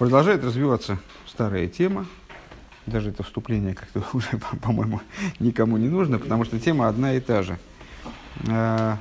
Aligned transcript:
Продолжает 0.00 0.42
развиваться 0.42 0.98
старая 1.26 1.68
тема. 1.68 2.06
Даже 2.86 3.10
это 3.10 3.22
вступление 3.22 3.74
как-то 3.74 4.02
уже, 4.16 4.30
по-моему, 4.62 5.02
никому 5.40 5.76
не 5.76 5.90
нужно, 5.90 6.18
потому 6.18 6.46
что 6.46 6.58
тема 6.58 6.88
одна 6.88 7.12
и 7.12 7.20
та 7.20 7.42
же. 7.42 7.58
А, 8.48 8.96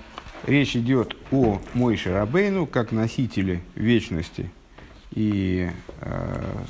речь 0.46 0.76
идет 0.76 1.16
о 1.32 1.62
Мойше 1.74 2.12
Рабейну 2.12 2.68
как 2.68 2.92
носителе 2.92 3.62
вечности 3.76 4.52
и 5.12 5.72
э, 6.02 6.64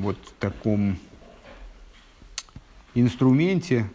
вот 0.00 0.16
таком 0.40 0.96
инструменте 2.94 3.90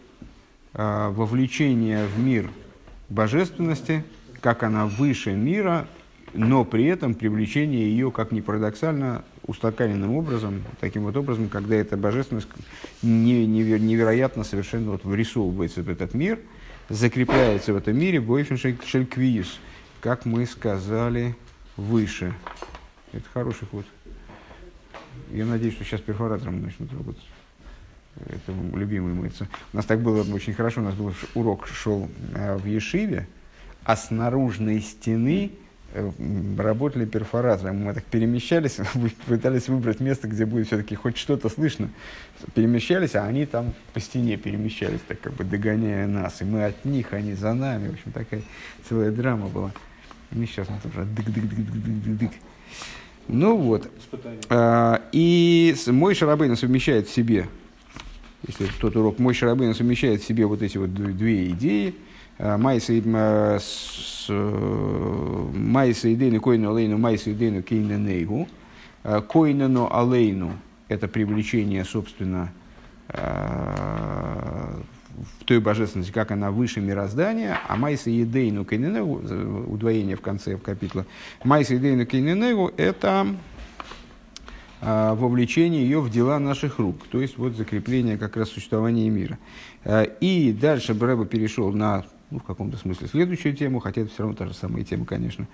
э, 0.75 1.09
вовлечения 1.09 2.05
в 2.05 2.19
мир 2.19 2.51
божественности, 3.09 4.03
как 4.41 4.61
она 4.61 4.85
выше 4.85 5.31
мира, 5.31 5.87
но 6.33 6.63
при 6.65 6.85
этом 6.85 7.13
привлечение 7.13 7.89
ее, 7.89 8.11
как 8.11 8.31
ни 8.31 8.41
парадоксально, 8.41 9.23
устаканенным 9.45 10.15
образом, 10.15 10.63
таким 10.79 11.03
вот 11.03 11.17
образом, 11.17 11.49
когда 11.49 11.75
эта 11.75 11.97
божественность 11.97 12.47
невероятно 13.01 14.43
совершенно 14.43 14.91
вот 14.91 15.03
вырисовывается 15.03 15.81
в 15.81 15.89
этот 15.89 16.13
мир, 16.13 16.39
закрепляется 16.89 17.73
в 17.73 17.77
этом 17.77 17.97
мире 17.97 18.19
бойфен 18.19 18.57
шельквиюс, 18.57 19.59
как 20.01 20.25
мы 20.25 20.45
сказали 20.45 21.35
выше. 21.77 22.33
Это 23.11 23.25
хороший 23.33 23.67
ход. 23.67 23.85
Я 25.31 25.45
надеюсь, 25.45 25.75
что 25.75 25.83
сейчас 25.83 26.01
перфоратором 26.01 26.61
начнут 26.61 26.91
работать. 26.91 27.25
Это 28.15 28.53
любимый 28.73 29.13
мыться. 29.13 29.47
У 29.73 29.77
нас 29.77 29.85
так 29.85 30.01
было 30.01 30.23
очень 30.33 30.53
хорошо, 30.53 30.81
у 30.81 30.83
нас 30.83 30.95
был 30.95 31.13
урок 31.35 31.67
шел 31.67 32.09
э, 32.35 32.57
в 32.57 32.65
Ешиве, 32.65 33.27
а 33.83 33.95
с 33.95 34.09
стены 34.81 35.51
работали 36.57 37.05
перфоратором. 37.05 37.77
Мы 37.77 37.93
так 37.93 38.03
перемещались, 38.05 38.77
пытались 39.27 39.67
выбрать 39.67 39.99
место, 39.99 40.27
где 40.27 40.45
будет 40.45 40.67
все-таки 40.67 40.95
хоть 40.95 41.17
что-то 41.17 41.49
слышно. 41.49 41.89
Перемещались, 42.53 43.15
а 43.15 43.25
они 43.25 43.45
там 43.45 43.73
по 43.93 43.99
стене 43.99 44.37
перемещались, 44.37 44.99
так 45.07 45.19
как 45.19 45.33
бы 45.33 45.43
догоняя 45.43 46.07
нас. 46.07 46.41
И 46.41 46.45
мы 46.45 46.65
от 46.65 46.85
них, 46.85 47.13
они 47.13 47.33
за 47.33 47.53
нами. 47.53 47.89
В 47.89 47.93
общем, 47.93 48.11
такая 48.11 48.41
целая 48.87 49.11
драма 49.11 49.47
была. 49.47 49.71
И 50.31 50.45
сейчас 50.45 50.67
мы 50.69 50.79
тоже 50.79 51.07
дык-дык-дык-дык-дык-дык. 51.07 52.31
Ну 53.27 53.57
вот. 53.57 53.89
А, 54.49 55.01
и 55.11 55.75
мой 55.87 56.13
шарабейн 56.13 56.55
совмещает 56.55 57.07
в 57.07 57.13
себе, 57.13 57.47
если 58.47 58.67
тот 58.79 58.95
урок, 58.95 59.19
мой 59.19 59.33
шарабейн 59.33 59.73
совмещает 59.75 60.21
в 60.21 60.25
себе 60.25 60.45
вот 60.45 60.61
эти 60.61 60.77
вот 60.77 60.93
две 60.93 61.49
идеи– 61.49 61.95
Майса 62.39 62.97
идейну 66.13 66.39
койну 66.39 66.73
алейну, 66.73 66.97
майса 66.97 67.33
идейну 67.33 67.61
кейненейгу. 67.61 68.47
Койнену 69.27 69.93
алейну– 69.93 70.53
это 70.87 71.09
привлечение, 71.09 71.83
собственно, 71.83 72.49
в 73.09 74.77
той 75.43 75.59
божественности, 75.59 76.13
как 76.13 76.31
она 76.31 76.49
выше 76.49 76.79
мироздания, 76.79 77.59
а 77.67 77.75
майса 77.75 78.09
едейну 78.09 78.63
кейненегу, 78.63 79.15
удвоение 79.69 80.15
в 80.15 80.21
конце 80.21 80.55
капитла, 80.55 81.05
майса 81.43 81.73
едейну 81.73 82.05
кейненегу– 82.05 82.71
это 82.77 83.27
вовлечение 84.81 85.83
ее 85.83 85.99
в 85.99 86.09
дела 86.09 86.39
наших 86.39 86.79
рук, 86.79 87.05
то 87.11 87.19
есть 87.19 87.37
вот 87.37 87.57
закрепление 87.57 88.17
как 88.17 88.37
раз 88.37 88.49
существования 88.49 89.09
мира. 89.09 89.37
И 90.21 90.57
дальше 90.57 90.93
Брэба 90.93 91.25
перешел 91.25 91.73
на 91.73 92.05
ну, 92.31 92.39
в 92.39 92.43
каком-то 92.43 92.77
смысле 92.77 93.07
следующую 93.07 93.55
тему, 93.55 93.79
хотя 93.79 94.01
это 94.01 94.11
все 94.11 94.23
равно 94.23 94.35
та 94.35 94.45
же 94.45 94.53
самая 94.53 94.83
тема, 94.83 95.05
конечно, 95.05 95.47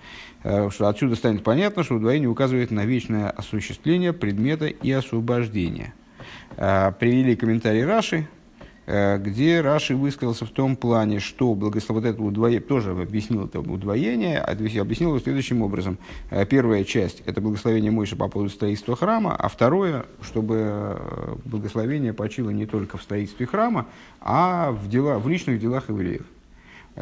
э, 0.44 0.68
что 0.70 0.88
отсюда 0.88 1.16
станет 1.16 1.42
понятно, 1.42 1.82
что 1.82 1.94
удвоение 1.94 2.28
указывает 2.28 2.70
на 2.70 2.84
вечное 2.84 3.30
осуществление 3.30 4.12
предмета 4.12 4.66
и 4.66 4.90
освобождение. 4.90 5.94
Э, 6.56 6.92
привели 6.92 7.34
комментарий 7.34 7.82
Раши, 7.82 8.28
э, 8.84 9.16
где 9.16 9.62
Раши 9.62 9.96
высказался 9.96 10.44
в 10.44 10.50
том 10.50 10.76
плане, 10.76 11.18
что 11.18 11.54
благослов... 11.54 12.02
вот 12.02 12.04
это 12.04 12.22
удвоение, 12.22 12.60
тоже 12.60 12.90
объяснил 12.90 13.46
это 13.46 13.60
удвоение, 13.60 14.38
объяснил 14.38 15.08
его 15.08 15.18
следующим 15.18 15.62
образом. 15.62 15.96
Первая 16.50 16.84
часть– 16.84 17.22
это 17.26 17.40
благословение 17.40 17.90
Мойши 17.90 18.16
по 18.16 18.28
поводу 18.28 18.50
строительства 18.50 18.96
храма, 18.96 19.34
а 19.34 19.48
второе, 19.48 20.04
чтобы 20.20 21.00
благословение 21.46 22.12
почило 22.12 22.50
не 22.50 22.66
только 22.66 22.98
в 22.98 23.02
строительстве 23.02 23.46
храма, 23.46 23.86
а 24.20 24.72
в, 24.72 24.90
дела, 24.90 25.18
в 25.18 25.26
личных 25.26 25.58
делах 25.58 25.88
евреев. 25.88 26.26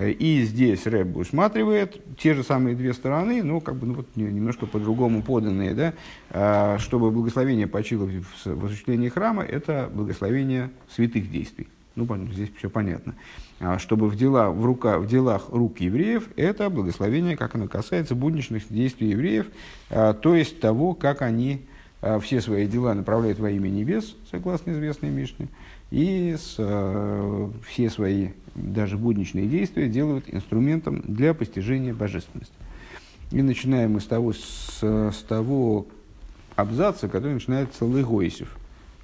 И 0.00 0.42
здесь 0.42 0.86
Рэб 0.86 1.16
усматривает 1.16 2.02
те 2.18 2.34
же 2.34 2.42
самые 2.42 2.74
две 2.74 2.92
стороны, 2.92 3.44
но 3.44 3.60
как 3.60 3.76
бы 3.76 3.86
ну, 3.86 3.94
вот, 3.94 4.08
немножко 4.16 4.66
по-другому 4.66 5.22
поданные, 5.22 5.72
да, 5.72 5.94
а, 6.30 6.78
чтобы 6.78 7.12
благословение 7.12 7.68
почило 7.68 8.10
в 8.44 8.64
осуществлении 8.64 9.08
храма, 9.08 9.44
это 9.44 9.88
благословение 9.92 10.70
святых 10.90 11.30
действий. 11.30 11.68
Ну, 11.94 12.08
здесь 12.32 12.50
все 12.58 12.68
понятно. 12.68 13.14
А 13.60 13.78
чтобы 13.78 14.08
в, 14.08 14.16
дела, 14.16 14.50
в, 14.50 14.64
рука, 14.64 14.98
в 14.98 15.06
делах 15.06 15.50
рук 15.50 15.78
евреев, 15.78 16.28
это 16.34 16.68
благословение, 16.70 17.36
как 17.36 17.54
оно 17.54 17.68
касается 17.68 18.16
будничных 18.16 18.64
действий 18.68 19.10
евреев, 19.10 19.46
а, 19.90 20.12
то 20.12 20.34
есть 20.34 20.58
того, 20.58 20.94
как 20.94 21.22
они 21.22 21.66
все 22.20 22.42
свои 22.42 22.66
дела 22.66 22.92
направляют 22.92 23.38
во 23.38 23.50
имя 23.50 23.68
небес, 23.70 24.14
согласно 24.30 24.72
известной 24.72 25.08
Мишне, 25.08 25.48
и 25.94 26.34
с, 26.36 26.56
все 27.68 27.88
свои 27.88 28.30
даже 28.56 28.98
будничные 28.98 29.46
действия 29.46 29.88
делают 29.88 30.24
инструментом 30.26 31.00
для 31.06 31.34
постижения 31.34 31.94
божественности. 31.94 32.52
И 33.30 33.40
начинаем 33.42 33.92
мы 33.92 34.00
с 34.00 34.06
того, 34.06 34.32
с, 34.32 34.80
с 34.82 35.22
того 35.28 35.86
абзаца, 36.56 37.08
который 37.08 37.34
начинается 37.34 37.84
Лыгойсев. 37.84 38.56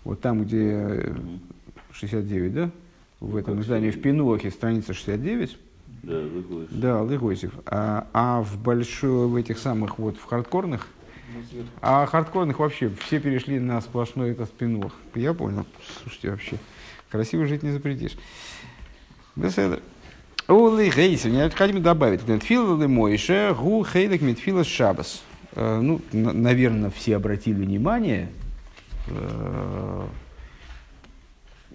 Вот 0.03 0.21
там, 0.21 0.43
где 0.43 1.15
69, 1.93 2.53
да? 2.53 2.71
В 3.21 3.37
этом 3.37 3.55
как 3.55 3.63
издании, 3.63 3.91
в 3.91 4.03
Пинохе, 4.03 4.51
страница 4.51 4.93
69. 4.93 5.59
Да, 6.03 6.17
Лыгойсев. 6.17 6.69
Да, 6.73 7.03
Лыгойсев. 7.03 7.53
А, 7.67 8.09
а 8.13 8.43
в 8.43 8.61
большой, 8.61 9.29
в 9.29 9.37
этих 9.37 9.59
самых, 9.59 10.01
вот 10.01 10.17
в 10.17 10.25
хардкорных, 10.25 10.89
а 11.81 12.07
хардкорных 12.07 12.59
вообще 12.59 12.91
все 13.07 13.21
перешли 13.21 13.61
на 13.61 13.81
сплошной 13.81 14.31
этот 14.31 14.51
пинох. 14.51 14.93
Я 15.15 15.35
понял. 15.35 15.65
Слушайте, 16.03 16.31
вообще, 16.31 16.57
красиво 17.11 17.47
жить 17.47 17.63
не 17.63 17.71
запретишь. 17.71 18.17
Беседа. 19.37 19.81
Улы 20.49 20.91
гейси, 20.91 21.29
необходимо 21.29 21.81
добавить. 21.81 22.23
Тфила 22.41 22.77
мойше, 22.89 23.55
гу 23.59 23.85
хейдек 23.85 24.21
митфила 24.23 24.65
шабас. 24.65 25.23
Э, 25.53 25.81
ну, 25.81 26.01
наверное, 26.13 26.91
все 26.91 27.17
обратили 27.17 27.63
внимание, 27.65 28.29
э, 29.07 30.07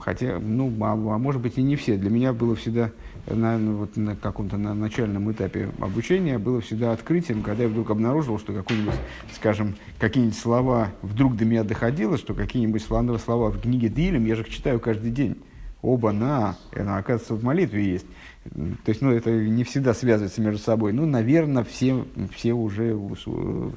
хотя, 0.06 0.40
ну, 0.40 0.72
а, 0.82 0.94
а 0.94 1.18
может 1.18 1.42
быть 1.42 1.58
и 1.58 1.64
не 1.64 1.76
все. 1.76 1.98
Для 1.98 2.12
меня 2.12 2.32
было 2.32 2.56
всегда 2.56 2.92
на, 3.26 3.58
вот, 3.58 3.98
на 3.98 4.16
каком-то 4.16 4.56
на 4.56 4.76
начальном 4.76 5.32
этапе 5.32 5.72
обучения 5.80 6.38
было 6.38 6.62
всегда 6.62 6.92
открытием, 6.92 7.42
когда 7.42 7.64
я 7.64 7.70
вдруг 7.70 7.90
обнаружил, 7.90 8.38
что 8.38 8.54
какой-нибудь, 8.54 8.94
скажем, 9.34 9.76
какие-нибудь 10.00 10.38
слова 10.38 10.92
вдруг 11.02 11.36
до 11.36 11.46
меня 11.46 11.64
доходило, 11.64 12.18
что 12.18 12.36
какие-нибудь 12.36 12.84
слова, 12.84 13.18
слова 13.18 13.50
в 13.50 13.60
книге 13.60 13.90
Дилем 13.90 14.26
я 14.26 14.36
же 14.36 14.44
их 14.44 14.50
читаю 14.50 14.80
каждый 14.80 15.10
день 15.10 15.38
оба 15.82 16.12
на, 16.12 16.56
она, 16.76 16.98
оказывается, 16.98 17.36
в 17.36 17.44
молитве 17.44 17.84
есть. 17.84 18.08
То 18.44 18.90
есть, 18.90 19.02
ну, 19.02 19.12
это 19.12 19.32
не 19.32 19.64
всегда 19.64 19.94
связывается 19.94 20.42
между 20.42 20.60
собой. 20.60 20.94
Ну, 20.94 21.06
наверное, 21.06 21.64
все, 21.64 22.06
все 22.34 22.54
уже 22.54 23.00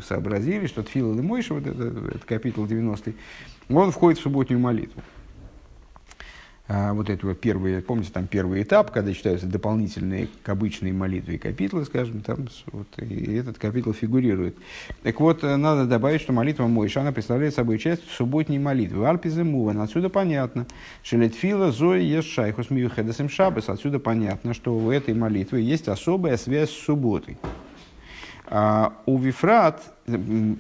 сообразили, 0.07 0.67
что 0.67 0.83
Тфил 0.83 1.19
и 1.19 1.23
Мойша, 1.23 1.55
вот 1.55 1.67
это, 1.67 1.85
это 2.15 2.27
капитул 2.27 2.67
90 2.67 3.13
он 3.71 3.91
входит 3.91 4.19
в 4.19 4.23
субботнюю 4.23 4.61
молитву. 4.61 5.03
А, 6.71 6.93
вот 6.93 7.09
этого 7.09 7.35
первый, 7.35 7.81
помните, 7.81 8.11
там 8.13 8.27
первый 8.27 8.63
этап, 8.63 8.91
когда 8.91 9.15
читаются 9.15 9.47
дополнительные 9.47 10.29
к 10.43 10.49
обычной 10.51 10.93
молитве 10.93 11.39
капитлы, 11.39 11.87
скажем, 11.87 12.21
там 12.21 12.47
вот, 12.73 12.87
и 12.99 13.37
этот 13.37 13.57
капитул 13.57 13.95
фигурирует. 13.95 14.55
Так 15.03 15.19
вот, 15.19 15.43
э, 15.43 15.57
надо 15.57 15.87
добавить, 15.87 16.21
что 16.21 16.35
молитва 16.35 16.67
Мойша, 16.67 17.01
она 17.01 17.13
представляет 17.13 17.55
собой 17.55 17.79
часть 17.79 18.03
субботней 18.11 18.59
молитвы. 18.59 19.09
Альпизе 19.09 19.45
Муван, 19.45 19.81
отсюда 19.81 20.11
понятно. 20.11 20.67
Шелетфила 21.03 21.73
Зои 21.73 22.03
Ешайхус 22.03 22.69
Миюхедесем 22.69 23.31
Шабас, 23.31 23.71
отсюда 23.71 23.99
понятно, 23.99 24.53
что 24.53 24.77
у 24.77 24.91
этой 24.91 25.15
молитвы 25.15 25.63
есть 25.63 25.89
особая 25.89 26.37
связь 26.37 26.69
с 26.69 26.85
субботой. 26.85 27.39
А 28.51 29.03
у 29.05 29.19
Вифрат, 29.19 29.95
ну, 30.07 30.57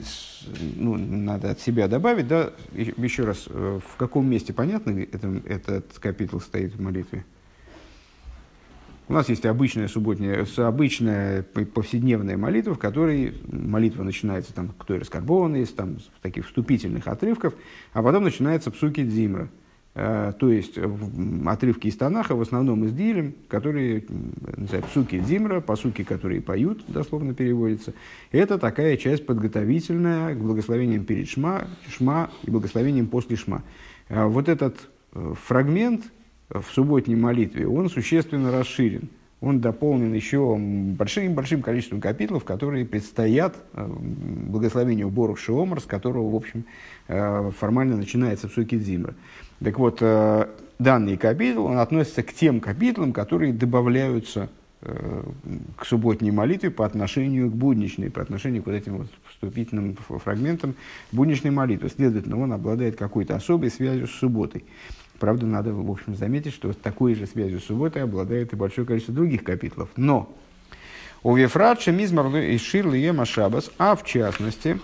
надо 0.96 1.52
от 1.52 1.60
себя 1.60 1.88
добавить, 1.88 2.28
да, 2.28 2.50
еще 2.74 3.24
раз, 3.24 3.44
э, 3.48 3.80
в 3.82 3.96
каком 3.96 4.28
месте 4.28 4.52
понятно 4.52 4.90
это, 5.10 5.40
этот 5.46 5.98
капитул 5.98 6.40
стоит 6.40 6.74
в 6.74 6.80
молитве? 6.82 7.24
У 9.08 9.14
нас 9.14 9.30
есть 9.30 9.46
обычная 9.46 9.88
субботняя, 9.88 10.46
обычная 10.58 11.42
повседневная 11.42 12.36
молитва, 12.36 12.74
в 12.74 12.78
которой 12.78 13.32
молитва 13.50 14.02
начинается 14.02 14.52
там, 14.52 14.74
кто 14.76 14.98
раскарбован, 14.98 15.54
есть 15.54 15.74
там 15.74 15.96
таких 16.20 16.46
вступительных 16.46 17.08
отрывков, 17.08 17.54
а 17.94 18.02
потом 18.02 18.24
начинается 18.24 18.70
псуки 18.70 19.02
Дзимра. 19.02 19.48
То 19.98 20.50
есть 20.50 20.78
отрывки 21.46 21.88
из 21.88 21.96
Танаха, 21.96 22.36
в 22.36 22.40
основном 22.40 22.84
из 22.84 22.92
Дилем, 22.92 23.34
которые, 23.48 24.04
знаю, 24.56 24.84
псуки 24.84 25.18
Димра, 25.18 25.60
посуки, 25.60 26.04
которые 26.04 26.40
поют, 26.40 26.84
дословно 26.86 27.34
переводится. 27.34 27.94
Это 28.30 28.58
такая 28.58 28.96
часть 28.96 29.26
подготовительная 29.26 30.34
к 30.34 30.38
благословениям 30.38 31.04
перед 31.04 31.28
Шма, 31.28 31.66
Шма 31.88 32.30
и 32.44 32.50
благословениям 32.50 33.08
после 33.08 33.36
Шма. 33.36 33.62
Вот 34.08 34.48
этот 34.48 34.76
фрагмент 35.12 36.04
в 36.48 36.64
субботней 36.72 37.16
молитве, 37.16 37.66
он 37.66 37.90
существенно 37.90 38.52
расширен 38.52 39.08
он 39.40 39.60
дополнен 39.60 40.12
еще 40.12 40.56
большим-большим 40.58 41.62
количеством 41.62 42.00
капитлов, 42.00 42.44
которые 42.44 42.84
предстоят 42.84 43.56
э, 43.72 43.86
благословению 43.86 45.10
Борух 45.10 45.38
Шиомар, 45.38 45.80
с 45.80 45.84
которого, 45.84 46.30
в 46.30 46.34
общем, 46.34 46.64
э, 47.06 47.50
формально 47.56 47.96
начинается 47.96 48.48
Псуки 48.48 48.76
Дзимра. 48.76 49.14
Так 49.62 49.78
вот, 49.78 49.98
э, 50.00 50.46
данный 50.78 51.16
капитул, 51.16 51.66
он 51.66 51.78
относится 51.78 52.22
к 52.22 52.32
тем 52.32 52.60
капитлам, 52.60 53.12
которые 53.12 53.52
добавляются 53.52 54.48
к 54.80 55.84
субботней 55.84 56.30
молитве 56.30 56.70
по 56.70 56.86
отношению 56.86 57.50
к 57.50 57.54
будничной, 57.54 58.10
по 58.10 58.22
отношению 58.22 58.62
к 58.62 58.66
вот 58.66 58.74
этим 58.74 58.98
вот 58.98 59.08
вступительным 59.28 59.96
фрагментам 59.96 60.76
будничной 61.10 61.50
молитвы. 61.50 61.88
Следовательно, 61.88 62.40
он 62.40 62.52
обладает 62.52 62.96
какой-то 62.96 63.34
особой 63.34 63.70
связью 63.70 64.06
с 64.06 64.12
субботой. 64.12 64.64
Правда, 65.18 65.46
надо, 65.46 65.72
в 65.72 65.90
общем, 65.90 66.14
заметить, 66.14 66.54
что 66.54 66.72
такой 66.72 67.16
же 67.16 67.26
связью 67.26 67.58
с 67.58 67.64
субботой 67.64 68.04
обладает 68.04 68.52
и 68.52 68.56
большое 68.56 68.86
количество 68.86 69.14
других 69.14 69.42
капитлов. 69.42 69.88
Но 69.96 70.32
у 71.24 71.34
Вефратша 71.34 71.90
Мизмар 71.90 72.36
и 72.36 72.56
Шир 72.56 72.86
Ема 72.94 73.24
Шабас, 73.24 73.72
а 73.78 73.96
в 73.96 74.04
частности, 74.04 74.78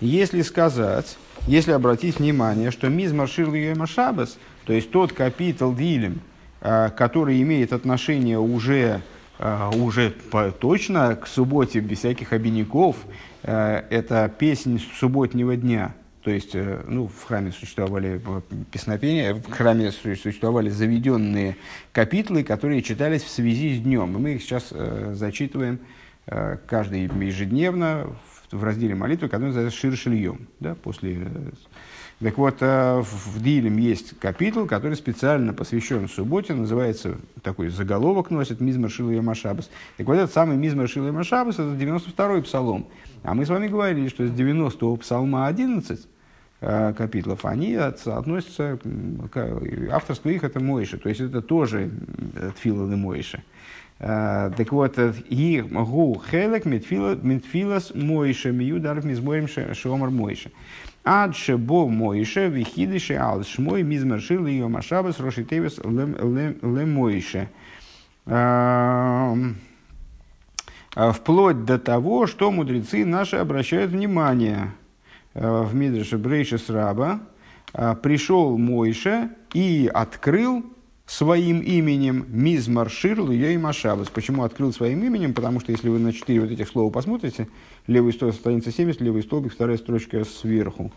если 0.00 0.42
сказать, 0.42 1.18
если 1.46 1.72
обратить 1.72 2.18
внимание, 2.18 2.70
что 2.70 2.88
Мизмар 2.88 3.28
Шир 3.28 3.52
Ема 3.52 3.86
Шабас, 3.86 4.38
то 4.64 4.72
есть 4.72 4.90
тот 4.90 5.12
капитал 5.12 5.74
Дилем, 5.74 6.20
а, 6.60 6.90
который 6.90 7.40
имеет 7.42 7.72
отношение 7.72 8.38
уже, 8.38 9.02
а, 9.38 9.70
уже 9.70 10.14
точно 10.60 11.16
к 11.16 11.26
субботе, 11.26 11.80
без 11.80 11.98
всяких 11.98 12.32
обиняков, 12.32 12.96
а, 13.42 13.84
это 13.90 14.30
песнь 14.38 14.80
субботнего 14.98 15.56
дня– 15.56 15.94
то 16.24 16.30
есть, 16.30 16.54
э, 16.54 16.82
ну, 16.88 17.06
в 17.06 17.24
храме 17.24 17.52
существовали 17.52 18.18
песнопения, 18.72 19.34
в 19.34 19.50
храме 19.50 19.92
существовали 19.92 20.70
заведенные 20.70 21.56
капитлы, 21.92 22.42
которые 22.42 22.80
читались 22.80 23.22
в 23.22 23.28
связи 23.28 23.76
с 23.76 23.82
днем. 23.82 24.16
И 24.16 24.18
мы 24.18 24.30
их 24.32 24.42
сейчас 24.42 24.68
э, 24.70 25.12
зачитываем 25.14 25.80
э, 26.26 26.56
каждый 26.66 27.02
ежедневно 27.02 28.06
в, 28.54 28.64
разделе 28.64 28.94
молитвы, 28.94 29.28
который 29.28 29.46
называется 29.46 29.78
Шир 29.78 29.96
Шильем. 29.96 30.48
Да, 30.60 30.74
после, 30.74 31.14
э, 31.24 31.50
так 32.20 32.38
вот, 32.38 32.56
э, 32.60 33.02
в 33.02 33.42
Дилем 33.42 33.76
есть 33.78 34.18
капитул, 34.18 34.66
который 34.66 34.96
специально 34.96 35.52
посвящен 35.52 36.08
субботе, 36.08 36.54
называется, 36.54 37.16
такой 37.42 37.68
заголовок 37.68 38.30
носит 38.30 38.60
Мизмар 38.60 38.90
Шилуя 38.90 39.22
Машабас. 39.22 39.70
Так 39.96 40.06
вот, 40.06 40.14
этот 40.14 40.32
самый 40.32 40.56
Мизмар 40.56 40.88
Шилуя 40.88 41.12
Машабас, 41.12 41.54
это 41.54 41.70
92-й 41.70 42.42
псалом. 42.42 42.86
А 43.22 43.34
мы 43.34 43.46
с 43.46 43.48
вами 43.48 43.68
говорили, 43.68 44.08
что 44.08 44.26
с 44.26 44.30
90-го 44.30 44.96
псалма 44.96 45.46
11 45.46 46.06
Э, 46.66 46.94
капитлов, 46.94 47.44
они 47.44 47.74
относятся, 47.74 48.78
авторство 49.90 50.30
их 50.30 50.44
это 50.44 50.60
Моиша, 50.60 50.96
то 50.96 51.10
есть 51.10 51.20
это 51.20 51.42
тоже 51.42 51.90
Тфила 52.56 52.88
де 52.88 52.96
Моиша. 52.96 53.42
Э, 53.98 54.50
так 54.56 54.72
вот, 54.72 54.98
и 54.98 55.64
гу 55.70 56.22
хелек 56.30 56.64
митфилас 56.66 57.92
Моиша, 57.94 58.50
мию 58.50 58.80
даров 58.80 59.04
мизморим 59.04 59.48
шомар 59.74 60.10
Моиша. 60.10 60.50
Адше 61.04 61.56
бо 61.56 61.88
Моиша, 61.88 62.46
вихидише 62.46 63.14
ал 63.14 63.42
шмой 63.44 63.82
мизмаршил 63.82 64.46
ее 64.46 64.68
машабас 64.68 65.20
рошитевес 65.20 65.78
ле 65.78 66.86
Моиша. 66.86 67.48
Эм, 68.26 69.56
вплоть 70.94 71.64
до 71.64 71.78
того, 71.78 72.26
что 72.26 72.50
мудрецы 72.50 73.04
наши 73.04 73.36
обращают 73.36 73.90
внимание– 73.90 74.72
Э, 75.34 75.62
в 75.62 75.74
Мидреше 75.74 76.16
Брейша 76.16 76.58
Сраба, 76.58 77.20
э, 77.72 77.94
пришел 78.00 78.56
Мойша 78.56 79.30
и 79.52 79.90
открыл 79.92 80.64
своим 81.06 81.60
именем 81.60 82.26
Мизмар 82.28 82.90
Ширл 82.90 83.30
и 83.30 83.56
Машабас. 83.56 84.08
Почему 84.08 84.42
открыл 84.42 84.72
своим 84.72 85.04
именем? 85.04 85.34
Потому 85.34 85.60
что 85.60 85.72
если 85.72 85.88
вы 85.88 85.98
на 85.98 86.12
четыре 86.12 86.40
вот 86.40 86.50
этих 86.50 86.68
слова 86.68 86.90
посмотрите, 86.90 87.48
левый 87.86 88.12
столбик, 88.12 88.36
страница 88.36 88.72
70, 88.72 89.00
левый 89.00 89.22
столбик, 89.22 89.52
вторая 89.52 89.76
строчка 89.76 90.24
сверху. 90.24 90.92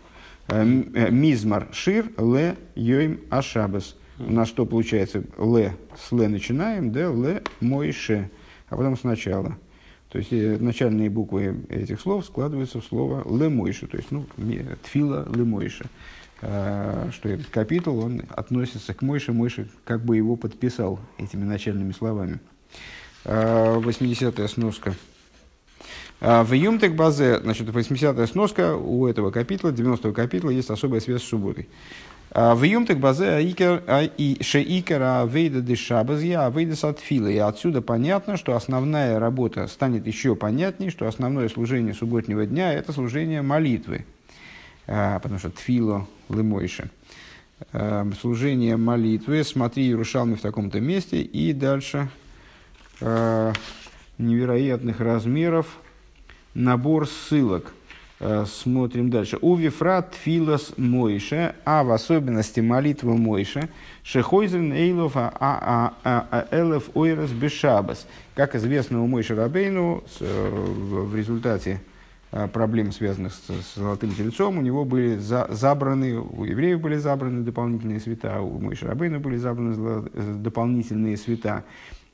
Э, 0.48 0.64
Мизмар 0.64 1.68
Шир 1.72 2.10
Ле 2.16 2.56
Йойм 2.74 3.20
Ашабас. 3.30 3.96
У 4.18 4.32
нас 4.32 4.48
что 4.48 4.66
получается? 4.66 5.24
Ле 5.38 5.76
с 5.96 6.10
Ле 6.10 6.28
начинаем, 6.28 6.90
да, 6.90 7.12
Ле 7.12 7.42
Мойше. 7.60 8.30
А 8.68 8.76
потом 8.76 8.96
сначала. 8.96 9.58
То 10.08 10.18
есть 10.18 10.32
э, 10.32 10.56
начальные 10.58 11.10
буквы 11.10 11.64
этих 11.68 12.00
слов 12.00 12.24
складываются 12.24 12.80
в 12.80 12.84
слово 12.84 13.24
лемойша, 13.28 13.86
то 13.86 13.98
есть 13.98 14.10
ну, 14.10 14.24
тфила 14.84 15.28
лемойша. 15.34 15.84
А, 16.40 17.10
что 17.12 17.28
этот 17.28 17.46
капитул, 17.46 17.98
он 17.98 18.22
относится 18.30 18.94
к 18.94 19.02
Мойше, 19.02 19.32
Мойше 19.32 19.68
как 19.84 20.04
бы 20.04 20.16
его 20.16 20.36
подписал 20.36 21.00
этими 21.18 21.44
начальными 21.44 21.92
словами. 21.92 22.38
80-я 23.24 24.44
а, 24.44 24.48
сноска. 24.48 24.94
А, 26.20 26.44
в 26.44 26.52
Юмтек 26.52 26.94
базе, 26.94 27.40
значит, 27.40 27.68
80-я 27.68 28.26
сноска 28.26 28.76
у 28.76 29.06
этого 29.06 29.30
капитла, 29.30 29.70
90-го 29.70 30.12
капитла, 30.12 30.50
есть 30.50 30.70
особая 30.70 31.00
связь 31.00 31.22
с 31.22 31.28
субботой. 31.28 31.68
А, 32.30 32.54
в 32.54 32.62
Юмтек 32.62 32.98
базе 32.98 33.40
шеикера 34.40 35.24
вейда 35.26 35.60
де 35.60 35.76
шабазья 35.76 36.48
вейда 36.50 36.76
сатфила. 36.76 37.28
И 37.28 37.38
отсюда 37.38 37.82
понятно, 37.82 38.36
что 38.36 38.54
основная 38.54 39.18
работа 39.18 39.66
станет 39.66 40.06
еще 40.06 40.36
понятнее, 40.36 40.90
что 40.90 41.08
основное 41.08 41.48
служение 41.48 41.94
субботнего 41.94 42.46
дня– 42.46 42.72
это 42.74 42.92
служение 42.92 43.42
молитвы. 43.42 44.04
А, 44.88 45.20
потому 45.20 45.38
что 45.38 45.50
тфило 45.50 46.08
лымойше. 46.28 46.90
А, 47.72 48.10
служение 48.20 48.76
молитвы. 48.76 49.44
Смотри, 49.44 49.84
Иерушалми 49.84 50.34
в 50.34 50.40
таком-то 50.40 50.80
месте. 50.80 51.22
И 51.22 51.52
дальше 51.52 52.08
невероятных 54.18 54.98
размеров 54.98 55.78
набор 56.54 57.06
ссылок– 57.06 57.72
Э, 58.20 58.46
смотрим 58.46 59.10
дальше. 59.10 59.38
У 59.40 59.54
Вифрат 59.54 60.14
Филос 60.14 60.72
Мойше, 60.76 61.54
а 61.64 61.84
в 61.84 61.92
особенности 61.92 62.58
молитва 62.58 63.12
Мойше, 63.12 63.68
Шехойзен 64.02 64.72
Эйлов 64.72 65.12
а, 65.16 65.32
а, 65.38 65.94
а, 66.02 66.48
Элев 66.50 66.90
Ойрес 66.94 67.30
Бешабас. 67.30 68.08
Как 68.34 68.56
известно 68.56 69.04
у 69.04 69.06
Мойше 69.06 69.36
Рабейну, 69.36 70.02
э, 70.18 70.50
в 70.50 71.14
результате 71.14 71.70
э, 71.70 71.97
проблем, 72.52 72.92
связанных 72.92 73.32
с, 73.32 73.74
золотым 73.76 74.14
тельцом, 74.14 74.58
у 74.58 74.60
него 74.60 74.84
были 74.84 75.16
за, 75.16 75.46
забраны, 75.50 76.18
у 76.18 76.44
евреев 76.44 76.80
были 76.80 76.96
забраны 76.96 77.42
дополнительные 77.42 78.00
света, 78.00 78.40
у 78.40 78.58
Мойши 78.60 78.86
Рабейна 78.86 79.18
были 79.18 79.36
забраны 79.36 80.08
дополнительные 80.36 81.16
света, 81.16 81.64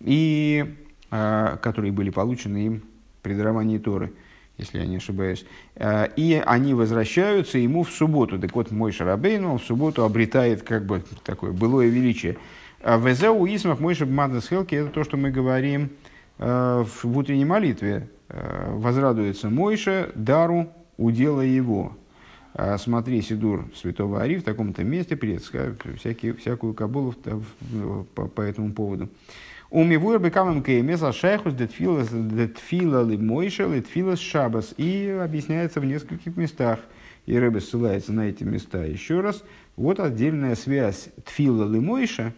и, 0.00 0.74
которые 1.10 1.92
были 1.92 2.10
получены 2.10 2.66
им 2.66 2.82
при 3.22 3.34
даровании 3.34 3.78
Торы 3.78 4.12
если 4.58 4.78
я 4.78 4.86
не 4.86 4.96
ошибаюсь. 4.96 5.44
Э, 5.74 6.08
и 6.16 6.42
они 6.44 6.74
возвращаются 6.74 7.58
ему 7.58 7.82
в 7.82 7.90
субботу. 7.90 8.38
Так 8.38 8.54
вот, 8.54 8.70
мой 8.70 8.92
Шарабейн, 8.92 9.44
он 9.44 9.58
в 9.58 9.64
субботу 9.64 10.04
обретает 10.04 10.62
как 10.62 10.86
бы 10.86 11.02
такое 11.24 11.52
былое 11.52 11.88
величие. 11.88 12.36
А 12.82 12.98
Везеу 12.98 13.46
Исмах 13.46 13.80
мой 13.80 13.94
Шабмадас 13.94 14.48
Хелки, 14.48 14.74
это 14.74 14.90
то, 14.90 15.04
что 15.04 15.16
мы 15.16 15.30
говорим 15.30 15.90
э, 16.38 16.84
в 17.02 17.18
утренней 17.18 17.44
молитве. 17.44 18.08
Э, 18.28 18.72
возрадуется 18.74 19.50
Мойша 19.50 20.10
дару 20.14 20.68
удела 20.96 21.40
его. 21.40 21.96
Смотри, 22.78 23.20
Сидур 23.20 23.68
Святого 23.74 24.22
Ари 24.22 24.36
в 24.36 24.44
таком-то 24.44 24.84
месте, 24.84 25.16
всякие, 25.16 26.34
всякую 26.34 26.72
кабулу 26.72 27.12
по, 28.14 28.28
по 28.28 28.42
этому 28.42 28.72
поводу. 28.72 29.08
Умивур 29.74 30.20
бекамам 30.20 30.62
кеймес 30.62 31.02
ашайхус 31.02 31.52
детфила 31.52 33.02
ли 33.02 33.16
мойша 33.16 33.66
литфила 33.66 34.14
шабас. 34.14 34.72
И 34.76 35.08
объясняется 35.20 35.80
в 35.80 35.84
нескольких 35.84 36.36
местах. 36.36 36.78
И 37.26 37.36
Рэбе 37.36 37.60
ссылается 37.60 38.12
на 38.12 38.28
эти 38.28 38.44
места 38.44 38.84
еще 38.84 39.20
раз. 39.20 39.42
Вот 39.74 39.98
отдельная 39.98 40.54
связь 40.54 41.08
тфила 41.24 41.68
ли 41.68 41.80
мойша. 41.80 42.32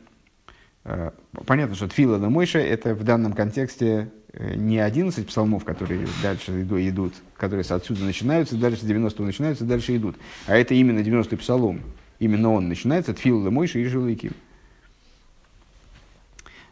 Э, 0.85 1.11
понятно, 1.45 1.75
что 1.75 1.89
тфила 1.89 2.17
ли 2.17 2.27
мойша 2.27 2.59
это 2.59 2.95
в 2.95 3.05
данном 3.05 3.35
контексте 3.35 4.11
не 4.39 4.79
11 4.79 5.27
псалмов, 5.27 5.65
которые 5.65 6.07
дальше 6.23 6.63
идут, 6.63 7.15
которые 7.37 7.65
отсюда 7.69 8.05
начинаются, 8.05 8.57
дальше 8.57 8.83
с 8.83 8.85
90 8.85 9.23
начинаются, 9.23 9.65
дальше 9.65 9.97
идут. 9.97 10.17
А 10.47 10.57
это 10.57 10.75
именно 10.75 11.01
90-й 11.01 11.37
псалом. 11.39 11.81
Именно 12.19 12.53
он 12.53 12.69
начинается, 12.69 13.15
тфила 13.15 13.45
ли 13.45 13.51
мойша 13.51 13.79
и 13.79 13.85
жилыким. 13.85 14.33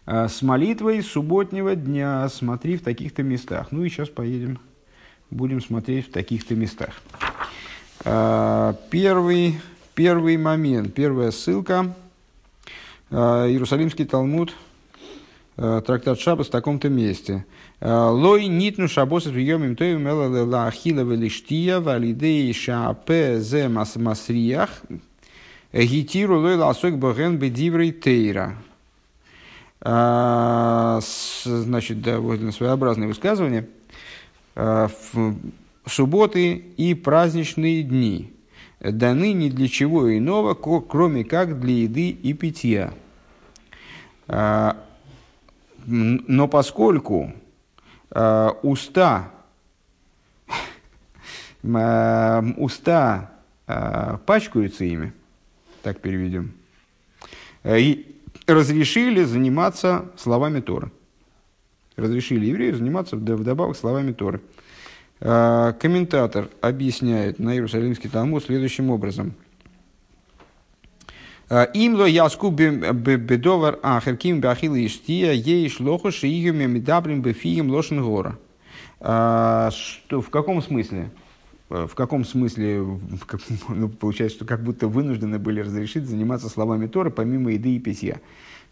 А, 0.07 0.29
с 0.29 0.43
молитвой 0.43 1.03
субботнего 1.03 1.75
дня 1.75 2.29
смотри 2.29 2.77
в 2.77 2.83
таких-то 2.83 3.23
местах. 3.23 3.69
Ну 3.71 3.85
и 3.85 3.89
сейчас 3.89 4.09
поедем, 4.09 4.59
будем 5.31 5.61
смотреть 5.61 6.09
в 6.09 6.13
таких-то 6.13 6.55
местах. 6.55 7.01
А, 8.05 8.79
первый, 8.91 9.61
первый 9.95 10.37
момент, 10.37 10.93
первая 10.95 11.31
ссылка. 11.31 11.95
Иерусалимский 13.11 14.07
Талмуд, 14.07 14.55
трактат 15.57 16.19
Шабас 16.21 16.49
в 16.49 16.51
таком-то 16.51 16.89
месте. 16.89 17.45
Лой 17.81 18.47
нитну 18.47 18.89
приемим 18.89 19.77
то 19.77 19.85
имела 19.93 20.45
ла 20.45 20.67
ахила 20.67 21.01
велиштия 21.01 21.81
валидей 21.81 22.53
шаапе 22.53 23.41
зе 23.41 23.69
масриях 23.69 24.83
гитиру 25.73 26.41
лой 26.41 26.57
ласок 26.57 26.99
боген 26.99 27.37
бедиврей 27.39 27.93
тейра. 27.93 28.57
Значит, 31.45 32.01
довольно 32.01 32.53
своеобразное 32.53 33.07
высказывание. 33.09 33.69
Субботы 35.87 36.55
и 36.55 36.95
праздничные 36.95 37.83
дни 37.83 38.33
даны 38.81 39.33
ни 39.35 39.51
для 39.51 39.69
чего 39.69 40.17
иного, 40.17 40.55
кроме 40.55 41.25
как 41.25 41.61
для 41.61 41.75
еды 41.83 42.09
и 42.09 42.33
питья. 42.33 42.95
Но 45.87 46.49
поскольку 46.49 47.33
Э, 48.15 48.51
уста, 48.63 49.33
э, 51.65 52.43
уста 52.57 53.33
э, 53.67 54.19
пачкаются 54.25 54.85
ими, 54.85 55.13
так 55.83 56.01
переведем, 56.01 56.53
и 57.65 58.17
разрешили 58.47 59.25
заниматься 59.25 60.07
словами 60.17 60.61
Торы. 60.61 60.93
Разрешили 61.97 62.47
еврею 62.47 62.77
заниматься 62.77 63.17
вдобавок 63.17 63.77
словами 63.77 64.13
Торы. 64.13 64.41
Комментатор 65.21 66.49
объясняет 66.61 67.39
на 67.39 67.55
Иерусалимский 67.55 68.11
Талмуд 68.11 68.45
следующим 68.45 68.91
образом– 68.91 69.35
Имло 71.51 72.07
яску 72.07 72.51
бедовар 72.51 73.79
ахерким 73.83 74.41
бахил 74.41 74.75
иштия 74.77 75.33
ейш 75.33 75.79
лохуш 75.81 76.25
и 76.25 76.29
игами 76.29 76.65
медабрим 76.65 77.21
бефием 77.21 77.71
лошен 77.71 78.03
гора. 78.03 78.39
Что, 79.71 80.21
в 80.23 80.31
каком 80.31 80.63
смысле? 80.63 81.11
В 81.69 81.95
каком 81.95 82.25
смысле, 82.25 82.99
ну, 83.69 83.89
получается, 83.89 84.39
что 84.39 84.47
как 84.47 84.63
будто 84.63 84.87
вынуждены 84.87 85.39
были 85.39 85.61
разрешить 85.61 86.07
заниматься 86.07 86.49
словами 86.49 86.87
Торы 86.87 87.11
помимо 87.11 87.53
еды 87.53 87.77
и 87.77 87.79
питья. 87.79 88.21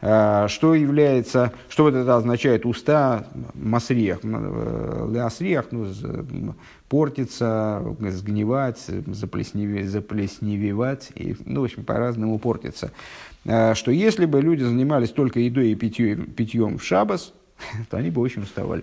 А, 0.04 0.49
что 0.49 0.75
является, 0.75 1.52
что 1.68 1.85
вот 1.85 1.94
это 1.94 2.16
означает 2.16 2.66
уста 2.66 3.28
масриях, 3.54 4.18
леасриях, 4.25 5.66
ну, 5.71 6.56
портиться, 6.88 7.80
сгнивать, 8.00 8.85
заплесневевать, 9.06 9.88
заплесневевать, 9.88 11.12
и, 11.14 11.37
ну, 11.44 11.61
в 11.61 11.64
общем, 11.64 11.85
по-разному 11.85 12.40
портиться. 12.40 12.90
А, 13.47 13.76
что 13.76 13.92
если 13.92 14.26
бы 14.26 14.40
люди 14.40 14.64
занимались 14.64 15.11
только 15.11 15.38
едой 15.38 15.68
и 15.68 15.76
питьем, 15.76 16.26
питьем 16.32 16.78
в 16.78 16.85
шабас, 16.85 17.32
то 17.90 17.97
они 17.97 18.11
бы 18.11 18.23
очень 18.23 18.42
уставали. 18.42 18.82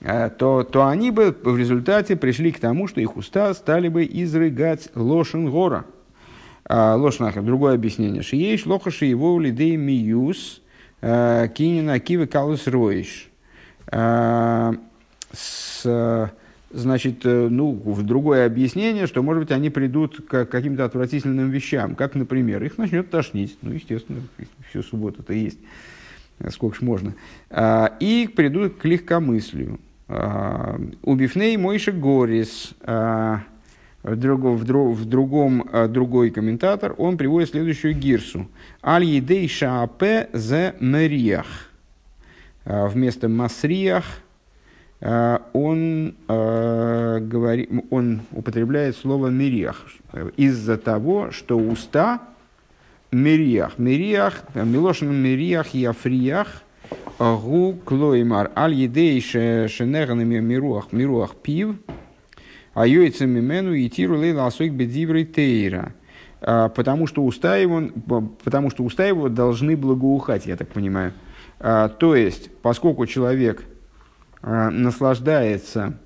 А, 0.00 0.30
то, 0.30 0.62
то 0.62 0.86
они 0.86 1.10
бы 1.10 1.36
в 1.42 1.58
результате 1.58 2.14
пришли 2.14 2.52
к 2.52 2.60
тому, 2.60 2.86
что 2.86 3.00
их 3.00 3.16
уста 3.16 3.52
стали 3.52 3.88
бы 3.88 4.04
изрыгать 4.04 4.90
лошен 4.94 5.50
гора– 5.50 5.86
Лошнахер, 6.68 7.42
другое 7.42 7.74
объяснение. 7.74 8.22
Шиеш 8.22 8.66
лохаши 8.66 9.04
его 9.04 9.38
лидей 9.38 9.76
миюс 9.76 10.60
а, 11.00 11.46
кинина 11.48 12.00
кивы 12.00 12.26
калус 12.26 12.66
роиш. 12.66 13.28
А, 13.88 14.72
значит, 16.70 17.24
э, 17.24 17.48
ну, 17.48 17.72
в 17.72 18.02
другое 18.02 18.46
объяснение, 18.46 19.06
что, 19.06 19.22
может 19.22 19.44
быть, 19.44 19.52
они 19.52 19.70
придут 19.70 20.26
к 20.26 20.46
каким-то 20.46 20.84
отвратительным 20.84 21.50
вещам, 21.50 21.94
как, 21.94 22.14
например, 22.14 22.64
их 22.64 22.78
начнет 22.78 23.10
тошнить, 23.10 23.56
ну, 23.62 23.72
естественно, 23.72 24.20
всю 24.70 24.82
субботу-то 24.82 25.32
есть, 25.32 25.58
сколько 26.50 26.76
ж 26.76 26.80
можно, 26.80 27.14
и 28.00 28.28
придут 28.34 28.78
к 28.78 28.84
легкомыслию. 28.84 29.78
Убифней 31.02 31.56
Мойша 31.56 31.92
Горис, 31.92 32.74
в, 32.80 33.38
другом, 34.14 34.56
в, 34.56 34.64
друг, 34.64 34.96
в 34.96 35.04
другом 35.04 35.68
э, 35.72 35.88
другой 35.88 36.30
комментатор, 36.30 36.94
он 36.96 37.16
приводит 37.16 37.50
следующую 37.50 37.94
гирсу. 37.94 38.46
Аль 38.84 39.04
едей 39.04 39.48
шаапе 39.48 40.28
зе 40.32 40.74
мериях. 40.78 41.46
Э, 42.64 42.86
вместо 42.86 43.28
масриях 43.28 44.04
э, 45.00 45.38
он, 45.52 46.14
говорит, 46.28 47.70
он 47.90 48.20
употребляет 48.30 48.96
слово 48.96 49.28
мериях. 49.28 49.84
Из-за 50.36 50.76
того, 50.76 51.32
что 51.32 51.58
уста 51.58 52.20
мериях. 53.10 53.78
Мериях, 53.78 54.44
милошин 54.54 55.12
мериях 55.12 55.74
и 55.74 55.84
африях. 55.84 56.62
Гу 57.18 57.76
клоймар. 57.84 58.52
Аль 58.54 58.74
едей 58.74 59.20
шенеганами 59.20 60.38
мируах, 60.38 60.92
мируах 60.92 61.34
пив. 61.34 61.76
А 62.76 62.86
йойца 62.86 63.24
мимену 63.24 63.72
и 63.72 63.88
тиру 63.88 64.18
лейла 64.18 64.46
асойк 64.46 64.74
бедиврей 64.74 65.24
тейра. 65.24 65.94
А, 66.42 66.68
потому 66.68 67.06
что 67.06 67.24
уста 67.24 67.56
его, 67.56 67.84
потому 68.44 68.68
что 68.68 68.84
уста 68.84 69.06
его 69.06 69.30
должны 69.30 69.78
благоухать, 69.78 70.44
я 70.44 70.58
так 70.58 70.68
понимаю. 70.68 71.14
А, 71.58 71.88
то 71.88 72.14
есть, 72.14 72.50
поскольку 72.60 73.06
человек 73.06 73.64
а, 74.42 74.68
наслаждается 74.68 75.98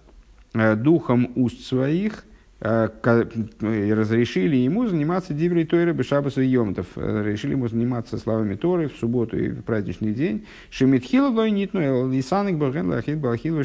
духом 0.52 1.32
уст 1.34 1.60
своих, 1.64 2.24
разрешили 2.60 4.56
ему 4.56 4.86
заниматься 4.86 5.34
диврей 5.34 5.64
Тойры 5.64 5.92
Бешабаса 5.92 6.40
и 6.42 6.48
Йомтов. 6.48 6.86
Разрешили 6.94 7.52
ему 7.52 7.66
заниматься 7.66 8.16
словами 8.16 8.54
Торы 8.54 8.88
в 8.88 8.96
субботу 8.96 9.36
и 9.36 9.48
в 9.48 9.62
праздничный 9.62 10.12
день. 10.12 10.46
Шемитхила 10.70 11.30
лой 11.30 11.50
нитну 11.50 12.10
лисаник 12.10 12.58
баген 12.58 12.90
лахит 12.90 13.18
балахил 13.18 13.60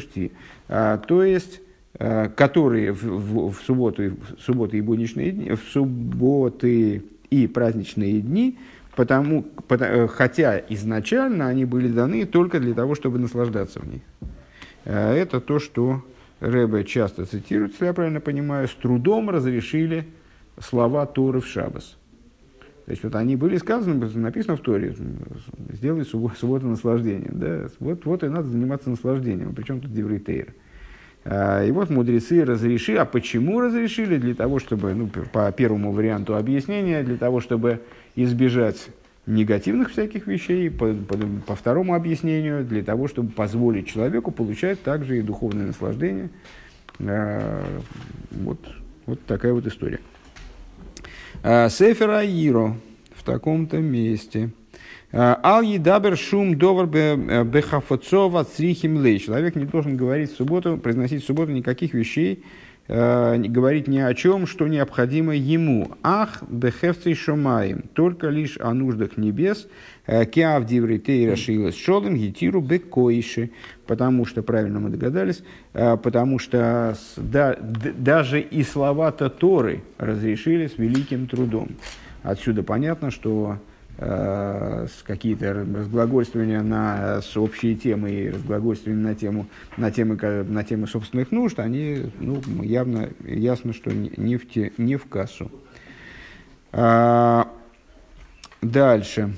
То 0.68 1.22
есть, 1.22 1.60
которые 1.98 2.92
в, 2.92 3.02
в, 3.02 3.52
в, 3.52 3.62
субботу, 3.62 4.02
в 4.02 4.40
субботы 4.40 4.78
и 4.78 4.80
будничные 4.80 5.32
дни, 5.32 5.50
в 5.52 5.62
субботы 5.70 7.02
и 7.30 7.46
праздничные 7.46 8.20
дни, 8.20 8.58
потому, 8.94 9.42
потому, 9.68 9.92
э, 9.92 10.08
хотя 10.08 10.58
изначально 10.68 11.48
они 11.48 11.64
были 11.64 11.88
даны 11.88 12.26
только 12.26 12.60
для 12.60 12.74
того, 12.74 12.94
чтобы 12.94 13.18
наслаждаться 13.18 13.80
в 13.80 13.88
них. 13.88 14.02
Э, 14.84 15.14
это 15.14 15.40
то, 15.40 15.58
что 15.58 16.02
Рэбе 16.40 16.84
часто 16.84 17.24
цитирует, 17.24 17.72
если 17.72 17.86
я 17.86 17.92
правильно 17.92 18.20
понимаю, 18.20 18.68
с 18.68 18.74
трудом 18.74 19.30
разрешили 19.30 20.06
слова 20.58 21.06
Торы 21.06 21.40
в 21.40 21.46
Шабас. 21.46 21.96
То 22.86 22.92
есть 22.92 23.02
вот 23.02 23.16
они 23.16 23.34
были 23.34 23.56
сказаны, 23.56 24.08
написано 24.14 24.56
в 24.56 24.60
Торе, 24.60 24.94
сделай 25.72 26.04
субботу, 26.04 26.68
наслаждением. 26.68 27.38
Да? 27.38 27.68
Вот, 27.80 28.04
вот 28.04 28.22
и 28.22 28.28
надо 28.28 28.48
заниматься 28.48 28.90
наслаждением. 28.90 29.54
Причем 29.54 29.80
тут 29.80 29.92
Деврей 29.92 30.20
Тейра. 30.20 30.52
А, 31.28 31.64
и 31.64 31.72
вот 31.72 31.90
мудрецы 31.90 32.44
разрешили. 32.44 32.98
А 32.98 33.04
почему 33.04 33.60
разрешили? 33.60 34.16
Для 34.16 34.34
того, 34.34 34.60
чтобы, 34.60 34.94
ну, 34.94 35.08
по 35.08 35.50
первому 35.50 35.90
варианту 35.92 36.36
объяснения, 36.36 37.02
для 37.02 37.16
того, 37.16 37.40
чтобы 37.40 37.80
избежать 38.14 38.88
негативных 39.26 39.90
всяких 39.90 40.28
вещей, 40.28 40.70
по, 40.70 40.94
по, 40.94 41.18
по 41.46 41.56
второму 41.56 41.94
объяснению, 41.94 42.64
для 42.64 42.84
того, 42.84 43.08
чтобы 43.08 43.32
позволить 43.32 43.88
человеку 43.88 44.30
получать 44.30 44.80
также 44.82 45.18
и 45.18 45.22
духовное 45.22 45.66
наслаждение. 45.66 46.30
А, 47.00 47.64
вот, 48.30 48.60
вот 49.06 49.20
такая 49.26 49.52
вот 49.52 49.66
история. 49.66 49.98
А, 51.42 51.68
Сефера 51.68 52.24
Иро 52.24 52.76
в 53.16 53.24
таком-то 53.24 53.78
месте– 53.78 54.50
Ал 55.18 55.62
едабер 55.62 56.14
шум 56.14 56.58
довар 56.58 56.88
э, 56.92 57.44
бехафоцова 57.44 58.44
црихим 58.44 59.02
лей. 59.02 59.18
Человек 59.18 59.56
не 59.56 59.64
должен 59.64 59.96
говорить 59.96 60.30
в 60.30 60.36
субботу, 60.36 60.76
произносить 60.76 61.22
в 61.22 61.26
субботу 61.26 61.52
никаких 61.52 61.94
вещей, 61.94 62.44
э, 62.88 63.38
говорить 63.38 63.88
ни 63.88 63.98
о 63.98 64.12
чем, 64.12 64.46
что 64.46 64.68
необходимо 64.68 65.34
ему. 65.34 65.90
Ах, 66.02 66.42
бехевцей 66.46 67.14
шомаем, 67.14 67.84
только 67.94 68.28
лишь 68.28 68.58
о 68.60 68.74
нуждах 68.74 69.16
небес, 69.16 69.68
э, 70.06 70.26
кеав 70.26 70.66
дивритей 70.66 71.30
расшилась 71.30 71.78
шолем, 71.78 72.16
гитиру 72.16 72.60
бекоиши, 72.60 73.52
потому 73.86 74.26
что, 74.26 74.42
правильно 74.42 74.80
мы 74.80 74.90
догадались, 74.90 75.42
потому 75.72 76.38
что 76.38 76.94
да, 77.16 77.56
даже 77.96 78.42
и 78.42 78.62
слова-то 78.62 79.30
Торы 79.30 79.82
разрешили 79.96 80.66
с 80.66 80.76
великим 80.76 81.26
трудом. 81.26 81.70
Отсюда 82.22 82.62
понятно, 82.62 83.10
что 83.10 83.54
э, 83.54 83.75
какие-то 83.96 85.54
разглагольствования 85.54 86.62
на 86.62 87.22
с 87.22 87.36
общие 87.36 87.74
темы 87.74 88.10
и 88.10 88.30
разглагольствования 88.30 89.02
на 89.02 89.14
тему 89.14 89.46
на 89.78 89.90
темы 89.90 90.16
на 90.16 90.64
темы 90.64 90.86
собственных 90.86 91.32
нужд, 91.32 91.58
они 91.58 92.10
ну, 92.20 92.42
явно 92.62 93.08
ясно, 93.24 93.72
что 93.72 93.90
не 93.92 94.36
в 94.36 94.48
те, 94.50 94.72
не 94.76 94.96
в 94.96 95.06
кассу. 95.06 95.50
А, 96.72 97.48
дальше. 98.60 99.34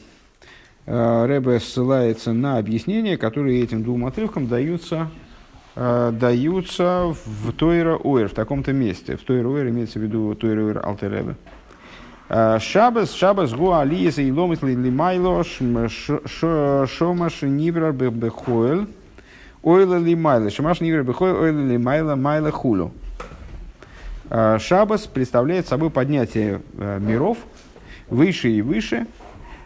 А, 0.86 1.26
Рэбе 1.26 1.60
ссылается 1.60 2.32
на 2.32 2.58
объяснения, 2.58 3.16
которые 3.16 3.62
этим 3.62 3.84
двум 3.84 4.06
отрывкам 4.06 4.48
даются, 4.48 5.08
а, 5.76 6.10
даются 6.10 7.14
в 7.14 7.52
Тойра 7.52 7.96
Ойр, 7.96 8.28
в 8.28 8.34
таком-то 8.34 8.72
месте. 8.72 9.16
В 9.16 9.22
Тойра 9.22 9.46
Ойр 9.48 9.68
имеется 9.68 10.00
в 10.00 10.02
виду 10.02 10.34
Тойра 10.34 10.64
Ойр 10.64 10.84
Алтеребе. 10.84 11.36
Шабас, 12.28 13.14
шабас 13.14 13.54
гу 13.54 13.72
алиеса 13.72 14.20
и 14.20 14.30
ломис 14.30 14.60
лимайло 14.60 15.42
шомаш 16.86 17.42
нибрар 17.42 17.92
бехоэл 17.92 18.86
ойла 19.62 19.96
лимайла. 19.96 20.50
Шомаш 20.50 20.80
нибрар 20.80 21.04
бехоэл 21.04 21.40
ойла 21.40 21.66
лимайла 21.66 22.16
майла 22.16 22.50
хулу. 22.50 22.92
Шабас 24.28 25.06
представляет 25.06 25.68
собой 25.68 25.88
поднятие 25.88 26.60
миров 26.74 27.38
выше 28.10 28.50
и 28.50 28.60
выше. 28.60 29.06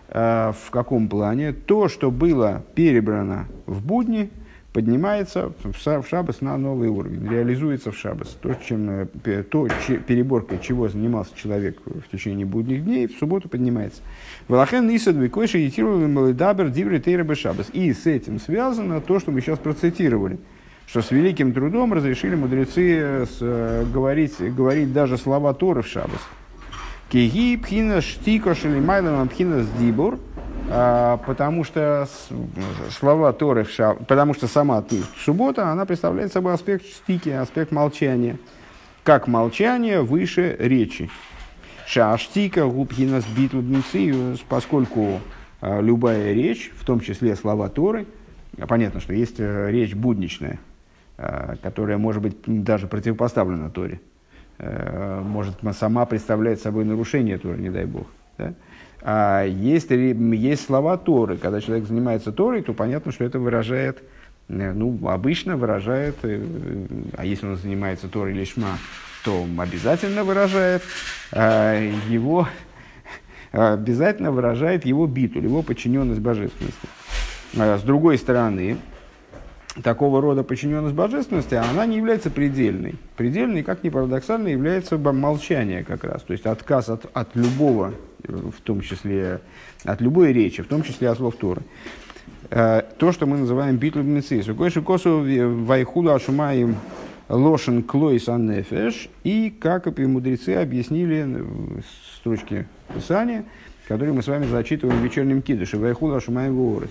В 0.08 0.70
каком 0.70 1.08
плане? 1.08 1.52
То, 1.52 1.88
что 1.88 2.10
было 2.12 2.62
перебрано 2.74 3.46
в 3.66 3.84
будни– 3.84 4.30
поднимается 4.72 5.52
в 5.62 6.04
шабас 6.08 6.40
на 6.40 6.56
новый 6.56 6.88
уровень, 6.88 7.28
реализуется 7.28 7.92
в 7.92 7.96
шабас. 7.96 8.36
То, 8.40 8.54
чем, 8.54 9.06
э, 9.24 9.42
то 9.42 9.68
че, 9.86 9.98
переборкой 9.98 10.58
чего 10.62 10.88
занимался 10.88 11.32
человек 11.36 11.78
в 11.84 12.10
течение 12.10 12.46
будних 12.46 12.84
дней, 12.84 13.06
в 13.06 13.18
субботу 13.18 13.48
поднимается. 13.48 14.00
Валахен 14.48 14.88
Исад 14.94 15.16
Викойши 15.16 15.58
Етировали 15.58 16.06
Малидабер 16.06 16.70
Диври 16.70 17.00
Тейрабе 17.00 17.34
Шабас. 17.34 17.68
И 17.72 17.92
с 17.92 18.06
этим 18.06 18.40
связано 18.40 19.00
то, 19.00 19.20
что 19.20 19.30
мы 19.30 19.40
сейчас 19.40 19.58
процитировали 19.58 20.38
что 20.84 21.00
с 21.00 21.10
великим 21.10 21.54
трудом 21.54 21.94
разрешили 21.94 22.34
мудрецы 22.34 22.98
э, 22.98 23.26
с, 23.26 23.38
э, 23.40 23.84
говорить, 23.90 24.34
говорить 24.54 24.92
даже 24.92 25.16
слова 25.16 25.54
Торы 25.54 25.82
в 25.82 25.86
Шабас. 25.86 26.20
Киги 27.08 27.56
пхина 27.56 28.00
штико 28.00 28.54
шелимайлам 28.54 29.28
пхина 29.28 29.62
сдибур– 29.62 30.18
потому 31.26 31.64
что 31.64 32.08
слова 32.90 33.32
Торы, 33.32 33.64
в 33.64 33.70
ша... 33.70 33.94
потому 33.94 34.34
что 34.34 34.46
сама 34.46 34.82
суббота, 35.18 35.68
она 35.68 35.84
представляет 35.84 36.32
собой 36.32 36.54
аспект 36.54 36.86
стики, 36.86 37.28
аспект 37.28 37.72
молчания. 37.72 38.38
Как 39.02 39.26
молчание 39.26 40.00
выше 40.02 40.56
речи. 40.58 41.10
Шаштика 41.86 42.64
губхина 42.66 43.20
сбиту 43.20 43.62
поскольку 44.48 45.20
а, 45.60 45.80
любая 45.80 46.32
речь, 46.32 46.72
в 46.76 46.84
том 46.84 47.00
числе 47.00 47.36
слова 47.36 47.68
Торы, 47.68 48.06
понятно, 48.66 49.00
что 49.00 49.12
есть 49.12 49.36
э, 49.38 49.70
речь 49.70 49.94
будничная, 49.94 50.58
а, 51.16 51.54
которая 51.62 51.98
может 51.98 52.20
быть 52.20 52.36
даже 52.46 52.88
противопоставлена 52.88 53.70
Торе, 53.70 54.00
э, 54.58 55.20
может 55.24 55.56
сама 55.72 56.04
представлять 56.06 56.60
собой 56.60 56.84
нарушение 56.84 57.38
Торы, 57.38 57.58
не 57.58 57.70
дай 57.70 57.84
Бог. 57.84 58.06
Да? 58.38 58.54
А 59.04 59.44
есть, 59.44 59.90
есть 59.90 60.64
слова 60.64 60.96
Торы. 60.96 61.36
Когда 61.36 61.60
человек 61.60 61.86
занимается 61.86 62.32
Торой, 62.32 62.62
то 62.62 62.72
понятно, 62.72 63.10
что 63.10 63.24
это 63.24 63.40
выражает, 63.40 64.02
э, 64.48 64.72
ну, 64.72 64.96
обычно 65.08 65.56
выражает, 65.56 66.16
э, 66.22 66.40
а 67.16 67.24
если 67.24 67.46
он 67.46 67.56
занимается 67.56 68.08
Торой 68.08 68.32
или 68.32 68.44
Шма, 68.44 68.78
то 69.24 69.44
обязательно 69.58 70.22
выражает 70.22 70.82
э, 71.32 71.92
его, 72.08 72.46
обязательно 73.52 74.30
выражает 74.30 74.84
его 74.84 75.08
биту, 75.08 75.40
его 75.40 75.62
подчиненность 75.62 76.20
божественности. 76.20 76.88
А 77.58 77.78
с 77.78 77.82
другой 77.82 78.18
стороны, 78.18 78.78
такого 79.82 80.20
рода 80.20 80.44
подчиненность 80.44 80.94
божественности, 80.94 81.54
она 81.54 81.86
не 81.86 81.96
является 81.96 82.30
предельной. 82.30 82.94
Предельной, 83.16 83.62
как 83.62 83.82
ни 83.82 83.88
парадоксально, 83.88 84.48
является 84.48 84.96
молчание 84.96 85.82
как 85.82 86.04
раз. 86.04 86.22
То 86.22 86.32
есть 86.32 86.46
отказ 86.46 86.88
от, 86.88 87.10
от 87.12 87.34
любого, 87.34 87.94
в 88.28 88.60
том 88.62 88.80
числе 88.80 89.40
от 89.84 90.00
любой 90.00 90.32
речи, 90.32 90.62
в 90.62 90.66
том 90.66 90.82
числе 90.82 91.10
от 91.10 91.18
слов 91.18 91.36
Торы. 91.36 91.62
Э, 92.50 92.82
то, 92.98 93.12
что 93.12 93.26
мы 93.26 93.38
называем 93.38 93.76
битлю 93.76 94.02
бнецис. 94.02 94.46
Койши 94.46 94.82
косу 94.82 95.24
вайхула 95.64 96.14
ашумаем 96.14 96.76
лошен 97.28 97.82
клойс 97.82 98.28
аннефеш. 98.28 99.08
И 99.24 99.50
как 99.50 99.86
и 99.86 100.06
мудрецы 100.06 100.50
объяснили 100.50 101.44
строчки 102.16 102.66
Писания, 102.94 103.44
которые 103.88 104.14
мы 104.14 104.22
с 104.22 104.28
вами 104.28 104.46
зачитываем 104.46 105.00
в 105.00 105.04
вечернем 105.04 105.42
кидыше. 105.42 105.78
Вайхула 105.78 106.16
ашумаем 106.16 106.54
ворец. 106.54 106.90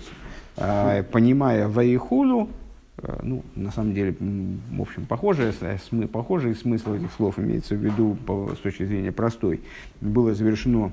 Э, 0.56 1.02
понимая 1.02 1.68
вайхулу, 1.68 2.48
Э, 2.98 3.18
ну, 3.22 3.42
на 3.54 3.70
самом 3.70 3.94
деле, 3.94 4.14
в 4.18 4.80
общем, 4.80 5.06
похожие, 5.06 5.52
похожий 6.12 6.54
смысл 6.54 6.94
этих 6.94 7.12
слов 7.12 7.38
имеется 7.38 7.74
в 7.74 7.78
виду 7.78 8.16
с 8.54 8.58
точки 8.58 8.84
зрения 8.84 9.12
простой. 9.12 9.60
Было 10.00 10.34
завершено 10.34 10.92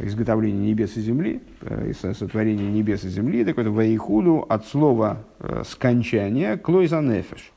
изготовление 0.00 0.68
небес 0.68 0.96
и 0.96 1.00
земли, 1.00 1.40
э, 1.60 1.92
сотворение 1.92 2.70
небес 2.70 3.04
и 3.04 3.08
земли, 3.08 3.44
так 3.44 3.58
это 3.58 3.70
ваихуду 3.70 4.44
от 4.48 4.66
слова 4.66 5.24
э, 5.40 5.62
скончания 5.66 6.56
клойзанефеш. 6.56 7.52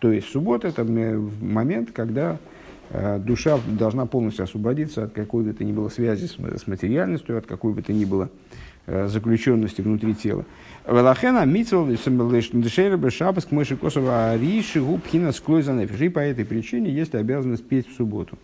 То 0.00 0.12
есть 0.12 0.28
суббота– 0.28 0.68
это 0.68 0.84
момент, 0.84 1.90
когда 1.92 2.38
душа 3.18 3.58
должна 3.66 4.06
полностью 4.06 4.44
освободиться 4.44 5.04
от 5.04 5.12
какой 5.12 5.42
бы 5.44 5.52
то 5.52 5.64
ни 5.64 5.72
было 5.72 5.88
связи 5.88 6.26
с 6.26 6.66
материальностью, 6.66 7.36
от 7.36 7.46
какой 7.46 7.74
бы 7.74 7.82
то 7.82 7.92
ни 7.92 8.04
было 8.04 8.30
заключенности 8.86 9.82
внутри 9.82 10.14
тела. 10.14 10.46
Велахена 10.86 11.44
дешербе 12.62 13.10
шабас 13.10 13.44
к 13.44 13.50
мыши 13.50 13.76
косова 13.76 14.36
риши 14.36 14.80
губхина 14.80 15.32
нефиш. 15.74 16.00
И 16.00 16.08
по 16.08 16.20
этой 16.20 16.46
причине 16.46 16.90
есть 16.90 17.14
обязанность 17.14 17.68
петь 17.68 17.88
в 17.88 17.94
субботу. 17.94 18.38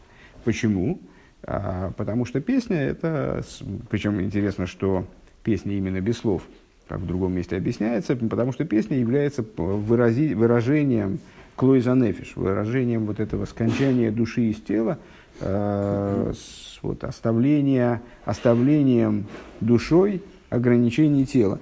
Почему? 0.45 0.99
Потому 1.47 2.25
что 2.25 2.41
песня 2.41 2.77
это, 2.77 3.43
причем 3.91 4.21
интересно, 4.21 4.67
что 4.67 5.07
песня 5.43 5.77
именно 5.77 6.01
без 6.01 6.19
слов, 6.19 6.43
как 6.89 7.01
в 7.01 7.07
другом 7.07 7.33
месте 7.35 7.57
объясняется, 7.57 8.17
потому 8.17 8.53
что 8.53 8.65
песня 8.65 8.99
является 8.99 9.45
вырази, 9.57 10.35
выражением 10.35 11.19
клойза 11.57 11.95
нефиш, 11.95 12.33
выражением 12.37 13.07
вот 13.07 13.21
этого 13.21 13.45
скончания 13.45 14.11
души 14.11 14.43
из 14.51 14.61
тела, 14.61 14.99
э, 15.41 16.33
с, 16.35 16.79
вот, 16.83 17.05
оставления, 17.05 18.03
оставлением 18.25 19.27
душой 19.61 20.23
ограничений 20.51 21.27
тела. 21.27 21.59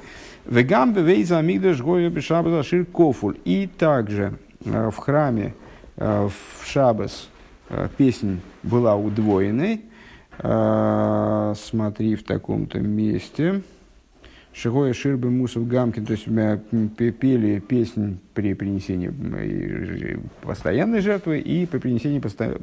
Вегамбе 0.46 1.02
вейза 1.02 1.38
амигдаш 1.38 1.80
гоя 1.80 2.10
бешабаса 2.10 2.62
шир. 2.62 2.86
И 3.44 3.68
также 3.78 4.38
э, 4.64 4.90
в 4.90 4.96
храме 4.96 5.54
э, 5.96 6.28
в 6.28 6.66
Шабас 6.66 7.28
песнь 7.96 8.40
была 8.62 8.96
удвоенной. 8.96 9.82
Смотри 10.38 12.16
в 12.16 12.24
таком-то 12.24 12.80
месте. 12.80 13.62
Шигоя 14.54 14.92
Ширбы 14.92 15.30
Мусов 15.30 15.66
Гамкин, 15.66 16.04
то 16.04 16.12
есть 16.12 16.26
пели 17.18 17.58
песнь 17.60 18.18
при 18.34 18.52
принесении 18.52 19.10
постоянной 20.42 21.00
жертвы 21.00 21.38
и 21.40 21.64
при 21.64 21.78
принесении 21.78 22.20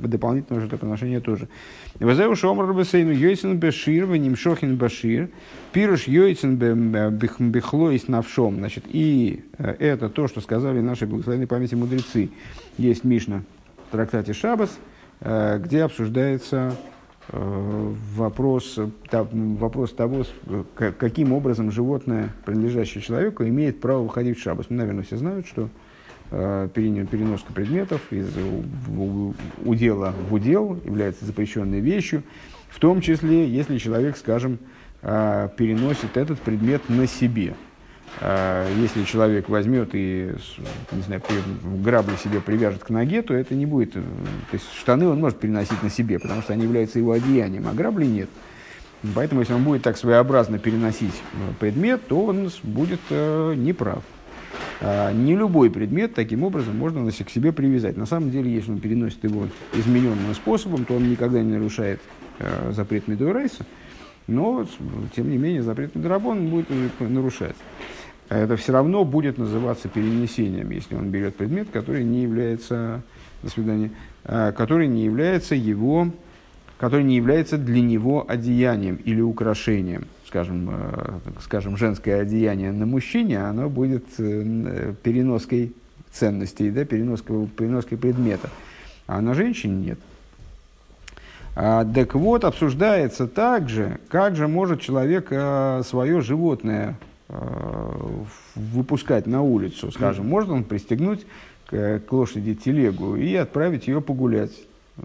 дополнительного 0.08 0.62
жертвоприношения 0.62 1.20
тоже. 1.20 1.48
Вазеу 2.00 2.36
Шомар 2.36 2.72
Бесейну 2.74 3.12
Йойсен 3.12 3.58
Бешир, 3.58 4.06
Ванимшохин 4.06 4.78
Башир, 4.78 5.30
Пируш 5.74 6.08
Йойсен 6.08 6.58
Бехлоис 6.58 8.08
Навшом. 8.08 8.58
Значит, 8.58 8.84
и 8.88 9.44
э, 9.58 9.76
это 9.80 10.10
то, 10.10 10.28
что 10.28 10.42
сказали 10.42 10.82
наши 10.82 11.08
благословенные 11.08 11.48
памяти 11.48 11.74
мудрецы. 11.74 12.30
Есть 12.78 13.04
Мишна 13.04 13.42
в 13.88 13.92
трактате 13.94 14.34
Шабас, 14.34 14.70
э, 14.70 14.76
где 15.22 15.84
обсуждается 15.84 16.78
Э, 17.32 17.94
вопрос, 18.16 18.80
вопрос 19.12 19.94
того, 19.94 20.26
каким 20.76 21.32
образом 21.32 21.72
животное, 21.72 22.30
принадлежащее 22.44 23.04
человеку, 23.04 23.44
имеет 23.44 23.80
право 23.82 24.02
выходить 24.02 24.40
в 24.40 24.42
шабас. 24.42 24.68
Ну, 24.70 24.78
наверное, 24.78 25.04
все 25.04 25.18
знают, 25.18 25.46
что 25.46 25.70
э, 26.32 26.70
переноска 26.74 27.54
предметов 27.54 28.02
из 28.12 28.30
удела 29.64 30.16
в 30.30 30.34
удел 30.34 30.80
является 30.84 31.26
запрещенной 31.26 31.82
вещью, 31.82 32.24
в 32.70 32.80
том 32.80 33.00
числе, 33.00 33.48
если 33.48 33.78
человек, 33.78 34.18
скажем, 34.18 34.58
э, 35.04 35.50
переносит 35.56 36.18
этот 36.18 36.40
предмет 36.40 36.82
на 36.90 37.06
себе– 37.06 37.54
если 38.22 39.04
человек 39.04 39.48
возьмет 39.48 39.92
и, 39.94 40.32
не 40.92 41.02
знаю, 41.04 41.22
грабли 41.64 42.16
себе 42.18 42.42
привяжет 42.42 42.84
к 42.84 42.90
ноге, 42.90 43.22
то 43.22 43.34
это 43.34 43.56
не 43.56 43.66
будет... 43.66 43.96
Э, 43.96 44.02
то 44.52 44.54
есть 44.54 44.66
штаны 44.78 45.08
он 45.08 45.20
может 45.20 45.40
переносить 45.40 45.82
на 45.84 45.90
себе, 45.90 46.20
потому 46.20 46.42
что 46.42 46.54
они 46.54 46.64
являются 46.64 47.00
его 47.00 47.14
одеянием, 47.14 47.68
а 47.68 47.74
грабли 47.74 48.06
нет. 48.06 48.30
Поэтому, 49.16 49.42
если 49.42 49.54
он 49.54 49.64
будет 49.64 49.84
так 49.84 49.98
своеобразно 49.98 50.60
переносить 50.60 51.14
э, 51.14 51.38
предмет, 51.60 52.06
то 52.08 52.26
он 52.26 52.50
будет 52.64 53.00
э, 53.10 53.54
неправ. 53.56 54.04
А 54.82 55.14
не 55.14 55.36
любой 55.36 55.70
предмет 55.70 56.14
таким 56.14 56.44
образом 56.44 56.78
можно 56.78 57.10
к 57.10 57.30
себе 57.30 57.54
привязать. 57.54 57.96
На 57.96 58.06
самом 58.06 58.32
деле, 58.32 58.54
если 58.54 58.72
он 58.72 58.80
переносит 58.80 59.24
его 59.24 59.48
измененным 59.74 60.34
способом, 60.34 60.86
то 60.86 60.96
он 60.96 61.10
никогда 61.10 61.42
не 61.42 61.54
нарушает 61.54 62.02
э, 62.40 62.72
запрет 62.74 63.08
Медуэрейса, 63.08 63.66
но, 64.28 64.66
тем 65.16 65.30
не 65.30 65.38
менее, 65.38 65.64
запрет 65.64 65.96
Медуэрабон 65.96 66.50
будет 66.50 66.70
нарушать 67.00 67.56
это 68.30 68.56
все 68.56 68.74
равно 68.74 69.04
будет 69.04 69.38
называться 69.38 69.88
перенесением, 69.88 70.70
если 70.70 70.96
он 70.96 71.10
берет 71.10 71.36
предмет, 71.36 71.70
который 71.72 72.04
не 72.04 72.22
является, 72.22 73.02
до 73.42 73.50
свидания, 73.50 73.92
а, 74.24 74.52
который 74.52 74.88
не 74.88 75.04
является 75.04 75.56
его, 75.56 76.10
который 76.78 77.04
не 77.04 77.16
является 77.16 77.58
для 77.58 77.82
него 77.82 78.26
одеянием 78.28 78.96
или 78.96 79.22
украшением. 79.22 80.06
Скажем, 80.28 80.70
э, 80.72 81.20
скажем, 81.42 81.76
женское 81.76 82.22
одеяние 82.22 82.72
на 82.72 82.86
мужчине, 82.86 83.40
оно 83.40 83.68
будет 83.68 84.06
э, 84.20 84.94
переноской 85.02 85.74
ценностей, 86.12 86.70
да, 86.70 86.86
переноской, 86.86 87.48
переноской 87.48 87.98
предмета. 87.98 88.50
А 89.08 89.22
на 89.22 89.34
женщине 89.34 89.88
нет. 89.88 90.00
А, 91.56 91.84
так 91.84 92.14
вот, 92.14 92.46
обсуждается 92.46 93.28
также, 93.28 94.00
как 94.08 94.36
же 94.36 94.48
может 94.48 94.82
человек 94.82 95.28
а, 95.32 95.82
свое 95.84 96.22
животное 96.22 96.96
а, 96.96 97.09
выпускать 98.56 99.28
на 99.28 99.44
улицу, 99.44 99.92
скажем, 99.92 100.28
может 100.28 100.50
он 100.50 100.64
пристегнуть 100.64 101.26
к, 101.68 102.00
к 102.00 102.12
лошади 102.12 102.56
телегу 102.56 103.16
и 103.16 103.36
отправить 103.36 103.88
ее 103.88 104.02
погулять, 104.02 104.52
э, 104.98 105.02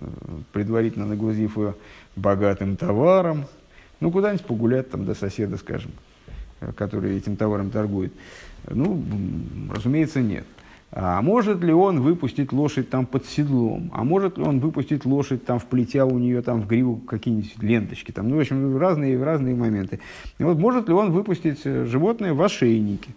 предварительно 0.52 1.06
нагрузив 1.06 1.58
ее 1.58 1.74
богатым 2.16 2.76
товаром, 2.76 3.44
ну, 4.00 4.10
куда-нибудь 4.10 4.46
погулять 4.46 4.90
там 4.90 5.04
до 5.04 5.14
соседа, 5.14 5.58
скажем, 5.58 5.90
э, 6.60 6.72
который 6.72 7.16
этим 7.16 7.36
товаром 7.36 7.70
торгует. 7.70 8.12
Ну, 8.68 9.02
разумеется, 9.70 10.20
нет. 10.20 10.46
А 10.96 11.20
может 11.22 11.60
ли 11.64 11.72
он 11.72 12.00
выпустить 12.00 12.52
лошадь 12.52 12.88
там 12.88 13.04
под 13.04 13.26
седлом? 13.26 13.90
А 13.92 14.04
может 14.04 14.38
ли 14.38 14.44
он 14.44 14.60
выпустить 14.60 15.04
лошадь 15.04 15.44
там, 15.44 15.58
вплетя 15.58 16.06
у 16.06 16.20
нее 16.20 16.40
там 16.40 16.62
в 16.62 16.68
гриву 16.68 16.98
какие-нибудь 16.98 17.60
ленточки? 17.60 18.12
Там, 18.12 18.28
ну, 18.28 18.36
в 18.36 18.40
общем, 18.40 18.78
разные, 18.78 19.20
разные 19.20 19.56
моменты. 19.56 19.98
И 20.38 20.44
вот 20.44 20.56
может 20.56 20.86
ли 20.86 20.94
он 20.94 21.10
выпустить 21.10 21.62
э, 21.64 21.84
животное 21.84 22.32
в 22.32 22.40
ошейнике? 22.40 23.10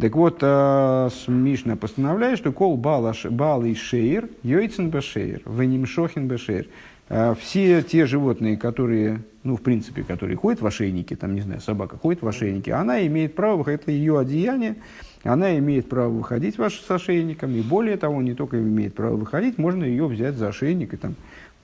Так 0.00 0.16
вот, 0.16 0.38
э, 0.42 1.08
Мишна 1.28 1.76
постановляет, 1.76 2.36
что 2.36 2.50
кол 2.50 2.76
бал 2.76 3.64
и 3.64 3.74
шейр, 3.74 4.28
йойцен 4.42 4.90
бешейр, 4.90 5.40
венимшохин 5.46 6.26
бешейр. 6.26 6.66
Э, 7.08 7.36
все 7.38 7.80
те 7.82 8.06
животные, 8.06 8.56
которые, 8.56 9.22
ну, 9.44 9.54
в 9.54 9.62
принципе, 9.62 10.02
которые 10.02 10.36
ходят 10.36 10.62
в 10.62 10.66
ошейнике, 10.66 11.14
там, 11.14 11.36
не 11.36 11.42
знаю, 11.42 11.60
собака 11.60 11.96
ходит 11.96 12.22
в 12.22 12.26
ошейнике, 12.26 12.72
она 12.72 13.06
имеет 13.06 13.36
право, 13.36 13.70
это 13.70 13.92
ее 13.92 14.18
одеяние, 14.18 14.74
она 15.22 15.58
имеет 15.58 15.88
право 15.88 16.08
выходить 16.08 16.58
ваш, 16.58 16.80
с 16.80 16.90
ошейником, 16.90 17.54
и 17.54 17.60
более 17.60 17.96
того, 17.96 18.22
не 18.22 18.34
только 18.34 18.58
имеет 18.58 18.94
право 18.94 19.16
выходить, 19.16 19.58
можно 19.58 19.84
ее 19.84 20.06
взять 20.06 20.36
за 20.36 20.48
ошейник 20.48 20.94
и 20.94 20.96
там, 20.96 21.14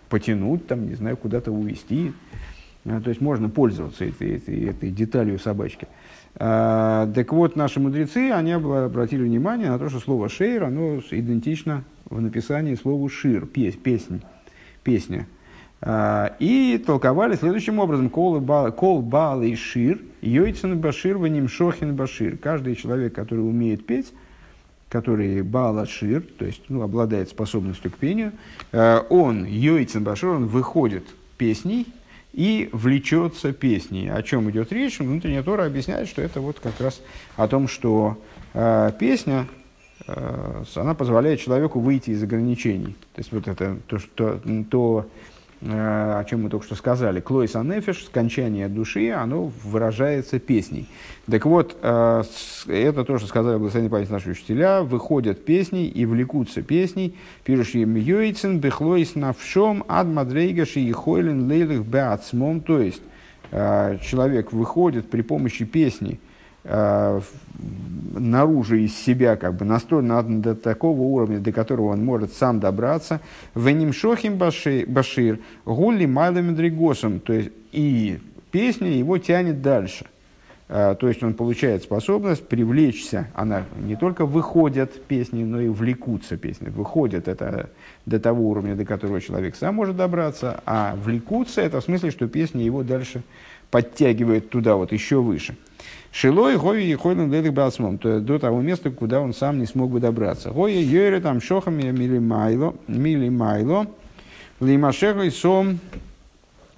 потянуть, 0.08 0.66
там, 0.66 0.86
не 0.86 0.94
знаю, 0.94 1.16
куда-то 1.16 1.50
увести. 1.52 2.12
А, 2.84 3.00
то 3.00 3.08
есть 3.08 3.20
можно 3.20 3.48
пользоваться 3.48 4.04
этой, 4.04 4.36
этой, 4.36 4.64
этой 4.64 4.90
деталью 4.90 5.38
собачки. 5.38 5.88
А, 6.34 7.10
так 7.14 7.32
вот, 7.32 7.56
наши 7.56 7.80
мудрецы, 7.80 8.30
они 8.30 8.52
обратили 8.52 9.22
внимание 9.22 9.70
на 9.70 9.78
то, 9.78 9.88
что 9.88 10.00
слово 10.00 10.28
«шейр» 10.28 10.64
оно 10.64 11.00
идентично 11.10 11.84
в 12.04 12.20
написании 12.20 12.74
слову 12.74 13.08
«шир», 13.08 13.46
песнь, 13.46 13.80
песнь, 13.80 14.22
песня. 14.84 15.26
А, 15.82 16.34
и 16.38 16.82
толковали 16.84 17.36
следующим 17.36 17.78
образом. 17.78 18.08
Кол 18.08 18.40
бал 18.40 19.42
и 19.42 19.54
шир, 19.54 20.00
йойцен 20.22 20.78
башир, 20.78 21.18
ваним 21.18 21.48
шохин 21.48 21.94
башир. 21.94 22.38
Каждый 22.38 22.76
человек, 22.76 23.14
который 23.14 23.40
умеет 23.40 23.84
петь, 23.84 24.12
который 24.88 25.42
бал 25.42 25.84
шир, 25.86 26.22
то 26.22 26.46
есть 26.46 26.62
ну, 26.68 26.82
обладает 26.82 27.28
способностью 27.28 27.90
к 27.90 27.96
пению, 27.96 28.32
а, 28.72 29.06
он, 29.10 29.44
йойцен 29.44 30.02
башир, 30.02 30.30
он 30.30 30.46
выходит 30.46 31.04
песней 31.36 31.86
и 32.32 32.70
влечется 32.72 33.52
песней. 33.52 34.08
О 34.08 34.22
чем 34.22 34.50
идет 34.50 34.72
речь? 34.72 34.98
Внутренняя 34.98 35.42
Тора 35.42 35.66
объясняет, 35.66 36.08
что 36.08 36.22
это 36.22 36.40
вот 36.40 36.58
как 36.58 36.80
раз 36.80 37.02
о 37.36 37.48
том, 37.48 37.66
что 37.66 38.18
э, 38.52 38.92
песня, 38.98 39.46
она 40.06 40.94
позволяет 40.94 41.40
человеку 41.40 41.80
выйти 41.80 42.10
из 42.10 42.22
ограничений. 42.22 42.94
То 43.14 43.20
есть 43.20 43.32
вот 43.32 43.48
это 43.48 43.78
то, 43.86 43.98
что, 43.98 44.38
то 44.70 45.06
Э, 45.06 45.35
о 45.62 46.22
чем 46.24 46.42
мы 46.42 46.50
только 46.50 46.66
что 46.66 46.74
сказали, 46.74 47.20
клойс 47.20 47.56
анефиш, 47.56 48.04
скончание 48.04 48.68
души, 48.68 49.10
оно 49.10 49.50
выражается 49.64 50.38
песней. 50.38 50.86
Так 51.30 51.46
вот, 51.46 51.76
э, 51.80 52.22
это 52.68 53.04
то, 53.04 53.18
что 53.18 53.26
сказали 53.26 53.56
благословенные 53.56 53.90
память 53.90 54.10
наши 54.10 54.30
учителя, 54.30 54.82
выходят 54.82 55.44
песни 55.44 55.86
и 55.86 56.04
влекутся 56.04 56.62
песней, 56.62 57.16
пишущие 57.44 57.86
мьюицен, 57.86 58.58
бехлойс 58.60 59.14
навшом, 59.14 59.84
ад 59.88 60.06
мадрейгаши 60.06 60.80
и 60.80 60.92
хойлен 60.92 61.48
лейлых 61.48 61.86
беацмом, 61.86 62.60
то 62.60 62.80
есть, 62.80 63.02
э, 63.50 63.98
человек 64.02 64.52
выходит 64.52 65.08
при 65.08 65.22
помощи 65.22 65.64
песни 65.64 66.12
э, 66.12 66.35
наружу 68.18 68.76
из 68.76 68.96
себя, 68.96 69.36
как 69.36 69.54
бы 69.54 69.64
настроен 69.64 70.40
до 70.40 70.54
такого 70.54 71.00
уровня, 71.00 71.38
до 71.38 71.52
которого 71.52 71.92
он 71.92 72.04
может 72.04 72.32
сам 72.32 72.60
добраться. 72.60 73.20
Веним 73.54 73.92
шохим 73.92 74.36
башир, 74.36 75.38
гулли 75.64 76.06
майлами 76.06 76.54
дригосом, 76.54 77.20
то 77.20 77.32
есть 77.32 77.50
и 77.72 78.18
песня 78.50 78.90
его 78.90 79.18
тянет 79.18 79.62
дальше. 79.62 80.06
А, 80.68 80.96
то 80.96 81.06
есть 81.06 81.22
он 81.22 81.34
получает 81.34 81.84
способность 81.84 82.48
привлечься, 82.48 83.28
она 83.34 83.64
не 83.78 83.94
только 83.94 84.26
выходят 84.26 85.00
песни, 85.04 85.44
но 85.44 85.60
и 85.60 85.68
влекутся 85.68 86.36
песни. 86.36 86.70
Выходят 86.70 87.28
это 87.28 87.70
до 88.04 88.18
того 88.18 88.48
уровня, 88.48 88.74
до 88.74 88.84
которого 88.84 89.20
человек 89.20 89.54
сам 89.54 89.76
может 89.76 89.96
добраться, 89.96 90.60
а 90.66 90.96
влекутся 90.96 91.60
это 91.60 91.80
в 91.80 91.84
смысле, 91.84 92.10
что 92.10 92.26
песня 92.26 92.64
его 92.64 92.82
дальше 92.82 93.22
подтягивает 93.70 94.50
туда, 94.50 94.74
вот 94.74 94.90
еще 94.90 95.20
выше. 95.22 95.56
Шилой 96.18 96.56
Гови 96.56 96.90
и 96.90 96.94
Хойлен 96.94 97.30
Лелик 97.30 97.52
Басмом, 97.52 97.98
то 97.98 98.20
до 98.20 98.38
того 98.38 98.62
места, 98.62 98.90
куда 98.90 99.20
он 99.20 99.34
сам 99.34 99.58
не 99.58 99.66
смог 99.66 99.90
бы 99.90 100.00
добраться. 100.00 100.48
Гоя 100.48 100.80
Йоре 100.80 101.20
там 101.20 101.42
Шохами 101.42 101.90
Мили 101.90 102.18
Майло, 102.18 102.74
Мили 102.88 103.28
Майло, 103.28 103.86
Лимашеха 104.58 105.24
и 105.24 105.30
Сом, 105.30 105.78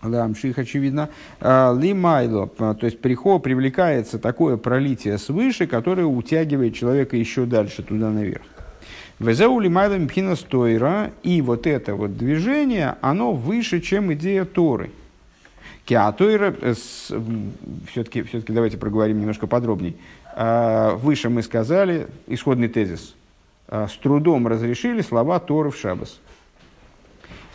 Ламших, 0.03 0.59
очевидно, 0.59 1.09
а, 1.40 1.72
Ли 1.72 1.94
Майло, 1.94 2.48
то 2.48 2.79
есть 2.83 3.01
приход 3.01 3.44
привлекается 3.44 4.18
такое 4.18 4.57
пролитие 4.57 5.18
свыше, 5.18 5.68
которое 5.68 6.05
утягивает 6.05 6.74
человека 6.74 7.16
еще 7.16 7.46
дальше, 7.46 7.85
туда 7.85 8.11
наверх. 8.11 8.42
Везеули 9.20 9.68
Майло 9.68 9.98
Мпхина 9.98 10.35
Стойра, 10.35 11.12
и 11.22 11.42
вот 11.42 11.68
это 11.68 11.94
вот 11.94 12.18
движение, 12.18 12.96
оно 13.03 13.35
выше, 13.35 13.81
чем 13.83 14.12
идея 14.14 14.44
Торы. 14.44 14.90
Киатойра, 15.88 16.55
э, 16.61 16.74
все-таки 16.74 18.22
все 18.22 18.42
давайте 18.46 18.77
проговорим 18.77 19.20
немножко 19.20 19.46
подробнее. 19.46 19.94
А, 20.37 20.94
выше 20.96 21.31
мы 21.31 21.42
сказали, 21.42 22.09
исходный 22.27 22.68
тезис, 22.68 23.14
а, 23.68 23.88
с 23.88 23.96
трудом 23.96 24.46
разрешили 24.46 25.01
слова 25.01 25.40
Торы 25.40 25.70
в 25.70 25.79
Шабас. 25.79 26.20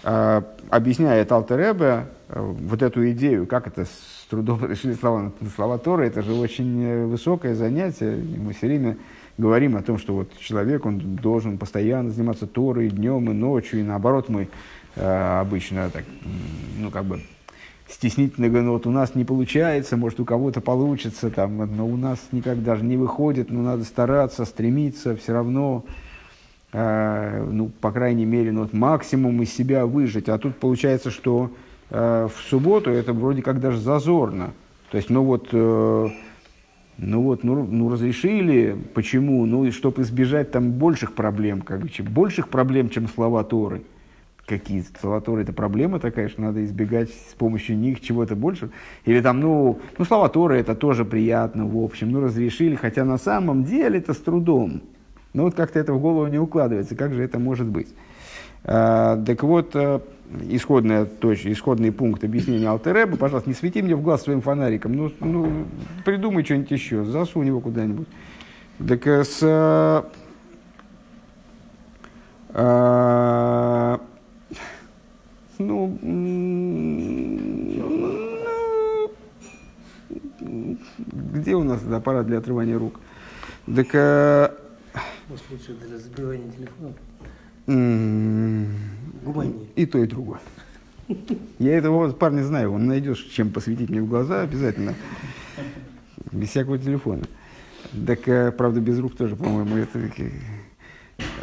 А, 0.03 0.43
объясняет 0.71 1.31
Алтеребе 1.31 2.07
э, 2.29 2.41
вот 2.41 2.81
эту 2.81 3.07
идею, 3.11 3.45
как 3.45 3.67
это 3.67 3.85
с 3.85 4.25
трудом 4.31 4.59
разрешили 4.63 4.93
слова, 4.93 5.31
слова 5.55 5.77
Торы, 5.77 6.07
это 6.07 6.23
же 6.23 6.33
очень 6.33 6.83
э, 6.83 7.05
высокое 7.05 7.53
занятие. 7.53 8.15
Мы 8.15 8.53
все 8.53 8.65
время 8.65 8.97
говорим 9.37 9.75
о 9.75 9.83
том, 9.83 9.99
что 9.99 10.15
вот 10.15 10.35
человек 10.39 10.87
он 10.87 11.17
должен 11.17 11.59
постоянно 11.59 12.09
заниматься 12.09 12.47
Торой 12.47 12.89
днем 12.89 13.29
и 13.29 13.33
ночью, 13.33 13.81
и 13.81 13.83
наоборот 13.83 14.27
мы 14.27 14.49
обычно 14.95 15.89
так, 15.89 16.03
ну, 16.79 16.91
как 16.91 17.05
бы 17.05 17.19
стеснительно 17.93 18.49
говорю, 18.49 18.65
ну 18.65 18.71
вот 18.73 18.87
у 18.87 18.91
нас 18.91 19.15
не 19.15 19.23
получается, 19.23 19.97
может 19.97 20.19
у 20.19 20.25
кого-то 20.25 20.61
получится, 20.61 21.29
там, 21.29 21.57
но 21.75 21.87
у 21.87 21.95
нас 21.95 22.19
никак 22.31 22.63
даже 22.63 22.83
не 22.83 22.97
выходит, 22.97 23.51
но 23.51 23.61
надо 23.61 23.83
стараться, 23.83 24.45
стремиться, 24.45 25.15
все 25.15 25.33
равно, 25.33 25.85
э, 26.71 27.47
ну, 27.51 27.69
по 27.69 27.91
крайней 27.91 28.25
мере, 28.25 28.51
ну, 28.51 28.61
вот 28.61 28.73
максимум 28.73 29.41
из 29.43 29.53
себя 29.53 29.85
выжить. 29.85 30.27
А 30.27 30.37
тут 30.39 30.57
получается, 30.57 31.11
что 31.11 31.51
э, 31.91 32.27
в 32.33 32.41
субботу 32.49 32.89
это 32.89 33.13
вроде 33.13 33.41
как 33.41 33.59
даже 33.59 33.79
зазорно. 33.79 34.53
То 34.89 34.97
есть, 34.97 35.09
ну 35.09 35.23
вот, 35.23 35.49
э, 35.51 36.09
ну 36.97 37.21
вот, 37.21 37.43
ну, 37.43 37.63
ну 37.63 37.89
разрешили, 37.89 38.75
почему? 38.93 39.45
Ну 39.45 39.65
и 39.65 39.71
чтобы 39.71 40.01
избежать 40.01 40.51
там 40.51 40.71
больших 40.71 41.13
проблем, 41.13 41.61
как 41.61 41.81
бы, 41.81 41.89
больших 42.09 42.49
проблем, 42.49 42.89
чем 42.89 43.07
слова 43.07 43.43
Торы 43.43 43.83
какие 44.45 44.83
слова 44.99 45.21
это 45.39 45.53
проблема 45.53 45.99
такая, 45.99 46.27
что 46.27 46.41
надо 46.41 46.63
избегать 46.63 47.09
с 47.09 47.33
помощью 47.33 47.77
них 47.77 48.01
чего-то 48.01 48.35
больше. 48.35 48.69
Или 49.05 49.21
там, 49.21 49.39
ну, 49.39 49.79
ну 49.97 50.05
слова 50.05 50.29
это 50.55 50.75
тоже 50.75 51.05
приятно, 51.05 51.65
в 51.65 51.83
общем, 51.83 52.11
ну 52.11 52.21
разрешили, 52.21 52.75
хотя 52.75 53.05
на 53.05 53.17
самом 53.17 53.63
деле 53.63 53.99
это 53.99 54.13
с 54.13 54.17
трудом. 54.17 54.81
Но 55.33 55.43
вот 55.43 55.55
как-то 55.55 55.79
это 55.79 55.93
в 55.93 56.01
голову 56.01 56.27
не 56.27 56.39
укладывается, 56.39 56.95
как 56.95 57.13
же 57.13 57.23
это 57.23 57.39
может 57.39 57.67
быть. 57.67 57.87
А, 58.65 59.21
так 59.23 59.43
вот, 59.43 59.75
а, 59.75 60.01
исходная 60.49 61.05
точка, 61.05 61.51
исходный 61.51 61.91
пункт 61.91 62.23
объяснения 62.23 62.67
Алтереба, 62.69 63.17
пожалуйста, 63.17 63.49
не 63.49 63.55
свети 63.55 63.81
мне 63.81 63.95
в 63.95 64.01
глаз 64.01 64.23
своим 64.23 64.41
фонариком, 64.41 64.93
ну, 64.93 65.11
ну 65.19 65.65
придумай 66.05 66.45
что-нибудь 66.45 66.71
еще, 66.71 67.03
засунь 67.03 67.47
его 67.47 67.59
куда-нибудь. 67.59 68.07
Так 68.87 69.07
э, 69.07 69.23
с... 69.23 69.39
А, 72.55 73.72
ну, 75.59 75.97
где 80.97 81.55
у 81.55 81.63
нас 81.63 81.81
аппарат 81.91 82.27
для 82.27 82.37
отрывания 82.39 82.77
рук? 82.77 82.99
Так, 83.65 83.87
а... 83.93 84.55
Может, 85.29 85.43
лучше 85.51 85.73
для 85.75 85.97
забивания 85.97 86.51
телефона? 86.51 86.93
И 89.75 89.85
то, 89.85 89.99
и 89.99 90.07
другое. 90.07 90.39
Я 91.59 91.77
этого 91.77 92.11
парня 92.11 92.43
знаю, 92.43 92.73
он 92.73 92.87
найдешь, 92.87 93.23
чем 93.31 93.51
посветить 93.51 93.89
мне 93.89 94.01
в 94.01 94.07
глаза 94.07 94.41
обязательно. 94.41 94.95
Без 96.31 96.49
всякого 96.49 96.77
телефона. 96.77 97.23
Так, 98.07 98.27
э, 98.27 98.51
правда, 98.51 98.79
без 98.79 98.99
рук 98.99 99.15
тоже, 99.15 99.35
по-моему, 99.35 99.77
это... 99.77 99.99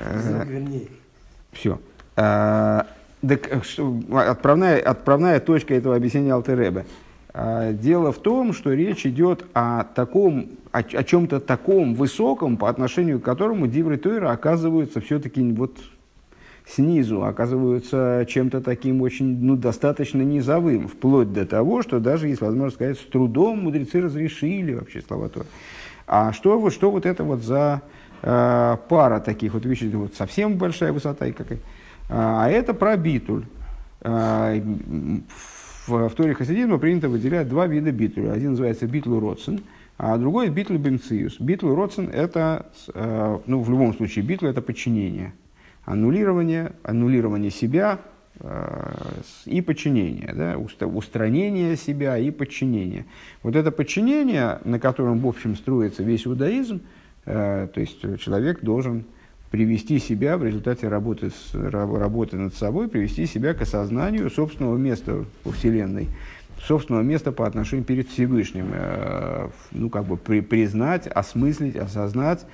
Э, 0.01 0.41
Все. 1.53 1.79
А, 3.23 3.27
Так, 3.27 3.65
что, 3.65 4.01
отправная, 4.13 4.81
отправная 4.81 5.41
точка 5.41 5.75
этого 5.75 5.97
объяснения 5.97 6.33
Алтереба. 6.33 6.85
Дело 7.33 8.11
в 8.13 8.19
том, 8.19 8.53
что 8.53 8.73
речь 8.73 9.07
идет 9.07 9.45
о, 9.55 9.85
таком, 9.85 10.49
о, 10.73 10.79
о 10.79 11.05
чем-то 11.05 11.39
таком 11.39 11.95
высоком, 11.95 12.57
по 12.57 12.69
отношению 12.69 13.21
к 13.21 13.25
которому 13.25 13.69
Дивры 13.69 13.99
Тойра 13.99 14.33
оказываются 14.33 15.01
все-таки 15.01 15.41
вот 15.53 15.79
снизу, 16.67 17.25
оказываются 17.25 18.27
чем-то 18.29 18.61
таким 18.61 19.01
очень, 19.03 19.45
ну, 19.45 19.57
достаточно 19.57 20.23
низовым, 20.23 20.89
вплоть 20.89 21.33
до 21.33 21.47
того, 21.47 21.83
что 21.83 22.01
даже, 22.01 22.29
есть 22.29 22.41
возможность 22.41 22.77
сказать, 22.77 22.99
с 22.99 23.05
трудом 23.05 23.63
мудрецы 23.63 24.01
разрешили 24.01 24.75
вообще 24.75 25.01
слова 25.01 25.29
Тора. 25.29 25.47
А 26.07 26.33
что, 26.33 26.69
что 26.71 26.91
вот 26.91 27.07
это 27.07 27.23
вот 27.23 27.43
за 27.43 27.83
э, 28.23 28.77
пара 28.89 29.21
таких 29.21 29.55
вот 29.55 29.65
вещей, 29.65 29.89
вот 29.91 30.15
совсем 30.15 30.57
большая 30.57 30.93
высота 30.93 31.27
и 31.27 31.33
какая? 31.33 31.59
А 32.11 32.49
это 32.51 32.75
про 32.75 32.97
битуль. 32.97 33.45
Э, 34.03 34.61
в, 35.87 36.09
в 36.09 36.15
Торе 36.15 36.35
Хасидизма 36.35 36.79
принято 36.79 37.09
выделять 37.09 37.49
два 37.49 37.67
вида 37.67 37.93
битуля. 37.93 38.33
Один 38.33 38.51
называется 38.51 38.87
ביטול 38.87 39.19
רצון, 39.19 39.63
а 39.99 40.17
другой 40.19 40.51
ביטול 40.51 40.77
במציאות. 40.77 41.41
ביטול 41.41 41.75
רצון 41.75 42.09
это, 42.09 42.67
э, 42.93 43.39
ну, 43.47 43.63
в 43.63 43.71
любом 43.71 43.95
случае, 43.95 44.25
битл 44.25 44.47
это 44.47 44.61
подчинение– 44.61 45.33
аннулирование, 45.85 46.73
аннулирование 46.83 47.51
себя 47.51 48.01
э, 48.39 48.93
и 49.47 49.61
подчинение, 49.61 50.33
да, 50.35 50.57
устранение 50.87 51.77
себя 51.77 52.19
и 52.19 52.31
подчинение. 52.31 53.07
Вот 53.43 53.57
это 53.57 53.71
подчинение, 53.71 54.61
на 54.65 54.79
котором, 54.79 55.21
в 55.21 55.27
общем, 55.27 55.57
строится 55.57 56.03
весь 56.03 56.27
иудаизм, 56.27 56.81
э, 57.27 57.69
то 57.73 57.81
есть 57.81 58.01
человек 58.21 58.63
должен 58.63 59.05
привести 59.51 59.99
себя 59.99 60.37
в 60.37 60.45
результате 60.45 60.89
работы, 60.89 61.31
с, 61.31 61.55
работы 61.55 62.37
над 62.37 62.55
собой, 62.55 62.89
привести 62.89 63.27
себя 63.27 63.53
к 63.53 63.63
осознанию 63.63 64.31
собственного 64.31 64.77
места 64.77 65.25
во 65.45 65.53
Вселенной, 65.53 66.09
собственного 66.63 67.03
места 67.03 67.33
по 67.33 67.47
отношению 67.47 67.85
перед 67.85 68.09
Всевышним, 68.09 68.71
э, 68.73 69.49
ну, 69.73 69.91
как 69.91 70.05
бы 70.05 70.17
при, 70.17 70.41
признать, 70.41 71.07
осмыслить, 71.09 71.77
осознать, 71.77 72.47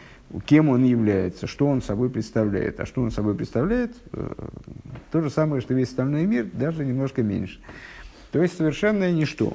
кем 0.46 0.70
он 0.70 0.84
является, 0.84 1.46
что 1.46 1.66
он 1.66 1.82
собой 1.82 2.08
представляет. 2.08 2.80
А 2.80 2.86
что 2.86 3.02
он 3.02 3.10
собой 3.10 3.34
представляет, 3.34 3.94
э, 4.12 4.28
то 5.12 5.20
же 5.20 5.30
самое, 5.30 5.60
что 5.60 5.74
весь 5.74 5.88
остальной 5.88 6.24
мир, 6.24 6.48
даже 6.52 6.84
немножко 6.84 7.22
меньше. 7.22 7.58
То 8.32 8.40
есть 8.40 8.56
совершенное 8.56 9.12
ничто. 9.12 9.54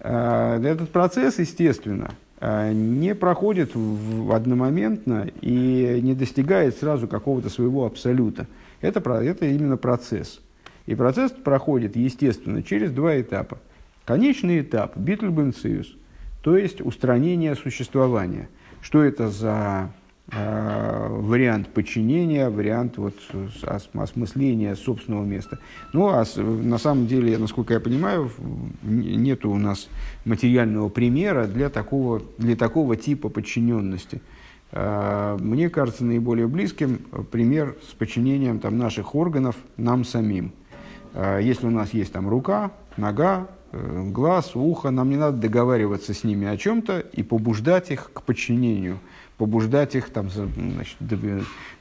Э, 0.00 0.60
этот 0.62 0.90
процесс, 0.90 1.38
естественно, 1.38 2.10
не 2.42 3.14
проходит 3.14 3.74
в 3.74 4.32
одномоментно 4.32 5.28
и 5.40 6.00
не 6.02 6.14
достигает 6.14 6.76
сразу 6.76 7.06
какого-то 7.06 7.48
своего 7.48 7.86
абсолюта. 7.86 8.46
Это, 8.80 8.98
это 9.10 9.46
именно 9.46 9.76
процесс. 9.76 10.40
И 10.86 10.94
процесс 10.94 11.30
проходит, 11.30 11.94
естественно, 11.94 12.62
через 12.62 12.90
два 12.90 13.20
этапа. 13.20 13.58
Конечный 14.04 14.60
этап– 14.60 14.94
Битльбенциус, 14.96 15.94
то 16.42 16.56
есть 16.56 16.80
устранение 16.80 17.54
существования. 17.54 18.48
Что 18.80 19.04
это 19.04 19.28
за 19.28 19.92
Э, 19.92 20.01
вариант 20.30 21.68
подчинения, 21.68 22.48
вариант 22.48 22.96
вот 22.96 23.14
осмысления 23.62 24.74
собственного 24.76 25.24
места. 25.24 25.58
Ну, 25.92 26.08
а 26.08 26.24
на 26.36 26.78
самом 26.78 27.06
деле, 27.06 27.36
насколько 27.38 27.74
я 27.74 27.80
понимаю, 27.80 28.30
нет 28.82 29.44
у 29.44 29.56
нас 29.56 29.88
материального 30.24 30.88
примера 30.88 31.46
для 31.46 31.68
такого, 31.68 32.22
для 32.38 32.56
такого 32.56 32.96
типа 32.96 33.28
подчиненности. 33.28 34.22
Э, 34.70 35.36
мне 35.40 35.68
кажется 35.68 36.04
наиболее 36.04 36.46
близким 36.46 36.98
пример 37.30 37.76
с 37.90 37.92
подчинением 37.92 38.58
там, 38.58 38.78
наших 38.78 39.14
органов 39.14 39.56
нам 39.76 40.04
самим. 40.04 40.52
Э, 41.14 41.40
если 41.42 41.66
у 41.66 41.70
нас 41.70 41.92
есть 41.92 42.12
там 42.12 42.28
рука, 42.28 42.70
нога, 42.96 43.48
глаз, 43.72 44.52
ухо, 44.54 44.90
нам 44.90 45.10
не 45.10 45.16
надо 45.16 45.38
договариваться 45.38 46.14
с 46.14 46.24
ними 46.24 46.46
о 46.46 46.56
чем-то 46.56 47.00
и 47.00 47.22
побуждать 47.22 47.90
их 47.90 48.10
к 48.12 48.22
подчинению– 48.22 48.98
побуждать 49.42 49.96
их 49.96 50.10
там, 50.10 50.30
значит, 50.30 50.96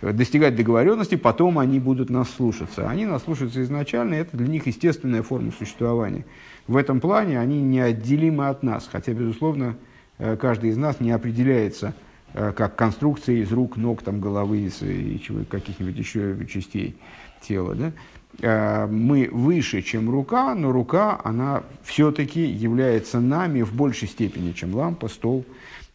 достигать 0.02 0.56
договоренности, 0.56 1.14
потом 1.14 1.60
они 1.60 1.80
будут 1.80 2.10
нас 2.10 2.28
слушаться. 2.32 2.90
Они 2.90 3.06
нас 3.06 3.22
слушаются 3.22 3.62
изначально, 3.62 4.16
это 4.16 4.36
для 4.36 4.48
них 4.48 4.66
естественная 4.66 5.22
форма 5.22 5.52
существования. 5.52 6.26
В 6.66 6.76
этом 6.76 7.00
плане 7.00 7.40
они 7.40 7.62
неотделимы 7.62 8.48
от 8.48 8.64
нас, 8.64 8.90
хотя, 8.92 9.14
безусловно, 9.14 9.76
э, 10.18 10.38
каждый 10.38 10.72
из 10.72 10.78
нас 10.78 11.00
не 11.00 11.12
определяется 11.12 11.94
э, 12.34 12.52
как 12.52 12.76
конструкция 12.76 13.36
из 13.36 13.52
рук, 13.52 13.78
ног, 13.78 14.02
там, 14.02 14.20
головы 14.20 14.72
и 14.82 15.46
каких-нибудь 15.48 15.98
еще 16.00 16.44
частей 16.48 16.98
тела. 17.44 17.76
Да? 17.76 17.92
Э, 18.40 18.88
мы 18.88 19.30
выше, 19.32 19.84
чем 19.84 20.10
рука, 20.10 20.56
но 20.56 20.72
рука, 20.72 21.22
она 21.24 21.62
все-таки 21.84 22.44
является 22.44 23.20
нами 23.20 23.62
в 23.62 23.72
большей 23.76 24.08
степени, 24.08 24.52
чем 24.52 24.74
лампа, 24.74 25.10
стол, 25.10 25.46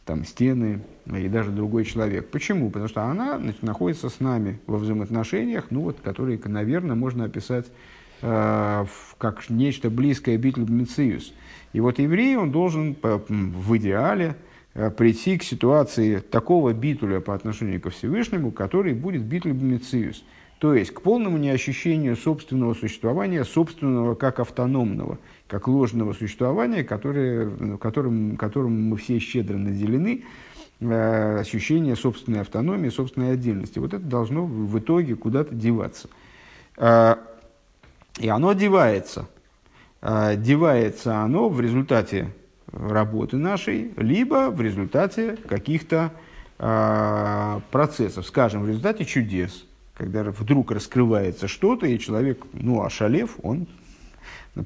там, 0.07 0.25
стены 0.25 0.81
и 1.05 1.29
даже 1.29 1.51
другой 1.51 1.85
человек. 1.85 2.31
Почему? 2.31 2.71
Потому 2.71 2.89
что 2.89 3.03
она 3.03 3.39
значит, 3.39 3.63
находится 3.63 4.09
с 4.09 4.21
нами 4.21 4.61
во 4.67 4.79
взаимоотношениях, 4.79 5.67
ну, 5.71 5.83
вот, 5.83 6.01
которые, 6.01 6.41
наверное, 6.45 6.95
можно 6.95 7.25
описать 7.25 7.67
э, 8.23 8.87
как 9.19 9.51
нечто 9.51 9.91
близкое 9.91 10.39
битл 10.39 10.61
Мециус. 10.61 11.35
И 11.73 11.81
вот 11.81 11.99
еврей, 11.99 12.37
он 12.37 12.53
должен 12.53 12.97
в 13.03 13.77
идеале 13.77 14.37
э, 14.75 14.91
прийти 14.93 15.39
к 15.39 15.43
ситуации 15.43 16.19
такого 16.19 16.73
битуля 16.73 17.21
по 17.21 17.35
отношению 17.35 17.81
ко 17.81 17.91
Всевышнему, 17.91 18.53
который 18.53 18.95
будет 18.95 19.23
битуль 19.23 19.53
Мециус. 19.53 20.25
То 20.59 20.75
есть 20.75 20.93
к 20.93 21.03
полному 21.03 21.37
неощущению 21.37 22.17
собственного 22.17 22.75
существования, 22.75 23.45
собственного 23.45 24.15
как 24.15 24.41
автономного– 24.41 25.19
как 25.49 25.69
ложного 25.69 26.13
существования, 26.13 26.85
которое, 26.85 27.77
которым, 27.79 28.37
которым 28.37 28.91
мы 28.91 28.97
все 28.97 29.19
щедро 29.19 29.57
наделены, 29.57 30.25
э, 30.81 31.39
ощущение 31.39 31.95
собственной 31.95 32.41
автономии, 32.41 32.89
собственной 32.89 33.33
отдельности. 33.33 33.79
Вот 33.79 33.95
это 33.95 34.05
должно 34.05 34.45
в 34.45 34.79
итоге 34.79 35.15
куда-то 35.15 35.55
деваться. 35.55 36.09
Э, 36.77 37.17
и 38.19 38.29
оно 38.29 38.55
девается. 38.55 39.29
Э, 40.03 40.35
девается 40.37 41.21
оно 41.21 41.49
в 41.49 41.61
результате 41.61 42.33
работы 42.73 43.37
нашей, 43.37 43.93
либо 43.97 44.51
в 44.51 44.61
результате 44.61 45.37
каких-то 45.49 46.13
процессов, 47.71 48.27
скажем, 48.27 48.63
в 48.63 48.69
результате 48.69 49.05
чудес, 49.05 49.67
когда 49.97 50.23
вдруг 50.25 50.71
раскрывается 50.71 51.49
что-то, 51.49 51.87
и 51.87 51.99
человек, 51.99 52.45
ну, 52.53 52.83
ошалев, 52.83 53.37
он 53.43 53.67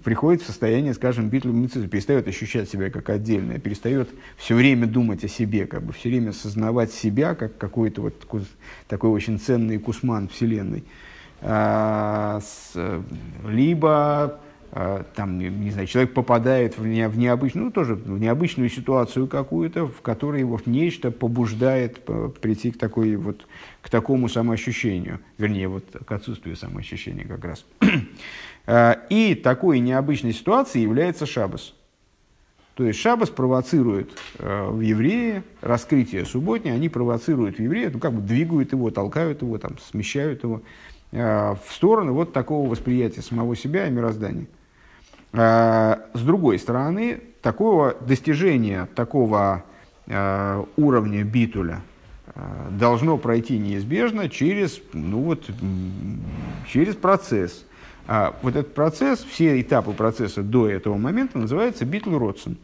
приходит 0.05 0.43
в 0.43 0.47
состояние, 0.47 0.95
скажем, 0.95 1.29
битвы 1.29 1.69
перестает 1.89 2.29
ощущать 2.29 2.69
себя 2.69 2.91
как 2.91 3.11
отдельное, 3.11 3.59
перестает 3.59 4.09
все 4.37 4.55
время 4.55 4.87
думать 4.87 5.25
о 5.25 5.29
себе, 5.29 5.67
как 5.67 5.83
бы 5.83 5.93
все 5.93 6.09
время 6.09 6.31
осознавать 6.31 6.93
себя 6.93 7.35
как 7.35 7.59
какой-то 7.59 8.03
вот 8.03 8.47
такой 8.89 9.11
очень 9.11 9.39
ценный 9.39 9.79
кусман 9.79 10.29
Вселенной. 10.29 10.85
А, 11.43 12.41
с, 12.41 12.73
либо 13.47 14.41
там, 14.71 15.39
не 15.39 15.71
знаю, 15.71 15.87
человек 15.87 16.15
попадает 16.15 16.79
в, 16.79 16.87
не, 16.87 17.09
в 17.09 17.19
необычную, 17.19 17.67
ну, 17.67 17.73
тоже 17.73 17.95
в 17.97 18.21
необычную 18.21 18.71
ситуацию 18.71 19.27
какую-то, 19.27 19.87
в 19.87 20.01
которой 20.01 20.41
его 20.41 20.61
нечто 20.65 21.11
побуждает 21.11 22.05
прийти 22.41 22.71
к, 22.71 22.79
такой, 22.79 23.17
вот, 23.17 23.47
к 23.83 23.89
такому 23.89 24.29
самоощущению, 24.29 25.21
вернее, 25.39 25.69
вот 25.69 25.85
к 26.07 26.13
отсутствию 26.13 26.57
самоощущения 26.57 27.27
как 27.27 27.45
раз. 27.45 27.65
Э, 28.67 28.95
и 29.11 29.35
такой 29.35 29.81
необычной 29.81 30.33
ситуацией 30.33 30.85
является 30.85 31.27
шабас. 31.27 31.75
То 32.75 32.85
есть 32.87 32.99
шабас 32.99 33.29
провоцирует 33.29 34.11
э, 34.39 34.69
в 34.71 34.81
еврее 34.81 35.43
раскрытие 35.61 36.25
субботнее, 36.25 36.75
они 36.75 36.89
провоцируют 36.89 37.57
в 37.57 37.61
еврея, 37.61 37.91
ну 37.91 37.99
как 37.99 38.13
бы 38.13 38.23
двигают 38.23 38.73
его, 38.73 38.91
толкают 38.91 39.43
его, 39.43 39.59
там, 39.59 39.77
смещают 39.79 40.45
его 40.45 40.63
э, 41.13 41.55
в 41.67 41.73
сторону 41.73 42.15
вот 42.15 42.33
такого 42.33 42.69
восприятия 42.69 43.23
самого 43.23 43.57
себя 43.57 43.87
и 43.87 43.91
мироздания. 43.91 44.47
С 45.33 46.23
другой 46.25 46.59
стороны, 46.59 47.21
такого 47.41 47.95
достижения 48.01 48.89
такого 48.95 49.65
уровня 50.77 51.23
битуля 51.23 51.83
должно 52.71 53.17
пройти 53.17 53.59
неизбежно 53.59 54.29
через, 54.29 54.81
ну 54.93 55.21
вот, 55.21 55.49
через 56.67 56.97
процесс– 56.97 57.65
а 58.13 58.35
вот 58.43 58.57
этот 58.57 58.75
процесс, 58.75 59.23
все 59.23 59.61
этапы 59.61 59.93
процесса 59.93 60.43
до 60.43 60.69
этого 60.69 60.97
момента 60.97 61.39
называется 61.39 61.85
битл 61.85 62.19
родсен 62.19 62.57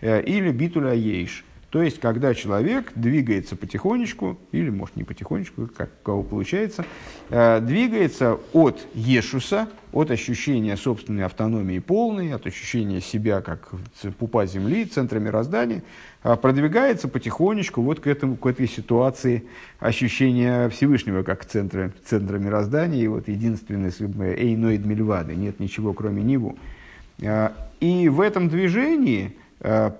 э, 0.00 0.22
или 0.22 0.52
битуль 0.52 0.90
аейш. 0.90 1.44
То 1.72 1.82
есть, 1.82 2.00
когда 2.00 2.34
человек 2.34 2.92
двигается 2.94 3.56
потихонечку, 3.56 4.38
или, 4.52 4.68
может, 4.68 4.94
не 4.94 5.04
потихонечку, 5.04 5.70
как 5.74 5.88
у 6.02 6.04
кого 6.04 6.22
получается, 6.22 6.84
э, 7.30 7.60
двигается 7.62 8.38
от 8.52 8.86
ешуса, 8.92 9.70
от 9.90 10.10
ощущения 10.10 10.76
собственной 10.76 11.24
автономии 11.24 11.78
полной, 11.78 12.34
от 12.34 12.46
ощущения 12.46 13.00
себя 13.00 13.40
как 13.40 13.70
пупа 14.18 14.44
земли, 14.44 14.84
центра 14.84 15.18
мироздания, 15.18 15.82
э, 16.24 16.36
продвигается 16.36 17.08
потихонечку 17.08 17.80
вот 17.80 18.00
к, 18.00 18.06
этому, 18.06 18.36
к 18.36 18.44
этой 18.44 18.68
ситуации 18.68 19.44
ощущения 19.80 20.68
Всевышнего 20.68 21.22
как 21.22 21.46
центра, 21.46 21.90
центра 22.04 22.36
мироздания, 22.36 23.02
и 23.02 23.08
вот 23.08 23.28
единственный 23.28 23.88
эйноид 23.88 24.84
мильвады, 24.84 25.34
нет 25.34 25.58
ничего 25.58 25.94
кроме 25.94 26.22
него. 26.22 26.54
Э, 27.22 27.48
и 27.80 28.10
в 28.10 28.20
этом 28.20 28.50
движении 28.50 29.36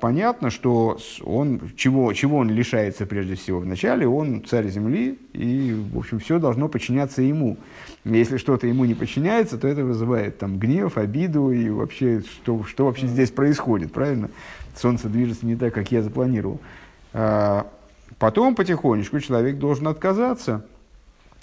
понятно, 0.00 0.50
что 0.50 0.98
он, 1.22 1.60
чего, 1.76 2.12
чего 2.12 2.38
он 2.38 2.50
лишается 2.50 3.06
прежде 3.06 3.36
всего 3.36 3.60
вначале, 3.60 4.08
он 4.08 4.42
царь 4.44 4.68
земли, 4.68 5.18
и, 5.32 5.72
в 5.92 5.98
общем, 5.98 6.18
все 6.18 6.40
должно 6.40 6.68
подчиняться 6.68 7.22
ему. 7.22 7.56
Если 8.04 8.38
что-то 8.38 8.66
ему 8.66 8.84
не 8.84 8.94
подчиняется, 8.94 9.58
то 9.58 9.68
это 9.68 9.84
вызывает 9.84 10.38
там, 10.38 10.58
гнев, 10.58 10.98
обиду, 10.98 11.52
и 11.52 11.70
вообще, 11.70 12.22
что, 12.22 12.64
что 12.64 12.86
вообще 12.86 13.06
здесь 13.06 13.30
происходит, 13.30 13.92
правильно? 13.92 14.30
Солнце 14.74 15.08
движется 15.08 15.46
не 15.46 15.54
так, 15.54 15.72
как 15.72 15.92
я 15.92 16.02
запланировал. 16.02 16.60
А 17.12 17.70
потом 18.18 18.56
потихонечку 18.56 19.20
человек 19.20 19.58
должен 19.58 19.86
отказаться 19.86 20.66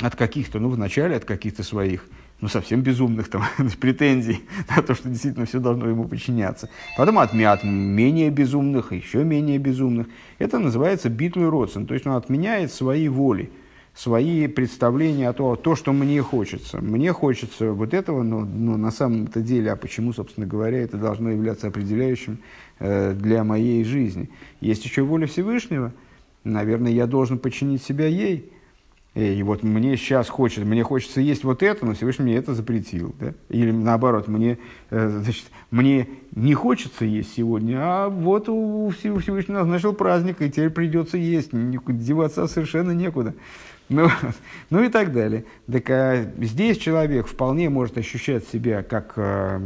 от 0.02 0.16
каких-то, 0.18 0.60
ну, 0.60 0.70
вначале 0.70 1.16
от 1.16 1.24
каких-то 1.24 1.64
своих 1.64 2.06
ну, 2.42 2.48
совсем 2.48 2.82
безумных 2.82 3.30
там, 3.30 3.44
претензий 3.80 4.42
на 4.70 4.82
то, 4.82 4.96
что 4.96 5.10
действительно 5.10 5.46
все 5.46 5.60
должно 5.60 5.90
ему 5.90 6.08
подчиняться. 6.08 6.70
Потом 6.98 7.20
отмят 7.20 7.64
менее 7.64 8.30
безумных, 8.30 8.94
еще 8.94 9.24
менее 9.24 9.58
безумных. 9.58 10.08
Это 10.38 10.60
называется 10.60 11.10
битвой 11.10 11.50
родствен. 11.50 11.86
То 11.86 11.94
есть 11.94 12.08
он 12.08 12.14
отменяет 12.14 12.72
свои 12.72 13.10
воли, 13.10 13.52
свои 13.94 14.48
представления 14.48 15.28
о 15.28 15.34
том, 15.34 15.58
то, 15.58 15.76
что 15.76 15.92
мне 15.92 16.22
хочется. 16.22 16.80
Мне 16.80 17.12
хочется 17.12 17.74
вот 17.74 17.94
этого, 17.94 18.24
но, 18.24 18.42
но 18.42 18.78
на 18.78 18.92
самом-то 18.92 19.42
деле, 19.42 19.72
а 19.72 19.76
почему, 19.76 20.14
собственно 20.14 20.48
говоря, 20.48 20.80
это 20.80 20.98
должно 20.98 21.32
являться 21.32 21.68
определяющим 21.68 22.40
э, 22.80 23.14
для 23.14 23.44
моей 23.44 23.84
жизни. 23.84 24.30
Есть 24.62 24.86
еще 24.86 25.02
воля 25.02 25.28
Всевышнего. 25.28 25.92
Наверное, 26.46 26.94
я 26.94 27.06
должен 27.06 27.38
подчинить 27.38 27.84
себя 27.84 28.08
ей. 28.08 28.54
И 29.20 29.44
вот 29.44 29.64
мне 29.64 29.98
сейчас 29.98 30.30
хочется, 30.30 30.66
мне 30.66 30.84
хочется 30.84 31.20
есть 31.20 31.44
вот 31.44 31.62
это, 31.62 31.86
но 31.86 31.94
Всевышний 31.94 32.26
мне 32.26 32.38
это 32.38 32.54
запретил. 32.54 33.14
Да? 33.20 33.34
Или 33.50 33.72
наоборот, 33.72 34.28
мне, 34.28 34.60
э, 34.92 35.10
значит, 35.24 35.46
мне 35.72 36.08
не 36.34 36.54
хочется 36.54 37.04
есть 37.04 37.36
сегодня, 37.36 37.78
а 37.80 38.10
вот 38.10 38.48
у 38.48 38.90
Всевышнего 38.90 39.60
назначил 39.60 39.94
праздник, 39.94 40.42
и 40.42 40.50
теперь 40.50 40.70
придется 40.70 41.18
есть, 41.18 41.50
деваться 41.52 42.48
совершенно 42.48 42.92
некуда. 42.92 43.36
Ну, 43.90 44.08
ну 44.70 44.84
и 44.84 44.90
так 44.90 45.12
далее. 45.12 45.44
Так 45.70 45.90
а 45.90 46.32
здесь 46.38 46.78
человек 46.78 47.28
вполне 47.28 47.70
может 47.70 47.98
ощущать 47.98 48.48
себя 48.48 48.84
как 48.84 49.14
э, 49.18 49.60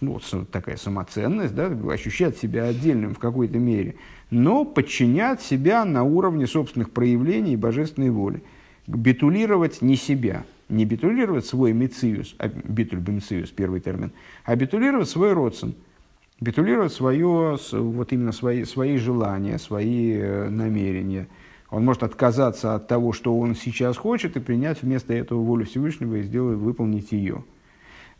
ну, 0.00 0.20
такая 0.50 0.76
самоценность, 0.76 1.54
да, 1.54 1.66
ощущать 1.90 2.36
себя 2.38 2.64
отдельным 2.64 3.14
в 3.14 3.18
какой-то 3.18 3.58
мере– 3.58 3.94
но 4.30 4.64
подчинять 4.64 5.40
себя 5.40 5.84
на 5.84 6.04
уровне 6.04 6.46
собственных 6.46 6.90
проявлений 6.90 7.56
божественной 7.56 8.10
воли. 8.10 8.42
Битулировать 8.86 9.82
не 9.82 9.96
себя, 9.96 10.44
не 10.68 10.84
битулировать 10.84 11.46
свой 11.46 11.72
мециус, 11.72 12.34
а 12.38 12.48
битуль 12.48 13.00
бемциус, 13.00 13.50
первый 13.50 13.80
термин, 13.80 14.12
а 14.44 14.56
битулировать 14.56 15.08
свой 15.08 15.32
родствен, 15.32 15.74
битулировать 16.40 16.92
свое, 16.92 17.58
вот 17.72 18.12
именно 18.12 18.32
свои, 18.32 18.64
свои 18.64 18.96
желания, 18.96 19.58
свои 19.58 20.14
э, 20.14 20.48
намерения. 20.48 21.28
Он 21.70 21.84
может 21.84 22.02
отказаться 22.02 22.74
от 22.74 22.88
того, 22.88 23.12
что 23.12 23.38
он 23.38 23.54
сейчас 23.54 23.98
хочет, 23.98 24.36
и 24.36 24.40
принять 24.40 24.82
вместо 24.82 25.12
этого 25.12 25.42
волю 25.42 25.66
Всевышнего 25.66 26.16
и 26.16 26.22
сделать, 26.22 26.56
выполнить 26.56 27.12
ее. 27.12 27.44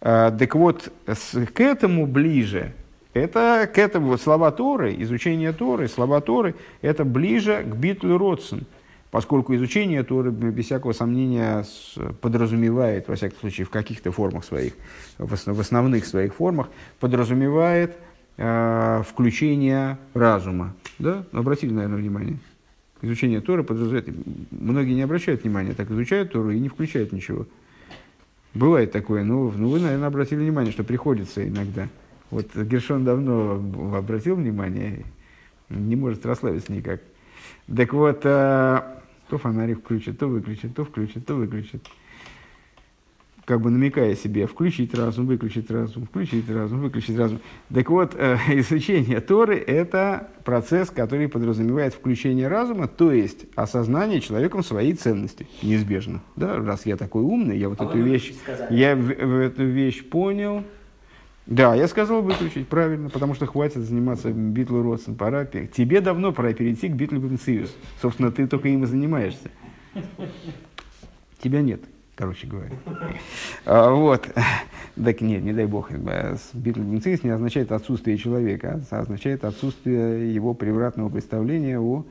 А, 0.01 0.31
так 0.31 0.55
вот, 0.55 0.93
к 1.07 1.61
этому 1.61 2.07
ближе 2.07 2.73
это 3.15 3.69
к 3.73 3.79
этому 3.79 4.09
вот 4.09 4.21
слова 4.21 4.51
Торы, 4.51 4.95
изучение 4.99 5.53
Торы, 5.53 5.89
слова 5.89 6.21
Торы, 6.21 6.55
это 6.83 7.05
ближе 7.05 7.65
к 7.65 7.75
битве 7.75 8.17
Родсен, 8.17 8.67
поскольку 9.11 9.55
изучение 9.57 10.03
Торы, 10.05 10.31
без 10.31 10.67
всякого 10.67 10.93
сомнения, 10.93 11.65
подразумевает, 12.21 13.09
во 13.09 13.17
всяком 13.17 13.39
случае, 13.41 13.67
в 13.67 13.71
каких-то 13.71 14.13
формах 14.13 14.45
своих, 14.45 14.75
в 15.17 15.61
основных 15.61 16.07
своих 16.07 16.35
формах, 16.35 16.69
подразумевает 17.01 17.97
э, 18.37 19.03
включение 19.09 19.99
разума. 20.15 20.75
Да? 20.99 21.25
Обратили, 21.33 21.73
наверное, 21.73 21.99
внимание. 21.99 22.39
Изучение 23.01 23.41
Торы 23.41 23.65
подразумевает... 23.65 24.09
Многие 24.51 24.95
не 24.95 25.03
обращают 25.03 25.43
внимания, 25.45 25.73
так 25.73 25.91
изучают 25.91 26.33
Тору 26.33 26.51
и 26.51 26.59
не 26.59 26.69
включают 26.69 27.13
ничего. 27.13 27.47
Бывает 28.55 28.93
такое, 28.93 29.25
но 29.25 29.51
ну, 29.51 29.69
вы, 29.69 29.81
наверное, 29.81 30.09
обратили 30.09 30.41
внимание, 30.41 30.73
что 30.73 30.85
приходится 30.85 31.47
иногда. 31.47 31.89
Вот 32.31 32.55
Гершон 32.55 33.05
давно 33.05 33.63
обратил 33.97 34.37
внимание, 34.37 35.05
не 35.69 35.97
может 35.97 36.25
расслабиться 36.27 36.73
никак. 36.73 37.01
Так 37.75 37.93
вот, 37.93 38.21
а, 38.25 39.03
то 39.29 39.39
фонарик 39.39 39.81
включит, 39.81 40.19
то 40.19 40.27
выключит, 40.27 40.75
то 40.75 40.85
включит, 40.85 41.27
то 41.27 41.35
выключит. 41.35 41.87
Как 43.49 43.63
бы 43.63 43.71
намекая 43.71 44.15
себе, 44.15 44.47
включить 44.47 44.93
разум, 44.95 45.25
выключить 45.25 45.71
разум, 45.71 46.05
включить 46.05 46.51
разум, 46.51 46.81
выключить 46.81 47.17
разум. 47.17 47.41
Так 47.73 47.89
вот, 47.89 48.15
э, 48.15 48.37
изучение 48.59 49.23
Торы– 49.23 49.57
это 49.67 50.29
процесс, 50.45 50.91
который 50.91 51.29
подразумевает 51.29 51.95
включение 51.95 52.47
разума, 52.47 52.89
то 52.89 53.11
есть 53.11 53.47
осознание 53.55 54.21
человеком 54.21 54.63
своей 54.63 54.93
ценности, 54.93 55.47
неизбежно. 55.63 56.21
Да? 56.37 56.57
Раз 56.57 56.85
я 56.85 56.99
такой 56.99 57.23
умный, 57.23 57.57
я 57.57 57.71
вот 57.71 57.81
а 57.81 57.87
эту 57.87 57.97
вещь, 57.97 58.35
я 58.69 58.95
в, 58.95 59.01
в 59.01 59.41
эту 59.41 59.65
вещь 59.65 60.05
понял– 60.05 60.65
да, 61.47 61.75
я 61.75 61.89
сказал 61.89 62.21
выключить, 62.21 62.69
правильно, 62.69 63.09
потому 63.09 63.33
что 63.33 63.47
хватит 63.47 63.79
заниматься 63.79 64.31
битлу 64.31 64.83
Родсен, 64.83 65.15
пора, 65.15 65.47
тебе 65.47 66.03
давно 66.03 66.31
пора 66.31 66.53
перейти 66.53 66.89
к 66.89 66.93
битлу 66.93 67.19
Бенциус. 67.21 67.75
Собственно, 68.03 68.31
ты 68.31 68.47
только 68.47 68.69
им 68.69 68.85
и 68.85 68.87
занимаешься. 68.87 69.51
Тебя 71.41 71.63
нет, 71.63 71.81
короче 72.19 72.49
говоря. 72.49 72.73
А, 73.65 73.91
вот. 73.93 74.29
Так 75.03 75.21
нет, 75.21 75.45
не 75.45 75.53
дай 75.53 75.67
бог. 75.67 75.93
Битл 75.93 76.81
Бенциус 76.81 77.23
не 77.23 77.31
означает 77.31 77.71
отсутствие 77.71 78.19
человека, 78.19 78.83
а 78.91 78.99
означает 78.99 79.45
отсутствие 79.45 80.35
его 80.35 80.55
превратного 80.55 81.09
представления 81.09 81.79
о 81.79 82.05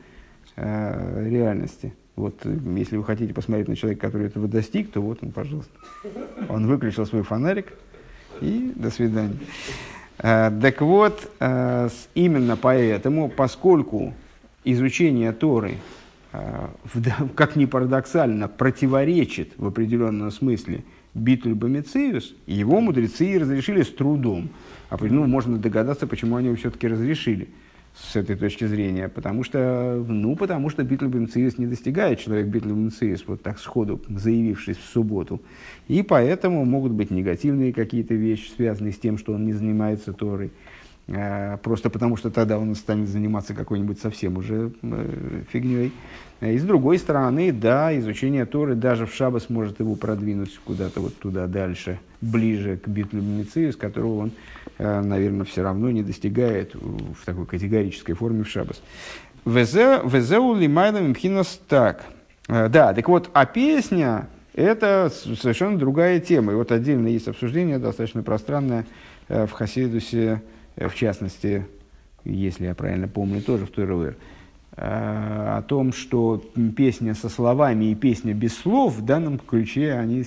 э, 0.56 1.28
реальности. 1.30 1.94
Вот, 2.16 2.46
если 2.46 2.96
вы 2.96 3.04
хотите 3.04 3.34
посмотреть 3.34 3.68
на 3.68 3.76
человека, 3.76 4.08
который 4.08 4.28
этого 4.28 4.48
достиг, 4.48 4.90
то 4.94 5.02
вот 5.02 5.20
он, 5.22 5.32
пожалуйста. 5.32 5.74
Он 6.48 6.66
выключил 6.66 7.06
свой 7.06 7.24
фонарик, 7.24 7.74
и 8.40 8.72
до 8.74 8.90
свидания. 8.90 9.38
Э, 10.20 10.50
так 10.62 10.80
вот, 10.80 11.30
э, 11.42 11.90
именно 12.16 12.56
поэтому, 12.56 13.28
поскольку 13.28 14.14
изучение 14.64 15.34
Торы, 15.34 15.72
э, 15.72 15.97
как 17.36 17.56
ни 17.56 17.66
парадоксально, 17.66 18.48
противоречит 18.48 19.54
в 19.58 19.68
определенном 19.68 20.32
смысле 20.32 20.84
битуль 21.14 21.54
бомициус, 21.54 22.36
его 22.46 22.80
мудрецы 22.80 23.40
разрешили 23.40 23.82
с 23.82 23.90
трудом. 23.90 24.50
А 24.90 24.98
ну, 25.02 25.26
можно 25.26 25.58
догадаться, 25.58 26.08
почему 26.08 26.36
они 26.36 26.48
его 26.48 26.58
все-таки 26.58 26.88
разрешили 26.88 27.50
с 28.00 28.16
этой 28.16 28.36
точки 28.36 28.66
зрения, 28.66 29.10
потому 29.10 29.44
что, 29.44 30.04
ну, 30.08 30.36
потому 30.36 30.70
что 30.70 30.84
Битлбенциис 30.84 31.58
не 31.58 31.66
достигает 31.66 32.20
человек 32.20 32.46
Битлбенциис, 32.48 33.24
вот 33.26 33.42
так 33.42 33.58
сходу 33.60 34.00
заявившись 34.08 34.78
в 34.78 34.84
субботу. 34.84 35.42
И 35.88 36.04
поэтому 36.04 36.64
могут 36.64 36.92
быть 36.92 37.10
негативные 37.10 37.74
какие-то 37.74 38.14
вещи, 38.14 38.52
связанные 38.56 38.94
с 38.94 39.00
тем, 39.00 39.18
что 39.18 39.34
он 39.34 39.46
не 39.46 39.54
занимается 39.54 40.14
Торой. 40.14 40.52
А, 41.10 41.58
просто 41.58 41.90
потому, 41.90 42.18
что 42.18 42.30
тогда 42.30 42.60
он 42.60 42.76
станет 42.76 43.08
заниматься 43.08 43.54
какой-нибудь 43.54 44.00
совсем 44.00 44.38
уже 44.38 44.74
э, 44.82 45.44
фигней. 45.52 45.92
И 46.42 46.58
с 46.58 46.64
другой 46.64 47.00
стороны, 47.00 47.52
да, 47.52 47.98
изучение 47.98 48.46
Торы 48.46 48.76
даже 48.76 49.06
в 49.06 49.14
Шабас 49.14 49.50
может 49.50 49.80
его 49.80 49.96
продвинуть 49.96 50.60
куда-то 50.64 51.02
вот 51.02 51.18
туда 51.18 51.48
дальше, 51.48 52.00
ближе 52.22 52.78
к 52.78 52.88
Битлю 52.88 53.24
с 53.72 53.76
которого 53.76 54.20
он 54.20 54.32
Э, 54.78 55.02
наверное, 55.02 55.46
все 55.46 55.64
равно 55.64 55.90
не 55.90 56.04
достигает 56.04 56.76
в 56.76 57.26
такой 57.26 57.46
категорической 57.46 58.14
форме 58.14 58.44
в 58.44 58.50
шабас. 58.50 58.82
Везеу 59.46 60.56
лимайна 60.56 61.02
мпхинас 61.02 61.60
так. 61.68 62.06
Э, 62.48 62.70
да, 62.70 62.94
так 62.94 63.08
вот, 63.10 63.30
а 63.34 63.46
песня– 63.46 64.28
это 64.54 65.12
совершенно 65.12 65.78
другая 65.78 66.20
тема. 66.20 66.52
И 66.52 66.56
вот 66.56 66.72
отдельно 66.72 67.08
есть 67.08 67.28
обсуждение, 67.28 67.80
достаточно 67.80 68.22
пространное, 68.22 68.86
э, 69.30 69.48
в 69.48 69.52
Хасидусе, 69.52 70.44
в 70.76 70.94
частности, 70.94 71.66
если 72.24 72.66
я 72.66 72.76
правильно 72.76 73.08
помню, 73.08 73.42
тоже 73.42 73.66
в 73.66 73.72
Туруэр, 73.72 74.16
о 74.80 75.64
том, 75.64 75.92
что 75.92 76.44
песня 76.76 77.16
со 77.16 77.30
словами 77.30 77.86
и 77.86 77.96
песня 77.96 78.34
без 78.36 78.56
слов 78.56 78.98
в 78.98 79.04
данном 79.04 79.40
ключе 79.40 79.94
они 79.94 80.24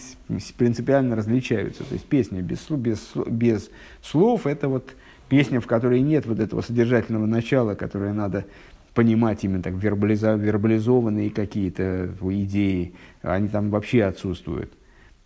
принципиально 0.59 1.15
различаются. 1.15 1.85
То 1.85 1.95
есть 1.95 2.07
песня 2.07 2.43
без, 2.43 2.69
без, 2.69 3.13
без 3.27 3.71
слов– 4.03 4.47
это 4.49 4.69
вот 4.69 4.95
Песня, 5.31 5.61
в 5.61 5.67
которой 5.69 6.01
нет 6.01 6.27
вот 6.27 6.41
этого 6.41 6.61
содержательного 6.61 7.25
начала, 7.25 7.77
которое 7.77 8.13
надо 8.13 8.47
понимать 8.95 9.45
именно 9.45 9.63
так 9.63 9.75
вербализа, 9.75 10.35
вербализованные 10.35 11.31
какие-то 11.31 12.11
идеи, 12.21 12.95
они 13.23 13.47
там 13.47 13.71
вообще 13.71 14.03
отсутствуют. 14.03 14.73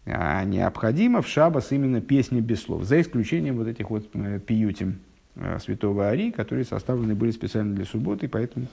А 0.04 0.44
необходимо 0.44 1.22
в 1.22 1.26
шабас 1.26 1.72
именно 1.72 2.02
песни 2.02 2.40
без 2.40 2.60
слов, 2.60 2.84
за 2.84 3.00
исключением 3.00 3.56
вот 3.56 3.66
этих 3.66 3.88
вот 3.88 4.06
э, 4.12 4.40
пиютим 4.46 4.90
э, 4.90 5.13
святого 5.60 6.08
Ари, 6.08 6.30
которые 6.30 6.64
составлены 6.64 7.14
были 7.14 7.30
специально 7.30 7.74
для 7.74 7.84
субботы, 7.84 8.28
поэтому 8.28 8.66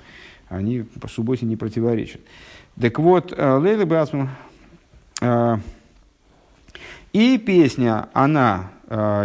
они 0.48 0.86
по 1.00 1.08
субботе 1.08 1.46
не 1.46 1.56
противоречат. 1.56 2.22
Так 2.80 3.00
вот, 3.00 3.34
э, 3.36 3.58
Лейла 3.58 3.86
Басман, 3.86 4.30
и 7.14 7.38
песня, 7.38 8.10
она 8.14 8.72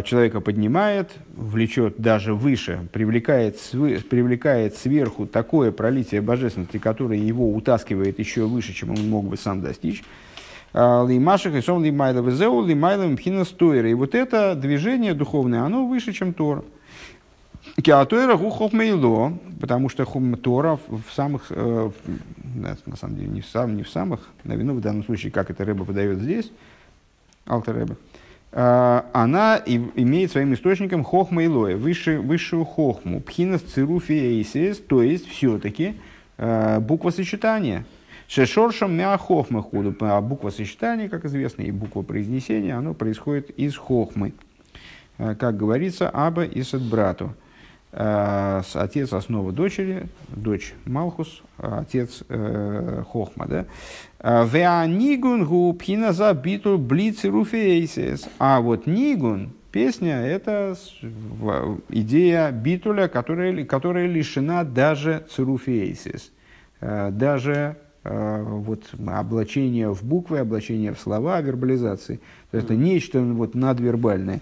человека 0.05 0.41
поднимает, 0.41 1.11
влечет 1.35 1.97
даже 1.99 2.35
выше, 2.35 2.87
привлекает, 2.93 3.59
привлекает 4.09 4.77
сверху 4.77 5.27
такое 5.27 5.73
пролитие 5.73 6.21
божественности, 6.21 6.79
которое 6.79 7.19
его 7.19 7.53
утаскивает 7.53 8.21
еще 8.21 8.45
выше, 8.47 8.73
чем 8.73 8.91
он 8.91 9.11
мог 9.11 9.27
бы 9.27 9.37
сам 9.37 9.63
достичь. 9.63 10.05
Лимашах 10.73 11.55
и 11.55 11.63
сом 11.63 11.83
лимайла 11.83 12.21
везеу 12.21 12.65
лимайла 12.65 13.07
мпхина 13.07 13.45
стойра. 13.45 13.91
И 13.91 13.95
вот 13.95 14.15
это 14.15 14.55
движение 14.55 15.15
духовное, 15.15 15.63
оно 15.63 15.87
выше, 15.89 16.13
чем 16.13 16.33
Тора. 16.33 16.63
Киатойра 17.83 18.37
гухохмейло, 18.37 19.39
потому 19.61 19.89
что 19.89 20.05
хум 20.05 20.37
Тора 20.37 20.79
в 20.89 21.13
самых, 21.15 21.47
э, 21.51 21.91
на 22.55 22.97
самом 22.97 23.17
деле, 23.17 23.29
не 23.29 23.41
в, 23.41 23.47
сам, 23.47 23.77
не 23.77 23.83
в 23.83 23.89
самых, 23.89 24.29
на 24.45 24.55
вину 24.55 24.75
в 24.75 24.81
данном 24.81 25.05
случае, 25.05 25.33
как 25.33 25.51
это 25.51 25.65
Рэба 25.65 25.85
подает 25.85 26.21
здесь, 26.21 26.51
Алтер 27.47 27.75
Рэба, 27.75 27.97
э, 28.53 29.03
она 29.13 29.57
и, 29.57 29.77
имеет 29.97 30.33
своим 30.33 30.55
источником 30.55 31.05
лоя, 31.05 31.77
выше, 31.77 32.19
высшую 32.19 32.65
хохму, 32.65 33.21
пхинас 33.21 33.61
цируфи 33.61 34.13
то 34.89 35.03
есть 35.03 35.29
все-таки 35.29 35.97
э, 36.39 36.81
буква 36.81 37.11
сочетания– 37.11 37.85
Шешоршам 38.29 38.97
мяхохмы 38.97 39.63
худу. 39.63 39.95
А 40.01 40.21
буква 40.21 40.51
сочетания, 40.51 41.09
как 41.09 41.25
известно, 41.25 41.63
и 41.63 41.71
буква 41.71 42.03
произнесения, 42.03 42.77
оно 42.77 42.93
происходит 42.95 43.51
из 43.51 43.77
хохмы. 43.77 44.33
Э, 45.19 45.35
как 45.37 45.57
говорится, 45.57 46.11
аба 46.11 46.45
и 46.45 46.63
брату. 46.81 47.35
Э, 47.93 48.63
отец 48.75 49.13
основа 49.13 49.53
дочери, 49.53 50.09
дочь 50.29 50.75
Малхус, 50.85 51.43
отец 51.59 52.23
э, 52.29 53.03
Хохма. 53.11 53.47
Да? 53.47 53.67
Веанигун 54.23 55.45
губхина 55.45 56.13
за 56.13 56.33
биту 56.35 56.79
блицы 56.79 57.29
руфейсис. 57.29 58.29
А 58.39 58.61
вот 58.61 58.87
нигун, 58.87 59.51
песня, 59.73 60.21
это 60.27 60.77
идея 61.89 62.51
битуля, 62.51 63.09
которая, 63.09 63.65
которая 63.65 64.07
лишена 64.07 64.65
даже 64.65 65.27
цируфейсис. 65.31 66.33
Даже 66.81 67.77
Э, 68.09 68.41
вот, 68.41 68.85
облачение 69.05 69.93
в 69.93 70.05
буквы, 70.05 70.39
облачение 70.39 70.95
в 70.95 71.01
слова, 71.01 71.41
вербализации. 71.41 72.21
То 72.53 72.59
есть 72.59 72.67
это 72.67 72.77
нечто 72.77 73.21
вот, 73.21 73.57
надвербальное. 73.57 74.41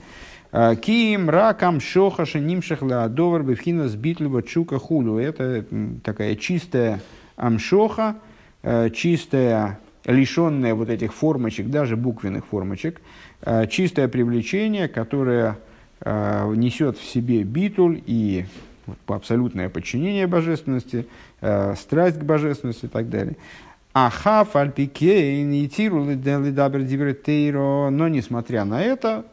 Э, 0.56 0.76
Ким, 0.76 1.30
ракам, 1.30 1.80
шоха, 1.80 2.24
шенимшах, 2.24 2.80
ладовар, 2.82 3.42
бифхина, 3.42 3.88
сбитлива, 3.88 4.40
чука, 4.40 4.78
хулю. 4.78 5.18
Это 5.18 5.64
такая 6.04 6.36
чистая 6.36 7.00
амшоха, 7.34 8.14
э, 8.62 8.90
чистая, 8.90 9.80
лишенная 10.04 10.76
вот 10.76 10.90
этих 10.90 11.12
формочек, 11.12 11.70
даже 11.70 11.96
буквенных 11.96 12.46
формочек, 12.46 13.00
чистое 13.68 14.06
привлечение, 14.06 14.86
которое 14.86 15.58
несет 16.04 16.98
в 16.98 17.04
себе 17.04 17.42
битуль 17.42 18.02
и 18.06 18.44
абсолютное 19.06 19.70
подчинение 19.70 20.26
божественности, 20.26 21.06
э, 21.40 21.74
страсть 21.74 22.18
к 22.18 22.22
божественности 22.22 22.84
и 22.84 22.88
так 22.88 23.08
далее. 23.08 23.36
Аха 23.92 24.44
фальпикейн 24.44 25.52
и. 25.52 25.68
Но 27.90 28.08
несмотря 28.08 28.64
на 28.64 28.82
это, 28.82 29.24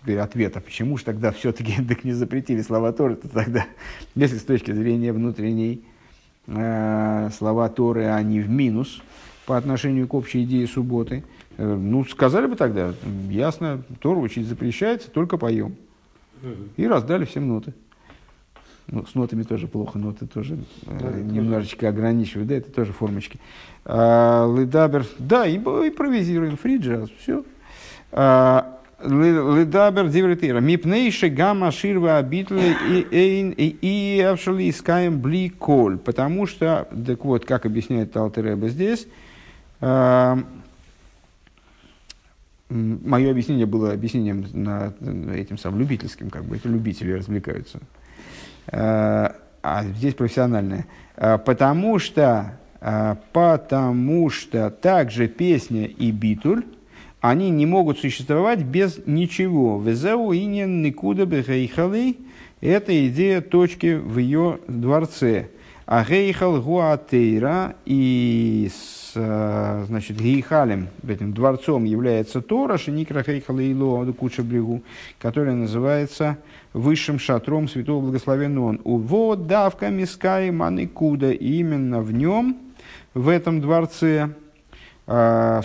теперь 0.00 0.18
ответа, 0.18 0.60
почему 0.60 0.96
же 0.96 1.04
тогда 1.04 1.30
все-таки 1.30 1.82
так 1.88 2.04
не 2.04 2.12
запретили 2.12 2.62
слова 2.62 2.92
Торы, 2.92 3.16
то 3.16 3.28
тогда, 3.28 3.66
если 4.14 4.38
с 4.38 4.42
точки 4.42 4.72
зрения 4.72 5.12
внутренней, 5.12 5.84
э, 6.46 7.30
слова 7.36 7.68
Торы, 7.68 8.06
они 8.06 8.40
в 8.40 8.48
минус 8.48 9.02
по 9.46 9.56
отношению 9.56 10.08
к 10.08 10.14
общей 10.14 10.44
идее 10.44 10.66
субботы, 10.66 11.24
э, 11.56 11.74
ну, 11.74 12.04
сказали 12.04 12.46
бы 12.46 12.56
тогда, 12.56 12.94
ясно, 13.28 13.82
Тору 14.00 14.20
учить 14.20 14.46
запрещается, 14.46 15.10
только 15.10 15.36
поем. 15.36 15.76
И 16.78 16.86
раздали 16.86 17.26
всем 17.26 17.48
ноты. 17.48 17.74
Ну, 18.86 19.04
с 19.04 19.14
нотами 19.14 19.42
тоже 19.42 19.68
плохо, 19.68 19.98
ноты 19.98 20.26
тоже 20.26 20.58
э, 20.86 21.20
немножечко 21.20 21.88
ограничивают, 21.88 22.48
да, 22.48 22.54
это 22.56 22.72
тоже 22.72 22.92
формочки. 22.92 23.38
А, 23.84 24.52
Ледабер, 24.52 25.06
да, 25.18 25.46
и 25.46 25.58
импровизируем, 25.58 26.56
фри 26.56 26.78
джаз, 26.78 27.10
все. 27.20 27.44
Ледабер 29.02 30.08
дивертира. 30.08 30.60
Мипнейши 30.60 31.28
гамма 31.28 31.70
ширва 31.70 32.18
обитлы 32.18 32.74
и 32.88 33.06
эйн 33.10 33.54
и 33.56 34.20
авшали 34.20 34.68
искаем 34.70 35.20
бли 35.20 35.48
коль. 35.48 35.98
Потому 35.98 36.46
что, 36.46 36.88
так 37.06 37.24
вот, 37.24 37.44
как 37.44 37.66
объясняет 37.66 38.12
Талтереба 38.12 38.68
здесь, 38.68 39.06
а, 39.80 40.38
мое 42.70 43.30
объяснение 43.30 43.66
было 43.66 43.92
объяснением 43.92 44.46
на, 44.52 44.92
этим 45.34 45.58
самым 45.58 45.80
любительским, 45.80 46.30
как 46.30 46.44
бы 46.44 46.56
это 46.56 46.68
любители 46.68 47.12
развлекаются. 47.12 47.80
Э, 48.68 49.30
а 49.62 49.84
здесь 49.84 50.14
профессиональная, 50.14 50.86
э, 51.16 51.38
потому 51.38 51.98
что, 51.98 52.58
э, 52.80 53.16
потому 53.32 54.30
что 54.30 54.70
также 54.70 55.28
песня 55.28 55.86
и 55.86 56.10
битуль, 56.10 56.64
они 57.20 57.50
не 57.50 57.66
могут 57.66 57.98
существовать 57.98 58.62
без 58.62 59.00
ничего. 59.06 59.80
Везеу 59.80 60.32
инин 60.32 60.82
никуда 60.82 61.24
бехейхалы– 61.26 62.16
это 62.60 63.08
идея 63.08 63.40
точки 63.40 63.94
в 63.94 64.18
ее 64.18 64.58
дворце. 64.68 65.48
А 65.86 66.04
гейхал 66.04 66.60
гуатейра 66.60 67.74
и 67.84 68.70
с, 68.72 69.12
значит, 69.86 70.20
гейхалем, 70.20 70.88
этим 71.06 71.32
дворцом 71.32 71.84
является 71.84 72.40
Тора, 72.40 72.78
шеникра 72.78 73.24
гейхала 73.26 73.58
ило 73.58 74.12
куча 74.12 74.44
брегу, 74.44 74.82
которая 75.18 75.56
называется 75.56 76.38
высшим 76.72 77.18
шатром 77.18 77.66
святого 77.66 78.02
благословенного 78.02 78.66
он. 78.66 78.80
Увод 78.84 79.48
давка 79.48 79.88
мискай 79.88 80.52
маникуда. 80.52 81.32
И 81.32 81.58
именно 81.58 82.00
в 82.00 82.12
нем, 82.12 82.56
в 83.14 83.28
этом 83.28 83.60
дворце, 83.60 84.28
э, 84.28 84.49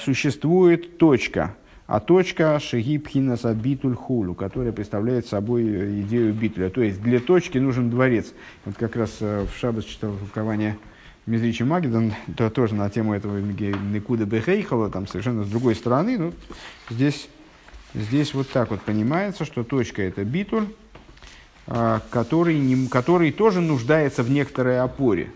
существует 0.03 0.97
точка. 0.97 1.55
А 1.87 1.99
точка 1.99 2.59
Шагибхина 2.59 3.37
Битуль 3.53 3.93
Хулу, 3.93 4.33
которая 4.33 4.71
представляет 4.71 5.27
собой 5.27 6.01
идею 6.01 6.33
битуля. 6.33 6.71
То 6.71 6.81
есть 6.81 6.99
для 7.01 7.19
точки 7.19 7.59
нужен 7.59 7.91
дворец. 7.91 8.33
Вот 8.65 8.75
как 8.75 8.95
раз 8.95 9.17
э, 9.19 9.45
в 9.45 9.59
Шабас 9.59 9.85
читал 9.85 10.13
толкование 10.17 10.79
Мизричи 11.27 11.63
Магидан, 11.63 12.13
то 12.37 12.49
тоже 12.49 12.73
на 12.73 12.89
тему 12.89 13.13
этого 13.13 13.37
Никуда 13.37 14.25
Бехейхала, 14.25 14.89
там 14.89 15.05
совершенно 15.05 15.43
с 15.43 15.47
другой 15.47 15.75
стороны. 15.75 16.17
Ну, 16.17 16.33
здесь, 16.89 17.29
здесь 17.93 18.33
вот 18.33 18.49
так 18.49 18.71
вот 18.71 18.81
понимается, 18.81 19.45
что 19.45 19.63
точка 19.63 20.01
это 20.01 20.23
битуль, 20.23 20.65
который, 21.67 22.57
не, 22.57 22.87
который 22.87 23.31
тоже 23.31 23.61
нуждается 23.61 24.23
в 24.23 24.31
некоторой 24.31 24.79
опоре. 24.79 25.31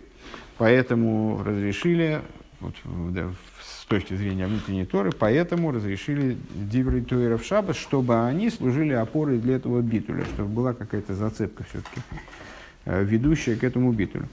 Поэтому 0.57 1.43
разрешили, 1.43 2.21
вот, 2.59 2.73
да, 3.11 3.29
с 3.58 3.58
точки 3.89 4.13
зрения 4.13 4.47
внутренней 4.47 4.85
Торы, 4.85 5.11
поэтому 5.11 5.71
разрешили 5.71 6.37
диврей 6.55 7.01
Тойра 7.01 7.37
в 7.37 7.43
Шаббас, 7.43 7.75
чтобы 7.75 8.25
они 8.25 8.49
служили 8.49 8.93
опорой 8.93 9.39
для 9.39 9.55
этого 9.55 9.81
битуля, 9.81 10.23
чтобы 10.25 10.49
была 10.49 10.73
какая-то 10.73 11.13
зацепка 11.15 11.63
все-таки, 11.63 11.99
э, 12.85 13.03
ведущая 13.03 13.55
к 13.55 13.63
этому 13.63 13.91
битулю. 13.91 14.27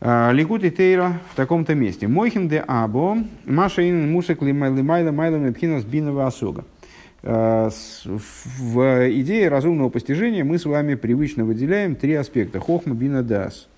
А, 0.00 0.30
Ликут 0.32 0.64
и 0.64 0.70
Тейра 0.70 1.20
в 1.32 1.36
таком-то 1.36 1.74
месте. 1.74 2.06
Мойхин 2.06 2.48
де 2.48 2.58
Або, 2.58 3.16
Маша 3.46 3.88
ин 3.88 4.12
мусек 4.12 4.42
лимайла 4.42 4.82
майла 4.82 5.36
мепхинас 5.36 5.84
бинова 5.84 6.26
асога. 6.26 6.64
Э, 7.22 7.70
в 8.04 9.10
идее 9.10 9.48
разумного 9.48 9.88
постижения 9.88 10.44
мы 10.44 10.58
с 10.58 10.66
вами 10.66 10.96
привычно 10.96 11.44
выделяем 11.44 11.96
три 11.96 12.14
аспекта. 12.14 12.60
Хохма, 12.60 12.94
бина, 12.94 13.22
дас. 13.22 13.68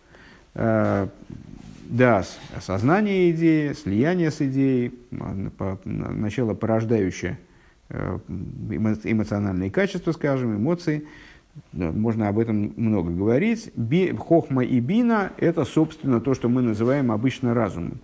Э, 1.88 1.94
дас– 1.94 2.38
осознание 2.56 3.30
идеи, 3.30 3.72
слияние 3.72 4.30
с 4.30 4.40
идеей, 4.40 4.92
начало 5.84 6.54
порождающее 6.54 7.38
э, 7.88 8.18
эмоциональные 8.28 9.70
качества, 9.70 10.12
скажем, 10.12 10.56
эмоции. 10.56 11.06
Можно 11.72 12.28
об 12.28 12.38
этом 12.38 12.72
много 12.76 13.10
говорить. 13.10 13.72
хохма 14.18 14.64
и 14.64 14.78
бина– 14.80 15.32
это, 15.38 15.64
собственно, 15.64 16.20
то, 16.20 16.34
что 16.34 16.48
мы 16.48 16.62
называем 16.62 17.10
обычно 17.10 17.52
разумом. 17.52 17.98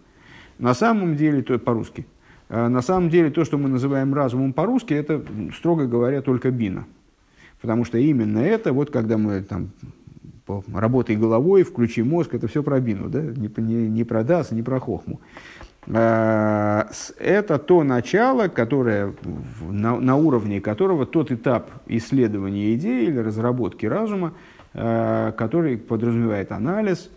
На 0.59 0.75
самом 0.75 1.17
деле, 1.17 1.43
то 1.43 1.59
по-русски– 1.59 2.07
а, 2.49 2.69
на 2.69 2.83
самом 2.83 3.11
деле, 3.11 3.31
то, 3.31 3.45
что 3.45 3.59
мы 3.59 3.69
называем 3.69 4.15
разумом 4.15 4.53
по-русски, 4.53 4.95
это, 4.95 5.25
строго 5.57 5.87
говоря, 5.87 6.23
только 6.23 6.51
бина. 6.51 6.87
потому 7.61 7.85
что 7.85 7.99
именно 7.99 8.39
это, 8.39 8.73
вот 8.73 8.91
когда 8.91 9.17
мы 9.17 9.43
там 9.43 9.71
работай 10.47 11.17
головой, 11.17 11.63
включи 11.63 12.03
мозг, 12.03 12.35
это 12.35 12.49
все 12.49 12.63
про 12.63 12.81
бину, 12.81 13.09
да? 13.09 13.21
не, 13.21 13.51
не, 13.57 13.89
не 13.89 14.05
про 14.05 14.25
дас, 14.25 14.51
не 14.51 14.63
про 14.63 14.79
хохму. 14.79 15.21
А, 15.93 16.89
это 17.19 17.59
то 17.59 17.83
начало, 17.83 18.49
которое, 18.49 19.15
на, 19.61 19.99
на 19.99 20.17
уровне 20.17 20.61
которого 20.61 21.07
тот 21.07 21.31
этап 21.31 21.71
исследования 21.87 22.75
идеи 22.75 23.05
или 23.05 23.19
разработки 23.19 23.87
разума, 23.87 24.33
а, 24.75 25.33
который 25.33 25.77
подразумевает 25.79 26.53
анализ, 26.53 27.11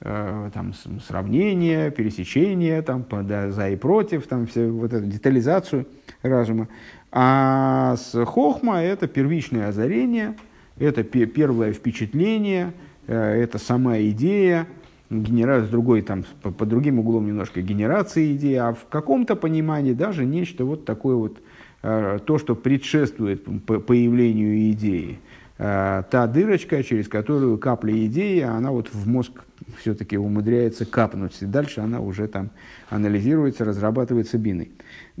а, 0.00 0.50
там, 0.50 0.72
сравнение, 1.06 1.90
пересечение, 1.90 2.82
там, 2.82 3.04
за 3.50 3.68
и 3.68 3.76
против, 3.76 4.26
там, 4.26 4.46
все, 4.46 4.68
вот 4.68 4.92
эту 4.92 5.06
детализацию 5.06 5.86
разума. 6.22 6.68
А 7.10 7.96
с 7.96 8.24
хохма 8.24 8.82
это 8.82 9.08
первичное 9.08 9.68
озарение– 9.68 10.36
это 10.78 11.02
первое 11.04 11.72
впечатление, 11.72 12.72
э, 13.06 13.14
это 13.14 13.58
сама 13.58 13.98
идея, 14.00 14.66
генера... 15.10 15.64
с 15.64 15.68
другой, 15.68 16.02
там, 16.02 16.24
по, 16.42 16.50
по 16.50 16.66
другим 16.66 16.98
углом 16.98 17.26
немножко 17.26 17.60
генерация 17.60 18.32
идеи, 18.34 18.56
а 18.56 18.72
в 18.72 18.86
каком-то 18.88 19.36
понимании 19.36 19.92
даже 19.92 20.24
нечто 20.24 20.64
вот 20.64 20.84
такое 20.84 21.16
вот, 21.16 21.38
э, 21.82 22.18
то, 22.24 22.38
что 22.38 22.54
предшествует 22.54 23.44
появлению 23.64 24.70
идеи. 24.72 25.18
Э, 25.58 26.02
та 26.10 26.26
дырочка, 26.26 26.82
через 26.82 27.08
которую 27.08 27.58
капля 27.58 28.06
идеи, 28.06 28.40
она 28.40 28.70
вот 28.70 28.88
в 28.92 29.06
мозг 29.06 29.44
все-таки 29.78 30.16
умудряется 30.16 30.86
капнуть. 30.86 31.36
И 31.40 31.46
дальше 31.46 31.80
она 31.80 32.00
уже 32.00 32.26
там 32.26 32.50
анализируется, 32.88 33.64
разрабатывается 33.64 34.38
биной. 34.38 34.72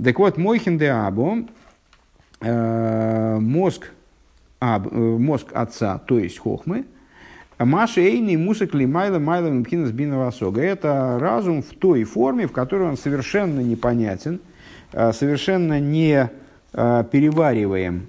Так 0.02 0.18
вот, 0.18 0.38
Мойхин 0.38 0.78
де 0.78 0.92
мозг 3.40 3.92
а, 4.64 4.78
мозг 4.78 5.48
отца, 5.54 5.98
то 5.98 6.20
есть 6.20 6.38
хохмы, 6.38 6.84
Маша 7.58 8.00
Эйни 8.00 8.36
Мусак 8.36 8.74
Майла 8.74 9.18
Майла 9.18 9.50
Мпхинас 9.50 9.90
Бинавасога. 9.90 10.60
Это 10.62 11.18
разум 11.20 11.62
в 11.62 11.70
той 11.70 12.04
форме, 12.04 12.46
в 12.46 12.52
которой 12.52 12.88
он 12.88 12.96
совершенно 12.96 13.58
непонятен, 13.58 14.38
э, 14.92 15.12
совершенно 15.12 15.80
не 15.80 16.30
э, 16.72 17.04
перевариваем 17.10 18.06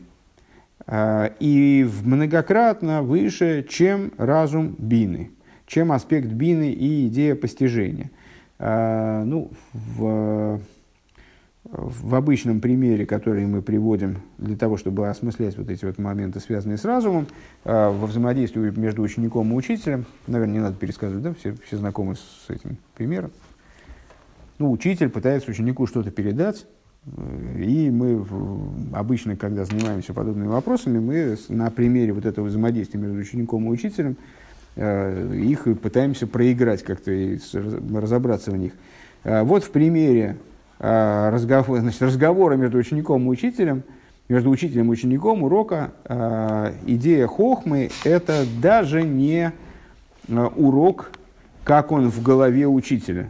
и 1.40 1.90
многократно 2.04 3.02
выше, 3.02 3.66
чем 3.68 4.12
разум 4.18 4.76
бины, 4.78 5.32
чем 5.66 5.92
аспект 5.92 6.28
бины 6.28 6.72
и 6.74 7.08
идея 7.08 7.36
постижения. 7.36 8.12
Ну, 8.60 9.50
в 9.74 10.60
в 11.66 12.16
обычном 12.16 12.60
примере, 12.60 13.06
который 13.06 13.46
мы 13.46 13.62
приводим 13.62 14.18
для 14.38 14.58
того, 14.58 14.78
чтобы 14.78 15.10
осмыслять 15.10 15.58
вот 15.58 15.70
эти 15.70 15.86
вот 15.86 15.98
моменты, 15.98 16.40
связанные 16.40 16.78
с 16.78 16.84
разумом, 16.84 17.28
э, 17.64 17.90
во 17.90 18.06
взаимодействии 18.06 18.70
между 18.78 19.02
учеником 19.02 19.52
и 19.52 19.56
учителем, 19.56 20.06
наверное, 20.28 20.54
не 20.56 20.60
надо 20.60 20.76
пересказывать, 20.76 21.24
да, 21.24 21.34
все, 21.34 21.56
все 21.66 21.78
знакомы 21.78 22.16
с 22.16 22.50
этим 22.50 22.78
примером. 22.96 23.32
Ну, 24.60 24.72
учитель 24.72 25.10
пытается 25.10 25.50
ученику 25.50 25.88
что-то 25.88 26.12
передать, 26.12 26.66
э, 27.06 27.64
и 27.64 27.90
мы 27.90 28.26
обычно, 28.92 29.38
когда 29.38 29.64
занимаемся 29.64 30.14
подобными 30.14 30.48
вопросами, 30.48 31.00
мы 31.00 31.38
на 31.48 31.72
примере 31.72 32.12
вот 32.12 32.26
этого 32.26 32.48
взаимодействия 32.48 33.00
между 33.00 33.18
учеником 33.18 33.68
и 33.68 33.70
учителем 33.70 34.18
э, 34.76 35.34
их 35.34 35.64
пытаемся 35.80 36.28
проиграть 36.28 36.84
как-то 36.84 37.12
и 37.14 37.40
разобраться 37.54 38.52
в 38.52 38.58
них. 38.58 38.74
Вот 39.24 39.64
в 39.64 39.72
примере 39.72 40.36
разговор, 40.80 41.80
значит, 41.80 42.02
разговора 42.02 42.56
между 42.56 42.78
учеником 42.78 43.26
и 43.26 43.30
учителем, 43.30 43.84
между 44.30 44.50
учителем 44.50 44.88
и 44.88 44.90
учеником 44.90 45.44
урока, 45.44 45.92
э, 46.06 46.74
идея 46.88 47.28
хохмы– 47.28 47.90
это 48.04 48.46
даже 48.62 49.04
не 49.04 49.52
э, 50.28 50.50
урок, 50.56 51.12
как 51.64 51.92
он 51.92 52.10
в 52.10 52.22
голове 52.22 52.68
учителя. 52.68 53.30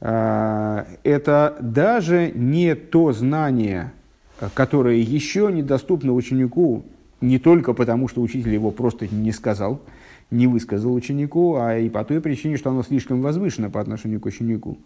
Это 0.00 1.56
даже 1.60 2.32
не 2.34 2.74
то 2.74 3.12
знание, 3.12 3.92
которое 4.52 4.96
еще 4.96 5.48
недоступно 5.52 6.12
ученику 6.12 6.82
не 7.22 7.38
только 7.38 7.72
потому, 7.72 8.08
что 8.08 8.20
учитель 8.20 8.52
его 8.52 8.70
просто 8.70 9.06
не 9.06 9.32
сказал, 9.32 9.80
не 10.30 10.46
высказал 10.46 10.92
ученику, 10.92 11.56
а 11.56 11.78
и 11.78 11.88
по 11.88 12.04
той 12.04 12.20
причине, 12.20 12.56
что 12.56 12.70
оно 12.70 12.82
слишком 12.82 13.22
возвышено 13.22 13.70
по 13.70 13.80
отношению 13.80 14.20
к 14.20 14.26
ученику. 14.26 14.76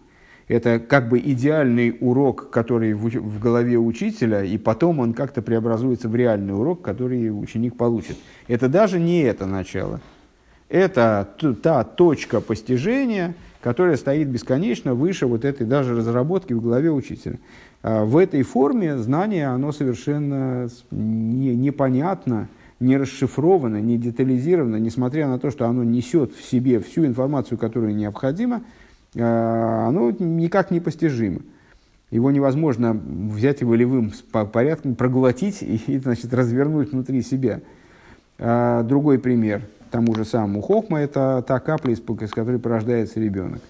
Это 0.49 0.79
как 0.79 1.09
бы 1.09 1.19
идеальный 1.19 1.97
урок, 2.01 2.51
который 2.51 2.95
в, 2.95 3.09
в 3.09 3.41
голове 3.41 3.79
учителя, 3.79 4.45
и 4.45 4.57
потом 4.59 5.01
он 5.01 5.13
как-то 5.13 5.43
преобразуется 5.43 6.09
в 6.09 6.15
реальный 6.15 6.55
урок, 6.55 6.83
который 6.83 7.31
ученик 7.31 7.77
получит. 7.77 8.17
Это 8.47 8.69
даже 8.69 9.01
не 9.01 9.23
это 9.23 9.47
начало. 9.47 10.01
Это 10.69 11.29
та 11.63 11.83
точка 11.83 12.41
постижения, 12.41 13.35
которая 13.61 13.97
стоит 13.97 14.29
бесконечно 14.29 14.95
выше 14.95 15.27
вот 15.27 15.45
этой 15.45 15.67
даже 15.67 15.97
разработки 15.97 16.53
в 16.53 16.63
голове 16.63 16.93
учителя. 16.93 17.39
А 17.83 18.05
в 18.05 18.17
этой 18.17 18.43
форме 18.43 18.99
знание, 18.99 19.49
оно 19.49 19.73
совершенно 19.73 20.69
не, 20.93 21.57
непонятно, 21.57 22.49
не 22.79 22.97
расшифровано, 22.97 23.81
не 23.81 23.97
детализировано, 23.97 24.77
несмотря 24.77 25.29
на 25.29 25.39
то, 25.41 25.51
что 25.51 25.67
оно 25.67 25.83
несет 25.83 26.35
в 26.35 26.45
себе 26.45 26.79
всю 26.79 27.07
информацию, 27.07 27.59
которая 27.59 27.93
необходима, 27.93 28.63
оно 29.19 30.11
никак 30.19 30.71
не 30.71 30.81
постижимо. 30.81 31.41
Его 32.11 32.31
невозможно 32.31 32.93
взять 32.93 33.63
и 33.63 33.65
волевым 33.65 34.13
порядком 34.31 34.95
проглотить 34.95 35.63
и 35.63 35.99
значит, 35.99 36.33
развернуть 36.33 36.93
внутри 36.93 37.23
себя. 37.23 37.61
А, 38.39 38.83
другой 38.83 39.19
пример 39.19 39.63
тому 39.97 40.15
же 40.15 40.25
самому 40.27 40.61
Хохма– 40.61 40.99
это 41.01 41.43
та 41.47 41.59
капля, 41.59 41.95
из 41.95 42.31
которой 42.31 42.59
порождается 42.59 43.19
ребенок. 43.19 43.61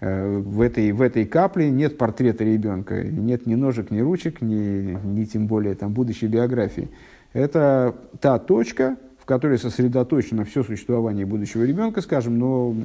А, 0.00 0.40
в 0.40 0.60
этой, 0.62 0.90
в 0.92 1.02
этой 1.02 1.26
капле 1.26 1.70
нет 1.70 1.98
портрета 1.98 2.44
ребенка, 2.44 3.02
нет 3.02 3.46
ни 3.46 3.54
ножек, 3.54 3.90
ни 3.90 4.00
ручек, 4.00 4.40
ни, 4.40 4.96
ни 5.04 5.24
тем 5.24 5.46
более 5.46 5.74
там, 5.74 5.92
будущей 5.92 6.28
биографии. 6.28 6.88
Это 7.34 7.94
та 8.20 8.38
точка, 8.38 8.96
в 9.26 9.28
которой 9.28 9.58
сосредоточено 9.58 10.44
все 10.44 10.62
существование 10.62 11.26
будущего 11.26 11.64
ребенка, 11.64 12.00
скажем, 12.00 12.38
но 12.38 12.76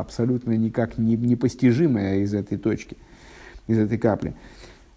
абсолютно 0.00 0.56
никак 0.56 0.96
не, 0.96 1.14
непостижимое 1.14 2.20
из 2.20 2.32
этой 2.32 2.56
точки, 2.56 2.96
из 3.66 3.78
этой 3.78 3.98
капли. 3.98 4.32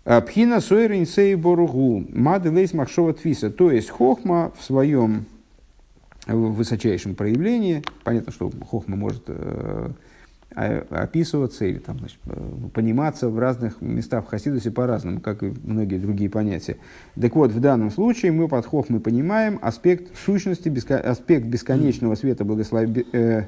Пхина 0.06 0.62
сойрин 0.62 1.06
сей 1.06 1.36
боругу, 1.36 2.06
мады 2.14 2.52
лейс 2.52 2.72
махшова 2.74 3.14
твиса, 3.14 3.50
то 3.50 3.70
есть 3.70 3.90
хохма 3.90 4.54
в 4.58 4.64
своем 4.64 5.26
высочайшем 6.26 7.16
проявлении, 7.16 7.84
понятно, 8.06 8.32
что 8.32 8.50
хохма 8.50 8.96
может 8.96 9.24
э, 9.28 9.90
описываться 10.58 11.66
или 11.66 11.78
там, 11.78 12.00
значит, 12.00 12.18
э, 12.26 12.54
пониматься 12.74 13.30
в 13.30 13.38
разных 13.38 13.80
местах 13.80 14.26
в 14.26 14.30
Хасидусе 14.30 14.72
по-разному, 14.72 15.22
как 15.22 15.44
и 15.44 15.54
многие 15.64 15.98
другие 15.98 16.32
понятия. 16.32 16.78
Так 17.20 17.36
вот, 17.36 17.52
в 17.52 17.60
данном 17.60 17.92
случае 17.92 18.32
мы 18.32 18.48
под 18.48 18.66
хохмой 18.66 19.00
понимаем 19.00 19.60
аспект 19.62 20.18
сущности, 20.18 20.70
беско, 20.70 20.98
аспект 20.98 21.46
бесконечного 21.46 22.16
света 22.16 22.44
благословения, 22.44 23.06
э, 23.14 23.44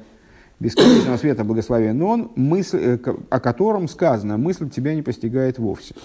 бесконечного 0.60 1.16
света 1.16 1.42
благословения, 1.42 1.94
но 1.94 2.08
он, 2.10 2.30
мысль, 2.36 2.78
э, 2.80 2.98
о 3.28 3.40
котором 3.40 3.88
сказано, 3.88 4.38
мысль 4.38 4.70
тебя 4.70 4.94
не 4.94 5.02
постигает 5.02 5.58
вовсе. 5.58 5.96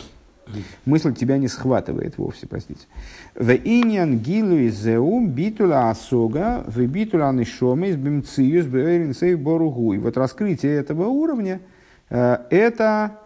Мысль 0.86 1.14
тебя 1.14 1.38
не 1.38 1.48
схватывает 1.48 2.18
вовсе, 2.18 2.48
простите. 2.48 2.86
В 3.34 3.52
иньян 3.52 4.20
гилу 4.20 4.68
изеу 4.68 5.26
битула 5.26 5.90
асога, 5.90 6.64
в 6.68 6.86
битула 6.86 7.32
нишоме 7.32 7.90
из 7.90 7.96
бимциюс 7.96 8.66
бэйринсей 8.66 9.36
боругу. 9.36 9.94
И 9.94 9.98
вот 9.98 10.18
раскрытие 10.18 10.76
этого 10.76 11.08
уровня 11.08 11.62
э, 12.10 12.38
это 12.50 13.20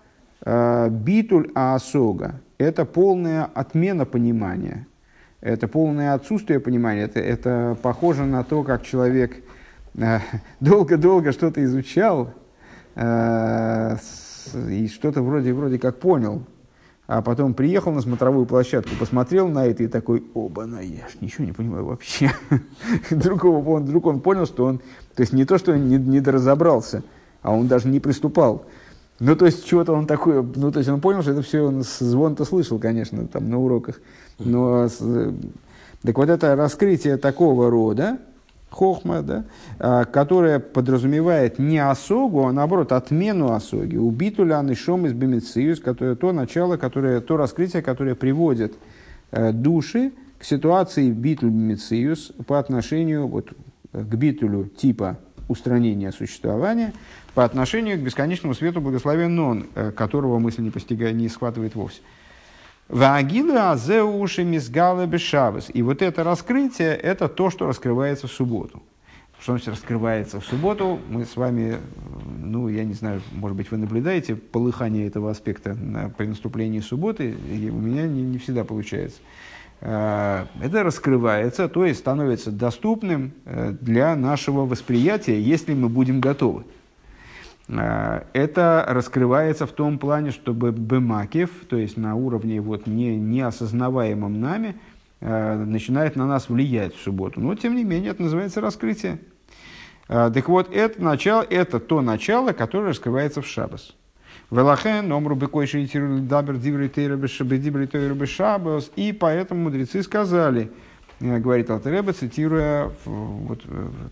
э, 0.46 0.90
битуль 0.90 1.52
асога, 1.54 2.42
это 2.58 2.86
полная 2.86 3.46
отмена 3.46 4.06
понимания, 4.06 4.88
это 5.42 5.68
полное 5.68 6.14
отсутствие 6.14 6.60
понимания, 6.60 7.04
это, 7.04 7.20
это 7.20 7.78
похоже 7.82 8.26
на 8.26 8.44
то, 8.44 8.64
как 8.64 8.84
человек 8.84 9.44
э, 9.96 10.20
долго-долго 10.60 11.32
что-то 11.32 11.64
изучал 11.64 12.34
и 12.96 14.88
что-то 14.88 15.22
вроде, 15.22 15.54
вроде 15.54 15.80
как 15.80 16.00
понял, 16.00 16.44
а 17.10 17.24
потом 17.24 17.56
приехал 17.56 17.92
на 17.92 18.02
смотровую 18.02 18.46
площадку, 18.46 18.96
посмотрел 19.00 19.48
на 19.48 19.66
это 19.66 19.82
и 19.82 19.88
такой, 19.88 20.24
оба, 20.36 20.68
на 20.68 20.80
я 20.80 21.08
ничего 21.22 21.44
не 21.44 21.54
понимаю 21.54 21.86
вообще. 21.86 22.32
вдруг, 23.10 23.46
он, 23.46 23.86
вдруг 23.86 24.06
он 24.06 24.20
понял, 24.22 24.46
что 24.46 24.66
он, 24.66 24.78
то 25.16 25.22
есть 25.22 25.34
не 25.34 25.44
то, 25.44 25.58
что 25.58 25.76
не, 25.76 25.98
не 25.98 26.20
доразобрался, 26.20 27.02
а 27.42 27.52
он 27.52 27.68
даже 27.68 27.88
не 27.88 28.00
приступал. 28.00 28.68
Ну, 29.20 29.36
то 29.36 29.48
есть, 29.48 29.66
чего-то 29.66 29.94
он 29.94 30.06
такое, 30.06 30.46
ну, 30.56 30.72
то 30.72 30.78
есть, 30.78 30.90
он 30.92 31.02
понял, 31.02 31.24
что 31.24 31.32
это 31.32 31.42
все 31.42 31.62
он 31.62 31.82
звон-то 31.82 32.46
слышал, 32.46 32.78
конечно, 32.78 33.26
там, 33.28 33.50
на 33.50 33.58
уроках. 33.58 34.02
Но, 34.38 34.88
так 36.04 36.16
вот, 36.16 36.30
это 36.30 36.56
раскрытие 36.56 37.18
такого 37.18 37.72
рода, 37.72 38.20
хохма, 38.70 39.22
да, 39.22 39.46
а, 39.80 40.06
которая 40.06 40.60
подразумевает 40.60 41.60
не 41.60 41.80
осогу, 41.80 42.46
а 42.46 42.52
наоборот 42.52 42.92
отмену 42.92 43.54
осоги. 43.54 43.98
Убиту 43.98 44.44
ли 44.44 44.54
анышом 44.54 45.06
из 45.06 45.14
бемициус, 45.14 45.80
которое 45.80 46.16
то 46.16 46.32
начало, 46.32 46.78
которое, 46.78 47.22
то 47.22 47.38
раскрытие, 47.38 47.82
которое 47.82 48.16
приводит 48.16 48.76
э, 49.32 49.52
души 49.52 50.12
к 50.38 50.44
ситуации 50.44 51.12
битуль 51.12 51.52
мециус 51.52 52.32
по 52.48 52.60
отношению 52.60 53.28
вот, 53.28 53.50
к 53.92 54.16
битулю 54.16 54.66
типа 54.68 55.18
устранения 55.48 56.12
существования 56.12 56.94
по 57.34 57.46
отношению 57.46 57.98
к 57.98 58.02
бесконечному 58.02 58.54
свету 58.54 58.82
благословен 58.82 59.40
он, 59.40 59.68
э, 59.76 59.92
которого 59.92 60.40
мысль 60.40 60.62
не 60.62 60.72
постигает, 60.72 61.16
не 61.16 61.30
схватывает 61.30 61.76
вовсе. 61.76 62.02
Ваагилы 62.90 63.56
азеуши 63.56 64.44
мизгалы 64.44 65.06
бешабас. 65.06 65.70
И 65.72 65.84
вот 65.84 66.02
это 66.02 66.24
раскрытие, 66.24 66.96
это 66.96 67.30
то, 67.30 67.52
что 67.52 67.68
раскрывается 67.68 68.28
в 68.28 68.32
субботу. 68.32 68.82
Что 69.40 69.54
значит 69.54 69.70
раскрывается 69.70 70.42
в 70.42 70.46
субботу? 70.46 71.00
Мы 71.08 71.26
с 71.26 71.38
вами, 71.38 71.78
ну, 72.42 72.68
я 72.68 72.84
не 72.84 72.94
знаю, 72.94 73.22
может 73.32 73.56
быть, 73.56 73.70
вы 73.70 73.78
наблюдаете 73.78 74.36
полыхание 74.36 75.06
этого 75.06 75.30
аспекта 75.30 75.76
на, 75.76 76.10
при 76.10 76.26
наступлении 76.26 76.80
субботы, 76.80 77.30
и 77.30 77.70
у 77.70 77.78
меня 77.78 78.08
не, 78.08 78.24
не 78.24 78.38
всегда 78.40 78.64
получается. 78.64 79.20
Э, 79.82 80.48
это 80.60 80.84
раскрывается, 80.84 81.70
то 81.70 81.86
есть 81.86 82.00
становится 82.00 82.52
доступным 82.52 83.34
э, 83.46 83.72
для 83.80 84.16
нашего 84.16 84.66
восприятия, 84.66 85.40
если 85.40 85.76
мы 85.76 85.90
будем 85.90 86.20
готовы. 86.20 86.66
Э, 87.70 88.24
это 88.34 88.86
раскрывается 88.88 89.66
в 89.66 89.72
том 89.72 90.00
плане, 90.00 90.32
чтобы 90.32 90.72
бемакев, 90.72 91.50
то 91.70 91.78
есть 91.78 91.96
на 91.96 92.16
уровне 92.16 92.60
вот 92.60 92.88
не, 92.88 93.16
неосознаваемом 93.18 94.40
нами, 94.40 94.76
начинает 95.22 96.16
на 96.16 96.26
нас 96.26 96.48
влиять 96.48 96.96
в 96.96 97.02
субботу. 97.02 97.42
Но, 97.42 97.54
тем 97.54 97.76
не 97.76 97.84
менее, 97.84 98.12
это 98.12 98.24
называется 98.24 98.62
раскрытие. 98.62 99.20
Так 100.08 100.48
вот, 100.48 100.74
это, 100.74 101.04
начало, 101.04 101.42
это 101.42 101.82
то 101.82 102.00
начало, 102.00 102.54
которое 102.54 102.92
раскрывается 102.92 103.42
в 103.42 103.46
шабас. 103.46 103.98
Велахен, 104.52 105.12
омру 105.12 105.36
бекойши 105.36 105.88
дабер 106.22 106.58
дибри 106.58 108.26
шабас. 108.26 108.92
И 108.96 109.14
поэтому 109.14 109.64
мудрецы 109.66 110.02
сказали, 110.02 110.72
э, 111.20 111.38
говорит 111.38 111.70
Алтереба, 111.70 112.14
цитируя 112.14 112.92
вот, 113.06 113.64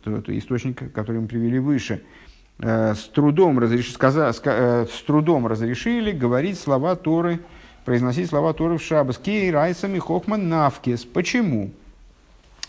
тот 0.03 0.29
источник, 0.29 0.93
который 0.93 1.21
мы 1.21 1.27
привели 1.27 1.57
выше, 1.57 1.95
э, 1.95 2.26
с 2.59 3.09
трудом, 3.13 3.59
разреш... 3.59 3.91
сказа... 3.93 4.33
Э, 4.45 4.85
с 4.85 5.03
трудом 5.03 5.47
разрешили 5.47 6.11
говорить 6.11 6.59
слова 6.59 6.95
Торы, 6.95 7.39
произносить 7.85 8.29
слова 8.29 8.53
Торы 8.53 8.77
в 8.77 8.81
шабас. 8.81 9.17
Кей 9.17 9.51
райсами 9.51 9.99
хохман 9.99 10.49
навкес. 10.49 11.05
Почему? 11.05 11.71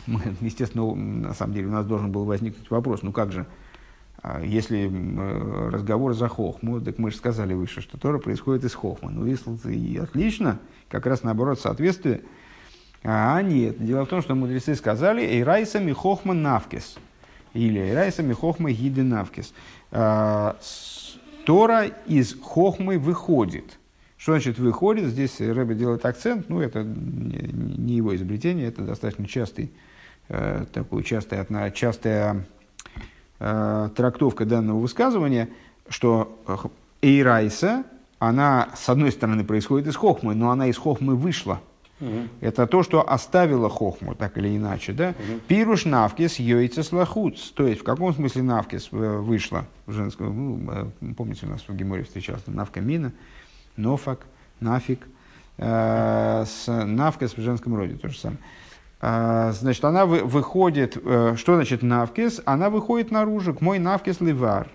Естественно, 0.40 0.94
на 0.94 1.34
самом 1.34 1.54
деле 1.54 1.68
у 1.68 1.72
нас 1.72 1.86
должен 1.86 2.12
был 2.12 2.24
возникнуть 2.24 2.70
вопрос, 2.70 3.02
ну 3.02 3.12
как 3.12 3.32
же, 3.32 3.46
а 4.20 4.42
если 4.42 4.90
э, 4.90 5.68
разговор 5.70 6.12
за 6.14 6.28
хохму, 6.28 6.80
так 6.80 6.98
мы 6.98 7.10
же 7.10 7.16
сказали 7.16 7.54
выше, 7.54 7.80
что 7.80 7.98
Тора 7.98 8.18
происходит 8.18 8.64
из 8.64 8.74
хохма. 8.74 9.10
Ну, 9.10 9.24
если 9.24 9.72
и 9.72 9.96
отлично, 9.96 10.58
как 10.88 11.06
раз 11.06 11.22
наоборот 11.22 11.60
соответствие. 11.60 12.22
А 13.04 13.40
нет, 13.42 13.84
дело 13.84 14.04
в 14.04 14.08
том, 14.08 14.22
что 14.22 14.34
мудрецы 14.34 14.74
сказали 14.74 15.22
«Эйрайса 15.22 15.78
михохма 15.78 16.34
навкес» 16.34 16.96
или 17.54 17.80
«Эйрайса 17.80 18.24
михохма 18.24 18.72
гиды 18.72 19.04
навкес». 19.04 19.54
А, 19.90 20.56
Тора 21.44 21.86
из 22.06 22.38
хохмы 22.40 22.98
выходит. 22.98 23.78
Что 24.18 24.32
значит 24.32 24.58
выходит? 24.58 25.06
Здесь 25.06 25.40
Рэбе 25.40 25.74
делает 25.74 26.04
акцент, 26.04 26.50
ну 26.50 26.60
это 26.60 26.82
не 26.82 27.94
его 27.94 28.14
изобретение, 28.14 28.66
это 28.66 28.82
достаточно 28.82 29.26
частый, 29.26 29.70
э, 30.28 30.66
такой 30.72 31.04
частая, 31.04 31.70
частая 31.70 32.44
э, 33.38 33.88
трактовка 33.96 34.44
данного 34.44 34.80
высказывания, 34.80 35.48
что 35.88 36.38
Эйрайса, 37.00 37.84
она, 38.18 38.70
с 38.76 38.88
одной 38.88 39.12
стороны, 39.12 39.44
происходит 39.44 39.86
из 39.86 39.96
Хохмы, 39.96 40.34
но 40.34 40.50
она 40.50 40.66
из 40.66 40.76
Хохмы 40.76 41.14
вышла. 41.14 41.62
Угу. 42.00 42.28
Это 42.40 42.66
то, 42.66 42.82
что 42.82 43.08
оставило 43.08 43.68
Хохму, 43.68 44.14
так 44.14 44.38
или 44.38 44.56
иначе. 44.56 44.92
Да? 44.92 45.10
Угу. 45.10 45.40
Пируш 45.48 45.84
навкис 45.84 46.38
йойцес 46.38 46.92
лахуц. 46.92 47.50
То 47.50 47.66
есть, 47.66 47.80
в 47.80 47.84
каком 47.84 48.14
смысле 48.14 48.42
навкис 48.42 48.88
э, 48.92 48.96
вышла? 49.18 49.66
В 49.86 49.92
женском, 49.92 50.36
ну, 50.36 50.72
э, 50.72 51.12
помните, 51.16 51.46
у 51.46 51.48
нас 51.50 51.64
в 51.66 51.74
Геморе 51.74 52.04
встречался 52.04 52.50
навка 52.50 52.80
мина, 52.80 53.12
нофак, 53.76 54.26
нафик. 54.60 55.06
Э, 55.58 56.44
с 56.46 56.66
навкис 56.66 57.36
в 57.36 57.40
женском 57.40 57.74
роде 57.74 57.96
то 57.96 58.08
же 58.08 58.18
самое. 58.18 58.38
А, 59.00 59.52
значит, 59.52 59.84
она 59.84 60.06
выходит, 60.06 60.96
э, 60.96 61.34
что 61.36 61.54
значит 61.54 61.82
навкис? 61.82 62.40
Она 62.44 62.70
выходит 62.70 63.10
наружу, 63.10 63.54
к 63.54 63.60
мой 63.60 63.78
навкис 63.78 64.20
ливар. 64.20 64.68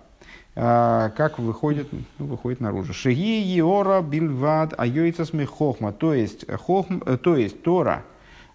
А, 0.56 1.10
как 1.10 1.40
выходит, 1.40 1.88
ну, 1.92 2.26
выходит 2.26 2.62
наружу. 2.62 2.94
Шеги 2.94 3.58
иора 3.58 4.02
бильвад 4.02 4.74
айойцас 4.78 5.32
хохма. 5.50 5.92
То 5.94 6.14
есть, 6.14 6.46
хохм, 6.52 7.02
э, 7.06 7.18
то 7.18 7.36
есть 7.36 7.64
Тора 7.64 8.04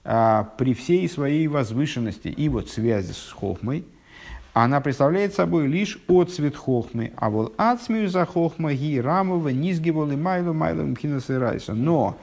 а, 0.04 0.44
при 0.56 0.74
всей 0.74 1.08
своей 1.08 1.48
возвышенности 1.48 2.28
и 2.28 2.48
вот 2.48 2.68
связи 2.68 3.12
с 3.12 3.32
хохмой, 3.32 3.84
она 4.54 4.80
представляет 4.80 5.34
собой 5.34 5.66
лишь 5.66 5.98
отцвет 6.08 6.56
хохмы. 6.56 7.12
А 7.16 7.30
вот 7.30 7.54
ацмию 7.58 8.08
за 8.08 8.26
хохма 8.26 8.74
ги 8.74 9.00
рамова 9.00 9.48
низгивал 9.48 10.10
и 10.10 10.16
майлу 10.16 10.52
майлу 10.52 10.84
мхинаса 10.84 11.38
райса. 11.38 11.74
Но 11.74 12.16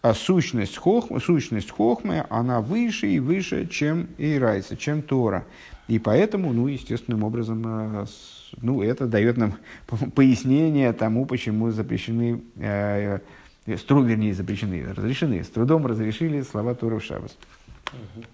а 0.00 0.14
сущность, 0.14 0.76
хохмы, 0.76 1.20
сущность 1.20 1.70
хохмы, 1.70 2.24
она 2.30 2.60
выше 2.60 3.08
и 3.08 3.18
выше, 3.18 3.66
чем 3.66 4.08
Ирайса, 4.16 4.76
чем 4.76 5.02
Тора. 5.02 5.44
И 5.88 5.98
поэтому, 5.98 6.52
ну, 6.52 6.66
естественным 6.66 7.24
образом, 7.24 7.64
э, 7.66 8.06
ну, 8.60 8.82
это 8.82 9.06
дает 9.06 9.36
нам 9.36 9.54
пояснение 10.14 10.92
тому, 10.92 11.26
почему 11.26 11.70
запрещены, 11.70 12.42
э, 12.56 13.20
э, 13.66 13.76
стру, 13.76 14.02
вернее, 14.02 14.34
запрещены, 14.34 14.84
разрешены, 14.94 15.42
с 15.42 15.48
трудом 15.48 15.86
разрешили 15.86 16.42
слова 16.42 16.74
Тора 16.74 16.98
в 16.98 17.04
Шабас. 17.04 17.36
Угу. 17.92 18.24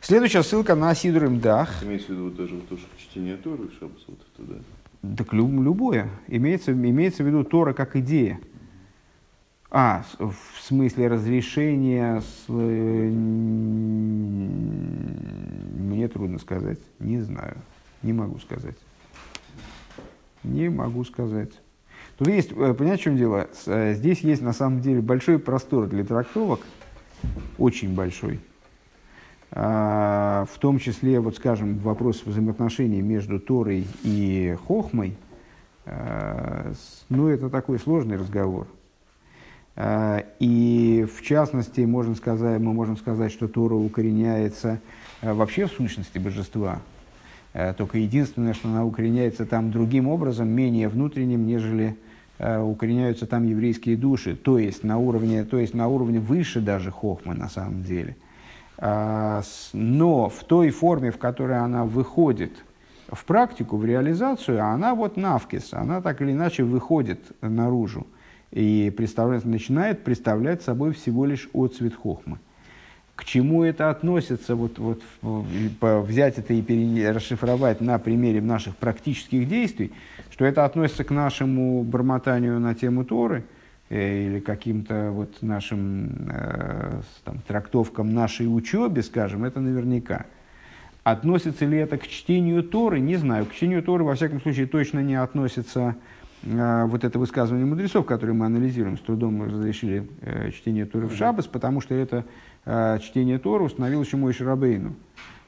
Следующая 0.00 0.42
ссылка 0.42 0.74
на 0.74 0.94
Сидур 0.94 1.26
Имдах. 1.26 1.82
Имеется 1.82 2.08
в 2.08 2.10
виду 2.10 2.30
даже 2.30 2.56
то, 2.60 2.76
что 2.76 2.86
чтение 2.98 3.36
Торы 3.36 3.68
в 3.68 3.72
Шабас, 3.78 4.02
вот 4.06 4.20
это, 4.34 4.42
да? 4.52 4.56
Так 5.16 5.32
любое. 5.32 6.08
Имеется, 6.28 6.72
имеется 6.72 7.22
в 7.22 7.26
виду 7.26 7.44
Тора 7.44 7.72
как 7.72 7.96
идея. 7.96 8.40
А, 9.70 10.04
в 10.18 10.34
смысле 10.62 11.08
разрешения, 11.08 12.20
с, 12.20 12.44
э, 12.48 13.10
мне 15.78 16.08
трудно 16.08 16.38
сказать, 16.38 16.78
не 16.98 17.20
знаю, 17.20 17.56
не 18.02 18.12
могу 18.12 18.38
сказать. 18.38 18.76
Не 20.46 20.68
могу 20.68 21.04
сказать. 21.04 21.50
Тут 22.18 22.28
есть, 22.28 22.52
э, 22.52 22.74
понимаете, 22.74 23.02
в 23.02 23.04
чем 23.04 23.16
дело? 23.16 23.48
Э, 23.66 23.94
здесь 23.94 24.20
есть 24.20 24.42
на 24.42 24.52
самом 24.52 24.80
деле 24.80 25.00
большой 25.00 25.38
простор 25.38 25.86
для 25.86 26.04
трактовок, 26.04 26.60
очень 27.58 27.94
большой. 27.94 28.40
А, 29.52 30.44
в 30.52 30.58
том 30.58 30.78
числе, 30.78 31.20
вот 31.20 31.36
скажем, 31.36 31.78
вопрос 31.78 32.22
взаимоотношений 32.24 33.00
между 33.00 33.38
Торой 33.38 33.86
и 34.02 34.56
Хохмой, 34.66 35.14
ну, 37.08 37.28
это 37.28 37.48
такой 37.48 37.78
сложный 37.78 38.16
разговор. 38.16 38.66
Э, 39.76 40.22
и 40.40 41.06
в 41.14 41.22
частности, 41.22 41.82
можно 41.82 42.14
сказать, 42.14 42.60
мы 42.60 42.72
можем 42.72 42.96
сказать, 42.96 43.30
что 43.30 43.46
Тора 43.46 43.74
укореняется 43.74 44.80
э, 45.20 45.32
вообще 45.32 45.66
в 45.66 45.72
сущности 45.72 46.18
божества. 46.18 46.80
Э, 47.56 47.72
только 47.72 47.96
единственное, 47.96 48.52
что 48.52 48.68
она 48.68 48.84
укореняется 48.84 49.46
там 49.46 49.70
другим 49.70 50.08
образом, 50.08 50.48
менее 50.48 50.88
внутренним, 50.88 51.46
нежели 51.46 51.96
укореняются 52.38 53.26
там 53.26 53.44
еврейские 53.44 53.96
души, 53.96 54.36
то 54.36 54.58
есть 54.58 54.84
на 54.84 54.98
уровне, 54.98 55.42
то 55.44 55.56
есть 55.58 55.72
на 55.72 55.88
уровне 55.88 56.20
выше 56.20 56.60
даже 56.60 56.90
хохмы 56.90 57.32
на 57.32 57.48
самом 57.48 57.82
деле. 57.82 58.14
Но 58.78 60.28
в 60.28 60.44
той 60.44 60.68
форме, 60.68 61.10
в 61.10 61.16
которой 61.16 61.58
она 61.58 61.86
выходит 61.86 62.52
в 63.08 63.24
практику, 63.24 63.78
в 63.78 63.86
реализацию, 63.86 64.62
она 64.62 64.94
вот 64.94 65.16
навкис, 65.16 65.72
она 65.72 66.02
так 66.02 66.20
или 66.20 66.32
иначе 66.32 66.62
выходит 66.62 67.20
наружу 67.40 68.06
и 68.50 68.92
представляет, 68.94 69.46
начинает 69.46 70.04
представлять 70.04 70.62
собой 70.62 70.92
всего 70.92 71.24
лишь 71.24 71.48
отцвет 71.54 71.94
хохмы. 71.94 72.38
К 73.16 73.24
чему 73.24 73.64
это 73.64 73.88
относится, 73.88 74.54
вот, 74.54 74.78
вот, 74.78 75.02
взять 75.22 76.36
это 76.36 76.52
и 76.52 76.60
пере, 76.60 77.10
расшифровать 77.10 77.80
на 77.80 77.98
примере 77.98 78.42
наших 78.42 78.76
практических 78.76 79.48
действий, 79.48 79.92
что 80.30 80.44
это 80.44 80.66
относится 80.66 81.02
к 81.02 81.10
нашему 81.10 81.82
бормотанию 81.82 82.60
на 82.60 82.74
тему 82.74 83.06
Торы 83.06 83.44
э, 83.88 84.26
или 84.26 84.40
каким-то 84.40 85.12
вот 85.12 85.40
нашим 85.40 86.28
э, 86.30 87.00
там, 87.24 87.38
трактовкам 87.48 88.12
нашей 88.12 88.54
учебе, 88.54 89.02
скажем, 89.02 89.44
это 89.44 89.60
наверняка. 89.60 90.26
Относится 91.02 91.64
ли 91.64 91.78
это 91.78 91.96
к 91.96 92.06
чтению 92.06 92.64
Торы, 92.64 93.00
не 93.00 93.16
знаю. 93.16 93.46
К 93.46 93.54
чтению 93.54 93.82
Торы, 93.82 94.04
во 94.04 94.14
всяком 94.14 94.42
случае, 94.42 94.66
точно 94.66 94.98
не 94.98 95.14
относится 95.14 95.96
вот 96.46 97.02
это 97.02 97.18
высказывание 97.18 97.66
мудрецов, 97.66 98.06
которое 98.06 98.32
мы 98.32 98.46
анализируем, 98.46 98.96
с 98.96 99.00
трудом 99.00 99.34
мы 99.34 99.46
разрешили 99.46 100.08
э, 100.20 100.50
чтение 100.52 100.86
Торы 100.86 101.08
в 101.08 101.14
Шабас, 101.14 101.46
потому 101.46 101.80
что 101.80 101.94
это 101.94 102.24
э, 102.64 102.98
чтение 103.02 103.38
Торы 103.38 103.64
установил 103.64 104.02
еще 104.02 104.16
мой 104.16 104.32
Шарабейну 104.32 104.94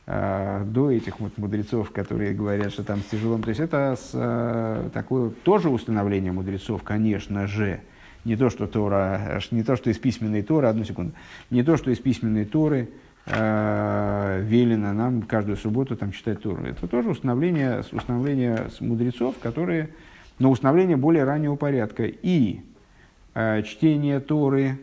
э, 0.07 0.65
до 0.67 0.91
этих 0.91 1.21
вот 1.21 1.39
мудрецов, 1.39 1.93
которые 1.93 2.35
говорят, 2.35 2.73
что 2.73 2.83
там 2.83 2.99
с 3.01 3.05
тяжелым. 3.05 3.43
То 3.43 3.51
есть 3.51 3.61
это 3.61 3.97
с, 3.97 4.11
э, 4.13 4.91
такое 4.93 5.31
тоже 5.31 5.69
установление 5.69 6.33
мудрецов, 6.33 6.83
конечно 6.83 7.47
же. 7.47 7.81
Не 8.25 8.37
то, 8.37 8.51
что 8.51 8.67
Тора, 8.67 9.41
не 9.53 9.63
то, 9.63 9.77
что 9.77 9.91
из 9.91 9.99
письменной 9.99 10.43
Торы, 10.43 10.67
одну 10.67 10.83
секунду, 10.83 11.13
не 11.51 11.63
то, 11.63 11.77
что 11.77 11.93
из 11.93 11.99
письменной 11.99 12.45
Торы 12.45 12.89
э, 13.27 14.43
велено 14.45 14.93
нам 14.93 15.23
каждую 15.23 15.57
субботу 15.57 15.97
там 15.97 16.11
читать 16.11 16.43
Тору. 16.43 16.65
Это 16.65 16.89
тоже 16.89 17.11
установление, 17.11 17.85
установление 17.93 18.67
мудрецов, 18.81 19.37
которые, 19.41 19.91
но 20.39 20.51
установление 20.51 20.97
более 20.97 21.25
раннего 21.25 21.57
порядка. 21.57 22.05
И 22.05 22.61
э, 23.35 23.63
чтение 23.63 24.21
Торы 24.21 24.79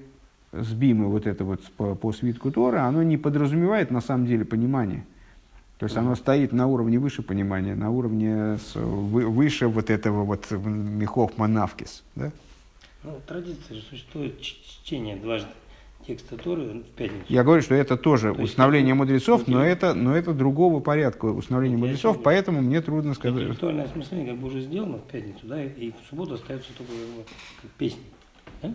с 0.51 0.74
Бимы, 0.74 1.08
вот 1.08 1.28
это 1.28 1.43
вот 1.43 1.64
по, 1.78 1.95
по 1.95 2.12
свитку 2.12 2.51
Тора, 2.51 2.84
оно 2.84 3.03
не 3.03 3.18
подразумевает 3.18 3.91
на 3.91 4.01
самом 4.01 4.26
деле 4.26 4.45
понимание. 4.45 5.06
То 5.78 5.86
есть 5.86 5.97
оно 5.97 6.16
стоит 6.16 6.53
на 6.53 6.68
уровне 6.68 6.99
выше 6.99 7.22
понимания, 7.22 7.76
на 7.76 7.89
уровне 7.89 8.58
с, 8.58 8.76
вы, 8.76 9.28
выше 9.28 9.68
вот 9.68 9.89
этого 9.89 10.24
вот 10.24 10.49
мехов 10.51 11.38
манавкис. 11.38 12.03
Да? 12.16 12.32
Ну, 13.03 13.20
традиция 13.28 13.76
же 13.76 13.82
существует 13.82 14.39
чтение 14.39 15.18
дважды 15.18 15.49
текста 16.06 16.38
Торы 16.38 16.64
в 16.64 16.84
пятницу. 16.95 17.26
Я 17.28 17.43
говорю, 17.43 17.62
что 17.62 17.76
это 17.76 17.97
тоже 17.97 18.34
То 18.34 18.41
установление 18.41 18.91
это 18.93 18.97
мудрецов, 18.97 19.47
но 19.47 19.64
это, 19.64 19.93
но 19.93 20.16
это 20.16 20.34
другого 20.34 20.80
порядка 20.80 21.26
установление 21.26 21.78
Я 21.78 21.84
мудрецов, 21.84 22.22
поэтому 22.24 22.62
мне 22.62 22.82
трудно 22.82 23.14
сказать. 23.14 23.41
Интеллектуальное 23.41 23.86
осмысление 23.86 24.28
как 24.32 24.38
бы 24.38 24.47
уже 24.47 24.62
сделано 24.62 24.97
в 24.97 25.03
пятницу, 25.03 25.39
да, 25.43 25.64
и 25.64 25.91
в 25.91 26.10
субботу 26.10 26.36
остается 26.36 26.70
только 26.78 26.91
ну, 26.93 27.24
как 27.62 27.72
песни. 27.72 28.01
Да? 28.62 28.74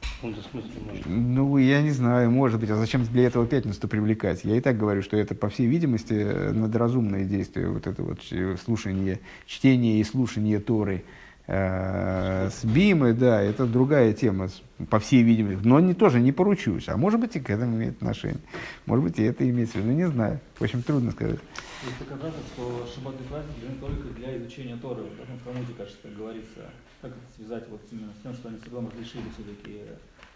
В 0.00 0.16
каком-то 0.16 0.42
смысле, 0.48 0.70
может. 0.86 1.06
Ну, 1.06 1.56
я 1.58 1.82
не 1.82 1.90
знаю, 1.90 2.30
может 2.30 2.60
быть, 2.60 2.70
а 2.70 2.76
зачем 2.76 3.04
для 3.04 3.26
этого 3.26 3.46
пятницу 3.46 3.86
привлекать? 3.88 4.44
Я 4.44 4.56
и 4.56 4.60
так 4.60 4.76
говорю, 4.76 5.02
что 5.02 5.16
это, 5.16 5.34
по 5.34 5.48
всей 5.48 5.66
видимости, 5.66 6.12
надразумное 6.52 7.24
действие, 7.24 7.68
вот 7.68 7.86
это 7.86 8.02
вот 8.02 8.20
ч- 8.20 8.56
слушание, 8.56 9.20
чтение 9.46 10.00
и 10.00 10.04
слушание 10.04 10.60
Торы 10.60 10.96
э, 10.96 11.23
с 11.46 12.64
Бимой, 12.64 13.12
да, 13.12 13.42
это 13.42 13.66
другая 13.66 14.14
тема, 14.14 14.48
по 14.88 14.98
всей 14.98 15.22
видимости. 15.22 15.66
Но 15.66 15.78
не, 15.78 15.92
тоже 15.92 16.20
не 16.20 16.32
поручусь, 16.32 16.88
а 16.88 16.96
может 16.96 17.20
быть 17.20 17.36
и 17.36 17.40
к 17.40 17.50
этому 17.50 17.76
имеет 17.76 17.96
отношение. 17.96 18.40
Может 18.86 19.04
быть 19.04 19.18
и 19.18 19.24
это 19.24 19.48
имеется 19.48 19.74
в 19.74 19.80
виду, 19.80 19.88
ну, 19.88 19.94
не 19.94 20.08
знаю. 20.08 20.40
В 20.58 20.62
общем, 20.62 20.82
трудно 20.82 21.10
сказать. 21.12 21.38
Есть 21.84 21.98
такая 21.98 22.16
фраза, 22.16 22.36
что 22.54 22.88
шаббат 22.94 23.20
и 23.20 23.24
праздник 23.24 23.56
даны 23.60 23.78
только 23.78 24.08
для 24.14 24.38
изучения 24.38 24.76
Торы. 24.76 25.02
В 25.02 25.22
этом 25.22 25.38
Талмуде, 25.44 25.74
кажется, 25.76 25.98
так 26.02 26.16
говорится. 26.16 26.70
Как 27.02 27.10
это 27.10 27.26
связать 27.36 27.68
вот 27.68 27.82
именно 27.92 28.12
с 28.18 28.22
тем, 28.22 28.32
что 28.32 28.48
они 28.48 28.58
с 28.58 28.66
Ибром 28.66 28.88
разрешили 28.88 29.24
все-таки 29.34 29.82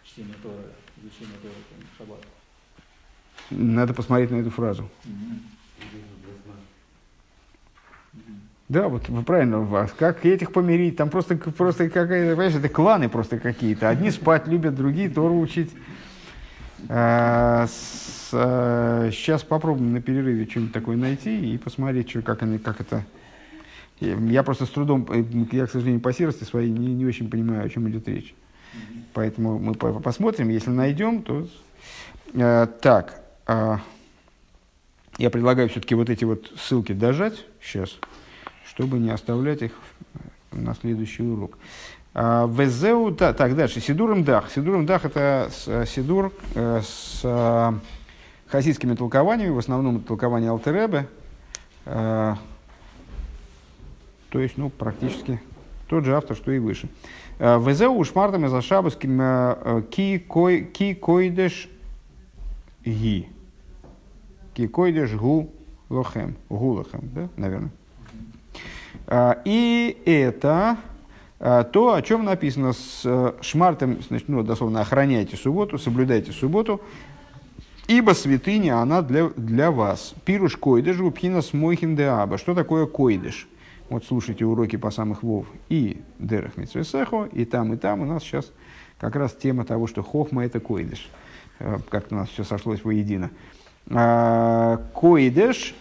чтение 0.05 0.35
Торы, 0.43 0.65
изучение 1.01 1.37
Торы, 1.41 1.55
там, 1.71 1.81
шаббат? 1.97 2.21
Надо 3.51 3.95
посмотреть 3.95 4.31
на 4.31 4.37
эту 4.37 4.51
фразу. 4.51 4.91
Да, 8.69 8.89
вот 8.89 9.09
вы 9.09 9.23
правильно, 9.23 9.61
вас. 9.61 9.93
Как 9.99 10.27
этих 10.27 10.53
помирить? 10.53 10.97
Там 10.97 11.09
просто, 11.09 11.37
просто 11.37 11.89
какая-то, 11.89 12.33
понимаешь, 12.33 12.55
это 12.55 12.69
кланы 12.69 13.09
просто 13.09 13.39
какие-то. 13.39 13.89
Одни 13.89 14.11
спать 14.11 14.47
любят, 14.47 14.75
другие 14.75 15.09
Тору 15.09 15.39
учить. 15.41 15.71
А, 16.91 17.67
с- 17.67 18.29
а, 18.33 19.11
сейчас 19.11 19.43
попробуем 19.43 19.95
на 19.95 20.03
перерыве 20.03 20.47
что-нибудь 20.49 20.73
такое 20.75 20.97
найти 20.97 21.55
и 21.55 21.57
посмотреть, 21.59 22.11
что, 22.11 22.21
как, 22.23 22.43
они, 22.43 22.59
как 22.59 22.81
это... 22.81 23.05
Я 24.01 24.43
просто 24.45 24.65
с 24.67 24.69
трудом, 24.71 25.09
э, 25.11 25.25
я, 25.51 25.67
к 25.67 25.71
сожалению, 25.73 26.01
по 26.01 26.13
серости 26.13 26.45
своей 26.45 26.71
не, 26.71 26.95
не 26.95 27.05
очень 27.05 27.29
понимаю, 27.29 27.65
о 27.65 27.69
чем 27.69 27.89
идет 27.89 28.07
речь. 28.07 28.33
Поэтому 29.13 29.59
мы 29.59 29.75
по- 29.75 29.99
посмотрим, 29.99 30.51
если 30.51 30.71
найдем, 30.71 31.23
то... 31.23 31.49
Э, 32.35 32.67
так, 32.81 33.23
а, 33.47 33.81
я 35.17 35.31
предлагаю 35.31 35.69
все-таки 35.71 35.95
вот 35.95 36.11
эти 36.11 36.25
вот 36.25 36.53
ссылки 36.59 36.93
дожать 36.93 37.45
сейчас, 37.61 37.99
чтобы 38.79 39.01
не 39.01 39.11
оставлять 39.11 39.63
их 39.63 39.73
на 40.53 40.73
следующий 40.73 41.25
урок. 41.25 41.59
А, 42.15 42.47
Везеу, 42.47 43.13
так, 43.13 43.57
дальше. 43.57 43.81
Сидуром 43.81 44.23
Дах. 44.23 44.53
Сидуром 44.53 44.87
Дах 44.87 45.05
это 45.05 45.51
э, 45.67 45.85
Сидур 45.85 46.33
э, 46.55 46.81
с 46.85 47.23
э, 47.25 47.73
хасидскими 48.47 48.95
толкованиями, 48.95 49.51
в 49.51 49.59
основном 49.59 49.97
это 49.97 50.07
толкование 50.07 50.51
Алтеребе. 50.51 51.09
То 51.85 52.39
есть, 54.33 54.59
ну, 54.59 54.71
практически 54.71 55.41
тот 55.89 56.05
же 56.05 56.15
автор, 56.15 56.37
что 56.37 56.53
и 56.53 56.59
выше. 56.59 56.89
Везеу 57.39 57.97
ушмартам 57.97 58.45
из 58.45 58.53
кой- 60.19 60.65
ки 60.65 60.95
койдеш 60.95 61.69
ги. 62.85 63.29
Ки 64.55 64.67
койдеш 64.69 65.15
гу 65.15 65.51
лохем. 65.89 66.37
Гу 66.51 66.73
лохем, 66.75 67.11
да, 67.15 67.29
наверное. 67.37 67.71
А, 69.11 69.41
И 69.45 69.97
это 70.05 70.77
а, 71.41 71.65
то, 71.65 71.95
о 71.95 72.03
чем 72.03 72.25
написано 72.25 72.75
с 72.75 73.03
э, 73.05 73.33
шмартом, 73.41 74.03
значит, 74.07 74.29
ну, 74.29 74.43
дословно, 74.43 74.83
охраняйте 74.83 75.37
субботу, 75.37 75.79
соблюдайте 75.79 76.33
субботу, 76.33 76.83
ибо 77.87 78.11
святыня, 78.11 78.81
она 78.81 79.01
для, 79.01 79.31
для 79.31 79.71
вас. 79.71 80.15
Пируш 80.27 80.57
койдыш, 80.57 80.99
губхина 80.99 81.41
смойхин 81.41 81.97
де 81.97 82.05
аба. 82.05 82.37
Что 82.37 82.55
такое 82.55 82.85
койдыш? 82.85 83.49
Вот 83.89 84.05
слушайте 84.05 84.45
уроки 84.45 84.77
по 84.77 84.91
самых 84.91 85.23
вов 85.23 85.47
и 85.71 86.03
дерах 86.19 86.59
митсвесехо, 86.59 87.29
и 87.33 87.47
там, 87.47 87.73
и 87.73 87.77
там 87.79 88.03
у 88.03 88.05
нас 88.05 88.23
сейчас 88.23 88.53
как 88.99 89.17
раз 89.17 89.33
тема 89.33 89.65
того, 89.65 89.87
что 89.87 90.03
хохма 90.03 90.45
это 90.45 90.61
койдыш. 90.61 91.09
Э, 91.61 91.79
Как-то 91.89 92.15
у 92.15 92.19
нас 92.19 92.29
все 92.29 92.45
сошлось 92.45 92.85
воедино. 92.85 93.31
А, 93.91 94.83
Койдыш, 94.93 95.75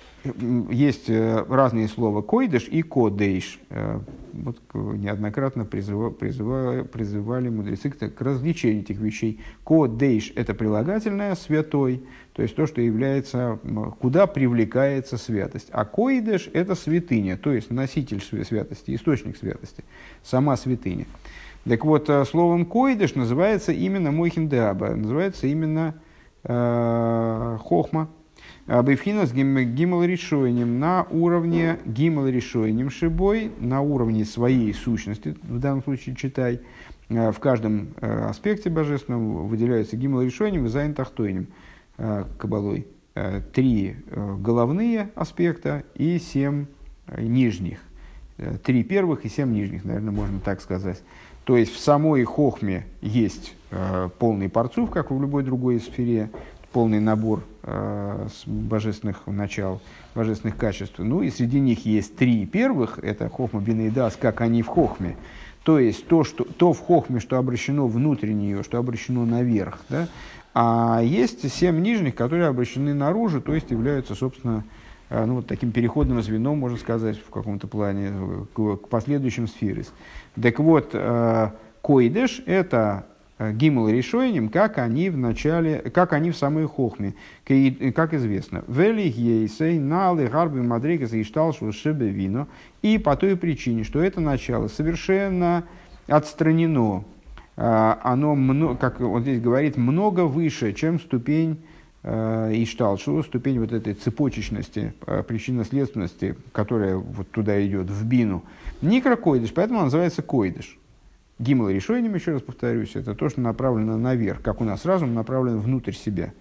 есть 0.71 1.09
э, 1.09 1.45
разные 1.49 1.87
слова 1.87 2.21
койдыш 2.21 2.67
и 2.67 2.81
кодейш. 2.81 3.59
Э, 3.69 3.99
Вот 4.33 4.57
неоднократно 4.73 5.63
призыва- 5.63 6.11
призыва- 6.11 6.83
призывали 6.83 7.49
мудрецы 7.49 7.89
к, 7.89 7.97
к 7.97 8.21
различению 8.21 8.81
этих 8.81 8.99
вещей. 8.99 9.39
Кодейш– 9.63 10.31
это 10.35 10.53
прилагательное, 10.53 11.33
святой, 11.35 12.03
то 12.33 12.43
есть 12.43 12.55
то, 12.55 12.67
что 12.67 12.79
является, 12.79 13.57
куда 13.99 14.27
привлекается 14.27 15.17
святость. 15.17 15.69
А 15.71 15.85
קודש– 15.85 16.49
это 16.53 16.75
святыня, 16.75 17.35
то 17.37 17.51
есть 17.51 17.71
носитель 17.71 18.17
свя- 18.19 18.43
святости, 18.45 18.93
источник 18.93 19.37
святости, 19.37 19.83
сама 20.23 20.55
святыня. 20.55 21.05
Так 21.65 21.83
вот, 21.83 22.07
э, 22.09 22.23
словом 22.25 22.65
קודש 22.65 23.15
называется 23.15 23.71
именно 23.71 24.11
מוחין 24.11 24.50
דאבא, 24.50 24.89
называется 24.95 25.47
именно 25.47 25.95
э, 26.43 27.57
חכמה. 27.59 28.07
בבחינת 28.67 29.31
ג' 29.31 30.03
ראשונות 30.03 30.77
на 30.77 31.07
уровне 31.09 31.79
ג' 31.85 32.27
ראשונות 32.27 32.89
שבו, 32.89 33.49
на 33.59 33.79
уровне 33.79 34.25
своей 34.25 34.73
сущности, 34.73 35.37
в 35.43 35.59
данном 35.59 35.81
случае 35.83 36.15
читай, 36.15 36.59
э, 37.07 37.31
в 37.31 37.39
каждом 37.39 37.93
э, 38.01 38.25
аспекте 38.29 38.69
божественном 38.69 39.47
выделяется 39.47 39.95
ג' 39.95 40.21
ראשונות 40.21 40.65
и 40.65 40.69
зайн 40.69 40.93
тахтойнем 40.93 41.47
э, 41.97 42.25
кабалой. 42.37 42.87
Три 43.51 43.95
головные 44.13 45.09
аспекта 45.15 45.83
и 45.95 46.19
семь 46.19 46.67
нижних. 47.17 47.79
Три 48.63 48.83
первых 48.83 49.25
и 49.25 49.29
семь 49.29 49.53
нижних, 49.53 49.85
наверное, 49.85 50.11
можно 50.11 50.39
так 50.39 50.61
сказать. 50.61 51.01
То 51.43 51.57
есть 51.57 51.73
в 51.73 51.79
самой 51.79 52.23
хохме 52.25 52.85
есть 53.01 53.55
полный 54.19 54.49
парцув, 54.49 54.91
как 54.91 55.09
в 55.09 55.19
любой 55.19 55.41
другой 55.41 55.79
сфере, 55.79 56.29
полный 56.71 56.99
набор 56.99 57.43
э, 57.63 58.27
божественных 58.45 59.25
начал, 59.25 59.81
божественных 60.15 60.57
качеств. 60.57 60.99
Ну 60.99 61.21
и 61.21 61.29
среди 61.29 61.59
них 61.59 61.85
есть 61.85 62.15
три 62.15 62.45
первых, 62.45 62.99
это 62.99 63.29
хохма, 63.29 63.61
бина 63.61 63.87
и 63.87 63.89
дас, 63.89 64.17
как 64.19 64.41
они 64.41 64.61
в 64.61 64.67
хохме. 64.67 65.17
То 65.63 65.79
есть 65.79 66.07
то, 66.07 66.23
что, 66.23 66.45
то 66.45 66.71
в 66.71 66.79
хохме, 66.79 67.19
что 67.19 67.37
обращено 67.37 67.87
внутрь 67.87 68.31
нее, 68.31 68.63
что 68.63 68.77
обращено 68.77 69.25
наверх. 69.25 69.79
Да? 69.89 70.07
А 70.53 71.01
есть 71.03 71.51
семь 71.53 71.81
нижних, 71.81 72.15
которые 72.15 72.47
обращены 72.47 72.93
наружу, 72.93 73.41
то 73.41 73.53
есть 73.53 73.69
являются, 73.69 74.15
собственно, 74.15 74.63
э, 75.09 75.25
ну, 75.25 75.35
вот 75.35 75.47
таким 75.47 75.71
переходным 75.71 76.21
звеном, 76.21 76.59
можно 76.59 76.77
сказать, 76.77 77.17
в 77.17 77.29
каком-то 77.29 77.67
плане, 77.67 78.11
э, 78.11 78.45
к, 78.53 78.77
к 78.77 78.87
последующим 78.87 79.47
сферис. 79.47 79.93
Так 80.41 80.59
вот, 80.59 80.91
э, 80.93 81.51
койдеш– 81.81 82.41
это 82.45 83.05
гимл 83.39 83.89
решением, 83.89 84.49
как 84.49 84.77
они 84.77 85.09
в 85.09 85.17
начале, 85.17 85.79
как 85.93 86.13
они 86.13 86.31
в 86.31 86.37
самой 86.37 86.65
хохме, 86.65 87.13
как 87.45 88.13
известно. 88.13 88.63
Велих 88.67 89.15
ейсей 89.15 89.79
налы 89.79 90.27
гарби 90.27 90.59
мадригас 90.59 91.13
и 91.13 91.23
вино. 91.23 92.47
И 92.81 92.97
по 92.97 93.15
той 93.15 93.35
причине, 93.35 93.83
что 93.83 94.01
это 94.01 94.21
начало 94.21 94.67
совершенно 94.67 95.65
отстранено, 96.07 97.03
а, 97.57 97.99
оно, 98.03 98.75
как 98.75 99.01
он 99.01 99.21
здесь 99.21 99.41
говорит, 99.41 99.77
много 99.77 100.21
выше, 100.21 100.73
чем 100.73 100.99
ступень 100.99 101.59
э, 102.03 102.51
Ишталшу, 102.53 103.23
ступень 103.23 103.59
вот 103.59 103.73
этой 103.73 103.95
цепочечности, 103.95 104.93
э, 105.05 105.23
причинно-следственности, 105.23 106.35
которая 106.51 106.97
вот 106.97 107.29
туда 107.31 107.63
идет, 107.65 107.89
в 107.89 108.05
бину. 108.05 108.43
Микрокоидыш, 108.81 109.53
поэтому 109.53 109.79
он 109.79 109.85
называется 109.85 110.21
коидыш. 110.21 110.77
Гимл 111.39 111.69
решением, 111.69 112.15
еще 112.15 112.33
раз 112.33 112.41
повторюсь, 112.41 112.95
это 112.95 113.13
то, 113.13 113.29
что 113.29 113.41
направлено 113.41 113.97
наверх, 113.97 114.41
как 114.41 114.59
у 114.59 114.63
нас 114.63 114.85
разум 114.85 115.13
направлен 115.13 115.59
внутрь 115.59 115.91
себя. 115.93 116.33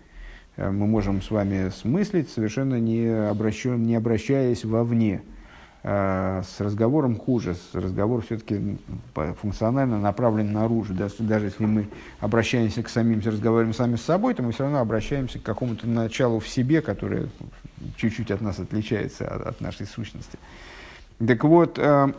Э, 0.57 0.71
Мы 0.71 0.87
можем 0.87 1.21
с 1.21 1.31
вами 1.31 1.69
смыслить, 1.69 2.31
совершенно 2.31 2.81
не, 2.81 3.07
обращен, 3.07 3.83
не 3.83 3.95
обращаясь 3.95 4.65
вовне. 4.65 5.23
э, 5.83 6.43
с 6.45 6.61
разговором 6.61 7.17
хуже, 7.17 7.55
разговор 7.73 8.23
все-таки 8.23 8.79
функционально 9.41 10.01
направлен 10.01 10.51
наружу. 10.53 10.95
Даже, 10.95 11.45
если 11.45 11.65
мы 11.65 11.87
обращаемся 12.19 12.83
к 12.83 12.89
самим, 12.89 13.21
разговариваем 13.21 13.75
сами 13.75 13.95
с 13.97 14.03
собой, 14.03 14.35
то 14.35 14.43
мы 14.43 14.51
все 14.51 14.65
равно 14.65 14.81
обращаемся 14.81 15.39
к 15.39 15.43
какому-то 15.43 15.87
началу 15.87 16.41
в 16.41 16.49
себе, 16.49 16.81
которое 16.81 17.29
чуть-чуть 17.97 18.31
от 18.33 18.41
нас 18.41 18.59
отличается, 18.59 19.29
от, 19.29 19.47
от 19.47 19.61
нашей 19.61 19.87
сущности. 19.87 20.39
Так 21.25 21.45
вот, 21.45 21.79
э, 21.79 22.13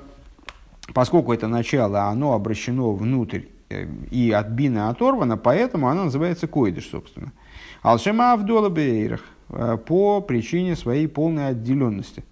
поскольку 0.94 1.34
это 1.34 1.48
начало, 1.48 2.04
оно 2.04 2.34
обращено 2.34 2.94
внутрь 2.94 3.42
э, 3.70 3.88
и 4.12 4.32
от 4.32 4.50
бина 4.50 4.90
оторвано, 4.90 5.38
поэтому 5.38 5.88
оно 5.88 6.06
называется 6.06 6.48
койдыш, 6.48 6.90
собственно. 6.90 7.32
Алшема 7.82 8.34
Авдола 8.34 8.70
Бейрах 8.70 9.22
э, 9.50 9.78
по 9.86 10.22
причине 10.22 10.76
своей 10.76 11.08
полной 11.08 11.50
отделенности, 11.50 12.24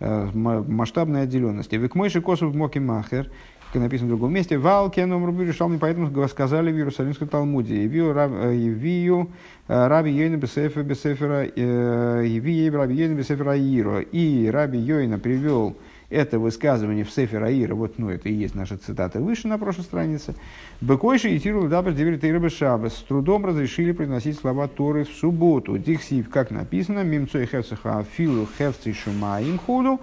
масштабной 0.00 1.22
отделенности. 1.22 1.76
Векмойши 1.76 2.20
Косов 2.20 2.54
Моки 2.54 2.78
Махер, 2.78 3.30
как 3.72 3.82
написано 3.82 4.06
в 4.06 4.10
другом 4.10 4.32
месте, 4.32 4.58
Валке 4.58 5.06
номер 5.06 5.36
решал, 5.46 5.70
поэтому 5.80 6.28
сказали 6.28 6.70
в 6.70 6.76
Иерусалимском 6.76 7.28
Талмуде, 7.28 7.82
Евию 7.82 8.12
Раби 9.66 10.10
Йойна 10.10 10.36
Бесефера 10.36 10.82
Бесефера, 10.82 11.44
Евию 11.44 12.76
Раби 12.76 12.94
Йойна 12.94 13.14
Бесефера 13.14 13.56
Иро. 13.56 14.00
И 14.00 14.48
Раби 14.48 14.78
Йойна 14.78 15.18
привел 15.18 15.76
это 16.14 16.38
высказывание 16.38 17.04
в 17.04 17.10
Сефер 17.10 17.42
Аира, 17.42 17.74
вот, 17.74 17.98
ну, 17.98 18.08
это 18.08 18.28
и 18.28 18.32
есть 18.32 18.54
наша 18.54 18.78
цитата 18.78 19.20
выше 19.20 19.48
на 19.48 19.58
прошлой 19.58 19.82
странице. 19.82 20.34
Бекойши 20.80 21.30
и 21.30 21.40
Тирул 21.40 21.66
Дабр 21.66 21.92
Девер 21.92 22.18
Тейрабе 22.18 22.48
Шабас 22.48 22.94
с 22.94 23.02
трудом 23.02 23.44
разрешили 23.44 23.92
произносить 23.92 24.38
слова 24.38 24.68
Торы 24.68 25.04
в 25.04 25.08
субботу. 25.08 25.76
Дихсив, 25.76 26.30
как 26.30 26.50
написано, 26.50 27.02
Мимцой 27.02 27.46
Хевцеха 27.46 28.04
Филу 28.16 28.46
Хевци 28.56 28.92
Шума 28.92 29.40
Худу, 29.66 30.00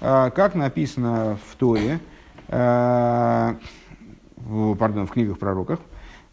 а, 0.00 0.30
как 0.30 0.54
написано 0.54 1.38
в 1.46 1.56
Торе, 1.56 2.00
а, 2.48 3.56
пардон, 4.78 5.06
в 5.06 5.12
книгах 5.12 5.38
пророках, 5.38 5.80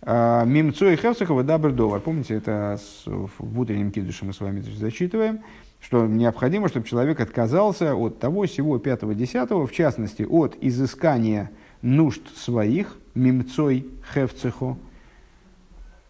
а, 0.01 0.45
Мимцой 0.45 0.95
Хевцеха 0.95 1.43
Дабр 1.43 1.73
Довар. 1.73 1.99
Помните, 1.99 2.35
это 2.35 2.79
в 3.05 3.59
утреннем 3.59 3.91
кидуше 3.91 4.23
мы 4.23 4.31
с 4.31 4.39
вами 4.39 4.61
зачитываем 4.61 5.41
что 5.87 6.05
необходимо, 6.05 6.67
чтобы 6.67 6.85
человек 6.85 7.21
отказался 7.21 7.95
от 7.95 8.19
того 8.19 8.45
всего 8.45 8.77
пятого 8.77 9.15
десятого, 9.15 9.65
в 9.65 9.71
частности, 9.71 10.23
от 10.23 10.57
изыскания 10.59 11.49
нужд 11.81 12.21
своих, 12.35 12.97
мимцой 13.15 13.87
хевцехо, 14.13 14.77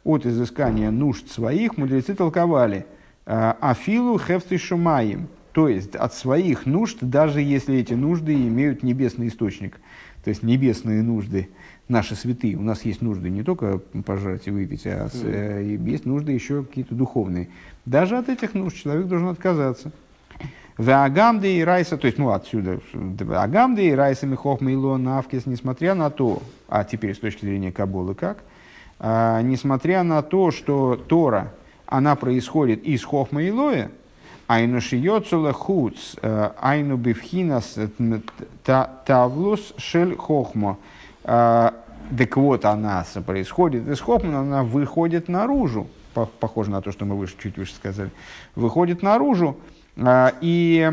от 0.04 0.26
изыскания 0.26 0.90
нужд 0.90 1.30
своих, 1.30 1.78
мудрецы 1.78 2.16
толковали, 2.16 2.88
а, 3.28 3.56
афилу 3.62 4.18
хевци 4.18 4.58
шумаем, 4.58 5.28
то 5.52 5.68
есть 5.68 5.96
от 5.96 6.16
своих 6.16 6.66
нужд, 6.66 6.98
даже 7.02 7.40
если 7.40 7.78
эти 7.78 7.94
нужды 7.94 8.34
имеют 8.34 8.82
небесный 8.82 9.28
источник, 9.28 9.80
то 10.24 10.32
есть 10.32 10.42
небесные 10.42 11.04
нужды, 11.04 11.50
наши 11.88 12.16
святые. 12.16 12.56
У 12.56 12.62
нас 12.62 12.84
есть 12.86 13.02
нужды 13.02 13.30
не 13.30 13.44
только 13.44 13.80
пожрать 14.06 14.48
и 14.48 14.52
выпить, 14.52 14.86
а 14.86 15.10
э, 15.14 15.78
есть 15.86 16.06
нужды 16.06 16.32
еще 16.32 16.64
какие-то 16.64 16.96
духовные. 16.96 17.50
Даже 17.86 18.18
от 18.18 18.30
этих 18.30 18.54
нужд 18.54 18.76
человек 18.76 19.08
должен 19.08 19.30
отказаться. 19.30 19.92
В 20.78 20.90
Агамде 20.92 21.58
и 21.58 21.64
Райса, 21.64 21.98
то 21.98 22.06
есть, 22.06 22.20
ну, 22.20 22.30
отсюда, 22.30 22.80
Агамде 23.36 23.90
и 23.90 23.92
Райса 23.94 24.28
Михох 24.28 24.62
Мейло 24.62 24.98
Навкис, 24.98 25.48
несмотря 25.48 25.96
на 25.96 26.12
то, 26.12 26.42
а 26.68 26.84
теперь 26.84 27.16
с 27.16 27.20
точки 27.20 27.46
зрения 27.46 27.72
Каболы 27.72 28.14
как, 28.14 28.44
а, 29.00 29.42
несмотря 29.42 30.04
на 30.04 30.22
то, 30.22 30.52
что 30.52 30.96
Тора, 30.96 31.52
она 31.88 32.16
происходит 32.16 32.84
из 32.84 33.04
Хохма 33.04 33.48
Илоя, 33.48 33.90
Айну 34.48 34.80
шиёцула 34.80 35.52
хуц, 35.52 36.16
э, 36.22 36.52
айну 36.62 36.96
бифхинас 36.96 37.76
тавлус 39.06 39.74
шель 39.78 40.16
хохмо. 40.16 40.78
А, 41.28 41.74
так 42.18 42.38
вот, 42.38 42.66
она 42.66 43.06
происходит 43.26 43.88
из 43.88 44.00
хохма, 44.00 44.40
она 44.40 44.64
выходит 44.64 45.28
наружу 45.28 45.88
похоже 46.26 46.72
на 46.72 46.82
то, 46.82 46.92
что 46.92 47.06
мы 47.06 47.16
выше, 47.16 47.36
чуть 47.42 47.58
выше 47.58 47.76
сказали, 47.76 48.10
выходит 48.56 49.04
наружу, 49.04 49.58
а, 49.98 50.34
и, 50.42 50.92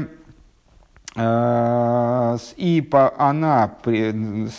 а, 1.16 2.36
и 2.56 2.80
по, 2.82 3.14
она 3.18 3.74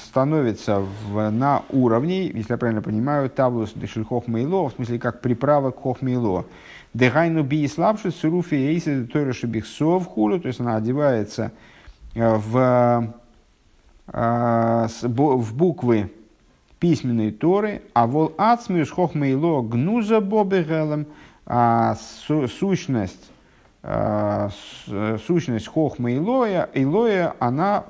становится 0.08 0.80
в, 0.80 1.30
на 1.30 1.64
уровне, 1.70 2.28
если 2.28 2.54
я 2.54 2.58
правильно 2.58 2.82
понимаю, 2.82 3.30
таблус 3.30 3.74
дешель 3.76 4.06
хохмейло, 4.06 4.70
в 4.70 4.74
смысле 4.74 4.98
как 4.98 5.22
приправа 5.22 5.72
к 5.72 5.82
хохмейло. 5.82 6.46
Дехайну 6.94 7.44
би 7.44 7.64
и 7.64 7.68
слабши 7.68 8.10
суруфи 8.10 8.56
эйси 8.56 9.06
тойраши 9.06 9.48
бихсов 9.48 10.08
хулю, 10.08 10.40
то 10.40 10.48
есть 10.48 10.62
она 10.62 10.78
одевается 10.78 11.52
э, 12.14 12.36
в, 12.38 13.14
в 14.08 15.54
буквы 15.54 16.12
письменной 16.80 17.32
Торы, 17.32 17.82
а 17.94 18.06
вол 18.06 18.34
ацмиус 18.38 18.92
хохмейло 18.92 19.62
гнуза 19.62 20.22
бобегелем, 20.22 21.08
а 21.46 21.96
сущность, 22.60 23.32
а, 23.84 24.50
сущность 25.26 25.68
хохма 25.68 26.16
Илоя, 26.16 26.70
Илоя, 26.74 27.36
она 27.40 27.86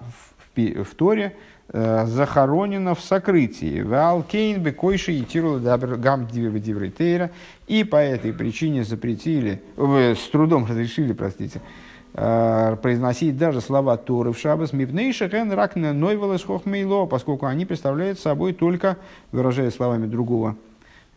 в, 0.55 0.83
в 0.83 0.95
Торе 0.95 1.35
э, 1.69 2.05
захоронена 2.05 2.95
в 2.95 3.01
сокрытии. 3.01 3.81
Валкейн 3.81 4.61
бекойши 4.61 5.13
и 5.13 5.23
тирул 5.23 5.59
гам 5.59 6.27
дивритейра. 6.27 7.31
И 7.67 7.83
по 7.83 7.97
этой 7.97 8.31
причине 8.31 8.83
запретили, 8.83 9.61
с 9.77 10.29
трудом 10.29 10.65
разрешили, 10.65 11.13
простите, 11.13 11.59
Э, 11.59 11.84
произносить 12.15 13.37
даже 13.37 13.59
слова 13.59 13.97
Торы 13.97 14.31
в 14.31 14.37
Шабас, 14.37 14.71
мипнейша 14.71 15.27
ген 15.27 15.51
ракна 15.51 15.91
нойвелес 15.91 16.43
хохмейло, 16.43 17.07
поскольку 17.07 17.45
они 17.45 17.65
представляют 17.65 18.19
собой 18.19 18.53
только, 18.53 18.97
выражая 19.33 19.69
словами 19.69 20.05
другого 20.05 20.55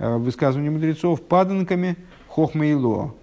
э, 0.01 0.17
высказывания 0.17 0.71
мудрецов, 0.71 1.23
паданками 1.23 1.95
хохмейло, 2.27 3.15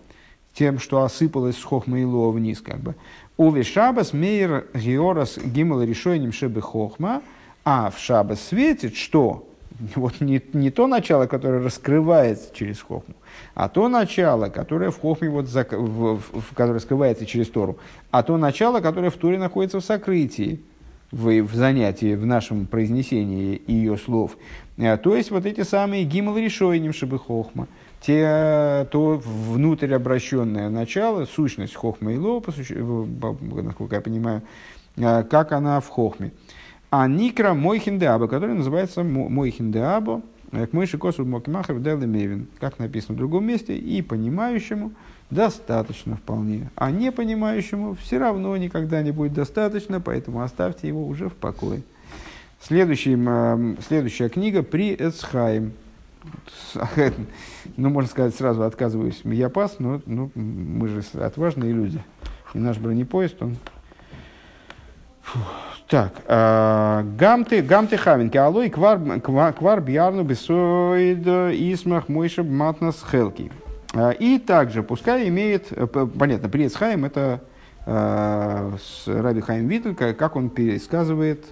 тем, 0.53 0.79
что 0.79 1.03
осыпалось 1.03 1.57
с 1.57 1.63
хохмейло 1.63 2.31
вниз, 2.31 2.61
как 2.61 2.79
бы. 2.79 2.95
Уве 3.35 3.63
Шабас 3.63 4.13
мейр 4.13 4.67
георас 4.73 5.37
гимал 5.37 5.81
решением 5.83 6.31
шебе 6.31 6.61
хохма, 6.61 7.23
а 7.65 7.91
в 7.91 7.99
Шабас 7.99 8.39
светит, 8.39 8.95
что 8.95 9.45
вот 9.95 10.21
не, 10.21 10.41
не 10.53 10.71
то 10.71 10.87
начало, 10.87 11.27
которое 11.27 11.63
раскрывается 11.63 12.53
через 12.53 12.81
хохму, 12.81 13.15
а 13.53 13.69
то 13.69 13.87
начало, 13.87 14.49
которое 14.49 14.91
в 14.91 14.99
хохме, 14.99 15.29
вот, 15.29 15.47
в, 15.47 15.71
в, 15.71 16.17
в, 16.17 16.53
которое 16.53 16.79
скрывается 16.79 17.25
через 17.25 17.49
Тору, 17.49 17.77
а 18.11 18.23
то 18.23 18.37
начало, 18.37 18.79
которое 18.79 19.09
в 19.09 19.17
Торе 19.17 19.37
находится 19.37 19.79
в 19.79 19.85
сокрытии, 19.85 20.61
в, 21.11 21.41
в 21.41 21.55
занятии, 21.55 22.15
в 22.15 22.25
нашем 22.25 22.65
произнесении 22.65 23.61
ее 23.67 23.97
слов. 23.97 24.37
А, 24.77 24.97
то 24.97 25.15
есть 25.15 25.31
вот 25.31 25.45
эти 25.45 25.61
самые 25.61 26.03
гимл 26.03 26.37
решойним 26.37 26.93
шибы 26.93 27.19
хохма, 27.19 27.67
те, 28.01 28.87
то 28.91 29.21
внутрь 29.23 29.93
обращенное 29.93 30.69
начало, 30.69 31.25
сущность 31.25 31.75
хохма 31.75 32.13
и 32.13 32.17
ло, 32.17 32.43
насколько 33.63 33.95
я 33.95 34.01
понимаю, 34.01 34.41
а, 34.97 35.23
как 35.23 35.51
она 35.51 35.79
в 35.79 35.87
хохме. 35.87 36.31
А 36.97 37.09
никра 37.09 37.53
мой 37.53 37.79
хиндеаба, 37.79 38.29
который 38.29 38.55
называется 38.55 39.03
мой 39.03 39.51
хиндеаба, 39.51 40.21
к 40.51 40.71
мыши 40.71 40.97
косу 40.97 41.25
мокимахер 41.25 41.75
мевин, 41.75 42.47
как 42.57 42.79
написано 42.79 43.15
в 43.15 43.17
другом 43.17 43.45
месте, 43.45 43.77
и 43.77 44.01
понимающему 44.01 44.93
достаточно 45.29 46.15
вполне, 46.15 46.69
а 46.75 46.91
не 46.91 47.11
понимающему 47.11 47.95
все 47.95 48.17
равно 48.17 48.55
никогда 48.55 49.03
не 49.03 49.11
будет 49.11 49.33
достаточно, 49.33 49.99
поэтому 49.99 50.41
оставьте 50.41 50.87
его 50.87 51.05
уже 51.05 51.27
в 51.27 51.33
покое. 51.33 51.81
Следующий, 52.61 53.17
следующая 53.85 54.29
книга 54.29 54.63
при 54.63 54.95
Эцхайм. 54.95 55.73
Ну, 57.75 57.89
можно 57.89 58.09
сказать, 58.09 58.33
сразу 58.35 58.63
отказываюсь. 58.63 59.19
Я 59.25 59.49
пас, 59.49 59.79
но 59.79 60.01
ну, 60.05 60.31
мы 60.33 60.87
же 60.87 61.03
отважные 61.15 61.73
люди. 61.73 62.01
И 62.53 62.57
наш 62.57 62.77
бронепоезд, 62.77 63.41
он. 63.41 63.57
Так, 65.87 66.13
э, 66.27 67.03
гамты, 67.17 67.61
гамты 67.61 67.97
хавинки, 67.97 68.37
алой 68.37 68.71
квар, 68.71 68.99
квар 69.21 69.81
бьярну 69.81 70.23
бесоид 70.23 71.27
исмах 71.27 72.09
мойшеб 72.09 72.47
матнас 72.47 73.05
хелки. 73.09 73.51
Э, 73.93 74.11
и 74.17 74.39
также, 74.39 74.81
пускай 74.81 75.27
имеет, 75.27 75.67
э, 75.71 75.85
понятно, 75.85 76.49
при 76.49 76.67
Эцхайм 76.67 77.05
это 77.05 77.41
с 77.87 79.03
Раби 79.05 79.41
Хайм 79.41 79.67
Виттель, 79.67 79.93
как 79.93 80.35
он 80.35 80.49
пересказывает 80.49 81.45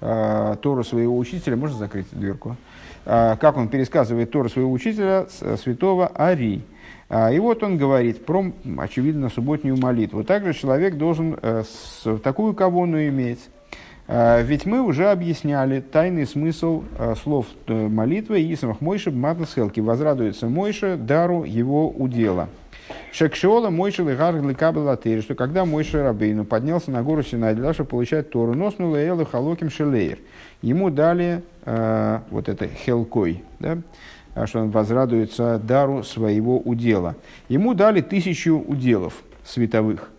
Тору 0.00 0.84
своего 0.84 1.16
учителя, 1.16 1.56
можно 1.56 1.76
закрыть 1.76 2.06
дверку, 2.12 2.56
как 3.04 3.56
он 3.56 3.68
пересказывает 3.68 4.30
Тору 4.30 4.48
своего 4.48 4.70
учителя, 4.70 5.26
святого 5.62 6.08
Ари. 6.08 6.62
И 7.10 7.38
вот 7.38 7.62
он 7.62 7.78
говорит 7.78 8.26
про, 8.26 8.52
очевидно, 8.78 9.30
субботнюю 9.30 9.78
молитву. 9.78 10.24
Также 10.24 10.52
человек 10.52 10.96
должен 10.96 11.38
такую 12.22 12.54
кавону 12.54 13.02
иметь, 13.06 13.48
Ведь 14.08 14.64
мы 14.64 14.80
уже 14.80 15.10
объясняли 15.10 15.80
тайный 15.80 16.26
смысл 16.26 16.82
а, 16.98 17.14
слов 17.14 17.44
э, 17.66 17.88
молитвы 17.88 18.40
Исамах 18.54 18.80
Мойша 18.80 19.10
Бматнас 19.10 19.52
Хелки. 19.54 19.80
Возрадуется 19.80 20.48
Мойша 20.48 20.96
дару 20.96 21.44
его 21.44 21.90
удела. 21.90 22.48
Шекшиола 23.12 23.68
Мойша 23.68 24.02
Легарг 24.02 24.42
Лекабелатери, 24.42 25.20
что 25.20 25.34
когда 25.34 25.66
Мойша 25.66 26.02
Рабейну 26.02 26.46
поднялся 26.46 26.90
на 26.90 27.02
гору 27.02 27.22
Синай 27.22 27.52
для 27.52 27.64
того, 27.64 27.74
чтобы 27.74 27.90
получать 27.90 28.30
Тору, 28.30 28.54
носнула 28.54 28.96
Элы 28.96 29.26
Халоким 29.26 29.68
Шелеер. 29.68 30.18
Ему 30.62 30.88
дали 30.88 31.42
э, 31.66 32.20
вот 32.30 32.48
это 32.48 32.66
Хелкой, 32.66 33.44
да, 33.58 33.78
а 34.34 34.46
что 34.46 34.60
он 34.60 34.70
возрадуется 34.70 35.60
дару 35.62 36.02
своего 36.02 36.58
удела. 36.58 37.14
Ему 37.48 37.74
дали 37.74 38.00
тысячу 38.00 38.56
уделов 38.56 39.22
световых. 39.44 40.10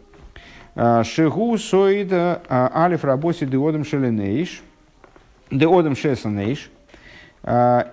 А, 0.76 1.03
Шегу 1.03 1.57
соид 1.57 2.11
а, 2.11 2.39
алиф 2.74 3.03
рабоси 3.03 3.45
деодом 3.45 3.84
шеленейш, 3.84 4.61
деодом 5.51 5.95
шесанейш, 5.95 6.70
э, 7.43 7.84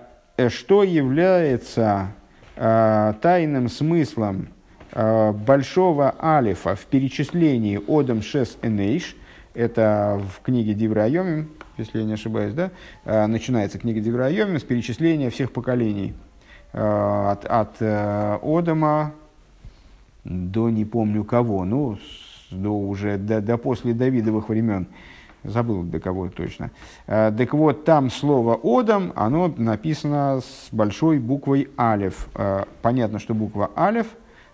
что 0.49 0.83
является 0.83 2.11
тайным 2.55 3.69
смыслом 3.69 4.49
большого 4.91 6.15
алифа 6.19 6.75
в 6.75 6.85
перечислении 6.85 7.79
одам 7.87 8.23
шес 8.23 8.57
энейш, 8.63 9.15
это 9.53 10.19
в 10.35 10.41
книге 10.41 10.73
Диврайомим, 10.73 11.51
если 11.77 11.99
я 11.99 12.05
не 12.05 12.13
ошибаюсь, 12.13 12.55
да, 12.55 12.71
начинается 13.27 13.77
книга 13.77 13.99
Диврайомим 13.99 14.59
с 14.59 14.63
перечисления 14.63 15.29
всех 15.29 15.51
поколений 15.51 16.15
от, 16.73 17.45
от 17.45 17.75
э, 17.79 18.39
Одама 18.41 19.13
до 20.23 20.69
не 20.69 20.85
помню 20.85 21.23
кого, 21.23 21.63
ну, 21.63 21.97
до 22.51 22.69
уже 22.69 23.17
до, 23.17 23.41
до 23.41 23.57
после 23.57 23.93
Давидовых 23.93 24.49
времен, 24.49 24.87
забыл 25.43 25.83
до 25.83 25.99
кого 25.99 26.29
точно. 26.29 26.71
Э, 27.07 27.31
так 27.35 27.53
вот, 27.53 27.85
там 27.85 28.09
слово 28.09 28.59
«одам», 28.63 29.13
оно 29.15 29.53
написано 29.57 30.41
с 30.41 30.69
большой 30.71 31.19
буквой 31.19 31.69
«алев». 31.77 32.27
Э, 32.35 32.63
понятно, 32.81 33.19
что 33.19 33.33
буква 33.33 33.71
«алев», 33.75 34.07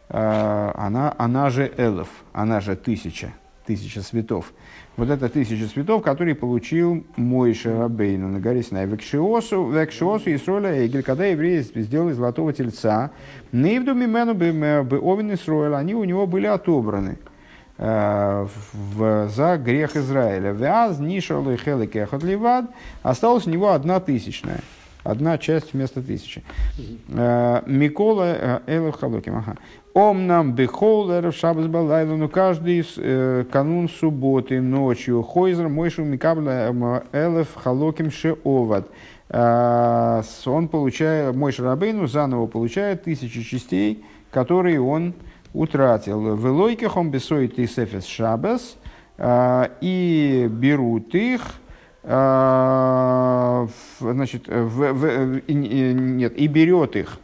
э, 0.10 0.72
она, 0.76 1.14
она 1.18 1.50
же 1.50 1.72
«элев», 1.78 2.10
она 2.34 2.60
же 2.60 2.76
«тысяча», 2.76 3.34
«тысяча 3.66 4.02
светов». 4.02 4.54
Вот 4.96 5.10
это 5.10 5.28
тысяча 5.28 5.68
цветов, 5.68 6.04
которые 6.04 6.36
получил 6.36 7.04
Мойша 7.16 7.80
Рабейну 7.80 8.28
на 8.28 8.40
горе 8.40 8.62
Синай. 8.62 8.86
Векшиосу, 8.86 9.72
векшиосу 9.72 10.30
и 10.30 10.38
сроля 10.38 10.86
Эгель, 10.86 11.02
когда 11.02 11.26
евреи 11.26 11.62
сделали 11.62 12.14
золотого 12.14 12.54
тельца, 12.54 13.10
Нейвду 13.52 13.96
мимену 13.96 14.36
бы 14.36 15.00
овен 15.00 15.34
Исроэля, 15.34 15.78
они 15.78 15.96
у 15.96 16.04
него 16.04 16.28
были 16.28 16.46
отобраны 16.46 17.18
в, 17.78 19.28
за 19.30 19.58
грех 19.58 19.96
Израиля. 19.96 20.52
Вяз 20.52 21.00
нишал 21.00 21.50
и 21.50 21.58
хелек 21.58 21.96
ливад, 22.24 22.66
осталась 23.02 23.48
у 23.48 23.50
него 23.50 23.72
одна 23.72 24.00
тысячная. 24.00 24.60
Одна 25.04 25.38
часть 25.38 25.74
вместо 25.74 26.02
тысячи. 26.02 26.44
Э, 27.10 27.62
Микола 27.66 28.36
э, 28.38 28.60
Элев 28.68 28.98
Халоким. 28.98 29.36
Ага. 29.36 29.58
Ом 29.94 30.26
нам 30.26 30.54
бехолер 30.54 31.30
в 31.32 31.36
шабас 31.36 31.68
балайла, 31.68 32.16
но 32.16 32.28
каждый 32.28 32.84
э, 32.98 33.46
канун 33.52 33.90
субботы 33.90 34.60
ночью 34.60 35.22
хойзер 35.22 35.68
мойшу 35.68 36.04
микабля 36.04 36.74
элев 37.12 37.50
халоким 37.54 38.10
шеоват. 38.10 38.88
Э, 39.30 40.24
он 40.46 40.68
получает, 40.70 41.36
мой 41.36 41.52
шарабейну 41.52 42.08
заново 42.08 42.48
получает 42.48 43.04
тысячи 43.04 43.44
частей, 43.44 44.04
которые 44.32 44.82
он 44.82 45.14
утратил. 45.54 46.36
В 46.36 46.46
лойках 46.48 46.98
бесоит 47.06 47.60
и 47.60 47.68
сефес 47.68 48.06
шабас, 48.06 48.78
э, 49.18 49.68
и 49.82 50.48
берут 50.50 51.16
их, 51.16 51.42
э, 52.04 53.68
значит, 54.00 54.48
в, 54.48 54.94
в, 54.94 55.42
нет, 55.52 56.38
и 56.38 56.48
берет 56.48 56.96
их 56.96 57.20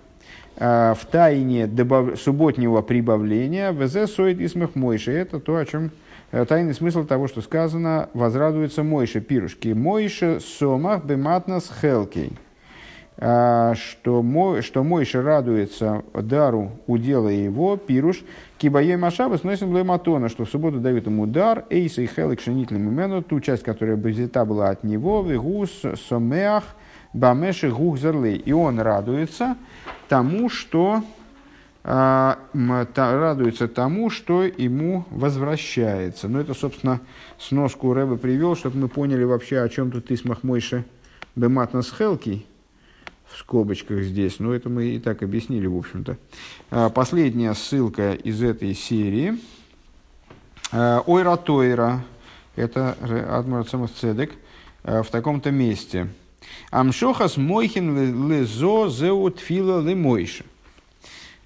Э, 0.60 0.94
в 0.94 1.06
тайне 1.06 1.68
добав... 1.68 2.20
субботнего 2.20 2.82
прибавления 2.82 3.72
ВЗ 3.72 4.12
соид 4.14 4.42
исмах 4.42 4.76
Мойши. 4.76 5.12
Это 5.12 5.40
то, 5.40 5.56
о 5.56 5.66
чем 5.66 5.92
э, 6.32 6.46
тайный 6.46 6.74
смысл 6.74 7.06
того, 7.06 7.28
что 7.30 7.42
сказано, 7.42 8.10
возрадуется 8.14 8.84
Мойше 8.84 9.22
пирушки. 9.22 9.70
Мойше 9.70 10.40
сомах 10.42 11.06
бематнас 11.06 11.72
хелкей. 11.82 12.34
Э, 13.22 13.74
что, 13.76 14.24
мой, 14.24 14.62
что 14.62 14.82
Мойше 14.82 15.22
радуется 15.22 16.04
дару 16.14 16.72
удела 16.88 17.28
его, 17.28 17.76
пируш, 17.76 18.24
кибаей 18.58 18.96
машаба 18.96 19.36
сносим 19.36 19.74
блематона, 19.74 20.30
что 20.30 20.46
в 20.46 20.50
субботу 20.50 20.80
дают 20.80 21.06
ему 21.06 21.26
дар, 21.26 21.66
эйса 21.70 22.02
и 22.02 22.08
хелек 22.08 22.40
шенитным 22.40 22.88
имену, 22.90 23.22
ту 23.22 23.42
часть, 23.42 23.64
которая 23.64 23.98
взята 23.98 24.46
была 24.46 24.70
от 24.70 24.86
него, 24.86 25.22
вегус 25.22 25.82
сомеах, 26.08 26.64
бамеши 27.12 27.70
гухзерлей. 27.70 28.38
И 28.38 28.54
он 28.54 28.80
радуется, 28.80 29.58
тому, 30.08 30.48
что 30.48 31.04
а, 31.84 32.40
радуется 32.96 33.68
тому, 33.68 34.10
что 34.10 34.44
ему 34.44 35.04
возвращается. 35.10 36.30
Но 36.30 36.40
это, 36.40 36.54
собственно, 36.54 37.02
сноску 37.38 37.94
Рэба 37.94 38.16
привел, 38.16 38.56
чтобы 38.56 38.78
мы 38.78 38.88
поняли 38.88 39.26
вообще, 39.26 39.60
о 39.60 39.68
чем 39.68 39.92
тут 39.92 40.10
Исмах 40.10 40.44
Мойше 40.44 40.86
Бематнас 41.36 41.92
Хелки 41.92 42.46
в 43.32 43.38
скобочках 43.38 44.04
здесь. 44.04 44.40
Но 44.40 44.54
это 44.54 44.70
мы 44.70 44.86
и 44.88 45.00
так 45.00 45.24
объяснили, 45.24 45.68
в 45.68 45.78
общем-то. 45.78 46.18
А, 46.72 46.90
последняя 46.90 47.54
ссылка 47.54 48.14
из 48.14 48.42
этой 48.42 48.74
серии. 48.74 49.38
А, 50.72 51.04
Ойра 51.06 51.38
Тойра, 51.38 52.04
это 52.56 52.98
Адмар 53.30 53.66
Цедек, 53.66 54.34
в 54.84 55.08
таком-то 55.12 55.52
месте– 55.52 56.08
Амшохас 56.72 57.38
мойхин 57.38 58.30
лезо 58.30 58.90
зеу 58.90 59.30
тфила 59.32 59.82
лемойша. 59.82 60.44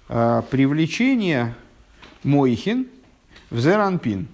А, 0.08 0.42
привлечение 0.42 1.54
мойхин 2.22 2.86
в 3.50 3.58
зеранпин. 3.58 4.28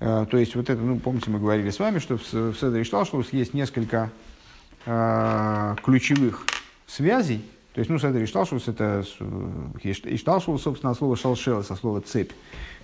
А, 0.00 0.24
то 0.24 0.38
есть, 0.38 0.54
вот 0.54 0.70
это, 0.70 0.80
ну, 0.80 0.98
помните, 0.98 1.30
мы 1.30 1.38
говорили 1.38 1.70
с 1.70 1.78
вами, 1.78 1.98
что 1.98 2.16
в 2.16 2.24
Седре 2.24 2.84
Шталшлус 2.84 3.32
есть 3.32 3.52
несколько 3.52 4.10
а, 4.86 5.76
ключевых 5.84 6.46
связей. 6.86 7.44
То 7.74 7.80
есть, 7.80 7.90
ну, 7.90 7.98
Седре 7.98 8.26
Шталшлус 8.26 8.68
это 8.68 9.04
Ишталшус, 9.82 10.62
собственно, 10.62 10.94
слово 10.94 11.16
шалшел, 11.16 11.62
со 11.62 11.76
слова 11.76 12.00
цепь. 12.00 12.32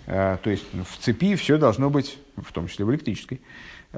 То 0.06 0.40
есть, 0.44 0.64
в 0.72 0.98
цепи 1.02 1.34
все 1.34 1.58
должно 1.58 1.90
быть, 1.90 2.18
в 2.36 2.52
том 2.52 2.68
числе 2.68 2.84
в 2.84 2.92
электрической, 2.92 3.40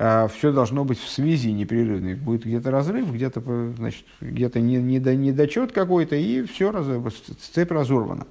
а, 0.01 0.29
все 0.29 0.53
должно 0.53 0.85
быть 0.85 1.01
в 1.01 1.09
связи 1.09 1.53
непрерывной. 1.53 2.15
Будет 2.15 2.45
где-то 2.45 2.71
разрыв, 2.71 3.13
где-то 3.13 3.43
значит, 3.77 4.05
где-то 4.21 4.61
недочет 4.61 5.73
какой-то, 5.73 6.15
и 6.15 6.43
все, 6.43 6.71
раз, 6.71 6.87
цепь 7.53 7.73
разорвана. 7.73 8.27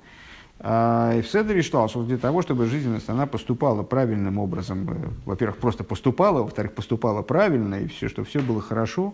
А, 0.59 1.13
и 1.17 1.21
в 1.21 1.27
Седере 1.27 1.61
считал, 1.61 1.89
что 1.89 2.03
для 2.03 2.17
того, 2.17 2.41
чтобы 2.41 2.67
жизненность 2.67 3.09
она 3.09 3.27
поступала 3.27 3.83
правильным 3.83 4.39
образом, 4.39 4.89
э, 4.89 5.09
во-первых, 5.25 5.57
просто 5.57 5.83
поступала, 5.83 6.41
во-вторых, 6.41 6.73
поступала 6.73 7.21
правильно, 7.21 7.75
и 7.75 7.87
все, 7.87 8.07
что 8.07 8.23
все 8.23 8.39
было 8.39 8.61
хорошо, 8.61 9.13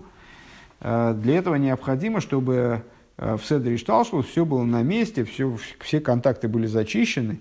для 0.84 1.38
этого 1.38 1.56
необходимо, 1.56 2.20
чтобы 2.22 2.84
в 3.18 3.40
Седере 3.40 3.78
Шталшвуд 3.78 4.28
все 4.28 4.46
было 4.46 4.64
на 4.64 4.82
месте, 4.82 5.24
все, 5.24 5.58
все 5.80 6.00
контакты 6.00 6.48
были 6.48 6.66
зачищены, 6.68 7.40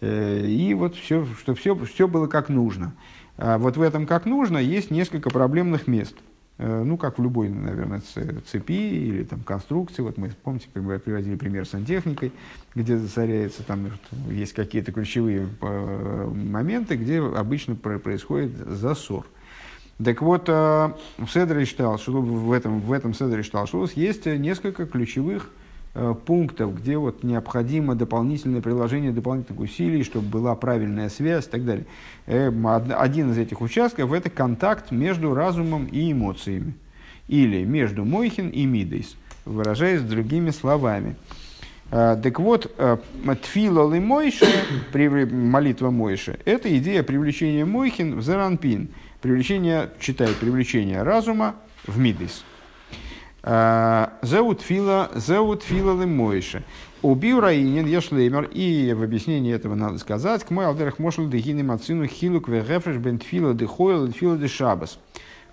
э, 0.00 0.46
и 0.46 0.74
вот 0.74 0.96
все, 0.96 1.26
что 1.38 1.54
все, 1.54 1.74
все 1.74 2.08
было 2.08 2.26
как 2.26 2.48
нужно. 2.48 2.94
А 3.36 3.58
вот 3.58 3.76
в 3.76 3.82
этом 3.82 4.06
как 4.06 4.26
нужно 4.26 4.58
есть 4.58 4.90
несколько 4.90 5.30
проблемных 5.30 5.86
мест. 5.86 6.16
Э, 6.58 6.82
ну, 6.82 6.96
как 6.96 7.18
в 7.18 7.22
любой, 7.22 7.48
наверное, 7.48 8.00
цепи 8.00 8.72
или 8.72 9.24
там, 9.24 9.40
конструкции. 9.40 10.02
Вот 10.02 10.18
мы, 10.18 10.30
помните, 10.42 10.68
приводили 10.72 11.36
пример 11.36 11.66
с 11.66 11.70
сантехникой, 11.70 12.32
где 12.74 12.98
засоряется, 12.98 13.62
там 13.62 13.90
есть 14.28 14.52
какие-то 14.52 14.92
ключевые 14.92 15.48
э, 15.60 16.32
моменты, 16.34 16.96
где 16.96 17.20
обычно 17.20 17.76
происходит 17.76 18.56
засор. 18.56 19.26
Так 20.02 20.22
вот, 20.22 20.48
э, 20.48 20.92
в 21.18 21.28
Седре 21.28 21.64
считал, 21.64 21.98
что 21.98 22.12
в 22.12 22.52
этом, 22.52 22.80
в 22.80 22.92
этом 22.92 23.14
Седре 23.14 23.42
считал, 23.42 23.66
что 23.66 23.86
есть 23.94 24.26
несколько 24.26 24.86
ключевых 24.86 25.50
Э, 26.00 26.14
пунктов, 26.14 26.78
где 26.78 26.96
вот 26.96 27.24
необходимо 27.24 27.96
дополнительное 27.96 28.60
приложение 28.60 29.10
дополнительных 29.10 29.58
усилий, 29.60 30.04
чтобы 30.04 30.28
была 30.28 30.54
правильная 30.54 31.08
связь 31.08 31.46
и 31.46 31.50
так 31.50 31.64
далее. 31.64 31.86
Э, 32.26 32.52
один 32.96 33.32
из 33.32 33.38
этих 33.38 33.60
участков– 33.60 34.12
это 34.12 34.30
контакт 34.30 34.92
между 34.92 35.34
разумом 35.34 35.86
и 35.86 36.12
эмоциями. 36.12 36.74
Или 37.26 37.64
между 37.64 38.04
Мойхин 38.04 38.50
и 38.50 38.64
Мидейс, 38.64 39.16
выражаясь 39.44 40.02
другими 40.02 40.50
словами. 40.50 41.16
Э, 41.90 42.16
так 42.22 42.38
вот, 42.38 42.72
Тфила 43.42 43.92
ли 43.92 43.98
Мойше, 43.98 44.46
молитва 45.32 45.90
Мойше, 45.90 46.38
это 46.44 46.76
идея 46.78 47.02
привлечения 47.02 47.64
Мойхин 47.64 48.18
в 48.18 48.22
Заранпин, 48.22 48.90
привлечение, 49.20 49.90
читает 50.00 50.36
привлечение 50.36 51.02
разума 51.02 51.56
в 51.86 51.98
Мидейс. 51.98 52.44
Зеут 53.42 54.60
фила, 54.60 55.10
зеут 55.14 55.62
фила 55.62 56.00
лемойше. 56.00 56.64
Убил 57.00 57.40
Раинин, 57.40 57.86
Ешлеймер, 57.86 58.50
и 58.52 58.92
в 58.92 59.02
объяснении 59.04 59.54
этого 59.54 59.76
надо 59.76 59.98
сказать, 59.98 60.44
к 60.44 60.50
мой 60.50 60.66
алдерах 60.66 60.98
мошел 60.98 61.28
дегины 61.28 61.62
мацину 61.62 62.06
хилук 62.06 62.48
вегефреш 62.48 62.96
бен 62.96 63.20
тфила 63.20 63.54
де 63.54 63.66
хойл 63.66 64.10
тфила 64.12 64.36
де 64.36 64.48
шабас. 64.48 64.98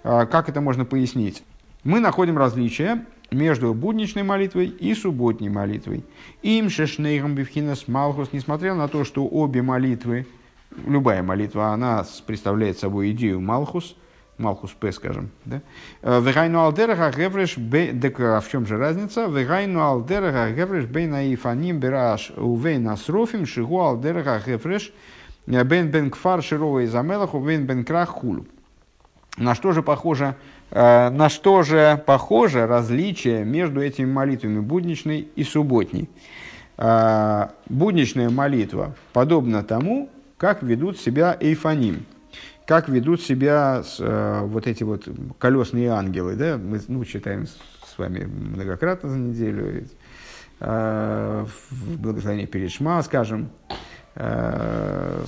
Как 0.03 0.49
это 0.49 0.61
можно 0.61 0.85
пояснить? 0.85 1.43
Мы 1.83 1.99
находим 1.99 2.37
различия 2.37 3.05
между 3.29 3.73
будничной 3.75 4.23
молитвой 4.23 4.65
и 4.65 4.95
субботней 4.95 5.49
молитвой. 5.49 6.03
Им 6.41 6.71
шешнейгам 6.71 7.35
бифхинас 7.35 7.87
малхус, 7.87 8.29
несмотря 8.31 8.73
на 8.73 8.87
то, 8.87 9.03
что 9.03 9.27
обе 9.27 9.61
молитвы, 9.61 10.25
любая 10.85 11.23
молитва, 11.23 11.67
она 11.67 12.05
представляет 12.25 12.77
собой 12.79 13.11
идею 13.11 13.41
малхус, 13.41 13.95
Малхус 14.37 14.71
П, 14.71 14.91
скажем. 14.91 15.29
Да? 15.45 15.61
Вегайну 16.01 16.59
алдераха 16.59 17.09
гевреш 17.17 17.57
бе... 17.57 17.93
Так 17.93 18.19
а 18.19 18.41
в 18.41 18.49
чем 18.49 18.65
же 18.65 18.77
разница? 18.77 19.27
Вегайну 19.27 19.81
алдераха 19.81 20.51
гевреш 20.51 20.85
бей 20.85 21.07
наифаним 21.07 21.79
бераш 21.79 22.33
увей 22.35 22.77
насрофим 22.77 23.45
шигу 23.45 23.79
алдераха 23.79 24.41
гевреш 24.45 24.91
бен 25.47 25.89
бен 25.89 26.11
кфар 26.11 26.43
широва 26.43 26.83
из 26.83 26.93
амелах 26.93 27.33
увейн 27.33 27.65
бен 27.65 27.85
крах 27.85 28.09
хулу. 28.09 28.45
На 29.37 29.55
что 29.55 29.71
же 29.71 29.81
похоже, 29.81 30.35
на 30.71 31.29
что 31.29 31.63
же 31.63 32.03
похоже 32.05 32.67
различие 32.67 33.45
между 33.45 33.81
этими 33.81 34.11
молитвами 34.11 34.59
будничной 34.59 35.29
и 35.33 35.43
субботней? 35.45 36.09
Будничная 36.77 38.29
молитва 38.29 38.95
подобна 39.13 39.63
тому, 39.63 40.09
как 40.37 40.63
ведут 40.63 40.99
себя 40.99 41.37
эйфаним, 41.39 42.05
как 42.65 42.89
ведут 42.89 43.21
себя 43.21 43.83
с, 43.83 43.97
э, 43.99 44.41
вот 44.43 44.67
эти 44.67 44.83
вот 44.83 45.07
колесные 45.37 45.89
ангелы. 45.89 46.35
Да? 46.35 46.57
Мы 46.57 46.81
ну, 46.87 47.05
читаем 47.05 47.47
с 47.47 47.97
вами 47.97 48.25
многократно 48.25 49.09
за 49.09 49.17
неделю 49.17 49.85
э, 50.59 51.45
в 51.69 52.01
благословении 52.01 52.45
перед 52.45 52.71
Шма, 52.71 53.01
скажем, 53.03 53.49
э, 54.15 55.25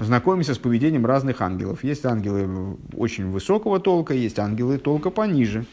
знакомимся 0.00 0.54
с 0.54 0.58
поведением 0.58 1.06
разных 1.06 1.40
ангелов. 1.40 1.84
Есть 1.84 2.04
ангелы 2.04 2.76
очень 2.94 3.30
высокого 3.30 3.80
толка, 3.80 4.14
есть 4.14 4.38
ангелы 4.38 4.78
толка 4.78 5.10
пониже. 5.10 5.66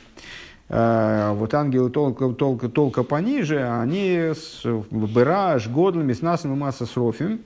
Э, 0.70 1.34
вот 1.34 1.54
ангелы 1.56 1.90
толка, 1.90 2.30
толка, 2.30 2.70
толка 2.70 3.04
пониже, 3.04 3.68
они 3.68 4.34
с 4.36 4.64
Бераш, 4.92 5.68
Годлами, 5.68 6.14
с 6.14 6.22
Насом 6.22 6.54
и 6.54 6.56
Масса 6.56 6.86
с 6.86 6.96
Рофим, 6.96 7.42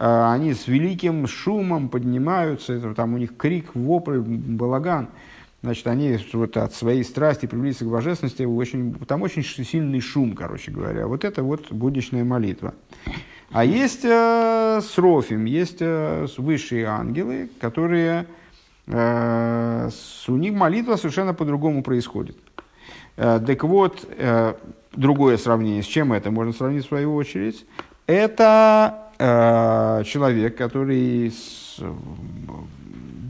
они 0.00 0.54
с 0.54 0.66
великим 0.66 1.26
шумом 1.26 1.90
поднимаются, 1.90 2.94
там 2.94 3.14
у 3.14 3.18
них 3.18 3.36
крик, 3.36 3.74
вопль, 3.74 4.18
балаган. 4.18 5.08
Значит, 5.62 5.86
они 5.88 6.18
вот 6.32 6.56
от 6.56 6.72
своей 6.72 7.04
страсти 7.04 7.44
приблизиться 7.44 7.84
к 7.84 7.90
божественности, 7.90 8.44
очень, 8.44 8.94
там 9.06 9.20
очень 9.20 9.44
сильный 9.44 10.00
шум, 10.00 10.34
короче 10.34 10.70
говоря. 10.70 11.06
Вот 11.06 11.24
это 11.24 11.42
вот 11.42 11.70
будничная 11.70 12.24
молитва. 12.24 12.72
А 13.50 13.62
есть 13.62 14.04
э, 14.04 14.80
срофим, 14.82 15.44
есть 15.44 15.78
э, 15.80 16.26
высшие 16.38 16.86
ангелы, 16.86 17.50
которые 17.60 18.26
э, 18.86 19.90
с, 19.92 20.26
у 20.30 20.36
них 20.36 20.54
молитва 20.54 20.96
совершенно 20.96 21.34
по-другому 21.34 21.82
происходит. 21.82 22.38
Э, 23.18 23.38
так 23.46 23.62
вот, 23.64 24.08
э, 24.16 24.54
другое 24.92 25.36
сравнение, 25.36 25.82
с 25.82 25.86
чем 25.86 26.14
это 26.14 26.30
можно 26.30 26.54
сравнить 26.54 26.86
в 26.86 26.88
свою 26.88 27.14
очередь, 27.14 27.66
это 28.06 29.10
Э, 29.22 29.79
человек, 30.04 30.56
который 30.56 31.32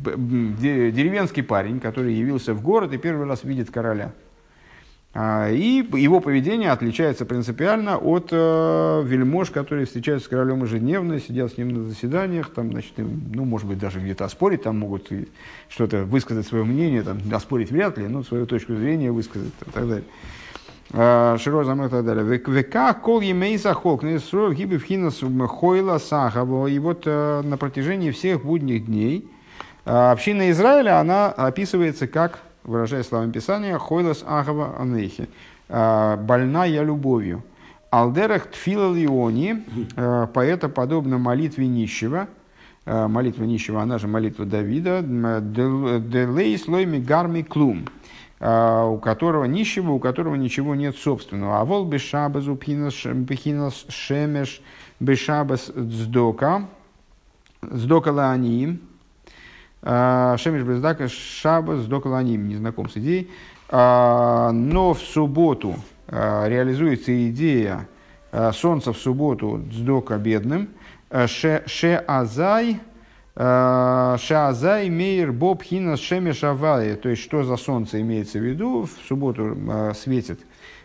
деревенский 0.03 1.43
парень, 1.43 1.81
который 1.81 2.15
явился 2.15 2.55
в 2.55 2.63
город 2.63 2.93
и 2.93 2.99
первый 2.99 3.27
раз 3.27 3.45
видит 3.45 3.71
короля. 3.71 4.13
А, 5.13 5.51
и 5.51 5.85
его 5.93 6.21
поведение 6.21 6.71
отличается 6.71 7.27
принципиально 7.27 7.99
от 7.99 8.29
э, 8.31 9.03
вельмож, 9.05 9.51
которые 9.51 9.87
встречаются 9.87 10.27
с 10.27 10.31
королем 10.31 10.63
ежедневно, 10.63 11.19
сидят 11.19 11.53
с 11.53 11.59
ним 11.59 11.71
на 11.71 11.89
заседаниях, 11.89 12.51
там, 12.51 12.71
значит, 12.71 12.97
им, 12.97 13.21
ну, 13.35 13.45
может 13.45 13.67
быть, 13.67 13.79
даже 13.79 13.99
где-то 13.99 14.25
оспорить, 14.25 14.63
там 14.63 14.79
могут 14.79 15.11
что-то 15.69 16.05
высказать 16.05 16.47
свое 16.47 16.63
мнение, 16.65 17.03
там, 17.03 17.19
оспорить 17.33 17.73
вряд 17.73 17.99
ли, 17.99 18.07
но 18.07 18.23
свою 18.23 18.47
точку 18.47 18.77
зрения 18.77 19.11
высказать 19.11 19.53
и 19.67 19.71
так 19.73 19.89
далее. 19.89 20.05
Э, 20.93 21.37
Широ 21.39 21.63
замок 21.65 21.87
и 21.87 21.91
так 21.91 22.05
далее. 22.05 22.25
Века 22.25 22.95
кол 22.95 23.21
емейса 23.21 23.75
холк, 23.75 24.03
несров 24.03 24.55
гибы 24.55 24.79
в 24.79 24.85
хинас 24.85 25.23
хойла 25.49 25.99
сахаво. 25.99 26.67
И 26.67 26.79
вот 26.79 27.03
э, 27.07 27.43
на 27.43 27.57
протяжении 27.57 28.11
всех 28.11 28.45
будних 28.45 28.87
дней 28.87 29.29
э, 29.85 29.91
община 29.91 30.51
Израиля, 30.51 30.99
она 30.99 31.29
описывается 31.29 32.09
как, 32.09 32.41
выражая 32.65 33.05
словами 33.05 33.31
Писания, 33.31 33.79
хойлас 33.79 34.25
ахава 34.27 34.77
анейхи. 34.79 35.29
Больная 35.69 36.83
любовью. 36.83 37.45
Алдерах 37.91 38.49
тфила 38.49 38.93
лиони, 38.93 39.65
поэта 40.35 40.69
подобно 40.69 41.19
молитве 41.19 41.69
нищего, 41.69 42.27
молитва 42.87 43.45
нищего, 43.45 43.81
она 43.81 43.99
же 43.99 44.09
молитва 44.09 44.47
Давида, 44.47 45.03
делей 45.03 46.59
слойми 46.59 46.99
гарми 46.99 47.43
клум. 47.43 47.87
А, 48.43 48.87
у 48.87 48.97
которого 48.97 49.45
нищего, 49.45 49.93
у 49.93 49.99
которого 49.99 50.35
ничего 50.35 50.75
нет 50.75 50.97
собственного. 50.97 51.61
А 51.61 51.65
вол 51.67 51.85
бешабазу 51.85 52.57
пхинас 52.57 53.85
шемеш 53.91 54.63
бешабас 54.99 55.71
дздока, 55.77 56.67
дздока 57.63 58.09
лааним, 58.09 58.81
а, 59.83 60.39
шемеш 60.39 60.63
бездака 60.63 61.09
шабас 61.09 61.81
дздока 61.81 62.07
лааним, 62.07 62.49
не 62.49 62.57
знаком 62.57 62.89
с 62.89 62.97
идеей. 62.97 63.31
А, 63.69 64.53
но 64.53 64.95
в 64.95 65.01
субботу 65.01 65.77
реализуется 66.09 67.31
идея 67.31 67.87
солнца 68.53 68.93
в 68.93 68.99
субботу 68.99 69.63
дздока 69.71 70.17
бедным, 70.17 70.71
ше 71.27 72.05
азай 72.09 72.81
Э, 72.81 72.90
Шазай 73.37 74.91
Мейр 74.91 75.33
Боб 75.33 75.63
Хина 75.63 75.97
Шеме 75.97 76.33
Шавая. 76.33 76.97
То 76.97 77.09
есть, 77.09 77.23
что 77.23 77.45
за 77.45 77.57
солнце 77.57 78.01
имеется 78.01 78.39
в 78.39 78.43
виду? 78.43 78.87
В 78.87 79.07
субботу 79.07 79.57
э, 79.57 79.93
светит 79.95 80.41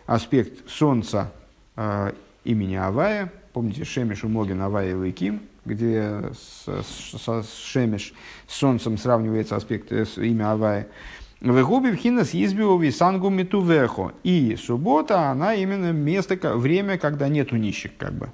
аспект 0.06 0.68
солнца 0.68 1.32
э, 1.76 2.12
имени 2.44 2.76
Авая. 2.76 3.32
Помните, 3.52 3.84
Шемеш 3.84 4.22
Умогин 4.22 4.62
Авая 4.62 4.90
и 4.90 4.94
Лыким, 4.94 5.42
где 5.64 6.22
с, 6.32 6.66
с, 6.66 7.18
с 7.18 7.58
Шемеш 7.64 8.12
с 8.46 8.54
солнцем 8.54 8.96
сравнивается 8.96 9.56
аспект 9.56 9.90
имя 9.90 10.52
Авая. 10.52 10.88
В 11.40 11.62
Губе 11.64 11.94
Хинас 11.96 12.34
Избиови 12.34 12.90
Сангу 12.90 13.28
Митувехо. 13.28 14.12
И 14.22 14.56
суббота, 14.56 15.30
она 15.30 15.54
именно 15.54 15.92
место, 15.92 16.36
время, 16.56 16.96
когда 16.96 17.28
нету 17.28 17.56
нищих, 17.56 17.96
как 17.98 18.14
бы. 18.14 18.32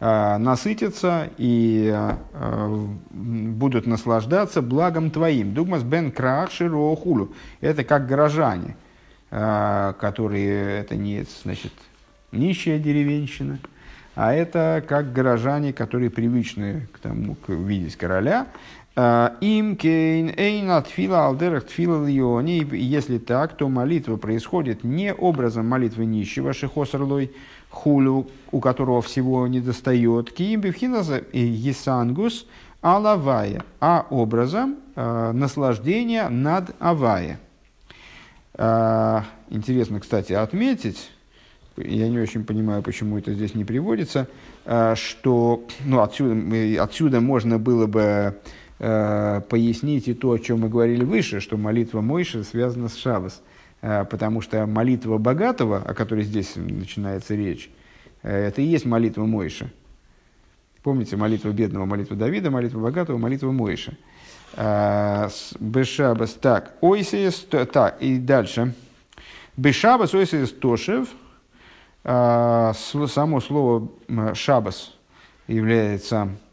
Э, 0.00 0.38
насытятся 0.38 1.30
и 1.38 1.90
э, 1.94 2.86
будут 3.10 3.86
наслаждаться 3.86 4.60
благом 4.60 5.10
твоим. 5.10 5.54
Дугмас 5.54 5.84
бен 5.84 6.10
крах 6.10 6.50
широхулю. 6.50 7.32
Это 7.60 7.84
как 7.84 8.08
горожане, 8.08 8.76
э, 9.30 9.94
которые, 10.00 10.80
это 10.80 10.96
не, 10.96 11.24
значит, 11.42 11.72
нищая 12.32 12.80
деревенщина, 12.80 13.60
а 14.16 14.34
это 14.34 14.84
как 14.86 15.12
горожане, 15.12 15.72
которые 15.72 16.10
привычны 16.10 16.88
к 16.92 16.98
тому, 16.98 17.36
к 17.36 17.50
видеть 17.50 17.96
короля. 17.96 18.48
Им 18.96 19.74
кейн 19.76 20.32
эйн 20.36 20.70
от 20.70 20.86
фила 20.86 21.26
алдерах 21.26 21.64
тфила 21.64 22.06
лиони. 22.06 22.64
Если 22.76 23.18
так, 23.18 23.56
то 23.56 23.68
молитва 23.68 24.16
происходит 24.16 24.84
не 24.84 25.12
образом 25.12 25.68
молитвы 25.68 26.06
нищего, 26.06 26.52
шихосарлой, 26.52 27.32
хулю, 27.74 28.26
у 28.52 28.60
которого 28.60 29.02
всего 29.02 29.46
не 29.46 29.60
достает, 29.60 30.32
киимбивхиназа 30.32 31.18
и 31.18 31.40
есангус 31.40 32.46
алавая, 32.80 33.62
а 33.80 34.06
образом 34.10 34.76
э, 34.94 35.32
наслаждения 35.32 36.28
над 36.28 36.74
авая. 36.78 37.40
Э, 38.54 39.22
интересно, 39.50 40.00
кстати, 40.00 40.32
отметить, 40.32 41.10
я 41.76 42.08
не 42.08 42.18
очень 42.18 42.44
понимаю, 42.44 42.82
почему 42.82 43.18
это 43.18 43.32
здесь 43.32 43.54
не 43.54 43.64
приводится, 43.64 44.28
э, 44.64 44.94
что 44.96 45.64
ну, 45.84 46.00
отсюда, 46.00 46.82
отсюда 46.82 47.20
можно 47.20 47.58
было 47.58 47.86
бы 47.86 48.36
э, 48.78 49.40
пояснить 49.48 50.08
и 50.08 50.14
то, 50.14 50.32
о 50.32 50.38
чем 50.38 50.60
мы 50.60 50.68
говорили 50.68 51.04
выше, 51.04 51.40
что 51.40 51.56
молитва 51.56 52.02
Мойши 52.02 52.44
связана 52.44 52.88
с 52.88 52.96
Шабас. 52.96 53.40
Э, 53.40 53.53
потому 54.08 54.40
что 54.40 54.66
молитва 54.66 55.18
богатого, 55.18 55.78
о 55.78 55.92
которой 55.92 56.24
здесь 56.24 56.56
начинается 56.56 57.34
речь, 57.34 57.70
э, 58.22 58.46
это 58.46 58.62
и 58.62 58.64
есть 58.64 58.86
молитва 58.86 59.26
Мойша. 59.26 59.70
Помните, 60.82 61.16
молитва 61.16 61.50
бедного, 61.50 61.84
молитва 61.84 62.16
Давида, 62.16 62.50
молитва 62.50 62.80
богатого, 62.80 63.18
молитва 63.18 63.50
Мойша. 63.50 63.92
Э, 64.54 65.28
Бешабас, 65.60 66.32
так, 66.32 66.74
ойсес, 66.80 67.46
так, 67.72 68.00
и 68.00 68.18
дальше. 68.18 68.72
Бешабас, 69.56 70.14
ойсес, 70.14 70.50
тошев, 70.52 71.08
само 72.02 73.40
слово 73.40 73.88
шабас 74.34 74.94
является 75.46 76.28
э, 76.28 76.43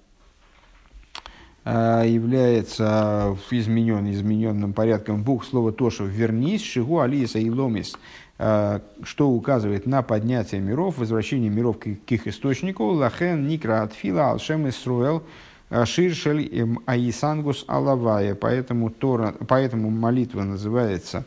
является 1.63 3.38
изменен, 3.51 4.11
измененным 4.11 4.73
порядком 4.73 5.23
букв 5.23 5.45
слова 5.45 5.71
«тошев» 5.71 6.07
«вернись», 6.07 6.63
«шигу 6.63 7.01
алиса 7.01 7.38
и 7.38 7.49
ломис», 7.51 7.95
э, 8.39 8.79
что 9.03 9.29
указывает 9.29 9.85
на 9.85 10.01
поднятие 10.01 10.59
миров, 10.59 10.97
возвращение 10.97 11.51
миров 11.51 11.77
к, 11.77 11.83
к 11.83 12.11
их 12.11 12.25
источнику. 12.25 12.85
«Лахен 12.85 13.47
никра 13.47 13.83
атфила 13.83 14.31
алшем 14.31 14.67
исруэл 14.69 15.21
ширшель 15.85 16.79
аисангус 16.88 17.65
алавая». 17.67 18.33
Поэтому, 18.33 18.89
Тора, 18.89 19.35
поэтому 19.47 19.91
молитва 19.91 20.41
называется 20.41 21.25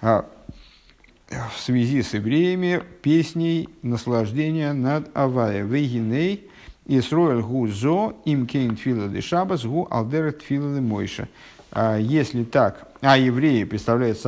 в 0.00 1.58
связи 1.58 2.02
с 2.02 2.14
евреями 2.14 2.82
песней 3.00 3.68
наслаждения 3.82 4.72
над 4.72 5.16
Авая. 5.16 5.62
Вейгиней 5.64 6.48
Исроэль 6.86 7.42
гу 7.42 7.66
зо 7.68 8.14
им 8.24 8.46
кейн 8.46 8.76
тфила 8.76 9.08
де 9.08 9.20
шабас 9.20 9.64
гу 9.64 9.86
алдер 9.90 10.32
тфила 10.32 10.74
де 10.74 10.80
мойша. 10.80 11.28
А 11.70 11.96
если 11.96 12.44
так, 12.44 12.88
а 13.00 13.16
евреи 13.16 13.64
представляют, 13.64 14.18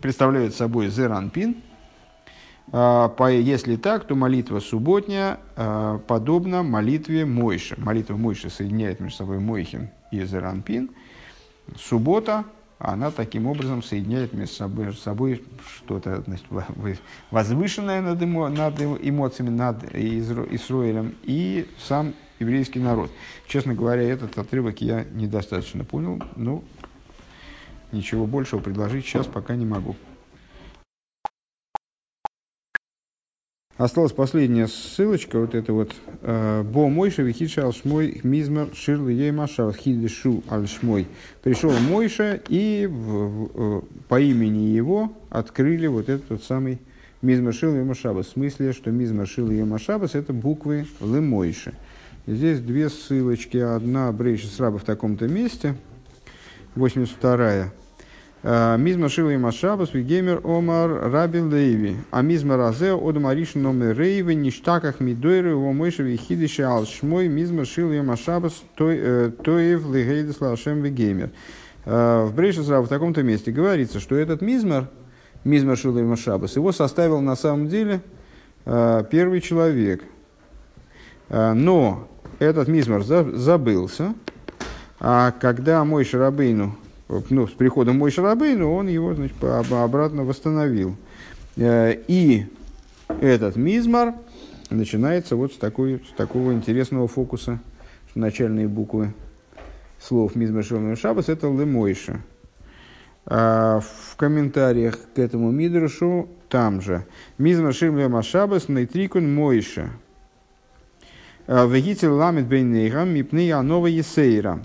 представляют 0.00 0.54
собой 0.54 0.88
зеранпин, 0.88 1.56
а, 2.72 3.28
если 3.28 3.76
так, 3.76 4.04
то 4.06 4.14
молитва 4.14 4.60
субботняя 4.60 5.38
а, 5.56 5.98
подобна 5.98 6.62
молитве 6.62 7.24
Мойши. 7.24 7.76
Молитва 7.78 8.16
Мойши 8.16 8.50
соединяет 8.50 9.00
между 9.00 9.18
собой 9.18 9.38
Мойхин 9.38 9.90
и 10.10 10.24
Зеранпин. 10.24 10.90
Суббота 11.78 12.44
она 12.92 13.10
таким 13.10 13.46
образом 13.46 13.82
соединяет 13.82 14.32
между 14.32 14.54
собой, 14.54 14.92
собой 14.94 15.44
что-то 15.76 16.22
значит, 16.26 16.44
возвышенное 17.30 18.00
над, 18.00 18.22
эмо, 18.22 18.48
над 18.48 18.80
эмоциями, 18.80 19.50
над 19.50 19.84
Исруэлем 19.94 21.14
и 21.22 21.66
сам 21.78 22.14
еврейский 22.38 22.80
народ. 22.80 23.10
Честно 23.46 23.74
говоря, 23.74 24.02
этот 24.02 24.36
отрывок 24.38 24.80
я 24.80 25.04
недостаточно 25.04 25.84
понял, 25.84 26.22
но 26.36 26.62
ничего 27.92 28.26
большего 28.26 28.60
предложить 28.60 29.04
сейчас 29.06 29.26
пока 29.26 29.56
не 29.56 29.64
могу. 29.64 29.96
Осталась 33.76 34.12
последняя 34.12 34.68
ссылочка, 34.68 35.40
вот 35.40 35.56
это 35.56 35.72
вот 35.72 35.96
э, 36.22 36.62
«Бо 36.62 36.88
Мойша 36.88 37.22
вихиша 37.22 37.64
алшмой 37.64 38.20
мизмар 38.22 38.68
ширл 38.72 39.08
ей 39.08 39.32
маша 39.32 39.72
хидишу 39.72 40.44
алшмой». 40.48 41.08
Пришел 41.42 41.72
Мойша 41.72 42.40
и 42.48 42.86
в, 42.86 42.92
в, 42.92 43.50
э, 43.54 43.82
по 44.06 44.20
имени 44.20 44.74
его 44.76 45.12
открыли 45.28 45.88
вот 45.88 46.08
этот 46.08 46.30
вот 46.30 46.44
самый 46.44 46.78
мизмар 47.20 47.52
ширл 47.52 47.74
ей 47.74 47.82
машабас. 47.82 48.26
В 48.26 48.30
смысле, 48.30 48.72
что 48.72 48.92
мизмар 48.92 49.26
ширл 49.26 49.50
ей 49.50 49.64
машабас– 49.64 50.14
это 50.14 50.32
буквы 50.32 50.86
Лемойши. 51.00 51.74
Здесь 52.28 52.60
две 52.60 52.88
ссылочки. 52.88 53.56
Одна 53.56 54.12
Брейша 54.12 54.46
Сраба 54.46 54.78
в 54.78 54.84
таком-то 54.84 55.26
месте, 55.26 55.74
82-я. 56.76 57.72
Э, 58.46 58.76
мизма 58.76 59.08
Шива 59.08 59.30
и 59.30 59.38
Машабас, 59.38 59.94
Вигеймер 59.94 60.42
Омар 60.44 61.10
Раби 61.10 61.40
Лейви. 61.40 61.96
А 62.10 62.20
мизма 62.20 62.58
Разе, 62.58 62.92
Аришин 62.92 63.62
Номер 63.62 63.98
Рейви, 63.98 64.34
Ништаках 64.34 65.00
Мидойры, 65.00 65.48
Его 65.48 65.72
Мойшеви 65.72 66.18
Хидиши 66.18 66.60
Алшмой, 66.60 67.28
Мизма 67.28 67.64
Шива 67.64 67.94
и 67.94 68.02
Машабас, 68.02 68.62
э, 68.78 69.30
Тоев 69.42 69.90
Легейдес 69.90 70.42
Лашем 70.42 70.82
Вигеймер. 70.82 71.30
Э, 71.86 72.26
в 72.26 72.34
Брейшесра 72.34 72.82
в 72.82 72.88
таком-то 72.88 73.22
месте 73.22 73.50
говорится, 73.50 73.98
что 73.98 74.14
этот 74.14 74.42
мизмар, 74.42 74.90
мизмар 75.44 75.78
Шила 75.78 76.00
и 76.00 76.02
Машабас, 76.02 76.56
его 76.56 76.70
составил 76.70 77.22
на 77.22 77.36
самом 77.36 77.68
деле 77.68 78.02
первый 78.66 79.42
человек. 79.42 80.02
Но 81.28 82.08
этот 82.38 82.66
мизмар 82.66 83.02
забылся, 83.02 84.14
а 85.00 85.32
когда 85.32 85.84
мой 85.84 86.04
Шарабейну 86.04 86.74
ну, 87.08 87.46
с 87.46 87.52
приходом 87.52 87.98
Мой 87.98 88.10
Шарабейну 88.10 88.72
он 88.72 88.88
его 88.88 89.14
значит, 89.14 89.42
обратно 89.42 90.24
восстановил. 90.24 90.96
Э, 91.56 91.94
и 92.08 92.46
этот 93.20 93.56
мизмар 93.56 94.14
начинается 94.70 95.36
вот 95.36 95.52
с, 95.52 95.56
такой, 95.56 96.02
с 96.10 96.16
такого 96.16 96.52
интересного 96.52 97.08
фокуса, 97.08 97.60
что 98.10 98.18
начальные 98.18 98.68
буквы 98.68 99.12
слов 100.00 100.34
мизмар 100.34 100.64
Шалом 100.64 100.96
Шабас 100.96 101.28
это 101.28 101.46
Лемойша. 101.46 102.20
А 103.26 103.80
в 103.80 104.16
комментариях 104.16 104.98
к 105.14 105.18
этому 105.18 105.50
мидрушу 105.50 106.28
там 106.48 106.80
же. 106.80 107.06
Мизмар 107.38 107.72
Шалом 107.72 108.22
Шабас 108.22 108.68
нейтрикун 108.68 109.34
Мойша. 109.34 109.90
«Э, 111.46 111.66
Вегител 111.68 112.16
ламит 112.16 112.46
бейнейгам 112.46 113.10
мипны 113.10 113.52
анова 113.52 113.86
есейра. 113.86 114.60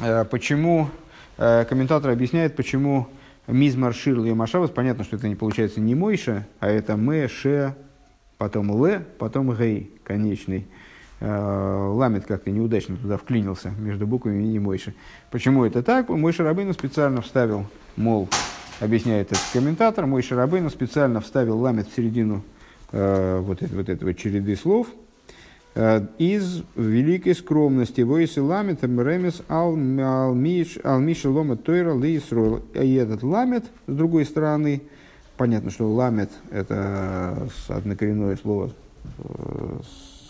Э, 0.00 0.24
почему 0.24 0.90
комментатор 1.36 2.10
объясняет, 2.10 2.56
почему 2.56 3.08
Мизмар 3.46 3.94
Ширл 3.94 4.24
и 4.24 4.32
Машавас, 4.32 4.70
понятно, 4.70 5.04
что 5.04 5.16
это 5.16 5.28
не 5.28 5.36
получается 5.36 5.80
не 5.80 5.94
Мойша, 5.94 6.46
а 6.58 6.68
это 6.68 6.96
Ме, 6.96 7.28
Ше, 7.28 7.74
потом 8.38 8.84
Ле, 8.84 9.04
потом 9.18 9.54
Гей, 9.54 9.92
конечный. 10.02 10.66
Э, 11.20 11.90
ламет 11.92 12.26
как-то 12.26 12.50
неудачно 12.50 12.96
туда 12.96 13.16
вклинился 13.16 13.70
между 13.70 14.06
буквами 14.06 14.42
и 14.42 14.46
не 14.46 14.58
Мойша. 14.58 14.92
Почему 15.30 15.64
это 15.64 15.82
так? 15.82 16.08
Мой 16.08 16.32
Шарабейну 16.32 16.74
специально 16.74 17.22
вставил, 17.22 17.66
мол, 17.96 18.28
объясняет 18.80 19.32
этот 19.32 19.44
комментатор, 19.52 20.06
мой 20.06 20.22
Шарабейну 20.22 20.68
специально 20.68 21.20
вставил 21.20 21.58
ламет 21.58 21.88
в 21.88 21.94
середину 21.94 22.42
э, 22.92 23.38
вот, 23.40 23.62
это, 23.62 23.74
вот 23.76 23.88
этого 23.88 24.12
череды 24.12 24.56
слов– 24.56 24.88
Э, 24.96 25.05
из 26.18 26.62
великой 26.74 27.34
скромности. 27.34 28.00
Войсы 28.00 28.40
ламет 28.40 28.82
ремес 28.82 29.42
алмиш 29.48 31.24
лома 31.24 31.56
тойра 31.56 31.92
лейсрол. 31.92 32.60
И 32.72 32.94
этот 32.94 33.22
ламет, 33.22 33.64
с 33.86 33.92
другой 33.92 34.24
стороны, 34.24 34.82
понятно, 35.36 35.70
что 35.70 35.92
ламет 35.92 36.30
это 36.50 37.46
однокоренное 37.68 38.36
слово, 38.36 38.70
э, 39.18 39.78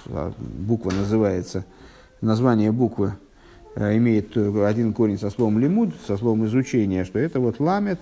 а, 0.06 0.32
буква 0.39 0.90
называется, 0.90 1.64
название 2.20 2.73
буквы 2.73 3.12
э, 3.77 3.97
имеет 3.98 4.36
один 4.36 4.93
корень 4.93 5.18
со 5.18 5.31
словом 5.31 5.60
лимуд, 5.60 5.94
со 6.09 6.16
словом 6.16 6.44
изучение, 6.47 7.05
что 7.05 7.20
это 7.20 7.39
вот 7.39 7.60
ламет 7.60 8.01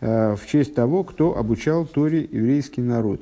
в 0.00 0.40
честь 0.50 0.74
того, 0.74 1.04
кто 1.04 1.38
обучал 1.38 1.86
Торе 1.86 2.28
еврейский 2.28 2.80
народ 2.80 3.20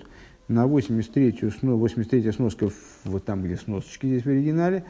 на 0.50 0.64
83-ю, 0.64 1.76
83 1.76 2.32
сноска, 2.32 2.68
вот 3.04 3.24
там, 3.24 3.42
где 3.42 3.56
сносочки 3.56 4.06
здесь 4.06 4.24
в 4.24 4.28
оригинале, 4.28 4.84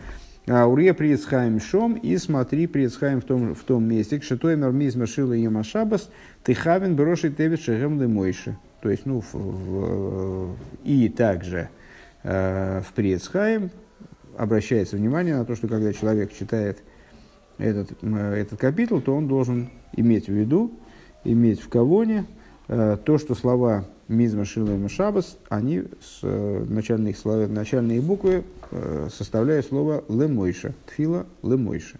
а, 0.48 0.66
Урье 0.66 0.94
приецхаем 0.94 1.60
шом 1.60 1.94
и 1.94 2.16
смотри 2.16 2.66
приецхаем 2.66 3.20
в 3.20 3.24
том, 3.24 3.54
в 3.54 3.62
том 3.64 3.84
месте, 3.84 4.18
к 4.18 4.24
шитоймер 4.24 4.72
мизма 4.72 5.06
шила 5.06 5.34
ема 5.34 5.62
шабас, 5.62 6.10
ты 6.44 6.54
хавен 6.54 6.96
броши 6.96 7.30
тевит 7.30 7.60
шагем 7.60 7.98
мойши. 8.12 8.56
То 8.80 8.88
есть, 8.88 9.04
ну, 9.04 9.20
в, 9.20 9.34
в, 9.34 10.56
и 10.82 11.10
также 11.10 11.68
э, 12.22 12.80
в 12.80 12.94
приецхаем 12.94 13.70
обращается 14.38 14.96
внимание 14.96 15.36
на 15.36 15.44
то, 15.44 15.54
что 15.54 15.68
когда 15.68 15.92
человек 15.92 16.32
читает 16.32 16.82
этот, 17.58 18.02
этот 18.02 18.58
капитул, 18.58 19.02
то 19.02 19.14
он 19.14 19.28
должен 19.28 19.68
иметь 19.92 20.28
в 20.28 20.32
виду, 20.32 20.72
иметь 21.22 21.60
в 21.60 21.68
кавоне 21.68 22.24
э, 22.68 22.96
то, 23.04 23.18
что 23.18 23.34
слова 23.34 23.84
Мизма 24.10 24.44
Шила 24.44 24.74
и 24.74 24.76
Мушабас, 24.76 25.38
они 25.48 25.84
с, 26.00 26.18
э, 26.22 26.64
начальные, 26.68 27.14
слова, 27.14 27.46
начальные 27.46 28.00
буквы 28.00 28.42
э, 28.72 29.08
составляют 29.16 29.66
слово 29.66 30.04
Лемойша. 30.08 30.74
Тфила 30.86 31.26
Лемойша. 31.44 31.98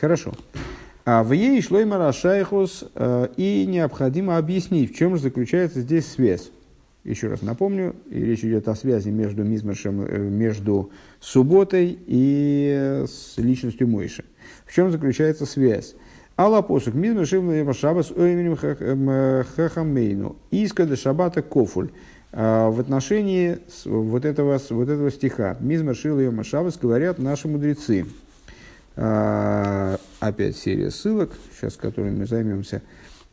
Хорошо. 0.00 0.32
А 1.04 1.22
в 1.22 1.32
ей 1.32 1.60
шло 1.60 1.78
и 1.78 1.84
Марашайхус, 1.84 2.84
э, 2.94 3.28
и 3.36 3.66
необходимо 3.66 4.38
объяснить, 4.38 4.94
в 4.94 4.96
чем 4.96 5.16
же 5.16 5.22
заключается 5.24 5.82
здесь 5.82 6.06
связь. 6.06 6.50
Еще 7.04 7.28
раз 7.28 7.42
напомню, 7.42 7.94
и 8.10 8.18
речь 8.18 8.42
идет 8.42 8.66
о 8.66 8.74
связи 8.74 9.10
между 9.10 9.44
Мизмашем, 9.44 10.32
между 10.32 10.90
субботой 11.20 11.98
и 12.06 13.04
с 13.06 13.36
личностью 13.36 13.88
Мойши. 13.88 14.24
В 14.64 14.74
чем 14.74 14.90
заключается 14.90 15.44
связь? 15.44 15.94
Алла 16.38 16.60
посук 16.60 16.94
мизма 16.94 17.24
шивна 17.24 17.72
шабас 17.72 18.10
ойминим 18.10 18.56
хахамейну. 18.56 20.36
Иска 20.50 20.94
шабата 20.96 21.40
кофуль. 21.42 21.90
А, 22.32 22.68
в 22.68 22.78
отношении 22.80 23.58
вот 23.86 24.26
этого, 24.26 24.60
вот 24.70 24.88
этого 24.90 25.10
стиха 25.10 25.56
Мизма 25.60 25.94
Шила 25.94 26.20
и 26.20 26.42
Шабас 26.42 26.76
говорят 26.76 27.18
наши 27.18 27.48
мудрецы. 27.48 28.04
А, 28.96 29.98
опять 30.20 30.56
серия 30.56 30.90
ссылок, 30.90 31.32
сейчас 31.56 31.76
которыми 31.76 32.18
мы 32.18 32.26
займемся. 32.26 32.82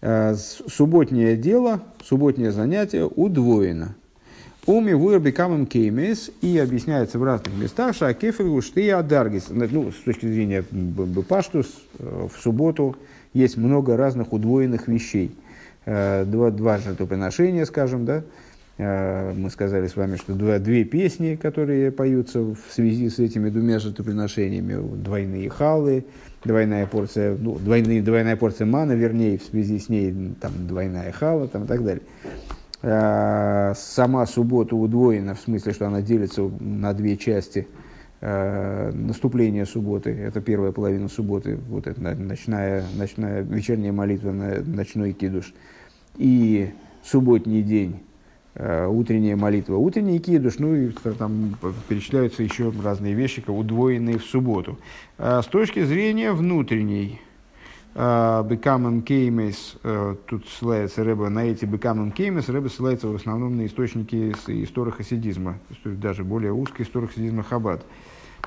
А, 0.01 0.35
субботнее 0.35 1.35
дело, 1.35 1.81
субботнее 2.01 2.53
занятие 2.53 3.03
удвоено. 3.03 3.95
Уми 4.65 4.93
вырби 4.93 5.31
камем 5.31 5.65
кеймес 5.65 6.31
и 6.41 6.57
объясняется 6.57 7.19
в 7.19 7.23
разных 7.23 7.53
местах, 7.55 7.95
что 7.95 8.07
акефелу 8.07 8.61
шты 8.61 8.89
адаргис. 8.91 9.47
Ну, 9.49 9.91
с 9.91 10.03
точки 10.05 10.25
зрения 10.25 10.63
Бепаштус, 10.71 11.67
э, 11.99 12.27
в 12.33 12.41
субботу 12.41 12.95
есть 13.33 13.57
много 13.57 13.97
разных 13.97 14.31
удвоенных 14.31 14.87
вещей. 14.87 15.35
Э, 15.85 16.23
два, 16.25 16.49
два 16.51 16.77
жертвоприношения, 16.77 17.65
скажем, 17.65 18.05
да, 18.05 18.23
Э, 18.77 19.33
Мы 19.35 19.49
сказали 19.49 19.87
с 19.87 19.95
вами, 19.95 20.15
что 20.15 20.33
два, 20.33 20.57
две 20.59 20.83
песни, 20.83 21.35
которые 21.35 21.91
поются 21.91 22.39
в 22.41 22.57
связи 22.71 23.09
с 23.09 23.19
этими 23.19 23.49
двумя 23.49 23.79
жертвоприношениями, 23.79 24.81
двойные 24.97 25.49
халы, 25.49 26.05
двойная 26.43 26.87
порция, 26.87 27.37
ну, 27.39 27.59
двойные, 27.59 28.01
двойная 28.01 28.35
порция 28.35 28.65
мана, 28.65 28.93
вернее, 28.93 29.37
в 29.37 29.43
связи 29.43 29.77
с 29.77 29.89
ней 29.89 30.13
там, 30.41 30.51
двойная 30.67 31.11
хала 31.11 31.47
там, 31.47 31.65
и 31.65 31.67
так 31.67 31.83
далее. 31.83 32.01
Э, 32.83 33.73
Сама 33.75 34.25
суббота 34.25 34.75
удвоена, 34.75 35.35
в 35.35 35.39
смысле, 35.39 35.71
что 35.73 35.87
она 35.87 36.01
делится 36.01 36.43
на 36.59 36.93
две 36.93 37.15
части. 37.17 37.67
Э, 38.19 38.91
Наступление 38.93 39.65
субботы, 39.65 40.11
это 40.11 40.41
первая 40.41 40.73
половина 40.73 41.07
субботы, 41.07 41.57
вот 41.69 41.87
это 41.87 42.01
на- 42.01 42.13
ночная, 42.13 42.83
ночная 42.97 43.41
вечерняя 43.41 43.93
молитва, 43.93 44.31
ночной 44.31 45.13
кидуш. 45.13 45.53
И 46.17 46.71
субботний 47.03 47.61
день, 47.63 48.01
э, 48.55 48.85
утренняя 48.85 49.37
молитва, 49.37 49.77
утренний 49.77 50.19
кидуш, 50.19 50.59
ну 50.59 50.75
и 50.75 50.89
там 51.17 51.55
перечисляются 51.87 52.43
еще 52.43 52.71
разные 52.83 53.13
вещи, 53.13 53.41
удвоенные 53.47 54.17
в 54.19 54.25
субботу. 54.25 54.77
С 55.17 55.45
точки 55.45 55.83
зрения 55.85 56.33
внутренней, 56.33 57.21
Бекамем 57.95 59.03
Кеймес, 59.03 59.77
тут 60.25 60.47
ссылается 60.47 61.03
Рэба 61.03 61.29
на 61.29 61.45
эти 61.45 61.65
Бекамем 61.65 62.11
Кеймес, 62.11 62.49
Рэба 62.49 62.67
ссылается 62.69 63.07
в 63.07 63.15
основном 63.15 63.55
на 63.57 63.67
источники 63.67 64.31
истории 64.47 64.89
хасидизма, 64.89 65.59
даже 65.85 66.23
более 66.23 66.53
узкой 66.53 66.83
истории 66.83 67.05
хасидизма 67.05 67.43
Хаббат. 67.43 67.85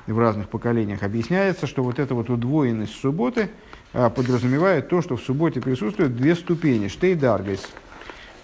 В 0.05 0.19
разных 0.19 0.47
поколениях 0.47 1.03
объясняется, 1.03 1.67
что 1.67 1.83
вот 1.83 1.99
эта 1.99 2.15
вот 2.15 2.29
удвоенность 2.29 2.93
субботы 2.93 3.49
а, 3.93 4.09
подразумевает 4.09 4.87
то, 4.87 5.01
что 5.01 5.17
в 5.17 5.21
субботе 5.21 5.59
присутствуют 5.59 6.15
две 6.15 6.35
ступени, 6.35 6.87
штей 6.87 7.15
даргайс, 7.15 7.67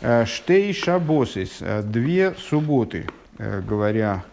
э, 0.01 0.25
штей 0.25 0.73
шабосис, 0.73 1.57
э, 1.61 1.81
две 1.83 2.33
субботы, 2.37 3.07
э, 3.37 3.61
говоря 3.61 4.25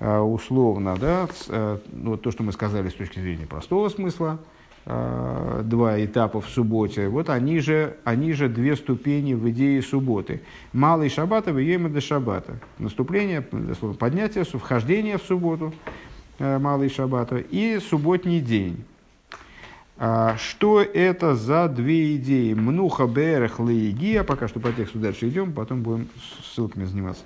э, 0.00 0.18
условно, 0.18 0.96
да, 0.98 1.28
э, 1.48 1.78
вот 1.92 2.22
то, 2.22 2.30
что 2.30 2.42
мы 2.42 2.52
сказали 2.52 2.88
с 2.88 2.94
точки 2.94 3.20
зрения 3.20 3.46
простого 3.46 3.90
смысла, 3.90 4.38
э, 4.86 5.62
два 5.64 6.04
этапа 6.04 6.40
в 6.40 6.48
субботе, 6.48 7.08
вот 7.08 7.30
они 7.30 7.60
же, 7.60 7.96
они 8.04 8.32
же 8.32 8.48
две 8.48 8.76
ступени 8.76 9.34
в 9.34 9.48
идее 9.50 9.82
субботы. 9.82 10.42
Малый 10.72 11.08
шаббата 11.08 11.52
в 11.52 11.58
Йема 11.58 11.88
до 11.88 12.00
шаббата. 12.00 12.58
Наступление, 12.78 13.46
дословно, 13.50 13.96
поднятие, 13.96 14.44
вхождение 14.44 15.18
в 15.18 15.22
субботу, 15.22 15.72
э, 16.38 16.58
малый 16.58 16.88
шаббата, 16.88 17.36
и 17.36 17.78
субботний 17.78 18.40
день. 18.40 18.84
А, 19.96 20.36
Что 20.36 20.82
это 20.82 21.36
за 21.36 21.68
две 21.68 22.16
идеи? 22.16 22.52
Мнуха 22.54 23.06
берех 23.06 23.60
лаигия, 23.60 24.24
пока 24.24 24.48
что 24.48 24.58
по 24.58 24.72
тексту 24.72 24.98
дальше 24.98 25.28
идем, 25.28 25.52
потом 25.52 25.82
будем 25.82 26.08
ссылками 26.42 26.84
заниматься. 26.84 27.22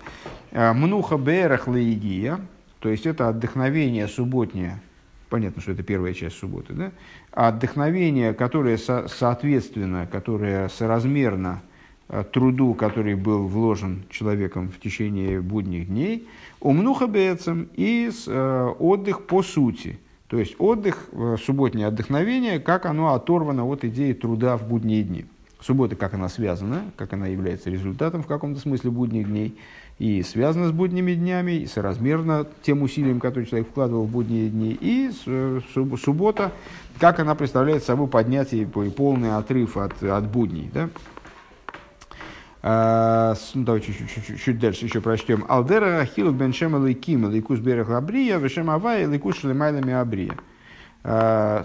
А, 0.52 0.74
Мнуха 0.74 1.16
берех 1.16 1.66
лаигия, 1.66 2.38
то 2.80 2.90
есть 2.90 3.06
это 3.06 3.28
отдохновение 3.28 4.06
субботнее, 4.06 4.80
понятно, 5.30 5.62
что 5.62 5.72
это 5.72 5.82
первая 5.82 6.12
часть 6.12 6.36
субботы, 6.38 6.74
да? 6.74 6.92
А 7.38 7.48
Отдохновение, 7.50 8.34
которое 8.34 8.76
со- 8.76 9.06
соответственно, 9.06 10.08
которое 10.10 10.68
соразмерно 10.68 11.62
э, 12.08 12.24
труду, 12.32 12.74
который 12.74 13.14
был 13.14 13.46
вложен 13.46 14.02
человеком 14.10 14.70
в 14.70 14.80
течение 14.80 15.40
будних 15.40 15.86
дней, 15.86 16.26
умнуха 16.60 17.06
бецем 17.06 17.68
и 17.76 18.10
э, 18.26 18.72
отдых 18.80 19.28
по 19.28 19.44
сути. 19.44 20.00
То 20.26 20.36
есть 20.40 20.56
отдых, 20.58 21.06
э, 21.12 21.36
субботнее 21.40 21.86
отдохновение, 21.86 22.58
как 22.58 22.86
оно 22.86 23.14
оторвано 23.14 23.64
от 23.66 23.84
идеи 23.84 24.14
труда 24.14 24.56
в 24.56 24.66
будние 24.66 25.04
дни. 25.04 25.24
Суббота, 25.60 25.94
как 25.94 26.14
она 26.14 26.28
связана, 26.28 26.90
как 26.96 27.12
она 27.12 27.28
является 27.28 27.70
результатом 27.70 28.24
в 28.24 28.26
каком-то 28.26 28.60
смысле 28.60 28.90
будних 28.90 29.28
дней, 29.28 29.56
и 29.98 30.22
связана 30.22 30.68
с 30.68 30.72
будними 30.72 31.14
днями, 31.14 31.52
и 31.52 31.66
соразмерно 31.66 32.46
тем 32.62 32.82
усилиям, 32.82 33.18
которые 33.18 33.46
человек 33.46 33.68
вкладывал 33.68 34.04
в 34.04 34.10
будние 34.10 34.48
дни, 34.48 34.76
и 34.80 35.10
суббота, 36.04 36.52
как 37.00 37.20
она 37.20 37.34
представляет 37.34 37.84
собой 37.84 38.08
поднятие 38.08 38.62
и 38.62 38.90
полный 38.90 39.36
отрыв 39.36 39.76
от, 39.76 40.02
от 40.02 40.28
будней. 40.28 40.70
Да? 40.72 40.88
А, 42.60 43.34
ну, 43.54 43.64
давайте 43.64 43.92
чуть, 43.92 44.10
чуть, 44.10 44.26
чуть, 44.26 44.42
чуть 44.42 44.58
дальше 44.58 44.84
еще 44.84 45.00
прочтем. 45.00 45.44
Алдера 45.48 46.00
Ахилу 46.00 46.32
Беншема 46.32 46.78
Лейкима 46.78 47.28
Лейкус 47.28 47.60
Берех 47.60 47.88
Лабрия 47.88 48.38
Вешем 48.38 48.70
Авая 48.70 49.06
Лейкус 49.06 49.38
Шлемайлами 49.38 49.92
Абрия. 49.92 50.36
А, 51.04 51.64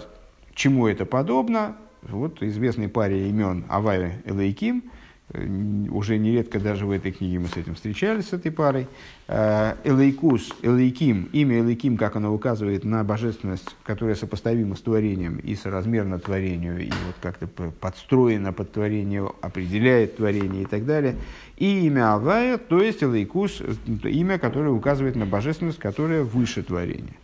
Чему 0.54 0.86
это 0.86 1.04
подобно? 1.04 1.76
Вот 2.02 2.42
известной 2.42 2.88
паре 2.88 3.28
имен 3.28 3.64
Авая 3.68 4.22
и 4.24 4.30
Лейким. 4.30 4.84
Э, 5.30 5.46
Уже 5.90 6.18
нередко 6.18 6.60
даже 6.60 6.86
в 6.86 6.90
этой 6.90 7.12
книге 7.12 7.38
мы 7.38 7.48
с 7.48 7.56
этим 7.56 7.74
встречались, 7.74 8.28
с 8.28 8.32
этой 8.32 8.52
парой. 8.52 8.86
А, 9.26 9.76
Элейкус, 9.84 10.50
Элейким, 10.62 11.30
имя 11.32 11.60
Элейким, 11.60 11.96
как 11.96 12.16
оно 12.16 12.34
указывает 12.34 12.84
на 12.84 13.04
божественность, 13.04 13.74
которая 13.84 14.16
сопоставима 14.16 14.76
с 14.76 14.80
творением 14.80 15.38
и 15.38 15.54
соразмерна 15.54 16.18
творению, 16.18 16.78
и 16.78 16.90
вот 16.90 17.16
как-то 17.22 17.46
подстроена 17.46 18.52
под 18.52 18.72
творение, 18.72 19.30
определяет 19.40 20.16
творение 20.16 20.62
и 20.62 20.66
так 20.66 20.84
далее. 20.84 21.16
И 21.56 21.86
имя 21.86 22.14
Авая, 22.14 22.58
то 22.58 22.82
есть 22.82 23.02
Элейкус, 23.02 23.60
э, 23.60 24.08
имя, 24.08 24.38
которое 24.38 24.70
указывает 24.70 25.16
на 25.16 25.24
божественность, 25.24 25.78
которая 25.78 26.22
выше 26.22 26.62
творения. 26.62 27.14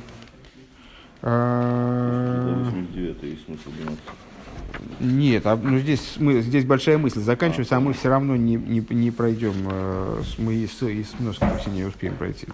Нет, 4.99 5.45
а, 5.45 5.55
ну 5.55 5.79
здесь, 5.79 6.15
мы, 6.17 6.41
здесь 6.41 6.65
большая 6.65 6.97
мысль 6.97 7.19
заканчивается, 7.21 7.77
а 7.77 7.79
мы 7.79 7.93
все 7.93 8.09
равно 8.09 8.35
не, 8.35 8.55
не, 8.55 8.85
не 8.89 9.11
пройдем, 9.11 9.53
э, 9.65 10.21
мы 10.37 10.67
с, 10.67 10.83
и 10.83 11.03
с 11.03 11.19
Носком 11.19 11.57
все 11.59 11.69
не 11.69 11.83
успеем 11.83 12.15
пройти. 12.15 12.47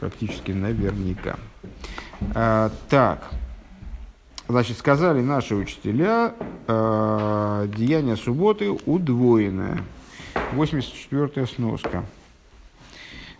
Практически 0.00 0.52
наверняка. 0.52 1.36
А, 2.34 2.70
так, 2.88 3.30
значит, 4.48 4.78
сказали 4.78 5.20
наши 5.20 5.54
учителя, 5.54 6.34
э, 6.66 7.68
деяние 7.76 8.16
субботы 8.16 8.70
удвоенное. 8.86 9.82
84-я 10.52 11.46
сноска. 11.46 12.04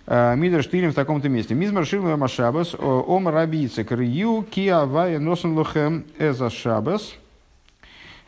А, 0.07 0.35
Мидр 0.35 0.63
Штилем 0.63 0.91
в 0.91 0.95
таком-то 0.95 1.29
месте. 1.29 1.55
Мизмар 1.55 1.87
Шилва 1.87 2.17
Машабас, 2.17 2.75
Ом 2.75 3.29
Рабица 3.29 3.85
Крию, 3.85 4.45
Киа 4.51 4.85
Вая 4.87 5.19
Носен 5.19 5.57
Лохем 5.57 6.05
Эза 6.19 6.51
Шабас, 6.51 7.15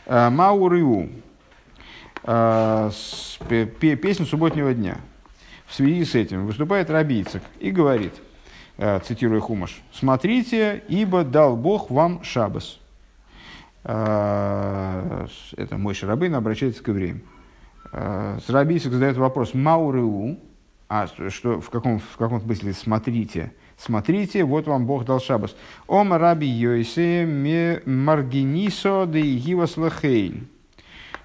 А, 0.06 0.30
Мауриу. 0.30 1.08
Пе- 2.22 3.96
Песня 3.96 4.24
субботнего 4.24 4.72
дня. 4.72 4.96
В 5.66 5.74
связи 5.74 6.04
с 6.04 6.14
этим 6.14 6.46
выступает 6.46 6.88
Рабийцек 6.88 7.42
и 7.58 7.70
говорит, 7.70 8.14
цитируя 9.04 9.40
Хумаш, 9.40 9.82
«Смотрите, 9.92 10.82
ибо 10.88 11.22
дал 11.24 11.56
Бог 11.56 11.90
вам 11.90 12.22
шабас». 12.22 12.78
Это 13.82 15.28
мой 15.72 15.92
Шарабейн 15.94 16.34
обращается 16.34 16.82
к 16.82 16.88
евреям. 16.88 17.20
С 17.92 18.48
Рабийцек 18.48 18.92
задает 18.92 19.16
вопрос 19.18 19.52
«Мауриу», 19.52 20.38
а 20.88 21.06
что- 21.30 21.60
в, 21.60 21.70
каком, 21.70 21.98
в 21.98 22.16
каком 22.16 22.40
смысле 22.40 22.72
смотрите? 22.72 23.52
Смотрите, 23.76 24.44
вот 24.44 24.66
вам 24.66 24.86
Бог 24.86 25.04
дал 25.04 25.20
шабас. 25.20 25.56
Ом 25.88 26.12
раби 26.12 26.46
Йойсе 26.46 27.26
маргинисо 27.86 29.06
де 29.06 29.20
гивас 29.22 29.76
лахейн. 29.76 30.46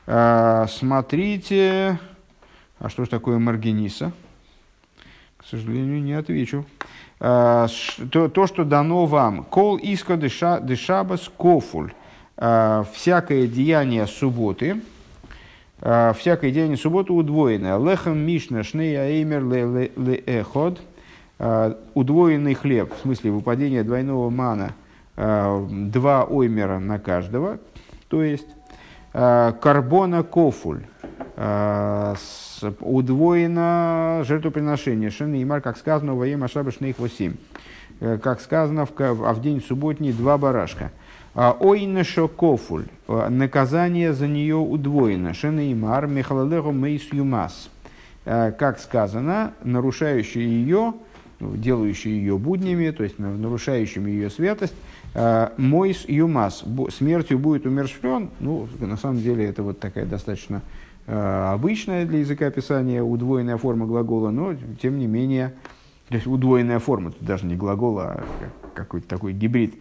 А, 0.07 0.65
Смотрите, 0.68 1.99
а 2.80 2.90
что 2.90 3.03
же 3.03 3.10
такое 3.11 3.38
маргиниса? 3.38 4.11
К 5.38 5.45
сожалению, 5.45 6.02
не 6.02 6.14
отвечу. 6.14 6.65
А, 7.19 7.68
То, 8.11 8.30
то 8.30 8.48
что 8.48 8.64
дано 8.65 9.06
вам. 9.06 9.44
Кол 9.44 9.77
иска 9.77 10.15
деша- 10.15 10.60
дешабас 10.65 11.30
кофуль. 11.38 11.91
А, 12.38 12.84
Всякое 12.94 13.45
деяние 13.45 14.07
субботы, 14.07 14.81
а, 15.81 16.14
всякое 16.14 16.51
деяние 16.51 16.77
субботы 16.77 17.14
удвоенное. 17.14 17.77
Лехам 17.80 18.18
мишна 18.18 18.64
шней 18.64 18.99
аэймер 18.99 19.43
ле- 19.45 19.65
ле 19.65 19.91
ле 19.95 20.15
эход. 20.26 20.81
А, 21.39 21.77
Удвоенный 21.93 22.53
хлеб, 22.53 22.93
в 22.93 22.97
смысле 23.01 23.31
выпадение 23.31 23.84
двойного 23.84 24.30
мана, 24.30 24.73
а, 25.15 25.65
два 25.69 26.23
оймера 26.26 26.80
на 26.80 26.99
каждого, 26.99 27.60
то 28.10 28.23
есть 28.23 28.47
карбона 29.11 30.22
кофуль, 30.22 30.84
удвоено 32.80 34.22
жертвоприношение, 34.23 35.10
шенеймар, 35.10 35.61
как 35.61 35.77
сказано, 35.77 36.14
во 36.14 36.27
имя 36.27 36.47
Шаба 36.47 36.72
Шнейх 36.72 36.99
8, 36.99 37.34
как 38.22 38.39
сказано, 38.41 38.85
в, 38.85 38.91
а 38.99 39.34
в 39.34 39.41
день 39.41 39.61
субботний 39.61 40.11
два 40.11 40.38
барашка. 40.38 40.91
А, 41.41 41.56
Ойнешо 41.57 42.28
кофуль, 42.28 42.88
а, 43.07 43.30
наказание 43.30 44.11
за 44.11 44.28
нее 44.28 44.57
удвоено, 44.57 45.34
шенеймар, 45.34 46.06
мехалалехо 46.06 46.72
мейс 46.74 47.14
юмас, 47.14 47.70
А, 48.26 48.52
как 48.52 48.78
сказано, 48.78 49.53
нарушающий 49.64 50.41
ее 50.41 50.95
ну, 51.40 51.56
делающий 51.56 52.11
ее 52.11 52.38
буднями, 52.38 52.90
то 52.90 53.03
есть 53.03 53.20
на- 53.20 53.34
нарушающим 53.34 54.06
ее 54.07 54.30
святость, 54.30 54.74
мойс 55.56 56.03
юмас, 56.10 56.66
смертью 56.94 57.40
будет 57.40 57.66
умершвлен, 57.66 58.32
ну, 58.41 58.68
на 58.82 58.98
самом 58.98 59.22
деле 59.22 59.45
это 59.45 59.64
вот 59.64 59.80
такая 59.80 60.06
достаточно 60.06 60.61
обычная 61.07 62.06
для 62.06 62.20
языка 62.20 62.52
писания 62.52 63.02
удвоенная 63.02 63.56
форма 63.56 63.86
глагола, 63.86 64.32
но 64.32 64.53
тем 64.82 64.99
не 64.99 65.07
менее, 65.07 65.53
то 66.10 66.16
есть 66.16 66.28
удвоенная 66.28 66.80
форма, 66.80 67.11
тут 67.11 67.26
даже 67.26 67.45
не 67.45 67.56
глагол, 67.56 67.99
а 67.99 68.22
как- 68.41 68.74
какой-то 68.74 69.07
такой 69.07 69.32
гибрид. 69.32 69.76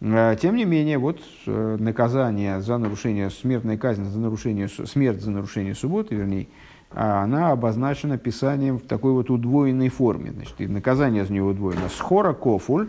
Э, 0.00 0.36
Тем 0.40 0.56
не 0.56 0.64
менее, 0.64 0.98
вот 0.98 1.20
э, 1.46 1.76
наказание 1.78 2.60
за 2.60 2.78
нарушение, 2.78 3.30
смертная 3.30 3.78
казнь 3.78 4.04
за 4.04 4.18
нарушение, 4.18 4.68
смерть 4.68 5.22
за 5.22 5.30
нарушение 5.30 5.74
субботы, 5.74 6.14
вернее, 6.14 6.48
а 6.90 7.24
она 7.24 7.50
обозначена 7.50 8.16
писанием 8.18 8.78
в 8.78 8.82
такой 8.82 9.12
вот 9.12 9.30
удвоенной 9.30 9.88
форме. 9.88 10.32
Значит, 10.32 10.54
и 10.60 10.66
наказание 10.66 11.24
за 11.24 11.32
нее 11.32 11.42
удвоено. 11.42 11.88
Схора 11.88 12.32
кофуль, 12.32 12.88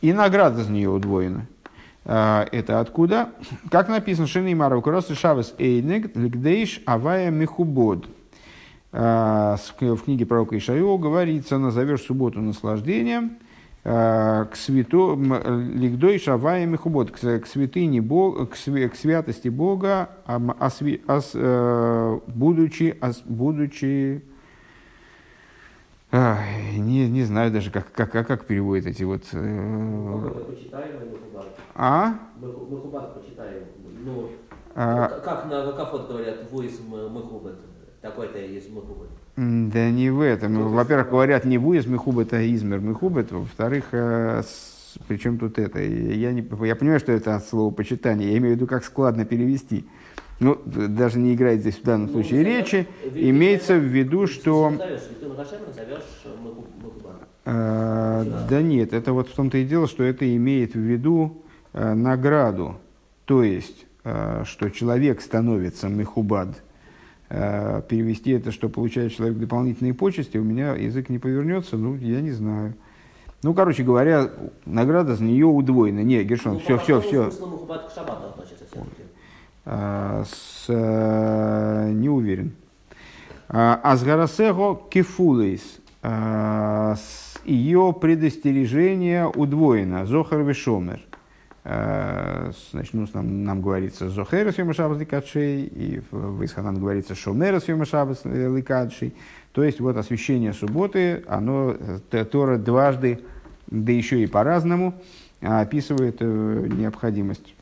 и 0.00 0.12
награда 0.12 0.62
за 0.62 0.72
нее 0.72 0.88
удвоена. 0.88 1.46
А, 2.04 2.46
Это 2.50 2.80
откуда? 2.80 3.30
Как 3.70 3.88
написано, 3.88 4.26
Шины 4.26 4.54
Маров 4.54 4.82
Кроссы 4.82 5.14
Шавес 5.14 5.54
Эйнег 5.58 6.16
Лигдейш 6.16 6.82
Авая 6.86 7.30
Мехубод. 7.30 8.08
А, 8.92 9.56
В 9.80 10.02
книге 10.02 10.26
пророка 10.26 10.56
Ишайо 10.56 10.96
говорится, 10.98 11.58
назовешь 11.58 12.02
субботу 12.02 12.40
наслаждением, 12.40 13.32
к 13.82 14.50
свято, 14.56 15.12
м, 15.14 15.72
лигдой 15.74 16.18
шавая 16.18 16.66
мехубот, 16.66 17.10
к, 17.10 17.18
с- 17.18 17.38
к 17.40 17.46
святыне 17.46 18.00
Бога, 18.02 18.46
к, 18.46 18.50
к 18.52 18.94
святости 18.96 19.48
Бога, 19.48 20.10
осви- 20.26 21.00
ос- 21.08 21.32
э, 21.34 22.18
будучи, 22.26 22.96
ос- 23.00 23.22
будучи, 23.24 24.22
ай, 26.12 26.76
не, 26.78 27.08
не 27.08 27.22
знаю 27.24 27.50
даже, 27.52 27.70
как, 27.70 27.90
как, 27.92 28.10
как, 28.12 28.26
как 28.26 28.44
переводят 28.44 28.86
эти 28.86 29.02
вот... 29.04 29.22
э, 29.32 29.38
Мы 29.38 30.30
а? 31.74 32.18
Мехубат 32.36 33.14
почитаем. 33.14 33.64
Ну, 34.04 34.28
А, 34.74 35.08
к- 35.08 35.22
как 35.24 35.46
на 35.46 35.64
Гакафот 35.64 36.08
говорят, 36.08 36.50
войс 36.50 36.78
Мехубат. 36.80 37.54
Такой-то 38.02 38.38
есть 38.38 38.70
Мехубат. 38.70 39.08
М, 39.36 39.70
Да 39.70 39.90
не 39.90 40.10
в 40.10 40.20
этом. 40.20 40.54
Ну, 40.54 40.68
Во-первых, 40.68 41.10
говорят 41.10 41.44
не 41.44 41.58
вуез 41.58 41.86
мехубет, 41.86 42.32
а 42.32 42.42
измер 42.42 42.80
мехубет. 42.80 43.30
Во-вторых, 43.30 43.84
э, 43.92 44.42
с- 44.42 44.96
причем 45.06 45.38
тут 45.38 45.58
это? 45.58 45.80
Я, 45.82 46.32
не, 46.32 46.40
я 46.66 46.76
понимаю, 46.76 46.98
что 47.00 47.12
это 47.12 47.36
от 47.36 47.44
слова 47.46 47.70
почитание. 47.72 48.32
Я 48.32 48.38
имею 48.38 48.54
в 48.54 48.56
виду, 48.56 48.66
как 48.66 48.84
складно 48.84 49.24
перевести. 49.24 49.84
Ну, 50.40 50.58
даже 50.64 51.18
не 51.18 51.34
играет 51.34 51.60
здесь 51.60 51.76
в 51.76 51.82
данном 51.82 52.06
Ну, 52.06 52.12
случае 52.14 52.40
назовешь- 52.40 52.56
речи. 52.72 52.86
ви- 53.12 53.28
Имеется 53.30 53.74
в 53.74 53.80
ви- 53.82 54.00
виду, 54.00 54.26
что... 54.26 54.70
Назовешь 54.70 55.00
назовешь 55.20 56.02
Мехубат. 56.82 57.16
э, 57.44 58.46
да 58.48 58.62
нет, 58.62 58.92
это 58.94 59.12
вот 59.12 59.28
в 59.28 59.34
том-то 59.34 59.58
и 59.58 59.64
дело, 59.66 59.86
что 59.86 60.02
это 60.02 60.24
имеет 60.36 60.74
в 60.74 60.78
виду 60.78 61.42
э, 61.74 61.92
награду. 61.94 62.78
То 63.26 63.42
есть, 63.42 63.86
э, 64.04 64.42
что 64.46 64.70
человек 64.70 65.20
становится 65.20 65.88
мехубад. 65.88 66.62
Э, 67.32 67.82
перевести 67.88 68.32
это, 68.32 68.50
что 68.50 68.68
получает 68.68 69.12
человек 69.12 69.38
дополнительные 69.38 69.94
почести, 69.94 70.36
у 70.36 70.42
меня 70.42 70.74
язык 70.74 71.10
не 71.10 71.20
повернется, 71.20 71.76
ну, 71.76 71.94
я 71.94 72.20
не 72.20 72.32
знаю. 72.32 72.74
Ну, 73.44 73.54
короче 73.54 73.84
говоря, 73.84 74.30
награда 74.66 75.14
за 75.14 75.22
нее 75.22 75.46
удвоена. 75.46 76.00
Не, 76.00 76.24
Гершон, 76.24 76.54
Ну, 76.54 76.58
все, 76.58 76.78
все, 76.78 77.00
все. 77.00 77.30
А, 79.64 80.24
с, 80.24 80.64
э, 80.68 81.92
не 81.92 82.08
уверен. 82.08 82.52
А, 83.48 83.80
Азгарасего 83.84 84.80
кефулейс. 84.90 85.78
А, 86.02 86.96
Ее 87.44 87.94
предостережение 87.98 89.28
удвоено. 89.28 90.04
Зохар 90.04 90.42
вишомер. 90.42 91.00
Значит, 91.62 92.94
ну, 92.94 93.06
нам, 93.12 93.44
нам 93.44 93.60
говорится 93.60 94.08
Зохерес 94.08 94.56
Йомашабас 94.56 94.98
Ликадшей, 94.98 95.64
и 95.64 96.00
в 96.10 96.42
Исханан 96.42 96.80
говорится 96.80 97.14
Шомерес 97.14 97.68
Йомашабас 97.68 98.24
Ликадшей. 98.24 99.14
То 99.52 99.62
есть, 99.62 99.78
вот 99.78 99.96
освящение 99.98 100.54
субботы, 100.54 101.22
оно 101.28 101.76
Тора 102.32 102.56
дважды, 102.56 103.20
да 103.66 103.92
еще 103.92 104.22
и 104.22 104.26
по-разному, 104.26 104.94
а, 105.42 105.60
описывает 105.60 106.16
э, 106.20 106.68
необходимость 106.76 107.54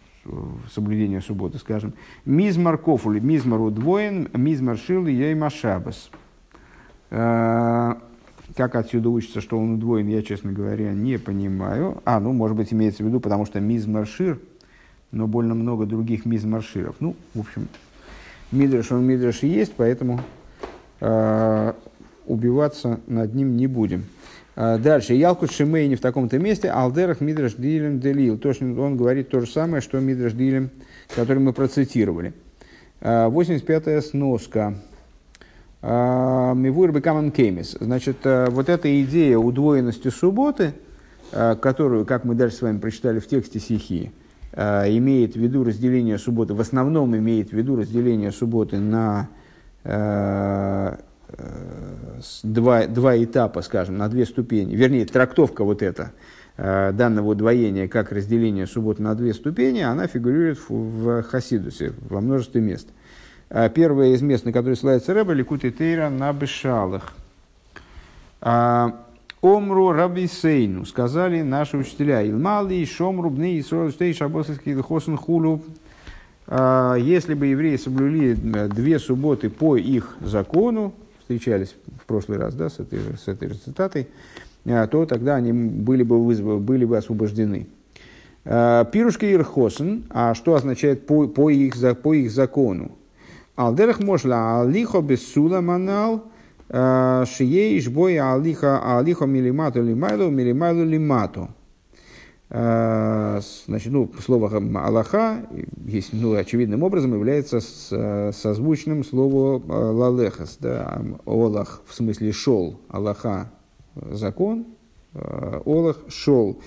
соблюдения 0.72 1.20
субботы, 1.20 1.58
скажем. 1.58 1.94
Мизмар 2.24 2.78
кофули, 2.78 3.20
мизмар 3.20 3.60
удвоен, 3.60 4.28
мизмар 4.34 4.76
шил 4.76 5.06
ей 5.06 5.34
машабас. 5.34 6.10
Э, 7.10 7.94
Как 8.56 8.74
отсюда 8.74 9.10
учится, 9.10 9.40
что 9.40 9.58
он 9.58 9.74
удвоен, 9.74 10.08
я, 10.08 10.22
честно 10.22 10.52
говоря, 10.52 10.92
не 10.92 11.18
понимаю. 11.18 12.00
А, 12.04 12.18
ну, 12.18 12.32
может 12.32 12.56
быть, 12.56 12.72
имеется 12.72 13.02
в 13.02 13.06
виду, 13.06 13.20
потому 13.20 13.44
что 13.44 13.60
мизмар 13.60 14.06
шир, 14.06 14.40
но 15.10 15.26
больно 15.26 15.54
много 15.54 15.86
других 15.86 16.24
мизмар 16.24 16.62
широв. 16.62 16.96
Ну, 17.00 17.14
в 17.34 17.40
общем, 17.40 17.68
мидраш 18.50 18.90
он 18.90 19.04
мидраш 19.04 19.42
есть, 19.42 19.74
поэтому 19.76 20.20
э, 21.00 21.72
убиваться 22.26 23.00
над 23.06 23.34
ним 23.34 23.56
не 23.56 23.66
будем. 23.66 24.04
А, 24.60 24.76
Дальше. 24.76 25.14
Ялкут 25.14 25.52
Шимейни 25.52 25.94
в 25.94 26.00
таком-то 26.00 26.38
месте. 26.40 26.68
Алдерах 26.68 27.20
Мидраш 27.20 27.54
Дилем 27.54 28.00
Делил. 28.00 28.36
То, 28.38 28.52
что 28.52 28.64
он 28.64 28.96
говорит 28.96 29.28
то 29.28 29.40
же 29.40 29.46
самое, 29.46 29.80
что 29.80 30.00
Мидраш 30.00 30.32
Дилем, 30.32 30.70
который 31.14 31.38
мы 31.38 31.52
процитировали. 31.52 32.32
А, 33.00 33.30
85-я 33.30 34.02
сноска. 34.02 34.74
Мивур 35.80 36.90
Бекаман 36.92 37.30
Кеймис. 37.30 37.76
Значит, 37.78 38.16
а, 38.24 38.50
вот 38.50 38.68
эта 38.68 39.02
идея 39.02 39.38
удвоенности 39.38 40.08
субботы, 40.08 40.74
а, 41.32 41.54
которую, 41.54 42.04
как 42.04 42.24
мы 42.24 42.34
дальше 42.34 42.56
с 42.56 42.62
вами 42.62 42.78
прочитали 42.78 43.20
в 43.20 43.28
тексте 43.28 43.60
стихии, 43.60 44.12
а, 44.52 44.88
имеет 44.88 45.34
в 45.34 45.36
виду 45.36 45.62
разделение 45.62 46.18
субботы, 46.18 46.54
в 46.54 46.60
основном 46.60 47.16
имеет 47.16 47.50
в 47.50 47.52
виду 47.52 47.76
разделение 47.76 48.32
субботы 48.32 48.78
на 48.78 49.28
э, 49.84 50.96
э, 51.28 52.20
два, 52.42 52.86
два 52.86 53.22
этапа, 53.22 53.62
скажем, 53.62 53.98
на 53.98 54.08
две 54.08 54.26
ступени, 54.26 54.74
вернее, 54.74 55.04
трактовка 55.04 55.62
вот 55.62 55.82
эта 55.82 56.12
э, 56.56 56.92
данного 56.92 57.28
удвоения 57.28 57.86
как 57.86 58.10
разделение 58.10 58.66
субботы 58.66 59.02
на 59.02 59.14
две 59.14 59.32
ступени, 59.32 59.80
она 59.80 60.06
фигурирует 60.06 60.58
в 60.68 61.22
Хасидусе 61.22 61.92
во 62.08 62.20
множестве 62.20 62.60
мест. 62.60 62.88
А 63.50 63.70
Первое 63.70 64.08
из 64.14 64.20
мест, 64.20 64.44
на 64.44 64.52
которые 64.52 64.76
ссылается 64.76 65.14
Рэба, 65.14 65.32
Ликут 65.32 65.64
и 65.64 65.70
Тейра 65.70 66.10
на 66.10 66.32
Бешалах. 66.34 67.14
А, 68.42 69.04
Омру 69.40 69.92
Рабисейну, 69.92 70.84
сказали 70.84 71.40
наши 71.40 71.78
учителя, 71.78 72.22
Илмали, 72.22 72.84
Шомру, 72.84 73.30
Бны, 73.30 73.58
Исрол, 73.58 73.90
Штей, 73.90 74.12
Шабосовский, 74.12 74.74
Хосен, 74.74 75.16
Хулу. 75.16 75.62
А, 76.46 76.96
Если 76.96 77.32
бы 77.32 77.46
евреи 77.46 77.76
соблюли 77.76 78.32
э, 78.32 78.68
две 78.68 78.98
субботы 78.98 79.48
по 79.48 79.78
их 79.78 80.18
закону, 80.20 80.92
встречались 81.20 81.74
в 82.02 82.04
прошлый 82.04 82.38
раз 82.38 82.54
да, 82.54 82.68
с, 82.68 82.78
этой, 82.80 82.98
с 83.16 83.28
этой 83.28 83.48
же 83.48 83.54
цитатой, 83.54 84.08
а, 84.66 84.86
то 84.88 85.06
тогда 85.06 85.36
они 85.36 85.52
были 85.54 86.02
бы, 86.02 86.16
вызв- 86.16 86.58
были 86.58 86.84
бы 86.84 86.98
освобождены. 86.98 87.66
Пирушка 88.44 89.30
Ирхосен, 89.30 90.04
а 90.08 90.32
что 90.32 90.54
означает 90.54 91.06
по, 91.06 91.26
по, 91.26 91.50
их, 91.50 91.74
по 92.02 92.14
их 92.14 92.30
закону? 92.30 92.97
Алдерах 93.58 93.98
мошла 93.98 94.60
алихо 94.60 95.00
бессула 95.02 95.60
манал, 95.60 96.22
шиеиш 96.70 97.88
боя 97.88 98.32
алиха 98.34 98.98
алихо 98.98 99.26
милимату 99.26 99.82
лимайлу 99.82 100.30
милимайлу 100.30 100.84
лимату. 100.84 101.48
Значит, 102.50 103.92
ну, 103.92 104.08
слово 104.24 104.62
Аллаха, 104.86 105.44
есть, 105.86 106.10
ну, 106.12 106.34
очевидным 106.36 106.84
образом 106.84 107.12
является 107.14 107.58
с- 107.60 108.32
созвучным 108.32 109.04
слову 109.04 109.60
э, 109.68 109.72
лалехас, 109.72 110.56
да, 110.60 111.02
Олах 111.26 111.82
в 111.86 111.94
смысле 111.94 112.32
шел, 112.32 112.80
Аллаха 112.88 113.50
э, 113.96 114.14
закон, 114.14 114.64
э, 115.12 115.60
Олах 115.66 115.98
шел. 116.08 116.58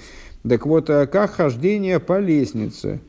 Так 0.48 0.68
вот, 0.68 0.90
э, 0.92 1.08
как 1.08 1.32
хождение 1.32 2.00
по 2.00 2.20
лестнице. 2.20 3.00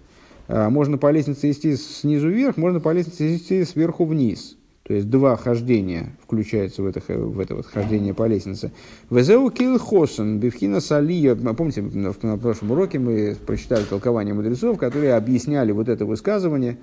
А, 0.48 0.70
Можно 0.70 0.98
по 0.98 1.10
лестнице 1.10 1.50
идти 1.50 1.76
снизу 1.76 2.28
вверх, 2.28 2.56
можно 2.56 2.80
по 2.80 2.92
лестнице 2.92 3.36
идти 3.36 3.64
сверху 3.64 4.04
вниз. 4.04 4.56
То 4.84 4.94
есть 4.94 5.08
два 5.08 5.36
хождения 5.36 6.16
включаются 6.22 6.82
в 6.82 6.86
это, 6.86 7.00
в 7.06 7.38
это 7.38 7.54
вот 7.54 7.66
хождение 7.66 8.14
по 8.14 8.26
лестнице. 8.26 8.72
Везеу 9.10 9.48
кил 9.50 9.78
хосен, 9.78 10.40
бифхина 10.40 10.80
салия. 10.80 11.36
Помните, 11.36 11.82
на, 11.82 12.36
прошлом 12.36 12.72
уроке 12.72 12.98
мы 12.98 13.36
прочитали 13.46 13.84
толкование 13.84 14.34
мудрецов, 14.34 14.78
которые 14.78 15.14
объясняли 15.14 15.70
вот 15.70 15.88
это 15.88 16.04
высказывание, 16.04 16.78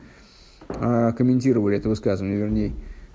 а, 0.69 1.11
комментировали 1.11 1.77
это 1.77 1.89
высказывание, 1.89 2.37
вернее, 2.37 2.71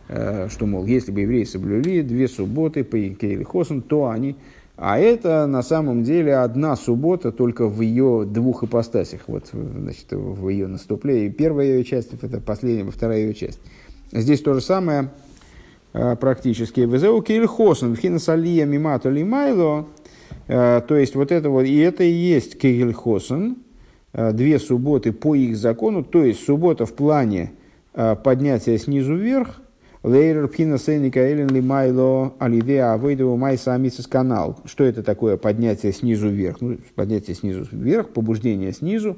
э, 0.09 0.49
что, 0.51 0.67
мол, 0.67 0.85
если 0.85 1.13
бы 1.13 1.23
евреи 1.23 1.45
соблюли 1.45 2.03
две 2.03 2.29
субботы 2.29 2.85
по 2.85 2.99
Хосен, 3.45 3.81
то 3.81 4.09
они... 4.09 4.37
А 4.77 4.99
это 4.99 5.47
на 5.47 5.63
самом 5.63 6.03
деле 6.03 6.37
одна 6.37 6.77
суббота 6.77 7.31
только 7.31 7.69
в 7.69 7.81
ее 7.81 8.25
двух 8.27 8.65
ипостасях, 8.65 9.23
вот, 9.29 9.51
значит, 9.53 10.07
в 10.11 10.49
ее 10.49 10.67
наступлении. 10.67 11.29
Первая 11.29 11.67
ее 11.67 11.85
часть, 11.85 12.13
это 12.21 12.41
последняя, 12.41 12.91
вторая 12.91 13.21
ее 13.21 13.35
часть. 13.35 13.61
Здесь 14.11 14.41
то 14.41 14.53
же 14.55 14.61
самое 14.61 15.11
а, 15.93 16.17
практически. 16.17 16.81
Везеу 16.81 17.23
Кейли 17.23 17.47
Хосен, 17.47 17.95
вхина 17.95 18.19
салия 18.19 18.67
мимато 18.67 19.11
лимайло, 19.11 19.87
Э, 20.47 20.83
То 20.87 20.97
есть 20.97 21.15
вот 21.15 21.33
это 21.33 21.51
вот, 21.51 21.63
и 21.63 21.79
это 21.79 22.05
и 22.05 22.11
есть 22.11 22.59
Кегельхосен, 22.59 23.57
э, 24.13 24.33
две 24.33 24.59
субботы 24.59 25.13
по 25.13 25.35
их 25.35 25.57
закону, 25.57 26.05
то 26.05 26.23
есть 26.23 26.45
суббота 26.45 26.87
в 26.87 26.95
плане 26.95 27.53
э, 27.95 28.17
поднятия 28.23 28.79
снизу 28.79 29.15
вверх, 29.15 29.61
Лейрер 30.05 30.49
пхина 30.49 30.77
сейника 30.77 31.33
элен 31.33 31.49
лимайло 31.49 32.35
алидеа 32.39 32.93
авойдову 32.93 33.39
майса 33.39 33.73
амисис 33.73 34.07
канал. 34.07 34.59
Что 34.67 34.85
это 34.85 35.03
такое 35.03 35.39
поднятие 35.39 35.95
снизу 35.95 36.29
вверх? 36.29 36.61
Ну, 36.61 36.77
поднятие 36.95 37.35
снизу 37.35 37.67
вверх, 37.73 38.11
побуждение 38.11 38.73
снизу, 38.73 39.17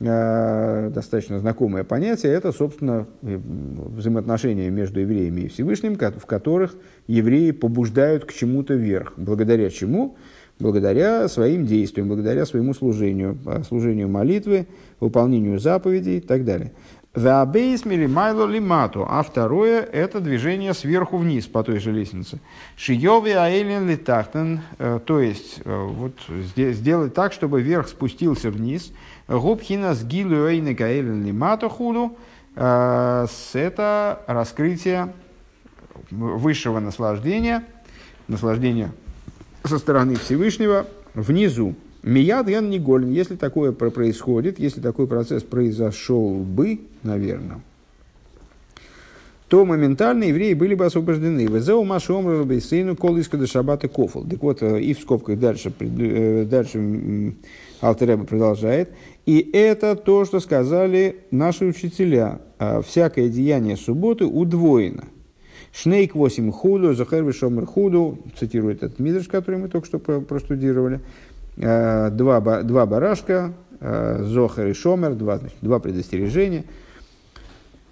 э, 0.00 0.90
достаточно 0.92 1.38
знакомое 1.38 1.84
понятие, 1.84 2.32
это, 2.32 2.50
собственно, 2.50 3.06
взаимоотношения 3.22 4.70
между 4.70 4.98
евреями 4.98 5.42
и 5.42 5.48
Всевышним, 5.48 5.94
в 5.94 6.26
которых 6.26 6.74
евреи 7.06 7.52
побуждают 7.52 8.24
к 8.24 8.32
чему-то 8.32 8.74
вверх. 8.74 9.12
Благодаря 9.16 9.70
чему? 9.70 10.16
Благодаря 10.58 11.28
своим 11.28 11.64
действиям, 11.64 12.08
благодаря 12.08 12.44
своему 12.44 12.74
служению, 12.74 13.38
э, 13.46 13.62
служению 13.62 14.08
молитвы, 14.08 14.66
выполнению 14.98 15.60
заповедей 15.60 16.18
и 16.18 16.20
так 16.20 16.44
далее. 16.44 16.72
Вабейс 17.18 17.84
милимайло 17.84 18.46
лимату. 18.46 19.06
А 19.08 19.22
второе– 19.22 19.82
это 19.92 20.20
движение 20.20 20.72
сверху 20.72 21.16
вниз 21.18 21.46
по 21.46 21.64
той 21.64 21.80
же 21.80 21.90
лестнице. 21.90 22.38
Шиёви 22.76 23.32
аэлен 23.32 23.88
литахтен, 23.88 24.60
э, 24.78 25.00
то 25.04 25.20
есть 25.20 25.60
э, 25.64 25.86
вот 25.86 26.12
сде- 26.28 26.72
сделать 26.72 27.14
так, 27.14 27.32
чтобы 27.32 27.60
вверх 27.60 27.88
спустился 27.88 28.50
вниз. 28.50 28.92
Губхина 29.26 29.94
с 29.94 30.04
гилу 30.04 30.46
эйнека 30.48 30.84
аэлен 30.86 31.24
лимату 31.24 31.68
худу. 31.68 32.16
Э, 32.54 33.26
Это 33.52 34.22
раскрытие 34.26 35.12
высшего 36.10 36.78
наслаждения, 36.78 37.64
наслаждения 38.28 38.92
со 39.64 39.78
стороны 39.78 40.14
Всевышнего 40.14 40.86
внизу. 41.14 41.74
Мияд 42.08 42.48
ян 42.48 42.70
не 42.70 42.78
голен. 42.78 43.10
Если 43.10 43.36
такое 43.36 43.72
про- 43.72 43.90
происходит, 43.90 44.58
если 44.58 44.80
такой 44.80 45.06
процесс 45.06 45.42
произошел 45.42 46.36
бы, 46.36 46.80
наверное, 47.02 47.60
то 49.48 49.66
моментально 49.66 50.24
евреи 50.24 50.54
были 50.54 50.74
бы 50.74 50.86
освобождены. 50.86 51.46
Везеу 51.46 51.84
машу 51.84 52.16
омру 52.16 52.44
бейсейну 52.46 52.96
кол 52.96 53.18
из 53.18 53.28
шабата 53.50 53.88
кофл. 53.88 54.22
Так 54.24 54.42
вот, 54.42 54.62
э, 54.62 54.80
и 54.80 54.94
в 54.94 55.00
скобках 55.00 55.38
дальше, 55.38 55.70
э, 55.80 56.46
дальше 56.50 57.34
Алтереба 57.82 58.24
продолжает. 58.24 58.90
И 59.26 59.38
это 59.52 59.94
то, 59.94 60.24
что 60.24 60.40
сказали 60.40 61.16
наши 61.30 61.66
учителя. 61.66 62.40
А, 62.58 62.80
Всякое 62.80 63.28
деяние 63.28 63.76
субботы 63.76 64.24
удвоено. 64.24 65.04
Шнейк 65.72 66.14
8 66.14 66.50
худу, 66.50 66.94
Захар 66.94 67.22
Вишомер 67.22 67.66
худу, 67.66 68.18
цитирует 68.38 68.82
этот 68.82 68.98
мидрш, 68.98 69.28
который 69.28 69.60
мы 69.60 69.68
только 69.68 69.86
что 69.86 69.98
про- 69.98 70.20
проштудировали. 70.20 70.96
Э, 70.96 71.00
Два, 71.58 72.40
ба- 72.40 72.62
два 72.62 72.86
барашка, 72.86 73.52
э, 73.80 74.22
Зохар 74.22 74.68
и 74.68 74.72
Шомер, 74.72 75.14
два, 75.14 75.38
значит, 75.38 75.58
два 75.60 75.80
предостережения. 75.80 76.64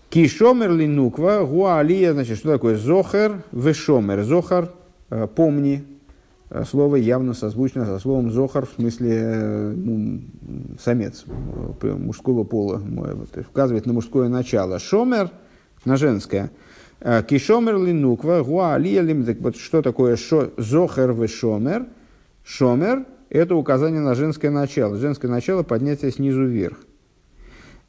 Кишомер 0.09 0.73
линуква, 0.73 1.45
гуалия, 1.45 2.13
значит, 2.13 2.39
что 2.39 2.53
такое 2.53 2.77
Зохар, 2.77 3.43
Вешомер. 3.51 4.23
Зохар, 4.23 4.71
э, 5.11 5.27
помни, 5.27 5.85
Э, 6.49 6.65
слово 6.65 6.97
явно 6.97 7.35
созвучно 7.35 7.85
со 7.87 7.99
словом 7.99 8.31
Зохар, 8.31 8.67
в 8.67 8.75
смысле 8.77 9.11
э, 9.13 9.73
ну, 9.77 10.21
самец 10.81 11.25
э, 11.83 11.93
мужского 11.93 12.45
пола, 12.45 12.81
указывает 13.51 13.87
на 13.87 13.93
мужское 13.93 14.29
начало. 14.29 14.79
Шомер 14.79 15.31
на 15.85 15.97
женское. 15.97 16.51
Э, 17.01 17.23
Кишомер 17.29 17.79
линуква, 17.79 18.45
гуалия 18.45 19.03
лим. 19.03 19.25
Так 19.25 19.41
вот, 19.41 19.57
что 19.57 19.83
такое 19.83 20.17
шо, 20.17 20.51
Зохар 20.57 21.13
Вешомер? 21.13 21.87
Шомер– 22.45 23.05
это 23.29 23.55
указание 23.55 24.01
на 24.01 24.15
женское 24.15 24.51
начало. 24.51 24.97
Женское 24.97 25.29
начало– 25.29 25.63
поднятие 25.65 26.11
снизу 26.11 26.45
вверх. 26.45 26.79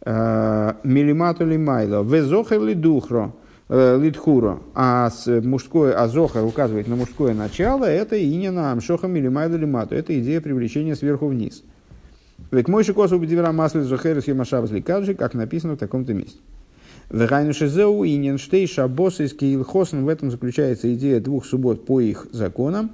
Э, 0.06 0.74
Милимату 0.84 1.46
ли 1.46 1.58
майло. 1.58 2.04
Везохер 2.04 2.62
ли 2.62 2.74
духро. 2.74 3.34
э, 3.70 4.00
Литхуро, 4.00 4.60
а 4.74 5.10
с 5.10 5.28
мужское, 5.42 5.94
а 5.94 6.08
Зохар 6.08 6.44
указывает 6.46 6.88
на 6.88 6.96
мужское 6.96 7.34
начало, 7.34 7.84
это 7.84 8.22
инина 8.24 8.72
амшоха 8.72 9.08
милимайда 9.08 9.58
лимату. 9.58 9.96
Это 9.96 10.18
идея 10.20 10.42
привлечения 10.42 10.96
сверху 10.96 11.28
вниз. 11.28 11.64
Век 12.52 12.70
мой 12.70 12.84
шикосу 12.84 13.20
бдивера 13.20 13.52
масли 13.52 13.82
зохер 13.82 14.22
с 14.22 14.28
ямашабас 14.28 14.72
ликаджи, 14.72 15.16
как 15.16 15.34
написано 15.34 15.74
в 15.74 15.78
таком-то 15.78 16.14
месте. 16.14 16.40
Вегайну 17.10 17.54
шезеу 17.54 18.04
и 18.04 18.16
ненштей 18.16 18.68
шабос 18.68 19.20
из 19.20 19.34
киилхосен. 19.34 20.06
В 20.06 20.08
этом 20.08 20.32
заключается 20.32 20.94
идея 20.94 21.20
двух 21.20 21.46
суббот 21.46 21.86
по 21.86 22.00
их 22.00 22.28
законам. 22.32 22.92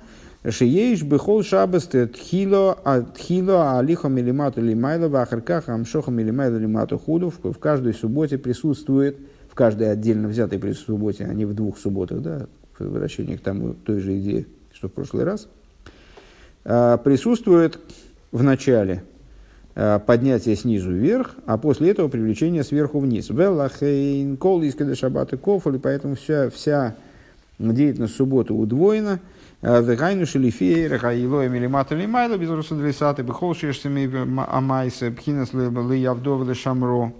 Шиеиш 0.50 1.04
бехол 1.04 1.42
шабас 1.42 1.88
тхило 1.88 2.78
а 2.84 3.02
тхило 3.02 3.80
алихо 3.80 4.10
милимату 4.10 4.62
лимайла 4.62 5.08
вахарках 5.08 5.70
амшоха 5.70 6.12
милимайла 6.12 6.58
лимату 6.58 6.98
худу. 6.98 7.30
В 7.30 7.58
каждой 7.60 7.94
субботе 7.94 8.38
присутствует, 8.38 9.18
в 9.50 9.56
каждой 9.56 9.92
отдельно 9.92 10.28
взятой 10.28 10.60
субботе, 10.74 11.26
а 11.26 11.34
не 11.34 11.46
в 11.46 11.54
двух 11.54 11.78
субботах, 11.78 12.22
да, 12.22 12.48
в 12.78 12.84
возвращении 12.84 13.38
к 13.38 13.42
тому, 13.42 13.74
той 13.74 14.00
же 14.00 14.20
идее, 14.20 14.46
что 14.74 14.90
в 14.90 14.92
прошлый 14.92 15.24
раз, 15.24 15.48
а, 16.66 16.98
присутствует 16.98 17.80
в 18.34 18.44
начале 18.44 19.04
а, 19.76 20.00
поднятие 20.00 20.58
снизу 20.58 20.92
вверх, 20.92 21.36
а 21.46 21.58
после 21.58 21.92
этого 21.92 22.10
привлечение 22.10 22.66
сверху 22.66 23.00
вниз. 23.00 23.30
Велахейн, 23.30 24.36
кол 24.36 24.62
из 24.64 24.76
шабата 24.98 25.38
кофоль, 25.38 25.80
поэтому 25.80 26.16
вся, 26.16 26.50
вся 26.50 26.96
деятельность 27.60 28.16
субботы 28.16 28.52
удвоена. 28.52 29.22
Вегайну 29.64 30.26
шелифей, 30.26 30.90
рахаилоя 30.90 31.48
милимата 31.48 31.96
лимайла, 31.96 32.36
без 32.36 32.50
русадрисаты, 32.50 33.24
бихол 33.24 33.56
шешсами 33.56 34.12
амайса, 34.54 35.10
пхинас 35.10 35.54
лиявдова 35.54 36.44
лешамро, 36.44 37.14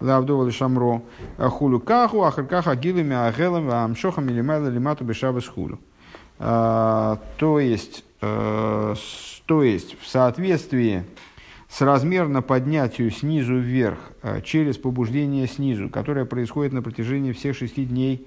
лиявдова 0.00 0.44
лешамро, 0.44 1.02
хулю 1.38 1.78
каху, 1.78 2.24
ахаркаха 2.24 2.74
гилами 2.74 3.14
агелами, 3.14 3.72
амшоха 3.72 4.20
милимайла 4.20 4.66
лимату 4.66 5.04
бешабас 5.04 5.46
хулю. 5.46 5.78
А, 6.40 7.20
То 7.38 7.60
есть, 7.60 8.04
э, 8.20 8.94
то 9.46 9.62
есть, 9.62 9.96
в 10.00 10.08
соответствии 10.08 11.04
с 11.68 11.80
размерно 11.80 12.42
поднятию 12.42 13.12
снизу 13.12 13.56
вверх 13.56 13.98
э, 14.22 14.40
через 14.42 14.78
побуждение 14.78 15.46
снизу, 15.46 15.88
которое 15.88 16.24
происходит 16.24 16.72
на 16.72 16.82
протяжении 16.82 17.30
всех 17.30 17.56
шести 17.56 17.84
дней, 17.84 18.26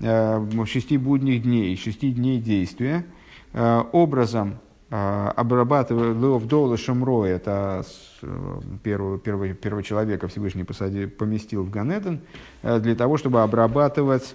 шести 0.00 0.96
будних 0.98 1.42
дней, 1.42 1.76
шести 1.76 2.12
дней 2.12 2.40
действия, 2.40 3.06
э, 3.52 3.82
образом 3.92 4.58
обрабатывая 4.90 6.14
Леов 6.14 6.46
Дола 6.46 6.78
Шамро, 6.78 7.24
это 7.24 7.84
э, 8.22 8.60
первого, 8.82 9.18
первого, 9.18 9.52
первого 9.52 9.82
человека 9.82 10.28
Всевышний 10.28 10.64
посади, 10.64 11.04
поместил 11.04 11.62
в 11.62 11.70
Ганеден, 11.70 12.20
э, 12.62 12.80
для 12.80 12.94
того, 12.94 13.18
чтобы 13.18 13.42
обрабатывать 13.42 14.34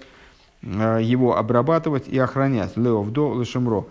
э, 0.62 1.00
его 1.02 1.36
обрабатывать 1.36 2.06
и 2.06 2.16
охранять. 2.18 2.76
Леов 2.76 3.10
Дола 3.10 3.44
Шамро. 3.44 3.86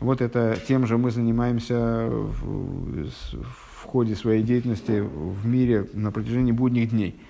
Вот 0.00 0.22
это 0.22 0.56
тем 0.66 0.86
же 0.86 0.96
мы 0.96 1.10
занимаемся 1.10 2.08
в, 2.08 3.08
в 3.10 3.82
ходе 3.82 4.14
своей 4.14 4.42
деятельности 4.42 5.00
в 5.00 5.46
мире 5.46 5.86
на 5.92 6.12
протяжении 6.12 6.52
будних 6.52 6.90
дней. 6.90 7.20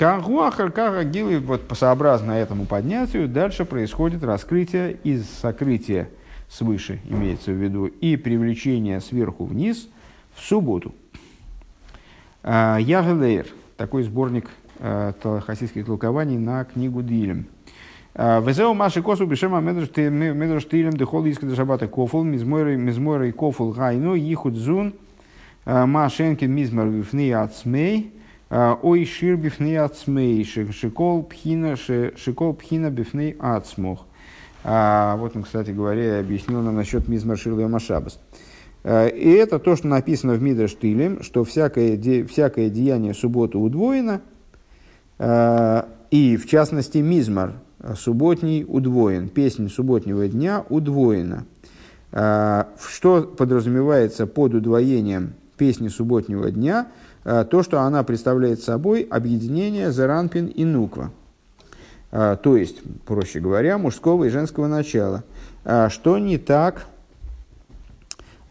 Кагуахар, 0.00 0.70
кагагилы, 0.70 1.40
вот 1.40 1.60
сообразно 1.74 2.32
этому 2.32 2.64
поднятию, 2.64 3.28
дальше 3.28 3.66
происходит 3.66 4.24
раскрытие 4.24 4.96
из 5.04 5.28
сокрытия 5.28 6.08
свыше, 6.48 7.00
имеется 7.06 7.50
в 7.52 7.62
виду, 7.62 7.84
и 7.84 8.16
привлечение 8.16 9.02
сверху 9.02 9.44
вниз 9.44 9.90
в 10.34 10.40
субботу. 10.40 10.94
А, 12.42 12.78
Ягелейр, 12.78 13.48
такой 13.76 14.04
сборник 14.04 14.48
тал- 14.78 15.42
хасидских 15.42 15.84
толкований 15.84 16.38
на 16.38 16.64
книгу 16.64 17.02
Дилем. 17.02 17.44
Везеу 18.14 18.72
маши 18.72 19.02
косу 19.02 19.26
бешема 19.26 19.60
медрш 19.60 19.90
тилем 19.90 20.94
дехол 20.94 21.28
искада 21.28 21.54
шабата 21.54 21.88
кофул 21.88 22.24
мизмойрой 22.24 23.32
кофул 23.32 23.72
гайну 23.72 24.14
ихуд 24.14 24.54
зун 24.54 24.94
машенкин 25.66 26.50
мизмар 26.50 26.86
вифни 26.86 27.32
ацмей 27.32 28.14
ой 28.50 29.04
шир 29.04 29.36
бифни 29.36 29.74
ацмей 29.74 30.44
шикол 30.44 31.22
пхина 31.22 31.76
шикол 31.76 32.54
пхина 32.54 32.90
бифни 32.90 33.36
ацмох. 33.38 34.06
А, 34.64 35.16
Вот 35.16 35.36
он, 35.36 35.44
кстати 35.44 35.70
говоря, 35.70 36.18
объяснил 36.18 36.60
нам 36.60 36.76
насчет 36.76 37.08
мизмар 37.08 37.38
ширла 37.38 37.68
машабас. 37.68 38.18
Э, 38.82 39.08
И 39.08 39.30
это 39.30 39.58
то, 39.58 39.76
что 39.76 39.86
написано 39.88 40.34
в 40.34 40.42
Мидраш 40.42 40.74
Тилем, 40.74 41.22
что 41.22 41.44
всякое, 41.44 41.96
де- 41.96 42.24
всякое 42.24 42.68
деяние 42.68 43.14
субботы 43.14 43.56
удвоено, 43.56 44.20
э, 45.18 45.82
и 46.10 46.36
в 46.36 46.46
частности 46.46 46.98
мизмар 46.98 47.54
субботний 47.96 48.64
удвоен, 48.68 49.28
песнь 49.28 49.68
субботнего 49.70 50.26
дня 50.28 50.64
удвоена. 50.68 51.46
Э, 52.12 52.64
Что 52.86 53.22
подразумевается 53.22 54.26
под 54.26 54.54
удвоением 54.54 55.34
песни 55.56 55.88
субботнего 55.88 56.50
дня? 56.50 56.88
Э, 57.24 57.44
То, 57.48 57.62
что 57.62 57.80
она 57.80 58.02
представляет 58.02 58.62
собой 58.62 59.02
объединение 59.02 59.92
Заранпин 59.92 60.46
и 60.46 60.64
Нуква. 60.64 61.10
Э, 62.10 62.36
То 62.42 62.56
есть, 62.56 62.82
проще 63.06 63.40
говоря, 63.40 63.78
мужского 63.78 64.24
и 64.24 64.30
женского 64.30 64.66
начала. 64.66 65.24
Э, 65.64 65.88
Что 65.90 66.18
не 66.18 66.38
так 66.38 66.86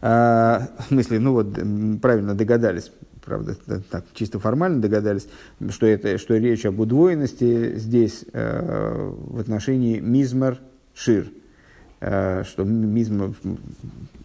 в 0.00 0.68
смысле, 0.88 1.18
ну 1.18 1.34
вот 1.34 1.52
правильно 2.00 2.34
догадались, 2.34 2.90
правда, 3.22 3.54
так 3.90 4.06
чисто 4.14 4.38
формально 4.38 4.80
догадались, 4.80 5.28
что, 5.68 5.84
это, 5.84 6.16
что 6.16 6.38
речь 6.38 6.64
об 6.64 6.80
удвоенности 6.80 7.76
здесь 7.76 8.24
в 8.32 9.38
отношении 9.38 10.00
мизмар 10.00 10.56
шир. 10.94 11.30
Э, 12.00 12.44
что 12.44 12.64
мизмар, 12.64 13.32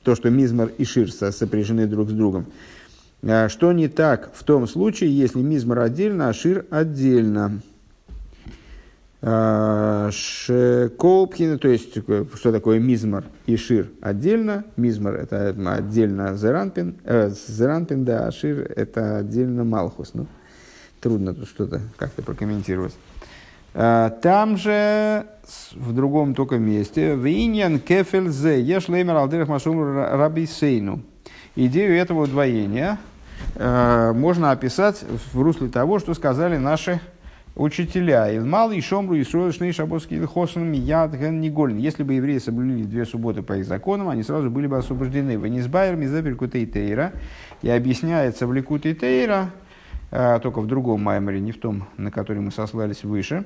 то, 0.04 0.16
что 0.16 0.30
мизмар 0.30 0.72
и 0.78 0.86
шир 0.86 1.12
со- 1.12 1.34
сопряжены 1.34 1.88
друг 1.88 2.10
с 2.10 2.14
другом. 2.14 2.46
А 3.24 3.50
Что 3.50 3.72
не 3.72 3.88
так 3.88 4.32
в 4.34 4.44
том 4.44 4.68
случае, 4.68 5.18
если 5.18 5.40
мизмар 5.40 5.80
отдельно, 5.80 6.30
а 6.30 6.34
шир 6.34 6.66
отдельно? 6.70 7.62
А, 9.28 10.12
Шеколпхина, 10.12 11.58
то 11.58 11.68
есть, 11.68 11.98
э, 11.98 12.26
что 12.36 12.52
такое 12.52 12.80
мизмар 12.80 13.24
и 13.48 13.58
шир 13.58 13.90
отдельно. 14.00 14.66
Мизмар 14.78 15.16
это 15.16 15.50
отдельно 15.50 16.38
зеранпин, 16.38 16.98
э, 17.04 17.32
зеранпин, 17.32 18.06
да, 18.06 18.28
а 18.28 18.32
шир 18.32 18.72
это 18.76 19.18
отдельно 19.18 19.64
малхус. 19.64 20.12
Ну, 20.14 20.28
трудно 21.02 21.34
тут 21.34 21.48
что-то 21.48 21.82
как-то 21.98 22.22
прокомментировать. 22.22 22.94
А, 23.74 24.12
Там 24.12 24.58
же, 24.58 25.26
в 25.74 25.92
другом 25.92 26.36
только 26.36 26.60
месте, 26.60 27.16
в 27.16 27.26
иньян 27.26 27.80
кефель 27.80 28.30
зе, 28.30 28.62
еш 28.62 28.90
леймер 28.90 29.16
алдерах 29.16 29.48
машум 29.48 29.82
раби 29.98 30.46
сейну. 30.46 31.02
Идею 31.58 31.96
этого 31.96 32.24
удвоения 32.24 32.98
э, 33.56 34.12
можно 34.14 34.52
описать 34.52 35.06
в 35.32 35.42
русле 35.42 35.70
того, 35.70 36.00
что 36.00 36.14
сказали 36.14 36.58
наши 36.58 37.00
учителя. 37.56 38.36
Илмал 38.36 38.72
и 38.72 38.82
Шомру 38.82 39.16
и 39.16 39.24
Шней 39.24 39.72
Шабоский 39.72 40.20
Хосен 40.26 40.70
Мияд 40.70 41.14
Ген 41.16 41.40
Нигольн. 41.40 41.78
Если 41.78 42.04
бы 42.04 42.14
евреи 42.16 42.40
соблюли 42.40 42.84
две 42.84 43.06
субботы 43.06 43.42
по 43.42 43.54
их 43.54 43.66
законам, 43.66 44.10
они 44.10 44.24
сразу 44.24 44.52
были 44.52 44.68
бы 44.68 44.78
освобождены. 44.78 45.38
Венисбайр 45.38 45.96
Мизабель 45.96 46.36
Кутей 46.36 46.66
Тейра. 46.66 47.14
И 47.62 47.70
объясняется 47.70 48.48
в 48.48 48.54
Ликуте 48.54 48.94
Тейра, 48.94 49.50
э, 50.12 50.40
только 50.44 50.60
в 50.60 50.68
другом 50.68 51.02
маймере, 51.04 51.40
не 51.40 51.54
в 51.54 51.60
том, 51.60 51.88
на 51.96 52.12
который 52.12 52.42
мы 52.42 52.52
сослались 52.52 53.06
выше, 53.06 53.46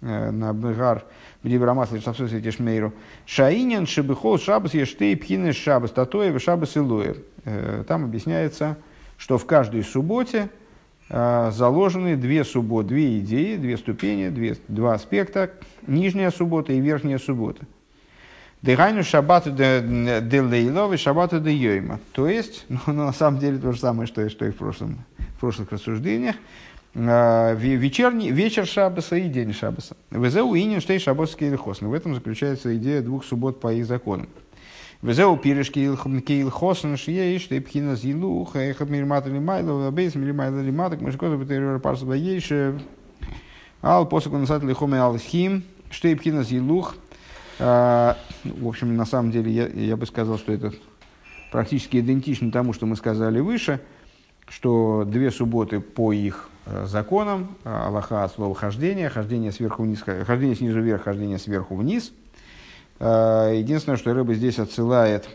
на 0.00 0.52
Бегар, 0.54 1.04
в 1.42 1.48
Дибрамасле 1.48 2.00
Шапсус 2.00 2.32
и 2.32 2.40
Тишмейру. 2.40 2.92
Шаинин 3.26 3.86
Шибихол 3.86 4.38
Шабас 4.38 4.72
Ештей 4.74 5.16
Пхины 5.16 5.52
Шабас 5.52 5.90
Татоев 5.90 6.40
Шабас 6.42 6.76
Илуев. 6.76 7.18
Э, 7.44 7.84
Там 7.86 8.04
объясняется, 8.04 8.76
что 9.18 9.36
в 9.38 9.44
каждой 9.46 9.82
субботе 9.84 10.48
э, 11.10 11.50
заложены 11.52 12.16
две 12.16 12.44
субботы, 12.44 12.88
две 12.88 13.18
идеи, 13.18 13.56
две 13.56 13.76
ступени, 13.76 14.28
две, 14.30 14.56
два 14.68 14.94
аспекта. 14.94 15.50
Нижняя 15.86 16.30
суббота 16.30 16.72
и 16.72 16.80
верхняя 16.80 17.18
суббота. 17.18 17.64
Дыхайну 18.62 19.02
шабату 19.02 19.50
де 19.52 20.40
лейлов 20.42 20.92
и 20.92 20.96
шабату 20.98 21.40
де 21.40 21.52
йойма. 21.54 21.98
То 22.12 22.26
есть, 22.28 22.66
ну, 22.86 22.92
на 22.92 23.12
самом 23.12 23.40
деле 23.40 23.58
то 23.58 23.72
же 23.72 23.78
самое, 23.80 24.06
что, 24.06 24.22
и- 24.22 24.28
что 24.28 24.44
и 24.46 24.50
в, 24.50 24.56
прошлом, 24.56 24.98
в 25.36 25.40
прошлых 25.40 25.72
рассуждениях. 25.72 26.36
Э, 26.94 27.54
ве- 27.56 27.76
Вечерний, 27.76 28.30
вечер 28.32 28.66
Шабаса 28.66 29.16
и 29.16 29.28
день 29.28 29.52
Шабаса. 29.52 29.96
Везеу 30.10 30.54
инин 30.56 30.80
штей 30.80 30.98
шабосский 30.98 31.48
илхосн. 31.48 31.86
В 31.86 31.94
этом 31.94 32.14
заключается 32.14 32.76
идея 32.76 33.00
двух 33.00 33.24
суббот 33.24 33.60
по 33.60 33.72
их 33.72 33.86
законам. 33.86 34.28
Везеу 35.02 35.36
пиришки 35.36 35.78
илхосн 35.78 36.96
шие 36.96 37.38
штей 37.38 37.60
пхина 37.60 37.94
зилух 37.94 38.56
эхат 38.56 38.90
мирмата 38.90 39.30
лимайла 39.30 39.90
бейс 39.90 40.14
мирмайла 40.14 40.60
лиматак 40.60 41.00
мышкоза 41.00 41.36
батериора 41.38 41.78
парса 41.78 42.04
баейше 42.04 42.78
ал 43.80 44.04
посоку 44.06 44.36
насат 44.36 44.62
лихоме 44.62 44.98
алхим 44.98 45.62
штей 45.90 46.14
пхина 46.16 46.42
зилух 46.42 46.96
а, 47.58 48.18
В 48.44 48.68
общем, 48.68 48.94
на 48.96 49.06
самом 49.06 49.30
деле, 49.30 49.50
я, 49.50 49.68
я 49.68 49.96
бы 49.96 50.04
сказал, 50.04 50.36
что 50.36 50.52
это 50.52 50.72
практически 51.50 51.98
идентично 51.98 52.50
тому, 52.52 52.74
что 52.74 52.84
мы 52.84 52.96
сказали 52.96 53.40
выше, 53.40 53.80
что 54.48 55.04
две 55.06 55.30
субботы 55.30 55.80
по 55.80 56.12
их 56.12 56.50
э, 56.59 56.59
законам, 56.86 57.56
э, 57.64 57.70
Аллаха 57.72 58.24
от 58.24 58.32
слова 58.32 58.54
хождение, 58.54 59.08
хождение 59.08 59.52
сверху 59.52 59.82
вниз, 59.82 60.02
хождение 60.02 60.56
снизу 60.56 60.80
вверх, 60.80 61.02
хождение 61.04 61.38
сверху 61.38 61.76
вниз. 61.76 62.12
Э, 62.98 63.52
Единственное, 63.54 63.96
что 63.96 64.12
рыба 64.14 64.34
здесь 64.34 64.58
отсылает 64.58 65.28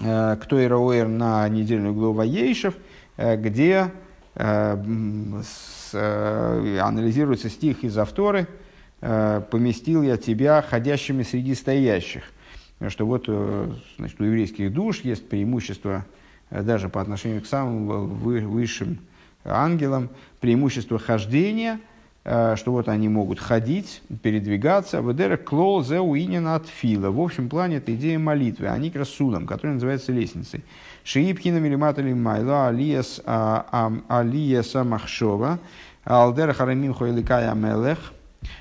э, 0.00 0.36
к 0.36 0.46
той 0.46 0.66
Роэр 0.66 1.08
на 1.08 1.48
недельную 1.48 1.94
главу 1.94 2.22
Ейшев, 2.22 2.74
э, 3.16 3.36
где 3.36 3.90
э, 4.34 4.76
э, 5.92 6.78
анализируется 6.80 7.48
стих 7.48 7.84
из 7.84 7.96
Авторы 7.98 8.46
э, 9.00 9.42
«Поместил 9.50 10.02
я 10.02 10.16
тебя 10.16 10.62
ходящими 10.62 11.22
среди 11.22 11.54
стоящих». 11.54 12.24
Что 12.88 13.06
вот 13.06 13.24
э, 13.28 13.72
значит, 13.98 14.20
у 14.20 14.24
еврейских 14.24 14.72
душ 14.72 15.00
есть 15.00 15.28
преимущество 15.28 16.04
э, 16.50 16.62
даже 16.62 16.88
по 16.88 17.00
отношению 17.00 17.42
к 17.42 17.46
самым 17.46 17.86
вы- 18.08 18.40
высшим 18.40 18.98
ангелам, 19.48 20.10
преимущество 20.40 20.98
хождения, 20.98 21.80
э, 22.24 22.56
что 22.56 22.72
вот 22.72 22.88
они 22.88 23.08
могут 23.08 23.40
ходить, 23.40 24.02
передвигаться. 24.22 25.00
Ведера 25.00 25.36
клол 25.36 25.82
зе 25.82 26.00
уинен 26.00 26.46
от 26.48 26.66
фила. 26.66 27.10
В 27.10 27.20
общем 27.20 27.48
плане 27.48 27.76
это 27.76 27.94
идея 27.94 28.18
молитвы, 28.18 28.68
а 28.68 28.78
не 28.78 28.90
красулом, 28.90 29.46
которая 29.46 29.74
называется 29.74 30.12
лестницей. 30.12 30.64
Шиипхина 31.04 31.58
милиматали 31.58 32.12
майла 32.12 32.68
алиес 32.68 33.22
а, 33.24 33.92
алиеса 34.08 34.84
махшова 34.84 35.58
алдера 36.04 36.52
харамим 36.52 36.92
хойликая 36.92 37.54
мелех 37.54 38.12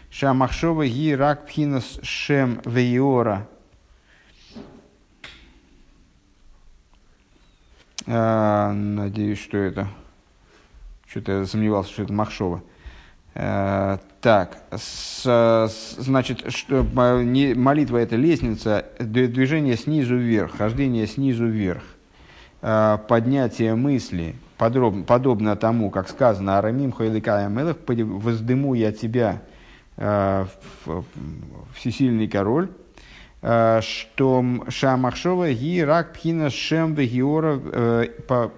шамахшова 0.09 0.85
ги 0.87 1.11
рак 1.11 1.45
пхинас 1.45 1.99
шем 2.03 2.61
вейора 2.65 3.47
А, 8.09 8.71
Надеюсь, 8.71 9.39
что 9.39 9.57
это... 9.57 9.89
Что-то 11.09 11.39
я 11.39 11.45
сомневался, 11.45 11.91
что 11.93 12.03
это 12.03 12.13
Махшова. 12.13 12.61
Э, 13.33 13.97
Так, 14.19 14.57
с- 14.75 15.95
значит, 15.99 16.51
что, 16.53 16.83
не- 17.23 17.53
молитва– 17.53 17.97
это 17.99 18.15
лестница, 18.17 18.85
движение 18.99 19.77
снизу 19.77 20.17
вверх, 20.17 20.57
хождение 20.57 21.07
снизу 21.07 21.45
вверх, 21.45 21.83
э, 22.61 22.97
поднятие 23.07 23.75
мысли, 23.75 24.35
подробно, 24.57 25.03
подобно 25.03 25.55
тому, 25.55 25.91
как 25.91 26.09
сказано 26.09 26.57
«Арамим 26.57 26.91
хойликая 26.91 27.47
мелах, 27.47 27.77
воздыму 27.87 28.73
я 28.73 28.91
тебя, 28.91 29.41
э, 29.95 30.45
всесильный 31.73 32.27
король», 32.27 32.69
что 33.39 34.43
Шамахшова 34.67 35.53
ги 35.53 35.79
рак 35.81 36.13
пхина 36.13 36.49
шем 36.49 36.95
вегиора, 36.95 38.09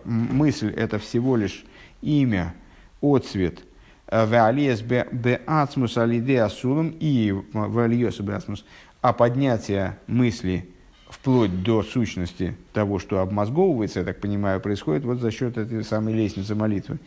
мысль 0.05 0.73
это 0.73 0.97
всего 0.99 1.35
лишь 1.35 1.65
имя, 2.01 2.53
отцвет, 3.01 3.63
валиес 4.11 4.81
бе 4.81 5.41
ацмус 5.45 5.97
алиде 5.97 6.41
асулам 6.41 6.95
и 6.99 7.33
валиес 7.53 8.19
бе 8.19 8.33
ацмус, 8.33 8.65
а 9.01 9.13
поднятие 9.13 9.97
мысли 10.07 10.69
вплоть 11.09 11.63
до 11.63 11.83
сущности 11.83 12.55
того, 12.71 12.99
что 12.99 13.19
обмозговывается, 13.19 13.99
я 13.99 14.05
так 14.05 14.19
понимаю, 14.21 14.59
происходит 14.61 15.03
вот 15.03 15.19
за 15.19 15.31
счет 15.31 15.57
этой 15.57 15.83
самой 15.83 16.13
лестницы 16.13 16.55
молитвы. 16.55 16.99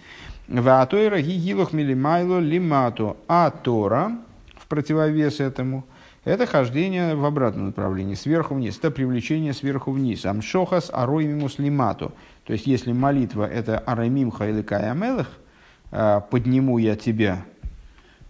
Ваатойра 0.49 1.21
гигилох 1.21 1.73
милимайло 1.73 2.41
лимато, 2.41 3.17
а 3.29 3.51
Тора, 3.51 4.19
в 4.57 4.67
противовес 4.67 5.41
этому, 5.41 5.85
это 6.25 6.47
хождение 6.47 7.17
в 7.17 7.25
обратном 7.25 7.67
направлении, 7.67 8.15
сверху 8.15 8.55
вниз. 8.55 8.79
Это 8.79 8.93
привлечение 8.93 9.53
сверху 9.53 9.91
вниз. 9.91 10.25
Амшохас 10.25 10.91
аройми 10.93 11.35
муслимату. 11.35 12.13
То 12.45 12.53
есть, 12.53 12.67
если 12.67 12.93
молитва 12.93 13.47
это 13.47 13.79
арамим 13.79 14.31
хайликай 14.31 14.91
амелых, 14.91 15.31
э, 15.91 16.21
подниму 16.31 16.79
я 16.79 16.97
тебя 16.97 17.45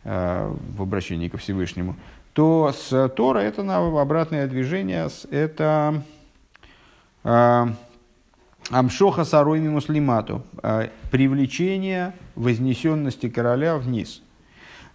э, 0.05 0.55
в 0.77 0.83
обращении 0.83 1.29
ко 1.29 1.39
Всевышнему, 1.39 1.97
то 2.33 2.73
с 2.73 3.09
Тора 3.11 3.41
это 3.41 3.63
на 3.63 3.79
обратное 4.01 4.47
движение, 4.47 5.09
это 5.31 6.03
э, 7.25 7.67
Амшоха 8.71 9.25
саройми 9.25 9.69
муслимату. 9.69 10.43
э, 10.63 10.89
Привлечение 11.11 12.15
вознесенности 12.35 13.29
короля 13.29 13.77
вниз. 13.77 14.23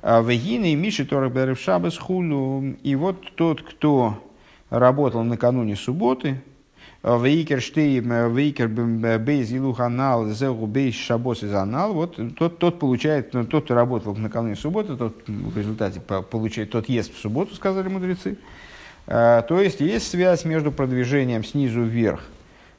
А 0.01 0.21
Вегины 0.21 0.73
и 0.73 0.75
Миши 0.75 1.05
Тора 1.05 1.29
Берев 1.29 1.59
Хулу. 1.99 2.63
И 2.83 2.95
вот 2.95 3.35
тот, 3.35 3.61
кто 3.61 4.23
работал 4.69 5.23
накануне 5.23 5.75
субботы, 5.75 6.29
а 6.29 6.56
Вейкер 7.03 7.61
Штейм, 7.61 8.33
Вейкер 8.35 8.67
Бейз 8.67 9.51
Илуханал, 9.51 10.27
Зеу 10.29 10.65
Бейз 10.65 10.95
Шабос 10.95 11.43
из 11.43 11.53
Анал, 11.53 11.93
вот 11.93 12.19
тот, 12.37 12.57
тот 12.57 12.79
получает, 12.79 13.33
ну, 13.33 13.45
тот, 13.45 13.65
кто 13.65 13.75
работал 13.75 14.15
накануне 14.15 14.55
субботы, 14.55 14.95
тот 14.97 15.15
в 15.27 15.57
результате 15.57 15.99
по- 15.99 16.21
получает, 16.21 16.71
тот 16.71 16.89
ест 16.89 17.13
в 17.13 17.19
субботу, 17.19 17.55
сказали 17.55 17.87
мудрецы. 17.87 18.37
А, 19.05 19.41
То 19.43 19.61
есть 19.61 19.79
есть 19.79 20.09
связь 20.09 20.43
между 20.43 20.71
продвижением 20.71 21.43
снизу 21.43 21.83
вверх, 21.83 22.23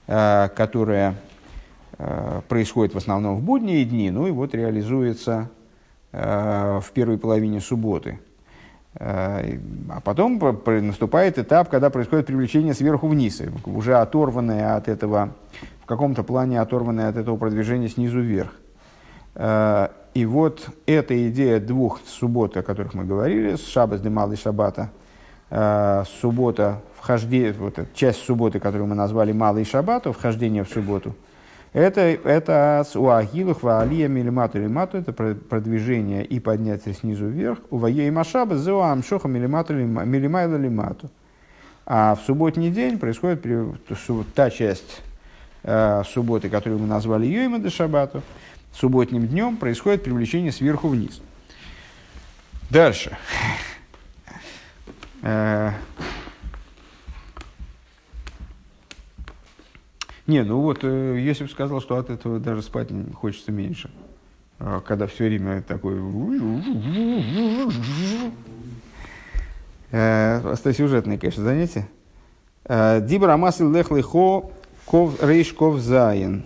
которая 0.07 1.17
происходит 2.49 2.95
в 2.95 2.99
основном 2.99 3.37
в 3.37 3.43
будние 3.43 3.85
дни, 3.85 4.11
ну 4.11 4.27
и 4.27 4.31
вот 4.31 4.55
реализуется 4.55 5.51
э, 6.13 6.81
в 6.81 6.93
первой 6.93 7.19
половине 7.19 7.61
субботы. 7.61 8.21
Э, 8.95 9.59
А 9.91 10.01
потом 10.01 10.41
наступает 10.67 11.39
этап, 11.39 11.69
когда 11.69 11.91
происходит 11.91 12.27
привлечение 12.27 12.75
сверху 12.75 13.09
вниз, 13.09 13.41
и 13.41 13.49
уже 13.69 13.97
оторванное 13.97 14.77
от 14.77 14.89
этого, 14.89 15.31
в 15.83 15.87
каком-то 15.87 16.23
плане 16.23 16.61
оторванное 16.61 17.09
от 17.09 17.17
этого 17.17 17.37
продвижения 17.37 17.89
снизу 17.89 18.21
вверх. 18.21 18.53
Э, 19.35 19.89
И 20.15 20.27
вот 20.27 20.69
эта 20.87 21.29
идея 21.29 21.61
двух 21.61 22.01
суббот, 22.07 22.57
о 22.57 22.63
которых 22.63 22.95
мы 22.95 23.05
говорили, 23.05 23.57
с 23.57 23.67
Шабас 23.67 24.01
де 24.01 24.09
Малый 24.09 24.37
Шабата, 24.37 24.91
э, 25.51 26.05
суббота, 26.21 26.81
вхождение, 26.99 27.53
вот 27.53 27.79
часть 27.95 28.25
субботы, 28.25 28.59
которую 28.59 28.89
мы 28.89 28.95
назвали 28.95 29.33
Малый 29.33 29.65
Шаббату, 29.65 30.13
вхождение 30.13 30.65
в 30.65 30.69
субботу, 30.69 31.15
это, 31.73 32.01
это 32.01 32.85
с 32.89 32.97
уагилах 32.97 33.63
ваалия 33.63 34.09
милимату 34.09 34.59
лимату, 34.59 34.99
это 34.99 35.13
про- 35.13 35.35
продвижение 35.35 36.25
и 36.25 36.41
поднятие 36.41 36.95
снизу 36.95 37.27
вверх. 37.27 37.59
У 37.71 37.79
вае 37.79 38.09
и 38.09 38.11
машаба 38.11 38.57
зеу 38.57 38.81
амшоха 38.81 39.29
милимату 39.29 39.75
лима- 39.75 40.05
милимайла 40.05 40.57
лимату. 40.57 41.11
А 41.87 42.15
в 42.15 42.21
субботний 42.21 42.71
день 42.71 42.99
происходит 42.99 43.45
та 44.35 44.51
часть 44.51 45.03
э, 45.63 46.03
субботы, 46.05 46.51
которую 46.51 46.81
мы 46.81 46.87
назвали 46.87 47.27
Йойма 47.27 47.59
де 47.59 47.71
Шабату, 47.71 48.23
субботним 48.75 49.27
днем 49.27 49.57
происходит 49.57 50.05
привлечение 50.05 50.53
сверху 50.53 50.89
вниз. 50.89 51.21
Дальше. 52.71 53.17
Не, 60.29 60.45
ну 60.45 60.61
вот, 60.61 60.81
э, 60.83 61.19
если 61.21 61.45
бы 61.45 61.51
сказал, 61.51 61.81
что 61.81 61.97
от 61.97 62.11
этого 62.11 62.39
даже 62.39 62.61
спать 62.61 62.89
хочется 63.15 63.51
меньше, 63.51 63.91
а 64.59 64.81
когда 64.81 65.07
все 65.07 65.25
время 65.25 65.63
такой... 65.63 65.99
Э, 69.91 70.41
Просто 70.43 70.75
сюжетное, 70.75 71.17
конечно, 71.17 71.43
занятие. 71.43 71.89
Э, 72.65 73.01
Дибра 73.01 73.39
масил 73.39 73.73
лех 73.73 73.91
лихо 73.91 74.51
ков 74.85 75.23
рейш 75.23 75.55
ков 75.55 75.79
заин. 75.79 76.45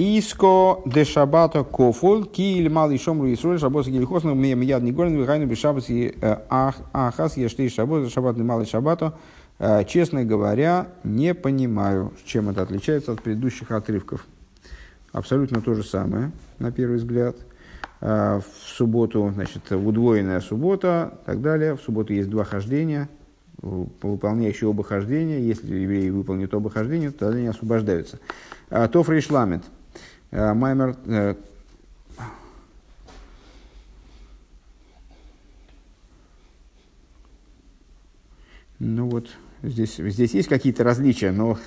Иско 0.00 0.82
де 0.86 1.04
шабата 1.04 1.62
кофул, 1.62 2.24
ки 2.24 2.56
или 2.56 2.68
малый 2.68 2.96
шомру 2.96 3.30
Исроль, 3.34 3.60
шабос 3.60 3.86
гильхосну, 3.86 4.34
мне 4.34 4.54
мияд 4.54 4.82
не 4.82 4.92
голен, 4.92 5.14
вихайну 5.14 5.46
бы 5.46 5.54
шабос 5.54 5.90
и 5.90 6.16
ахас, 6.48 7.36
ешты 7.36 7.68
шабос, 7.68 8.10
шабат 8.10 8.38
не 8.38 8.42
малый 8.42 8.64
шабату. 8.64 9.12
Э, 9.58 9.84
Честно 9.84 10.24
говоря, 10.24 10.88
не 11.04 11.34
понимаю, 11.34 12.14
чем 12.24 12.48
это 12.48 12.62
отличается 12.62 13.12
от 13.12 13.20
предыдущих 13.20 13.70
отрывков. 13.72 14.26
Абсолютно 15.12 15.60
то 15.60 15.74
же 15.74 15.82
самое, 15.82 16.32
на 16.58 16.72
первый 16.72 16.96
взгляд. 16.96 17.36
Э, 18.00 18.40
В 18.40 18.68
субботу, 18.68 19.30
значит, 19.34 19.70
удвоенная 19.70 20.40
суббота, 20.40 21.18
так 21.26 21.42
далее. 21.42 21.76
В 21.76 21.82
субботу 21.82 22.14
есть 22.14 22.30
два 22.30 22.44
хождения, 22.44 23.10
выполняющие 23.60 24.66
оба 24.66 24.82
хождения. 24.82 25.40
Если 25.40 25.74
евреи 25.74 26.08
выполнят 26.08 26.54
оба 26.54 26.70
хождения, 26.70 27.10
то 27.10 27.18
тогда 27.18 27.36
они 27.36 27.48
освобождаются. 27.48 28.18
Тоф 28.70 29.10
Рейшламет. 29.10 29.62
А, 29.64 29.79
Маймер. 30.30 30.96
э, 31.06 31.34
Ну 38.82 39.10
вот, 39.10 39.26
здесь, 39.62 39.96
здесь 39.96 40.32
есть 40.32 40.48
какие-то 40.48 40.84
различия, 40.84 41.32
но, 41.32 41.58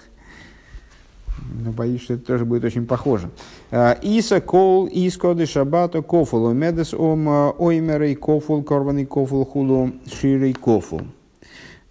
но 1.63 1.71
боюсь, 1.71 2.01
что 2.01 2.15
это 2.15 2.25
тоже 2.25 2.43
будет 2.43 2.63
очень 2.63 2.87
похоже. 2.87 3.29
А, 3.69 3.91
Иса 4.01 4.41
кол 4.41 4.89
искоды 4.91 5.45
шабата 5.45 6.01
кофул 6.01 6.51
медес 6.53 6.91
ом 6.91 7.27
оймерей 7.27 8.15
кофул 8.15 8.63
корваный 8.63 9.05
кофул 9.05 9.45
хулу 9.45 9.91
ширей 10.11 10.53
кофул. 10.53 11.03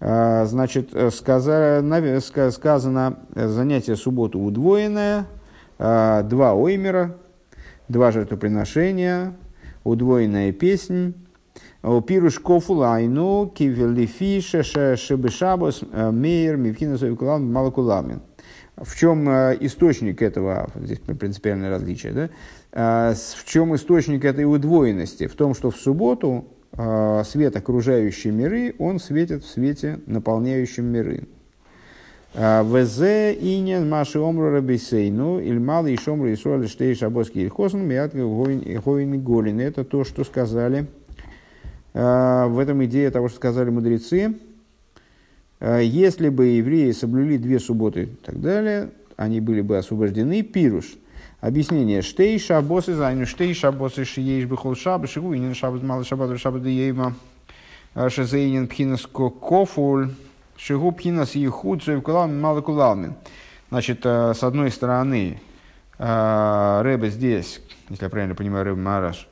Значит, 0.01 0.89
э, 0.91 1.09
сказано 1.09 3.19
э, 3.35 3.47
занятие 3.47 3.95
субботу 3.95 4.39
удвоенное, 4.39 5.25
два 5.83 6.53
оймера, 6.53 7.17
два 7.89 8.11
жертвоприношения, 8.11 9.33
удвоенная 9.83 10.51
песнь, 10.53 11.13
О, 11.81 11.99
Пируш 11.99 12.39
кофулайну, 12.39 13.51
кивелифи, 13.53 14.39
шебешабос, 14.39 15.81
мейер, 15.91 16.55
мивкина 16.55 16.97
совикулам, 16.97 17.51
малакуламин. 17.51 18.21
В 18.77 18.95
чем 18.97 19.27
э, 19.29 19.57
источник 19.59 20.21
этого, 20.21 20.69
здесь 20.75 20.99
принципиальное 20.99 21.69
различие, 21.69 22.11
да? 22.13 22.29
А, 22.71 23.13
с- 23.13 23.33
В 23.35 23.45
чем 23.45 23.75
источник 23.75 24.25
этой 24.25 24.45
удвоенности? 24.45 25.27
В 25.27 25.35
том, 25.35 25.53
что 25.53 25.69
в 25.69 25.75
субботу 25.77 26.45
э, 26.71 27.23
свет 27.25 27.55
окружающей 27.55 28.31
миры, 28.31 28.73
он 28.79 28.99
светит 28.99 29.43
в 29.43 29.47
свете, 29.49 29.99
наполняющем 30.07 30.85
миры. 30.85 31.27
А, 32.35 32.63
ВЗ 32.63 33.35
инин 33.39 33.87
маши 33.87 34.19
омру 34.19 34.49
рабисейну, 34.49 35.39
ильмал 35.39 35.85
и 35.85 35.95
шомру 35.95 36.29
и 36.29 36.35
суали 36.35 36.65
штей 36.65 36.95
шабоски 36.95 37.37
ильхосн, 37.37 37.77
мият 37.77 38.15
гойн 38.15 39.21
голин. 39.21 39.59
Это 39.59 39.83
то, 39.83 40.03
что 40.03 40.23
сказали 40.23 40.87
а, 41.93 42.47
в 42.47 42.57
этом 42.57 42.83
идея 42.85 43.11
того, 43.11 43.29
что 43.29 43.37
сказали 43.37 43.69
мудрецы. 43.69 44.35
А, 45.59 45.79
Если 45.79 46.29
бы 46.29 46.45
евреи 46.47 46.91
соблюли 46.91 47.37
две 47.37 47.59
субботы 47.59 48.03
и 48.03 48.07
так 48.07 48.41
далее, 48.41 48.89
они 49.15 49.39
были 49.39 49.61
бы 49.61 49.77
освобождены. 49.77 50.41
Пируш. 50.41 50.95
Объяснение. 51.39 52.01
Штей 52.01 52.39
шабосы 52.39 52.95
зайну, 52.95 53.27
штей 53.27 53.53
шабосы 53.53 54.05
шиеш 54.05 54.45
бихол 54.45 54.75
шабы, 54.75 55.05
шигу 55.05 55.35
инин 55.35 55.53
шаббат 55.53 55.83
мало 55.83 56.03
шаббат 56.03 56.39
шаббат 56.39 56.65
ейма, 56.65 57.13
шазейнин 57.93 58.67
пхинас 58.67 59.05
кофуль, 59.05 60.09
шигу 60.65 60.91
пхинас 60.91 61.35
ехуд, 61.35 61.83
кулам 62.03 62.39
мало 62.39 62.61
кулалмин. 62.61 63.15
Значит, 63.69 64.05
с 64.05 64.43
одной 64.43 64.71
стороны, 64.71 65.41
Рэбе 65.97 67.09
здесь, 67.09 67.61
если 67.89 68.05
я 68.05 68.09
правильно 68.09 68.35
понимаю, 68.35 68.65
Рэбе 68.65 68.81
Мараш, 68.81 69.27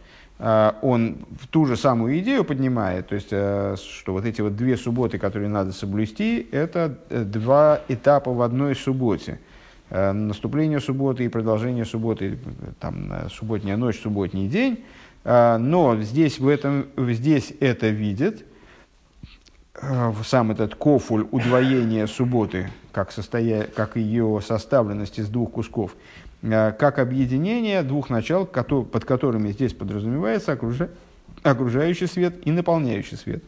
он 0.81 1.17
ту 1.51 1.65
же 1.67 1.77
самую 1.77 2.17
идею 2.19 2.43
поднимает, 2.43 3.09
то 3.09 3.15
есть, 3.15 3.27
э, 3.29 3.75
что 3.77 4.13
вот 4.13 4.25
эти 4.25 4.41
вот 4.41 4.55
две 4.55 4.75
субботы, 4.75 5.19
которые 5.19 5.49
надо 5.49 5.71
соблюсти, 5.71 6.47
это 6.51 6.97
э, 7.11 7.23
два 7.23 7.81
этапа 7.87 8.33
в 8.33 8.41
одной 8.41 8.75
субботе. 8.75 9.39
Э, 9.91 10.11
Наступление 10.13 10.79
субботы 10.79 11.25
и 11.25 11.27
продолжение 11.27 11.85
субботы, 11.85 12.39
там, 12.79 13.13
субботняя 13.29 13.77
ночь, 13.77 14.01
субботний 14.01 14.47
день. 14.47 14.83
Но 15.23 15.97
здесь, 16.01 16.39
в 16.39 16.47
этом, 16.47 16.87
здесь 16.97 17.53
это 17.59 17.89
видит, 17.89 18.43
сам 20.23 20.51
этот 20.51 20.75
кофуль 20.75 21.27
удвоения 21.31 22.07
субботы, 22.07 22.69
как, 22.91 23.11
состоя... 23.11 23.63
как 23.63 23.95
ее 23.95 24.39
составленность 24.45 25.19
из 25.19 25.27
двух 25.27 25.51
кусков, 25.53 25.95
э, 26.41 26.71
как 26.71 26.99
объединение 26.99 27.81
двух 27.83 28.09
начал, 28.09 28.45
под 28.45 29.05
которыми 29.05 29.51
здесь 29.51 29.73
подразумевается 29.73 30.53
окружа- 30.53 30.89
окружающий 31.43 32.07
свет 32.07 32.35
и 32.45 32.51
наполняющий 32.51 33.17
свет. 33.17 33.43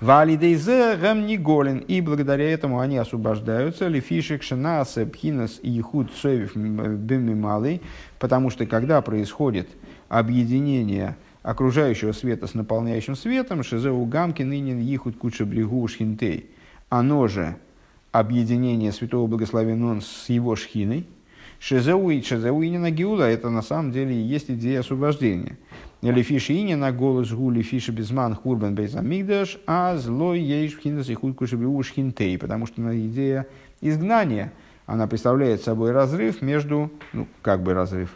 Валидейзе 0.00 0.96
гамниголин. 0.96 1.78
И 1.78 2.00
благодаря 2.00 2.50
этому 2.50 2.80
они 2.80 2.98
освобождаются. 2.98 3.88
Лефишек 3.88 4.42
шинасе 4.42 5.06
пхинас 5.06 5.60
и 5.62 5.80
худ 5.80 6.12
совев 6.20 6.54
малый. 6.56 7.80
Потому 8.18 8.50
что 8.50 8.66
когда 8.66 9.00
происходит 9.02 9.68
объединение 10.08 11.16
окружающего 11.44 12.12
света 12.12 12.46
с 12.46 12.54
наполняющим 12.54 13.14
светом, 13.14 13.62
шизеу 13.62 14.04
гамки 14.06 14.42
нынен 14.42 14.80
ехут 14.80 15.16
куча 15.16 15.44
брегу 15.44 15.86
шхинтей. 15.86 16.50
Оно 16.88 17.28
же 17.28 17.56
объединение 18.12 18.92
святого 18.92 19.26
благословен 19.26 20.00
с 20.00 20.28
его 20.30 20.56
шхиной. 20.56 21.06
Шизеу 21.60 22.08
и 22.10 22.22
шизеуинина 22.22 22.90
гиула– 22.90 23.22
это 23.30 23.50
на 23.50 23.60
самом 23.60 23.92
деле 23.92 24.14
и 24.14 24.22
есть 24.22 24.50
идея 24.50 24.80
освобождения. 24.80 25.58
Лефиши 26.00 26.74
на 26.76 26.92
голос 26.92 27.30
гу 27.30 27.50
лефиши 27.50 27.92
безман 27.92 28.34
хурбан 28.34 28.74
бейзамигдаш, 28.74 29.58
а 29.66 29.96
злой 29.96 30.40
ейш 30.40 30.76
пхинас 30.76 31.10
и 31.10 31.14
худ 31.14 31.36
куча 31.36 31.58
брегу 31.58 31.82
шхинтей. 31.82 32.38
Потому 32.38 32.66
что 32.66 32.82
идея 33.06 33.46
изгнания, 33.82 34.52
она 34.86 35.06
представляет 35.06 35.62
собой 35.62 35.92
разрыв 35.92 36.40
между, 36.40 36.90
ну, 37.12 37.26
как 37.42 37.62
бы 37.62 37.74
разрыв, 37.74 38.10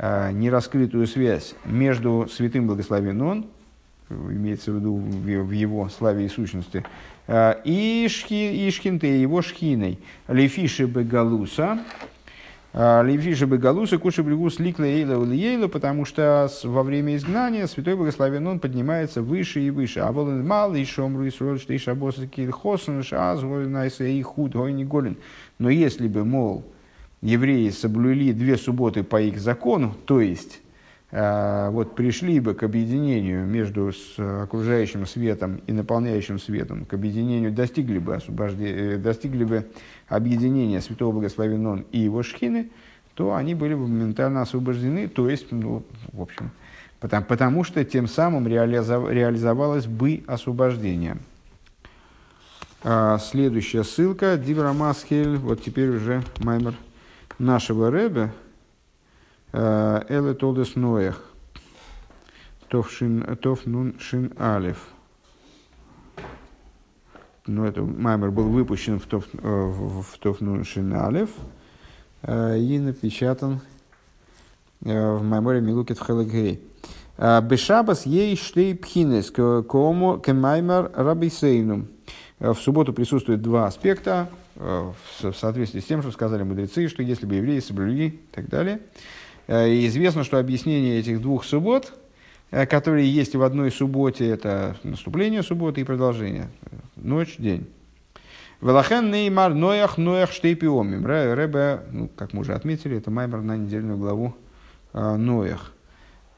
нераскрытую 0.00 1.06
связь 1.06 1.54
между 1.64 2.26
святым 2.30 2.66
благословен 2.66 3.20
он, 3.20 3.46
имеется 4.10 4.72
в 4.72 4.76
виду 4.76 4.96
в 4.96 5.50
его 5.50 5.88
славе 5.88 6.26
и 6.26 6.28
сущности, 6.28 6.84
э, 7.26 7.54
и, 7.64 8.06
шхи, 8.10 8.66
и 8.66 8.70
шхинте, 8.70 9.20
его 9.20 9.42
шхиной, 9.42 9.98
лефиши 10.28 10.86
бегалуса, 10.86 11.80
э, 12.72 13.02
лефиши 13.04 13.46
бегалуса, 13.46 13.98
куши 13.98 14.22
брегус 14.22 14.58
ликла 14.58 14.84
эйла 14.84 15.18
улиейла, 15.18 15.68
потому 15.68 16.04
что 16.04 16.48
во 16.64 16.82
время 16.82 17.16
изгнания 17.16 17.66
святой 17.66 17.96
благословен 17.96 18.46
он 18.46 18.58
поднимается 18.58 19.22
выше 19.22 19.60
и 19.60 19.70
выше. 19.70 20.00
А 20.00 20.10
волен 20.12 20.46
мал 20.46 20.74
и 20.74 20.84
шомру 20.84 21.24
и 21.24 21.30
что 21.30 21.54
и 21.54 21.78
шабоса 21.78 22.26
киль 22.26 22.50
хосан, 22.50 23.02
шаз, 23.02 23.42
и 24.00 24.22
худ, 24.22 24.52
гойни 24.52 24.84
голен. 24.84 25.16
Но 25.58 25.70
если 25.70 26.08
бы, 26.08 26.24
мол, 26.24 26.64
евреи 27.22 27.68
соблюли 27.70 28.32
две 28.32 28.56
субботы 28.56 29.02
по 29.02 29.20
их 29.20 29.38
закону, 29.38 29.94
то 30.06 30.20
есть 30.20 30.60
э, 31.10 31.68
вот 31.70 31.94
пришли 31.94 32.40
бы 32.40 32.54
к 32.54 32.62
объединению 32.62 33.46
между 33.46 33.92
с 33.92 34.18
окружающим 34.18 35.06
светом 35.06 35.60
и 35.66 35.72
наполняющим 35.72 36.38
светом, 36.38 36.84
к 36.84 36.94
объединению 36.94 37.52
достигли 37.52 37.98
бы, 37.98 38.16
освобождения, 38.16 38.96
достигли 38.96 39.44
бы 39.44 39.66
объединения 40.08 40.80
Святого 40.80 41.12
Благословен 41.12 41.66
Он 41.66 41.84
и 41.92 41.98
его 41.98 42.22
шхины, 42.22 42.70
то 43.14 43.34
они 43.34 43.54
были 43.54 43.74
бы 43.74 43.86
моментально 43.86 44.42
освобождены, 44.42 45.08
то 45.08 45.28
есть, 45.28 45.52
ну, 45.52 45.82
в 46.12 46.22
общем, 46.22 46.50
потому, 47.00 47.26
потому 47.26 47.64
что 47.64 47.84
тем 47.84 48.06
самым 48.06 48.46
реализовалось 48.48 49.86
бы 49.86 50.22
освобождение. 50.26 51.18
А, 52.82 53.18
следующая 53.18 53.84
ссылка, 53.84 54.38
Дибра 54.38 54.72
Масхель, 54.72 55.36
вот 55.36 55.62
теперь 55.62 55.90
уже 55.90 56.22
маймер 56.38 56.74
нашего 57.40 57.90
Рэбе, 57.90 58.32
а, 59.52 60.04
Эле 60.08 60.34
Толдес 60.34 60.76
Ноях, 60.76 61.24
Тов, 62.68 62.90
Нун 63.66 63.98
Шин 63.98 64.32
Алев. 64.38 64.86
Ну, 67.46 67.64
это 67.64 67.82
маймер 67.82 68.30
был 68.30 68.48
выпущен 68.48 69.00
в 69.00 69.06
Тов, 69.06 69.24
э, 69.32 69.38
в, 69.42 70.02
в 70.02 70.18
Тов 70.18 70.40
Нун 70.40 70.64
Шин 70.64 70.92
Алев 70.92 71.30
а, 72.22 72.54
и 72.54 72.78
напечатан 72.78 73.60
э, 74.84 75.14
в 75.14 75.22
майморе 75.24 75.60
Милукет 75.60 75.98
Халагей. 75.98 76.62
Бешабас 77.18 78.06
ей 78.06 78.34
штей 78.34 78.74
пхинес 78.74 79.30
кому 79.30 80.18
кемаймер 80.18 80.90
рабисейну. 80.94 81.86
В 82.38 82.54
субботу 82.54 82.94
присутствует 82.94 83.42
два 83.42 83.66
аспекта, 83.66 84.30
э, 84.30 84.39
в 84.56 85.32
соответствии 85.34 85.80
с 85.80 85.84
тем, 85.84 86.02
что 86.02 86.10
сказали 86.10 86.42
мудрецы, 86.42 86.88
что 86.88 87.02
если 87.02 87.26
бы 87.26 87.36
евреи 87.36 87.60
соблюли 87.60 88.06
и 88.06 88.20
так 88.32 88.48
далее. 88.48 88.80
Э, 89.50 89.68
и 89.68 89.86
известно, 89.88 90.22
что 90.22 90.38
объяснение 90.38 91.00
этих 91.00 91.20
двух 91.20 91.44
суббот, 91.44 91.92
э, 92.52 92.66
которые 92.66 93.12
есть 93.12 93.34
в 93.34 93.42
одной 93.42 93.72
субботе, 93.72 94.28
это 94.28 94.76
наступление 94.84 95.42
субботы 95.42 95.80
и 95.80 95.84
продолжение, 95.84 96.48
ночь, 96.94 97.36
день. 97.36 97.68
Велахен 98.60 99.10
неймар 99.10 99.54
ноях 99.54 99.98
ноях 99.98 100.30
штейпиомим. 100.30 101.04
Рэбе, 101.04 101.80
ну, 101.90 102.08
как 102.14 102.32
мы 102.32 102.42
уже 102.42 102.54
отметили, 102.54 102.98
это 102.98 103.10
маймер 103.10 103.40
на 103.40 103.56
недельную 103.56 103.98
главу 103.98 104.36
Ноях. 104.92 105.72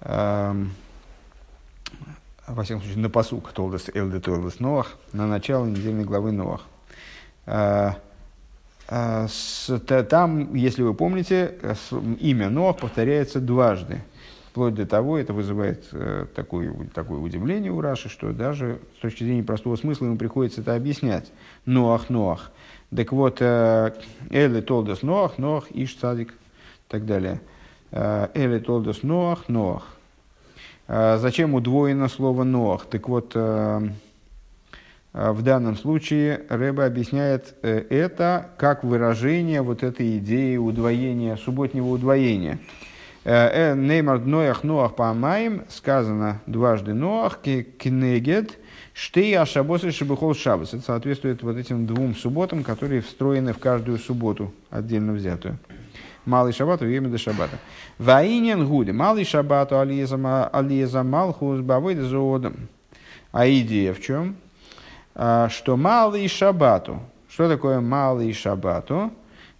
Эм, 0.01 0.73
во 2.47 2.63
всяком 2.63 2.83
случае, 2.83 3.03
на 3.03 3.11
посук 3.11 3.53
Толдес 3.53 3.91
Элде 3.93 4.21
Толдес 4.21 4.61
Ноах, 4.61 4.97
на 5.13 5.27
начало 5.27 5.67
недельной 5.67 6.05
главы 6.05 6.33
Ноах. 6.33 6.63
Э, 7.47 7.93
э, 8.89 9.27
там, 10.09 10.55
если 10.55 10.83
вы 10.83 10.95
помните, 10.95 11.55
имя 12.21 12.51
Ноах 12.51 12.79
повторяется 12.79 13.41
дважды. 13.41 14.03
Вплоть 14.51 14.75
до 14.75 14.87
того, 14.87 15.17
это 15.17 15.33
вызывает 15.33 15.89
э, 15.93 16.27
такое, 16.35 16.75
такое 16.95 17.19
удивление 17.19 17.73
у 17.73 17.81
Раши, 17.81 18.11
что 18.11 18.33
даже 18.33 18.81
с 18.99 19.01
точки 19.01 19.25
зрения 19.25 19.43
простого 19.43 19.77
смысла 19.77 20.05
ему 20.07 20.19
приходится 20.19 20.61
это 20.61 20.75
объяснять. 20.75 21.33
Ноах, 21.65 22.11
Ноах. 22.11 22.53
Так 22.95 23.13
вот, 23.13 23.41
Эле 23.41 24.61
Толдес 24.61 25.01
Ноах, 25.01 25.39
Ноах, 25.39 25.71
Иш 25.71 25.95
Цадик 25.95 26.33
и 26.33 26.35
так 26.89 27.07
далее. 27.07 27.41
Эле 27.91 28.61
Толдес 28.61 29.03
Ноах, 29.03 29.49
Ноах. 29.49 29.97
Зачем 30.87 31.55
удвоено 31.55 32.09
слово 32.09 32.45
Ноах? 32.45 32.85
Так 32.85 33.09
вот, 33.09 33.35
в 35.13 35.43
данном 35.43 35.77
случае 35.77 36.43
Рэба 36.49 36.87
объясняет 36.87 37.55
э, 37.63 37.85
это 37.91 38.51
как 38.57 38.83
выражение 38.83 39.61
вот 39.61 39.83
этой 39.83 40.19
идеи 40.19 40.57
удвоения, 40.57 41.37
субботнего 41.37 41.89
удвоения. 41.89 42.59
Неймар 43.25 44.19
Ноях 44.19 44.65
Ноах 44.65 44.97
Памаем 44.97 45.63
сказано 45.69 46.41
дважды 46.47 46.93
Ноах 46.93 47.39
Кнегет 47.41 48.59
Штей 48.95 49.39
Ашабос 49.39 49.83
Шабухол 49.83 50.35
Шабас. 50.35 50.75
Это 50.75 50.83
соответствует 50.83 51.43
вот 51.43 51.57
этим 51.57 51.87
двум 51.87 52.17
субботам, 52.17 52.65
которые 52.65 53.01
встроены 53.01 53.53
в 53.53 53.59
каждую 53.59 53.99
субботу, 53.99 54.53
отдельно 54.71 55.13
взятую. 55.13 55.59
Малый 56.25 56.53
шаббат, 56.53 56.81
время 56.81 57.09
до 57.09 57.19
шаббата. 57.19 57.59
Ваинен 57.99 58.67
гуди. 58.67 58.93
Малый 58.93 59.25
шаббат, 59.25 59.73
ализа 59.73 60.17
малхус 61.03 61.61
бавыд 61.61 61.99
зоодом. 61.99 62.69
А 63.33 63.49
идея 63.49 63.93
в 63.93 64.01
чем? 64.01 64.37
А, 65.15 65.49
что 65.49 65.77
малый 65.77 66.27
шаббату. 66.29 67.01
Что 67.29 67.49
такое 67.49 67.81
малый 67.81 68.33
шаббату? 68.33 69.13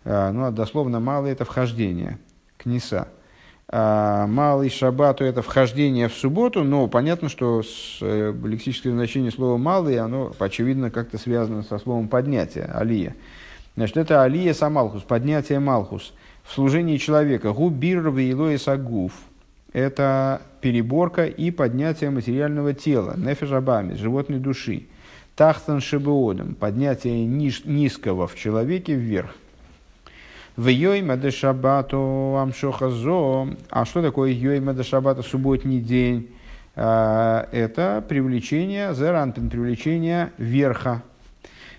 А, 0.05 0.33
ну, 0.33 0.51
дословно, 0.51 1.01
малый 1.01 1.33
это 1.33 1.45
вхождение, 1.45 2.19
книса. 2.57 3.09
А, 3.69 4.27
малый 4.27 4.69
шаббату 4.71 5.25
это 5.25 5.43
вхождение 5.43 6.09
в 6.09 6.15
субботу, 6.15 6.63
но 6.63 6.89
понятно, 6.89 7.29
что 7.29 7.63
с, 7.63 7.99
э, 8.03 8.35
лексическое 8.45 8.93
значение 8.93 9.31
слова 9.31 9.57
малый, 9.57 9.99
оно, 9.99 10.33
очевидно, 10.39 10.91
как-то 10.91 11.17
связано 11.17 11.63
со 11.63 11.79
словом 11.79 12.09
поднятие, 12.09 12.65
алия. 12.65 13.15
Значит, 13.77 13.97
это 13.97 14.23
алия 14.23 14.53
самалхус, 14.53 15.03
поднятие 15.03 15.59
малхус 15.59 16.13
в 16.45 16.53
служении 16.53 16.99
человека. 16.99 17.53
Губир 17.53 18.11
вейлои 18.11 18.57
сагуф. 18.57 19.13
Это 19.73 20.43
переборка 20.61 21.25
и 21.25 21.51
поднятие 21.51 22.11
материального 22.11 22.75
тела, 22.75 23.15
нефежабами, 23.17 23.95
животной 23.95 24.39
души. 24.39 24.87
Тахтан 25.37 25.81
шебеодом, 25.81 26.55
поднятие 26.55 27.25
ниж, 27.25 27.65
низкого 27.65 28.27
в 28.27 28.37
человеке 28.37 28.95
вверх. 28.95 29.35
В 30.57 30.69
йойма 30.69 31.17
де 31.17 31.31
шабату 31.31 32.37
амшохазо. 32.39 33.57
А 33.71 33.85
что 33.85 34.03
такое 34.03 34.33
йойма 34.33 34.75
де 34.75 34.83
шабата, 34.83 35.23
субботний 35.23 35.81
день? 35.81 36.29
А, 36.77 37.49
это 37.53 38.05
привлечение, 38.07 38.95
зеранпин, 38.95 39.49
привлечение 39.49 40.33
верха. 40.37 41.03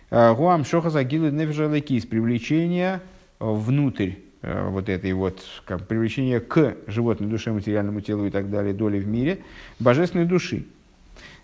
А, 0.09 0.33
Гуам 0.33 0.65
шохаза 0.65 1.03
гилы 1.03 1.31
нефежалекис, 1.31 2.05
привлечение 2.05 3.01
внутрь 3.39 4.13
Э, 4.43 4.67
вот 4.67 4.89
этой 4.89 5.13
вот 5.13 5.41
как, 5.63 5.87
привлечения 5.87 6.41
к 6.41 6.75
животной 6.87 7.29
душе, 7.29 7.53
материальному 7.53 8.01
телу 8.01 8.25
и 8.25 8.29
так 8.29 8.51
далее, 8.51 8.73
доли 8.73 8.99
в 8.99 9.07
мире, 9.07 9.39
божественной 9.79 10.25
души. 10.25 10.65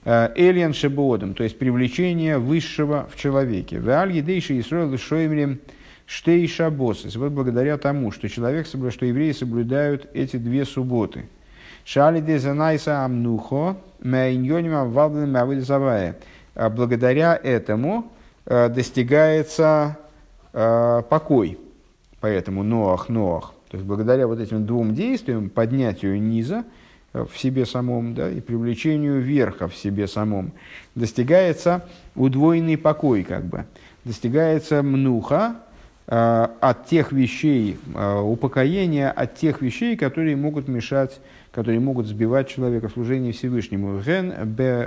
Э, 0.05 0.29
Элиан 0.35 0.73
шебоодом, 0.73 1.33
то 1.33 1.43
есть 1.43 1.57
привлечение 1.59 2.37
высшего 2.37 3.07
в 3.11 3.17
человеке. 3.17 3.79
В 3.79 3.89
аль 3.89 4.11
едейши 4.13 4.59
Исроил 4.59 4.97
шоймрем 4.97 5.59
штей 6.05 6.47
шабосис. 6.47 7.15
Вот 7.15 7.31
благодаря 7.31 7.77
тому, 7.77 8.11
что 8.11 8.29
человек, 8.29 8.67
что 8.67 9.05
евреи 9.05 9.31
соблюдают 9.31 10.07
эти 10.13 10.37
две 10.37 10.65
субботы. 10.65 11.27
Шали 11.85 12.21
де 12.21 12.39
занайса 12.39 13.03
амнухо, 13.03 13.77
мэйньонима 14.01 14.85
валден 14.85 15.31
мавиль 15.31 15.63
Благодаря 16.55 17.39
этому 17.41 18.11
э, 18.45 18.69
достигается 18.69 19.97
покой 20.51 21.59
Поэтому 22.19 22.63
Ноах, 22.63 23.09
Ноах. 23.09 23.53
То 23.69 23.77
есть 23.77 23.87
благодаря 23.87 24.27
вот 24.27 24.39
этим 24.39 24.65
двум 24.65 24.93
действиям, 24.93 25.49
поднятию 25.49 26.21
низа 26.21 26.63
э, 26.63 26.63
в 27.13 27.37
себе 27.37 27.65
самом 27.65 28.13
да, 28.13 28.29
и 28.29 28.39
привлечению 28.39 29.19
верха 29.19 29.67
в 29.67 29.75
себе 29.75 30.07
самом, 30.07 30.51
достигается 30.95 31.85
удвоенный 32.15 32.77
покой, 32.77 33.23
как 33.23 33.45
бы. 33.45 33.65
Достигается 34.05 34.83
мнуха 34.83 35.55
э, 36.07 36.47
от 36.59 36.87
тех 36.87 37.11
вещей, 37.11 37.77
э, 37.93 38.19
упокоения 38.19 39.11
от 39.11 39.35
тех 39.35 39.61
вещей, 39.61 39.97
которые 39.97 40.35
могут 40.35 40.67
мешать, 40.67 41.19
которые 41.51 41.79
могут 41.79 42.05
сбивать 42.07 42.47
человека 42.47 42.89
в 42.89 42.93
служении 42.93 43.31
Всевышнему. 43.31 43.99
Ген 44.01 44.33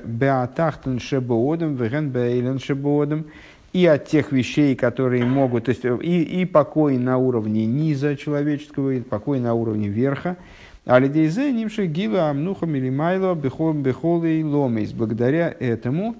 беатахтен 0.04 1.00
шебоодом, 1.00 1.74
веген 1.74 2.10
бейлен 2.10 2.58
шебоодом 2.58 3.26
и 3.72 3.86
от 3.86 4.06
тех 4.06 4.32
вещей, 4.32 4.76
которые 4.76 5.24
могут, 5.24 5.64
то 5.64 5.70
есть 5.70 5.84
и, 5.84 6.22
и 6.22 6.44
покой 6.44 6.98
на 6.98 7.16
уровне 7.18 7.64
низа 7.66 8.16
человеческого, 8.16 8.90
и 8.90 9.00
покой 9.00 9.40
на 9.40 9.54
уровне 9.54 9.88
верха. 9.88 10.36
А 10.84 10.98
лидейзе 10.98 11.52
нимши 11.52 11.86
гила 11.86 12.30
амнуха 12.30 12.66
милимайло 12.66 13.34
бехол 13.34 14.24
и 14.24 14.42
ломейс. 14.42 14.92
Благодаря 14.92 15.54
этому 15.60 16.16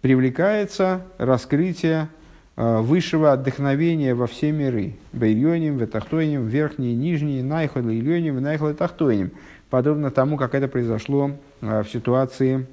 привлекается 0.00 1.02
раскрытие 1.18 2.08
э, 2.56 2.78
высшего 2.80 3.32
отдохновения 3.32 4.16
во 4.16 4.26
все 4.26 4.50
миры. 4.50 4.94
Бейрионим, 5.12 5.76
ветахтойним, 5.76 6.48
верхние, 6.48 6.96
нижние, 6.96 7.44
найхол 7.44 7.82
ильоним, 7.82 8.42
найхол 8.42 8.70
и 8.70 8.74
тахтойним. 8.74 9.30
Подобно 9.70 10.10
тому, 10.10 10.36
как 10.36 10.56
это 10.56 10.66
произошло 10.66 11.30
э, 11.60 11.84
в 11.84 11.88
ситуации 11.88 12.66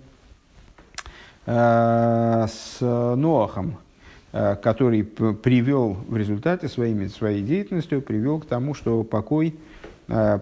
э, 1.45 2.47
с 2.49 2.77
Ноахом, 2.81 3.77
который 4.31 5.03
привел 5.03 5.97
в 6.07 6.15
результате 6.15 6.67
своими, 6.67 7.07
своей 7.07 7.41
деятельностью, 7.41 8.01
привел 8.01 8.39
к 8.39 8.45
тому, 8.45 8.75
что 8.75 9.03
покой 9.03 9.55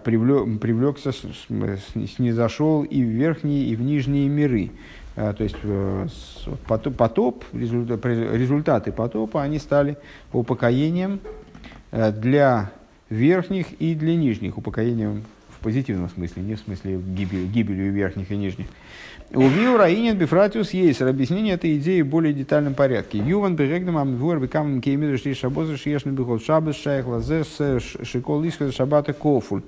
привлек, 0.04 0.60
привлекся, 0.60 1.12
снизошел 1.12 2.82
и 2.84 3.02
в 3.02 3.06
верхние, 3.06 3.64
и 3.64 3.76
в 3.76 3.82
нижние 3.82 4.28
миры. 4.28 4.70
Э, 5.16 5.34
то 5.36 5.44
есть 5.44 5.56
потоп, 6.66 7.44
результаты 7.52 8.92
потопа, 8.92 9.42
они 9.42 9.58
стали 9.58 9.96
упокоением 10.32 11.20
для 11.90 12.70
верхних 13.10 13.72
и 13.80 13.94
для 13.94 14.16
нижних, 14.16 14.58
упокоением 14.58 15.24
в 15.58 15.64
позитивном 15.64 16.08
смысле, 16.08 16.42
не 16.42 16.54
в 16.54 16.60
смысле 16.60 16.98
гибели, 16.98 17.46
гибелью 17.46 17.92
верхних 17.92 18.30
и 18.30 18.36
нижних. 18.36 18.66
У 19.34 19.42
Виура 19.46 19.92
Инин 19.92 20.16
Бифратиус 20.16 20.70
есть 20.70 21.02
объяснение 21.02 21.54
этой 21.54 21.76
идеи 21.76 22.00
в 22.00 22.06
более 22.06 22.32
детальном 22.32 22.72
порядке. 22.72 23.18
Юван 23.18 23.56
Берегнам 23.56 23.98
Амвуэр 23.98 24.40
Бекам 24.40 24.80
Кеймиду 24.80 25.18
Шли 25.18 25.34
Шабоза 25.34 25.76
Шиешный 25.76 26.12
Бихол 26.12 26.40
Шабас 26.40 26.76
Шайх 26.76 27.06
Лазес 27.06 27.58
Шикол 28.04 28.40
Лишка 28.40 28.72
Шабата 28.72 29.12
Кофуль. 29.12 29.60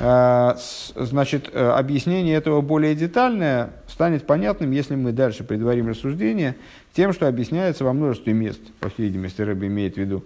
А, 0.00 0.56
значит, 0.96 1.50
э, 1.52 1.68
объяснение 1.68 2.34
этого 2.34 2.62
более 2.62 2.94
детальное 2.94 3.72
станет 3.88 4.26
понятным, 4.26 4.70
если 4.70 4.94
мы 4.94 5.12
дальше 5.12 5.44
предварим 5.44 5.88
рассуждение 5.88 6.56
тем, 6.94 7.12
что 7.12 7.28
объясняется 7.28 7.84
во 7.84 7.92
множестве 7.92 8.32
мест. 8.32 8.60
По 8.80 8.88
всей 8.88 9.02
видимости, 9.08 9.42
Рэбби 9.42 9.66
имеет 9.66 9.96
в 9.96 9.98
виду, 9.98 10.24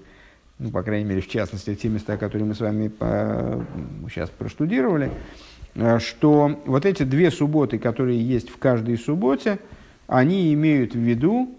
ну, 0.61 0.71
по 0.71 0.85
крайней 0.85 1.09
мере, 1.09 1.21
в 1.21 1.29
частности, 1.29 1.75
те 1.75 1.89
места, 1.89 2.17
которые 2.17 2.47
мы 2.47 2.55
с 2.55 2.61
вами 2.61 2.87
по, 2.87 3.65
сейчас 4.09 4.31
проштудировали, 4.31 5.11
что 5.99 6.61
вот 6.67 6.85
эти 6.85 7.03
две 7.03 7.31
субботы, 7.31 7.79
которые 7.79 8.23
есть 8.23 8.51
в 8.51 8.59
каждой 8.59 8.99
субботе, 8.99 9.59
они 10.07 10.53
имеют 10.53 10.95
в 10.95 10.99
виду 10.99 11.55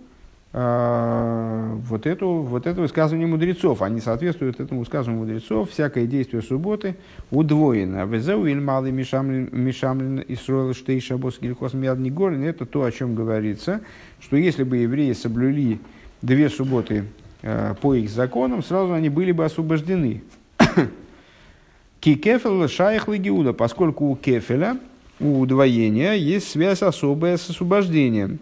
э, 0.54 1.78
вот, 1.88 2.06
эту, 2.06 2.42
вот 2.42 2.68
это 2.68 2.82
высказывание 2.82 3.28
мудрецов. 3.28 3.82
Они 3.82 4.00
соответствуют 4.00 4.60
этому 4.60 4.82
высказыванию 4.82 5.26
мудрецов. 5.26 5.72
Всякое 5.72 6.06
действие 6.06 6.44
субботы 6.44 6.96
удвоено. 7.32 8.06
Везеу 8.06 8.46
малый 8.62 8.92
мишамлин 8.92 10.24
Исруэл 10.28 10.74
штей 10.76 11.00
шабос 11.00 11.40
гильхос 11.42 11.74
мядни 11.74 12.12
горин. 12.12 12.44
Это 12.44 12.66
то, 12.66 12.84
о 12.84 12.92
чем 12.92 13.16
говорится, 13.16 13.82
что 14.20 14.38
если 14.38 14.64
бы 14.64 14.78
евреи 14.78 15.14
соблюли 15.14 15.80
две 16.22 16.50
субботы 16.50 17.06
э, 17.42 17.74
по 17.82 17.96
их 17.96 18.10
законам, 18.10 18.62
сразу 18.62 18.94
они 18.94 19.10
были 19.10 19.32
бы 19.32 19.46
освобождены. 19.46 20.22
Кикефел 22.04 22.68
шайх 22.68 23.08
лагиуда, 23.08 23.54
поскольку 23.54 24.10
у 24.10 24.18
кефеля, 24.18 24.78
у 25.22 25.40
удвоения, 25.40 26.16
есть 26.16 26.50
связь 26.50 26.82
особая 26.82 27.38
с 27.38 27.50
освобождением. 27.50 28.40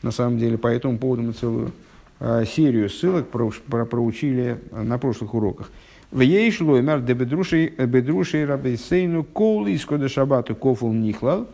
На 0.00 0.10
самом 0.10 0.38
деле, 0.38 0.56
по 0.56 0.68
этому 0.68 0.96
поводу 0.96 1.20
мы 1.20 1.32
целую 1.34 1.72
э, 2.20 2.46
серию 2.46 2.88
ссылок 2.88 3.28
про, 3.28 3.52
про, 3.68 3.84
проучили 3.84 4.58
на 4.72 4.96
прошлых 4.96 5.34
уроках. 5.34 5.70
В 6.10 6.20
ей 6.20 6.50
шло 6.50 6.80
мер 6.80 7.02
де 7.02 7.12
бедрушей 7.12 8.44
рабейсейну 8.46 9.24
кол 9.24 9.66
из 9.66 9.86
шабату 10.10 10.54
кофул 10.54 10.94
нихлал. 10.94 11.46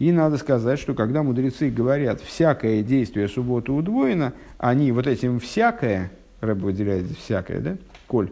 И 0.00 0.10
надо 0.10 0.38
сказать, 0.38 0.80
что 0.80 0.94
когда 0.94 1.22
мудрецы 1.22 1.70
говорят 1.70 2.20
«всякое 2.20 2.82
действие 2.82 3.28
субботы 3.28 3.70
удвоено», 3.70 4.32
они 4.58 4.90
вот 4.90 5.06
этим 5.06 5.38
«всякое», 5.38 6.10
Рэб 6.40 6.58
выделяет 6.58 7.06
«всякое», 7.16 7.60
да, 7.60 7.76
«коль», 8.08 8.30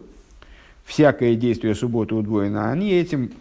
всякое 0.89 1.35
действие 1.35 1.75
субботы 1.75 2.15
удвоено, 2.15 2.71
они 2.71 2.89
этим 2.89 3.31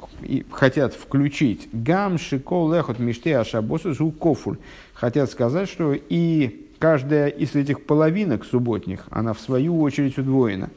хотят 0.50 0.92
включить 0.92 1.68
гам 1.72 2.18
шикол 2.18 2.70
лехот 2.70 2.98
миште 2.98 3.38
ашабосу 3.38 3.94
зу 3.94 4.10
кофуль. 4.10 4.58
Хотят 4.92 5.30
сказать, 5.30 5.68
что 5.68 5.94
и 5.94 6.66
каждая 6.78 7.28
из 7.28 7.54
этих 7.54 7.86
половинок 7.86 8.44
субботних, 8.44 9.06
она 9.10 9.32
в 9.32 9.40
свою 9.40 9.80
очередь 9.80 10.18
удвоена. 10.18 10.68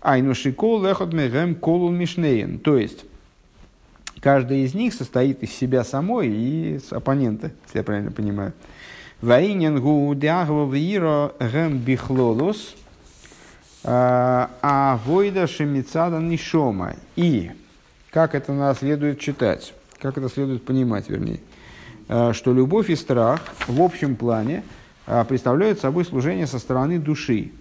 Айну 0.00 0.34
шикол 0.34 0.82
лехот 0.82 1.12
мегем 1.12 1.54
колул 1.54 1.90
мишнеен. 1.90 2.58
То 2.58 2.78
есть, 2.78 3.04
каждая 4.20 4.60
из 4.60 4.72
них 4.72 4.94
состоит 4.94 5.42
из 5.42 5.52
себя 5.52 5.84
самой 5.84 6.28
и 6.30 6.78
с 6.78 6.90
оппонента, 6.90 7.50
если 7.66 7.78
я 7.78 7.84
правильно 7.84 8.12
понимаю. 8.12 8.54
Ваиненгу 9.20 10.14
диагва 10.14 10.72
виро 10.72 11.32
гем 11.38 11.76
бихлолус– 11.76 12.76
а 13.84 15.00
войда 15.04 15.46
шемицада 15.46 16.18
нишома. 16.18 16.94
И 17.16 17.50
как 18.10 18.34
это 18.34 18.52
нас 18.52 18.78
следует 18.78 19.20
читать, 19.20 19.74
как 20.00 20.18
это 20.18 20.28
следует 20.28 20.64
понимать, 20.64 21.08
вернее, 21.08 21.40
а, 22.08 22.32
что 22.32 22.54
любовь 22.54 22.90
и 22.90 22.96
страх 22.96 23.40
в 23.66 23.82
общем 23.82 24.16
плане 24.16 24.62
а, 25.06 25.24
представляют 25.24 25.78
собой 25.78 26.04
служение 26.04 26.46
со 26.46 26.58
стороны 26.58 26.98
души. 26.98 27.52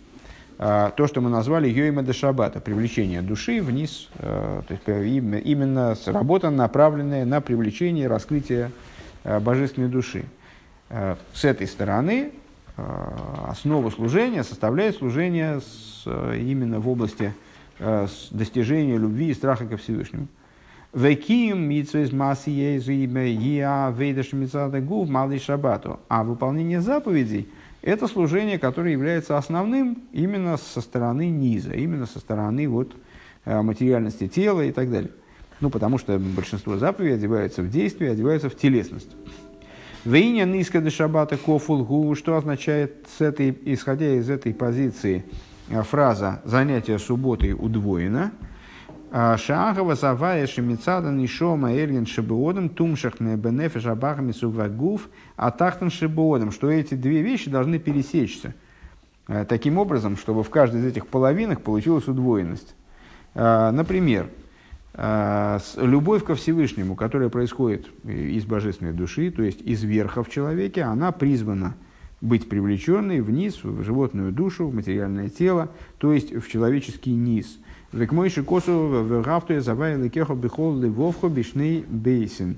А, 0.57 0.91
то, 0.91 1.06
что 1.06 1.22
мы 1.22 1.30
назвали 1.30 1.68
йоима 1.68 2.02
де 2.02 2.14
шабата, 2.14 2.61
привлечение 2.61 3.22
души 3.22 3.61
вниз, 3.61 4.10
то 4.18 4.65
есть 4.69 4.88
именно 4.88 5.95
работа, 6.06 6.49
направленная 6.49 7.26
на 7.26 7.41
привлечение, 7.41 8.07
раскрытие 8.07 8.72
божественной 9.23 9.89
души. 9.89 10.26
С 11.34 11.44
этой 11.44 11.68
стороны 11.68 12.31
основу 12.78 13.91
служения 13.91 14.44
составляет 14.44 14.98
служение 14.98 15.62
с 15.62 15.88
Э, 16.08 16.38
именно 16.40 16.80
в 16.80 16.88
области 16.88 17.34
э, 17.80 18.08
достижения 18.32 18.98
любви 18.98 19.30
и 19.30 19.34
страха 19.34 19.66
ко 19.66 19.78
Всевышнему. 19.78 20.28
Векием 20.94 21.68
митсвейс 21.68 22.12
масси 22.12 22.49
я 22.49 23.94
вейдаш 23.95 24.34
гув 24.84 25.10
малый 25.10 25.40
шабату. 25.40 25.99
А 26.08 26.24
выполнение 26.24 26.80
заповедей– 26.82 27.49
это 27.82 28.08
служение, 28.08 28.58
которое 28.58 28.94
является 28.94 29.38
основным 29.38 30.02
именно 30.14 30.58
со 30.58 30.80
стороны 30.80 31.30
низа, 31.30 31.74
именно 31.74 32.06
со 32.06 32.20
стороны 32.20 32.68
вот, 32.70 32.95
э, 33.45 33.62
материальности 33.62 34.28
тела 34.28 34.62
и 34.62 34.72
так 34.72 34.90
далее. 34.90 35.12
Ну, 35.60 35.70
потому 35.70 35.98
что 35.98 36.18
большинство 36.18 36.78
заповедей 36.78 37.16
одеваются 37.16 37.64
в 37.64 37.70
действие, 37.70 38.12
одеваются 38.12 38.49
в 38.49 38.56
телесность. 38.56 39.10
Вейня 40.08 40.46
низко 40.46 40.90
шабата 40.90 41.38
кофулгу, 41.38 42.16
что 42.16 42.38
означает, 42.38 43.08
с 43.18 43.22
этой, 43.22 43.58
исходя 43.66 44.14
из 44.16 44.30
этой 44.30 44.54
позиции– 44.54 45.24
Э, 45.70 45.84
фраза 45.84 46.42
«занятие 46.46 46.98
субботой 46.98 47.54
удвоено», 47.54 48.32
а 49.12 49.38
Шаагова 49.38 49.96
завая 49.96 50.48
шемицада 50.48 51.12
нишома 51.12 51.74
эльген 51.74 52.06
шибуодом 52.06 52.70
тумшах 52.70 53.20
бенефеш 53.20 53.86
абахами 53.86 54.34
сувагуф 54.34 55.10
а 55.38 55.52
тахтан 55.52 55.90
шибуодом, 55.90 56.52
что 56.52 56.70
эти 56.70 56.94
две 56.94 57.22
вещи 57.22 57.50
должны 57.50 57.80
пересечься 57.80 58.54
э, 59.28 59.46
таким 59.46 59.78
образом, 59.78 60.16
чтобы 60.16 60.44
в 60.44 60.50
каждой 60.50 60.82
из 60.82 60.86
этих 60.86 61.08
половинок 61.08 61.62
получилась 61.62 62.08
удвоенность. 62.08 62.76
Э, 63.34 63.72
например, 63.72 64.30
любовь 64.98 66.24
ко 66.24 66.34
Всевышнему, 66.34 66.95
которая 66.95 67.30
происходит 67.30 67.88
из 68.03 68.45
божественной 68.45 68.94
души, 68.94 69.30
то 69.30 69.44
есть 69.44 69.61
из 69.61 69.84
верха 69.84 70.24
в 70.24 70.30
человеке, 70.30 70.84
она 70.84 71.11
призвана– 71.11 71.76
быть 72.22 72.49
привлеченной 72.49 73.22
вниз, 73.22 73.64
в 73.64 73.84
животную 73.84 74.32
душу, 74.32 74.68
в 74.68 74.74
материальное 74.74 75.30
тело, 75.30 75.69
то 75.98 76.11
есть 76.11 76.34
в 76.34 76.49
человеческий 76.49 77.11
низ. 77.11 77.60
Век 77.91 78.11
мой 78.11 78.30
шикосу 78.30 78.72
в 78.72 79.22
гафтуе 79.22 79.61
завай 79.61 79.98
лекехо 79.98 80.34
бихол 80.34 80.76
бишней 81.30 81.86
бейсин. 81.88 82.57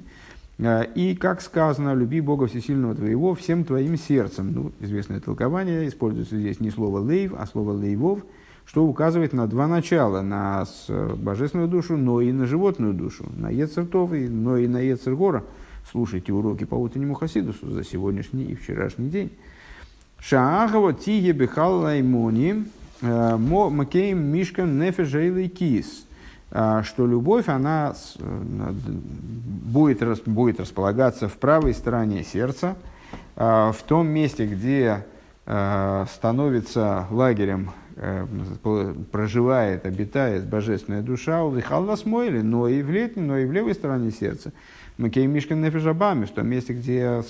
А, 0.60 0.82
и, 0.82 1.16
как 1.16 1.41
сказано, 1.41 1.94
люби 1.94 2.20
Бога 2.20 2.48
Всесильного 2.48 2.95
твоего 2.95 3.36
всем 3.36 3.64
твоим 3.64 3.98
сердцем. 3.98 4.52
Ну, 4.52 4.72
известное 4.80 5.20
толкование, 5.20 5.88
используется 5.88 6.38
здесь 6.38 6.60
не 6.60 6.72
слово 6.72 6.99
лейв, 6.99 7.34
а 7.38 7.45
слово 7.45 7.74
лейвов, 7.74 8.26
что 8.70 8.86
указывает 8.86 9.34
на 9.34 9.48
два 9.48 9.68
начала, 9.68 10.22
на 10.22 10.64
божественную 10.88 11.68
душу, 11.68 11.98
но 11.98 12.22
и 12.22 12.32
на 12.32 12.46
животную 12.46 12.94
душу, 12.94 13.26
на 13.36 13.50
Ецертов, 13.50 14.12
но 14.12 14.58
и 14.58 14.68
на 14.68 14.78
Ецергора. 14.78 15.44
Слушайте 15.90 16.34
уроки 16.34 16.66
по 16.66 16.76
утреннему 16.76 17.16
Хасидусу 17.16 17.72
за 17.72 17.84
сегодняшний 17.84 18.44
и 18.44 18.54
вчерашний 18.54 19.10
день. 19.10 19.32
Шаагова 20.20 20.94
тиге 20.94 21.32
бихал 21.32 21.80
лаймони 21.80 22.66
э, 23.02 23.38
макеем 23.38 24.24
мишкан 24.26 24.80
нефежейлый 24.80 25.48
кис. 25.48 26.06
Э, 26.52 26.84
что 26.86 27.08
любовь, 27.08 27.48
она 27.48 27.96
э, 28.20 28.72
будет, 29.66 30.28
будет 30.28 30.60
располагаться 30.60 31.28
в 31.28 31.38
правой 31.38 31.74
стороне 31.74 32.24
сердца, 32.24 32.76
в 33.36 33.78
том 33.88 34.08
месте, 34.08 34.46
где 34.46 35.06
становится 35.46 37.08
лагерем, 37.10 37.72
проживает, 39.12 39.86
обитает 39.86 40.48
божественная 40.48 41.02
душа, 41.02 41.44
у 41.44 41.52
Вихаллас 41.52 42.06
Мойли, 42.06 42.42
но 42.42 42.68
и 42.68 42.82
в 42.82 42.90
летней, 42.92 43.24
но 43.24 43.38
и 43.38 43.46
в 43.46 43.52
левой 43.52 43.74
стороне 43.74 44.12
сердца. 44.12 44.54
Макей 44.98 45.28
Мишкан 45.28 45.62
Нефежабами, 45.62 46.26
в 46.26 46.32
том 46.32 46.48
месте, 46.48 46.74
где 46.74 47.22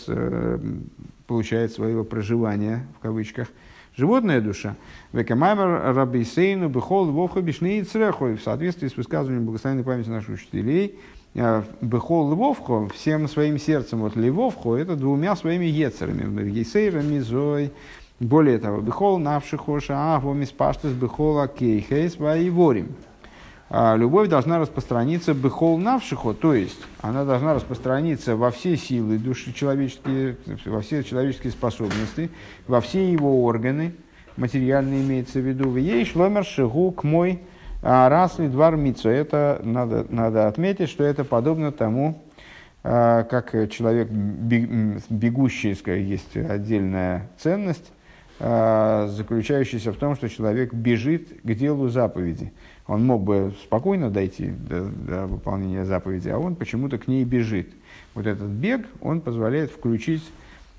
получает 1.27 1.71
своего 1.71 2.03
проживания, 2.03 2.87
в 2.97 3.01
кавычках, 3.01 3.47
животная 3.95 4.41
душа. 4.41 4.75
Векамаймер 5.13 5.93
рабисейну 5.95 6.69
бехол 6.69 7.05
вовха 7.11 7.41
бишней 7.41 7.83
црехой. 7.83 8.35
В 8.35 8.41
соответствии 8.41 8.87
с 8.87 8.97
высказыванием 8.97 9.45
благословенной 9.45 9.83
памяти 9.83 10.09
наших 10.09 10.35
учителей, 10.35 10.99
э, 11.35 11.63
бехол 11.81 12.31
львовхо, 12.31 12.89
всем 12.89 13.27
своим 13.27 13.59
сердцем, 13.59 13.99
вот 13.99 14.15
львовхо, 14.15 14.75
это 14.75 14.95
двумя 14.95 15.35
своими 15.35 15.65
ецерами, 15.65 16.49
гейсейрами, 16.49 17.19
зой, 17.19 17.71
более 18.19 18.59
того, 18.59 18.81
бехол 18.81 19.17
навшихоша, 19.17 19.93
а 19.95 20.19
вомис 20.19 20.49
паштес 20.49 20.91
бехола 20.91 21.47
кейхейс 21.47 22.17
ваиворим. 22.17 22.95
А 23.71 23.95
любовь 23.95 24.29
должна 24.29 24.57
распространиться 24.57 25.33
бехол 25.33 25.77
навшихо, 25.77 26.33
то 26.33 26.55
есть 26.55 26.81
она 27.01 27.23
должна 27.23 27.53
распространиться 27.53 28.35
во 28.35 28.49
все 28.49 28.75
силы 28.75 29.19
души 29.19 29.53
человеческие, 29.53 30.37
во 30.65 30.81
все 30.81 31.03
человеческие 31.03 31.51
способности, 31.51 32.31
во 32.67 32.81
все 32.81 33.11
его 33.11 33.43
органы, 33.45 33.93
материальные 34.37 35.03
имеется 35.03 35.39
в 35.39 35.43
виду. 35.43 35.75
Ей 35.75 36.03
шломер 36.03 36.45
шигу 36.45 36.91
к 36.91 37.03
мой 37.03 37.41
А 37.81 38.09
раз 38.09 38.39
и 38.39 38.47
двар 38.47 38.75
мицу, 38.75 39.07
это 39.09 39.61
надо, 39.63 40.05
надо 40.09 40.47
отметить, 40.47 40.89
что 40.89 41.03
это 41.03 41.23
подобно 41.23 41.71
тому, 41.71 42.23
а, 42.83 43.23
как 43.23 43.51
человек 43.69 44.09
бегущий, 44.09 45.77
есть 45.85 46.35
отдельная 46.35 47.29
ценность, 47.37 47.91
а, 48.41 49.07
заключающаяся 49.07 49.91
в 49.91 49.97
том, 49.97 50.15
что 50.15 50.29
человек 50.29 50.73
бежит 50.73 51.41
к 51.43 51.53
делу 51.55 51.89
заповеди. 51.89 52.53
Он 52.87 53.05
мог 53.05 53.21
бы 53.21 53.53
спокойно 53.61 54.09
дойти 54.09 54.51
до, 54.51 54.85
до 54.85 55.27
выполнения 55.27 55.83
заповеди, 55.83 56.29
а 56.29 56.37
он 56.37 56.55
почему-то 56.55 56.97
к 56.97 57.09
ней 57.09 57.25
бежит. 57.25 57.67
Вот 58.15 58.27
этот 58.27 58.47
бег, 58.47 58.87
он 59.01 59.19
позволяет 59.19 59.71
включить 59.71 60.23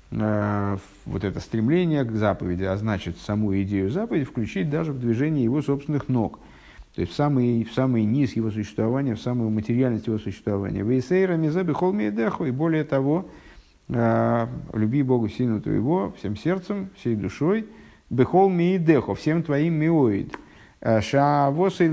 э, 0.09 0.77
вот 1.05 1.23
это 1.23 1.39
стремление 1.39 2.03
к 2.03 2.11
заповеди, 2.13 2.63
а 2.63 2.75
значит, 2.77 3.17
саму 3.19 3.55
идею 3.61 3.91
заповеди 3.91 4.25
включить 4.25 4.71
даже 4.71 4.91
в 4.91 4.99
движение 4.99 5.43
его 5.43 5.61
собственных 5.61 6.09
ног. 6.09 6.39
То 6.95 7.01
есть 7.01 7.13
в 7.13 7.15
самый, 7.15 7.63
в 7.63 7.71
самый 7.73 8.05
низ 8.05 8.35
его 8.35 8.49
существования, 8.49 9.13
в 9.13 9.21
самую 9.21 9.51
материальность 9.51 10.07
его 10.07 10.17
существования. 10.17 10.81
Вейсейра 10.81 11.35
мизеби 11.35 11.73
холмиедеху, 11.73 12.45
и 12.45 12.51
более 12.51 12.85
того, 12.85 13.27
э, 13.27 13.50
люби 13.89 15.03
Бога 15.03 15.29
сильно 15.29 15.61
твоего, 15.61 16.13
всем 16.17 16.35
сердцем, 16.35 16.89
всей 16.95 17.15
душой, 17.15 17.67
бехол 18.09 18.49
миедеху, 18.49 19.13
всем 19.13 19.43
твоим 19.43 19.73
миоид. 19.73 20.37
Шаавосы 20.81 21.87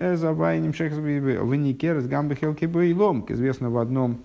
эзавайним 0.00 0.74
шехсвеникер 0.74 2.00
с 2.00 2.06
гамбахелки 2.08 2.64
боилом. 2.64 3.24
Известно 3.28 3.70
в 3.70 3.78
одном 3.78 4.18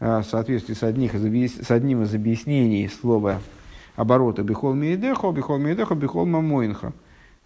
э, 0.00 0.18
в 0.18 0.24
соответствии 0.24 0.74
с, 0.74 0.82
одних 0.82 1.14
с 1.14 1.70
одним 1.70 2.02
из 2.02 2.12
объяснений 2.12 2.88
слова 2.88 3.38
оборота 3.94 4.42
бихол 4.42 4.74
миедехо, 4.74 5.30
бихол 5.30 5.58
миедехо, 5.58 5.94
бихол 5.94 6.26
мамоинха. 6.26 6.92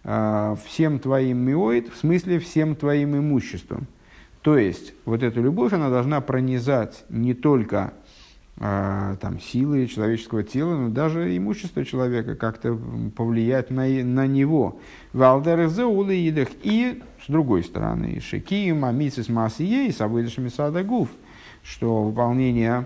Э, 0.03 0.55
Всем 0.65 0.97
твоим 0.97 1.37
миоид, 1.37 1.93
в 1.93 1.97
смысле 1.97 2.39
всем 2.39 2.75
твоим 2.75 3.15
имуществом. 3.15 3.85
То 4.45 4.59
есть, 4.59 4.93
вот 5.05 5.23
эта 5.23 5.39
любовь, 5.39 5.73
она 5.73 5.89
должна 5.89 6.21
пронизать 6.21 7.03
не 7.09 7.33
только 7.33 7.93
э, 8.57 9.15
там, 9.19 9.39
силы 9.39 9.87
человеческого 9.87 10.43
тела, 10.43 10.77
но 10.77 10.89
даже 10.89 11.35
имущество 11.35 11.83
человека, 11.83 12.35
как-то 12.35 12.79
повлиять 13.15 13.71
на, 13.71 13.87
и- 13.87 14.03
на 14.03 14.27
него. 14.27 14.79
И, 15.15 17.01
с 17.25 17.27
другой 17.27 17.63
стороны, 17.63 18.21
шекием, 18.21 18.85
амицис 18.85 19.29
масией, 19.29 19.91
сабыдышами 19.91 20.49
садагуф, 20.49 21.09
что 21.63 22.03
выполнение 22.03 22.85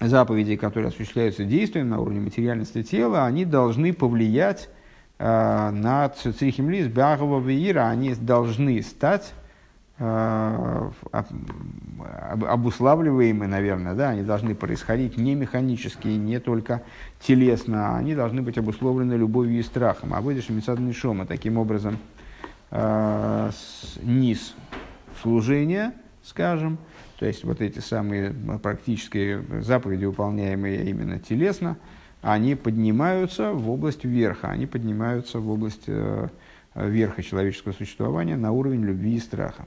заповедей, 0.00 0.56
которые 0.56 0.88
осуществляются 0.88 1.44
действием 1.44 1.90
на 1.90 2.00
уровне 2.00 2.20
материальности 2.20 2.82
тела, 2.82 3.26
они 3.26 3.44
должны 3.44 3.92
повлиять 3.92 4.70
э, 5.18 5.70
на 5.70 6.08
цицрихимлис 6.08 6.86
бягова 6.86 7.38
веира, 7.38 7.90
они 7.90 8.14
должны 8.14 8.80
стать 8.80 9.34
обуславливаемы, 12.48 13.46
наверное, 13.46 13.94
да, 13.94 14.10
они 14.10 14.22
должны 14.22 14.54
происходить 14.54 15.16
не 15.16 15.34
механически, 15.34 16.08
не 16.08 16.40
только 16.40 16.82
телесно, 17.20 17.96
они 17.96 18.14
должны 18.14 18.42
быть 18.42 18.58
обусловлены 18.58 19.14
любовью 19.14 19.60
и 19.60 19.62
страхом. 19.62 20.14
А 20.14 20.20
выйдешь 20.20 20.48
Мецадный 20.48 20.92
Шома, 20.92 21.26
таким 21.26 21.56
образом, 21.56 21.98
э, 22.70 23.50
низ 24.02 24.54
служения, 25.20 25.92
скажем, 26.24 26.78
то 27.18 27.26
есть 27.26 27.44
вот 27.44 27.60
эти 27.60 27.78
самые 27.78 28.32
практические 28.62 29.44
заповеди, 29.60 30.06
выполняемые 30.06 30.88
именно 30.88 31.20
телесно, 31.20 31.76
они 32.22 32.54
поднимаются 32.54 33.52
в 33.52 33.70
область 33.70 34.04
верха, 34.04 34.48
они 34.48 34.66
поднимаются 34.66 35.38
в 35.38 35.50
область 35.50 35.84
э, 35.86 36.28
верха 36.74 37.22
человеческого 37.22 37.72
существования 37.72 38.36
на 38.36 38.52
уровень 38.52 38.84
любви 38.84 39.16
и 39.16 39.20
страха. 39.20 39.66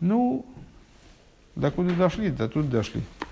Ну, 0.00 0.44
до 1.56 1.70
куда 1.70 1.94
дошли, 1.94 2.30
до 2.30 2.48
тут 2.48 2.70
дошли. 2.70 3.02